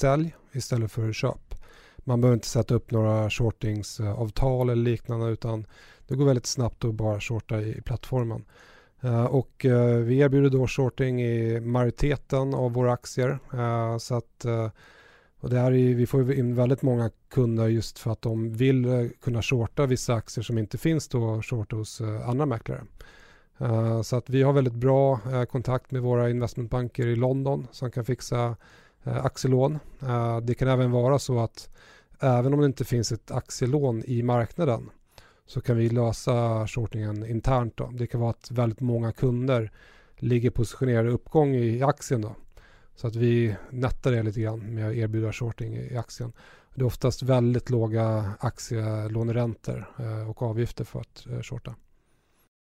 i 0.52 0.60
stedet 0.60 0.90
for 0.90 1.12
köp. 1.12 1.54
Man 2.04 2.20
bør 2.20 2.36
ikke 2.36 2.46
sette 2.46 2.76
opp 2.76 2.92
noen 2.92 3.30
shortingsavtal 3.30 4.70
eller 4.70 4.82
liknande 4.90 5.32
utan 5.32 5.64
det 6.06 6.16
går 6.16 6.26
veldig 6.26 6.46
snabbt 6.46 6.84
å 6.84 6.92
bare 6.92 7.20
shorte 7.20 7.54
i 7.64 7.80
plattformen. 7.80 8.44
Uh, 9.04 9.24
Och 9.24 9.64
uh, 9.64 9.96
vi 10.04 10.18
erbjuder 10.20 10.50
då 10.50 10.66
shorting 10.66 11.22
i 11.22 11.60
majoriteten 11.60 12.54
av 12.54 12.72
våre 12.72 12.92
aktier. 12.92 13.38
Uh, 13.54 13.98
Så 13.98 14.14
att 14.14 14.44
och 15.44 15.50
det 15.50 15.58
här 15.58 15.72
är, 15.72 15.94
vi 15.94 16.06
får 16.06 16.32
in 16.32 16.54
väldigt 16.54 16.82
många 16.82 17.10
kunder 17.28 17.66
just 17.66 17.98
för 17.98 18.10
att 18.10 18.22
de 18.22 18.52
vill 18.52 18.84
eh, 18.84 19.08
kunna 19.22 19.42
shorta 19.42 19.86
vissa 19.86 20.14
aktier 20.14 20.42
som 20.42 20.58
inte 20.58 20.78
finns 20.78 21.08
då 21.08 21.42
short 21.42 21.72
hos 21.72 22.00
eh, 22.00 22.28
andra 22.28 22.46
mäklare. 22.46 22.82
Eh, 23.58 24.02
Så 24.02 24.16
att 24.16 24.30
vi 24.30 24.42
har 24.42 24.52
väldigt 24.52 24.74
bra 24.74 25.20
kontakt 25.50 25.90
med 25.90 26.02
våra 26.02 26.30
investmentbanker 26.30 27.06
i 27.06 27.16
London 27.16 27.66
som 27.72 27.90
kan 27.90 28.04
fixa 28.04 28.56
aktielån. 29.04 29.78
Det 30.42 30.54
kan 30.54 30.68
även 30.68 30.90
vara 30.90 31.18
så 31.18 31.38
att 31.40 31.68
även 32.20 32.54
om 32.54 32.60
det 32.60 32.66
inte 32.66 32.84
finns 32.84 33.12
ett 33.12 33.30
aktielån 33.30 34.02
i 34.06 34.22
marknaden 34.22 34.90
så 35.46 35.60
kan 35.60 35.76
vi 35.76 35.88
lösa 35.88 36.66
shortingen 36.66 37.26
internt. 37.26 37.76
Då. 37.76 37.90
Det 37.92 38.06
kan 38.06 38.20
vara 38.20 38.30
att 38.30 38.50
väldigt 38.50 38.80
många 38.80 39.12
kunder 39.12 39.70
ligger 40.16 40.50
positionerade 40.50 41.10
uppgång 41.10 41.54
i 41.54 41.82
aktien. 41.82 42.20
Då. 42.20 42.34
Så 42.96 43.06
att 43.06 43.16
vi 43.16 43.56
nettar 43.70 44.12
det 44.12 44.40
grann 44.40 44.74
med 44.74 44.88
att 44.88 44.94
erbjuda 44.94 45.32
shorting 45.32 45.76
i 45.76 45.96
aktien. 45.96 46.32
Det 46.74 46.80
är 46.80 46.86
oftast 46.86 47.22
väldigt 47.22 47.70
låga 47.70 48.32
aktielåneräntor 48.40 49.86
og 49.98 50.28
och 50.30 50.42
avgifter 50.42 50.84
för 50.84 51.00
att 51.00 51.26
eh, 51.26 51.40
shorta. 51.40 51.74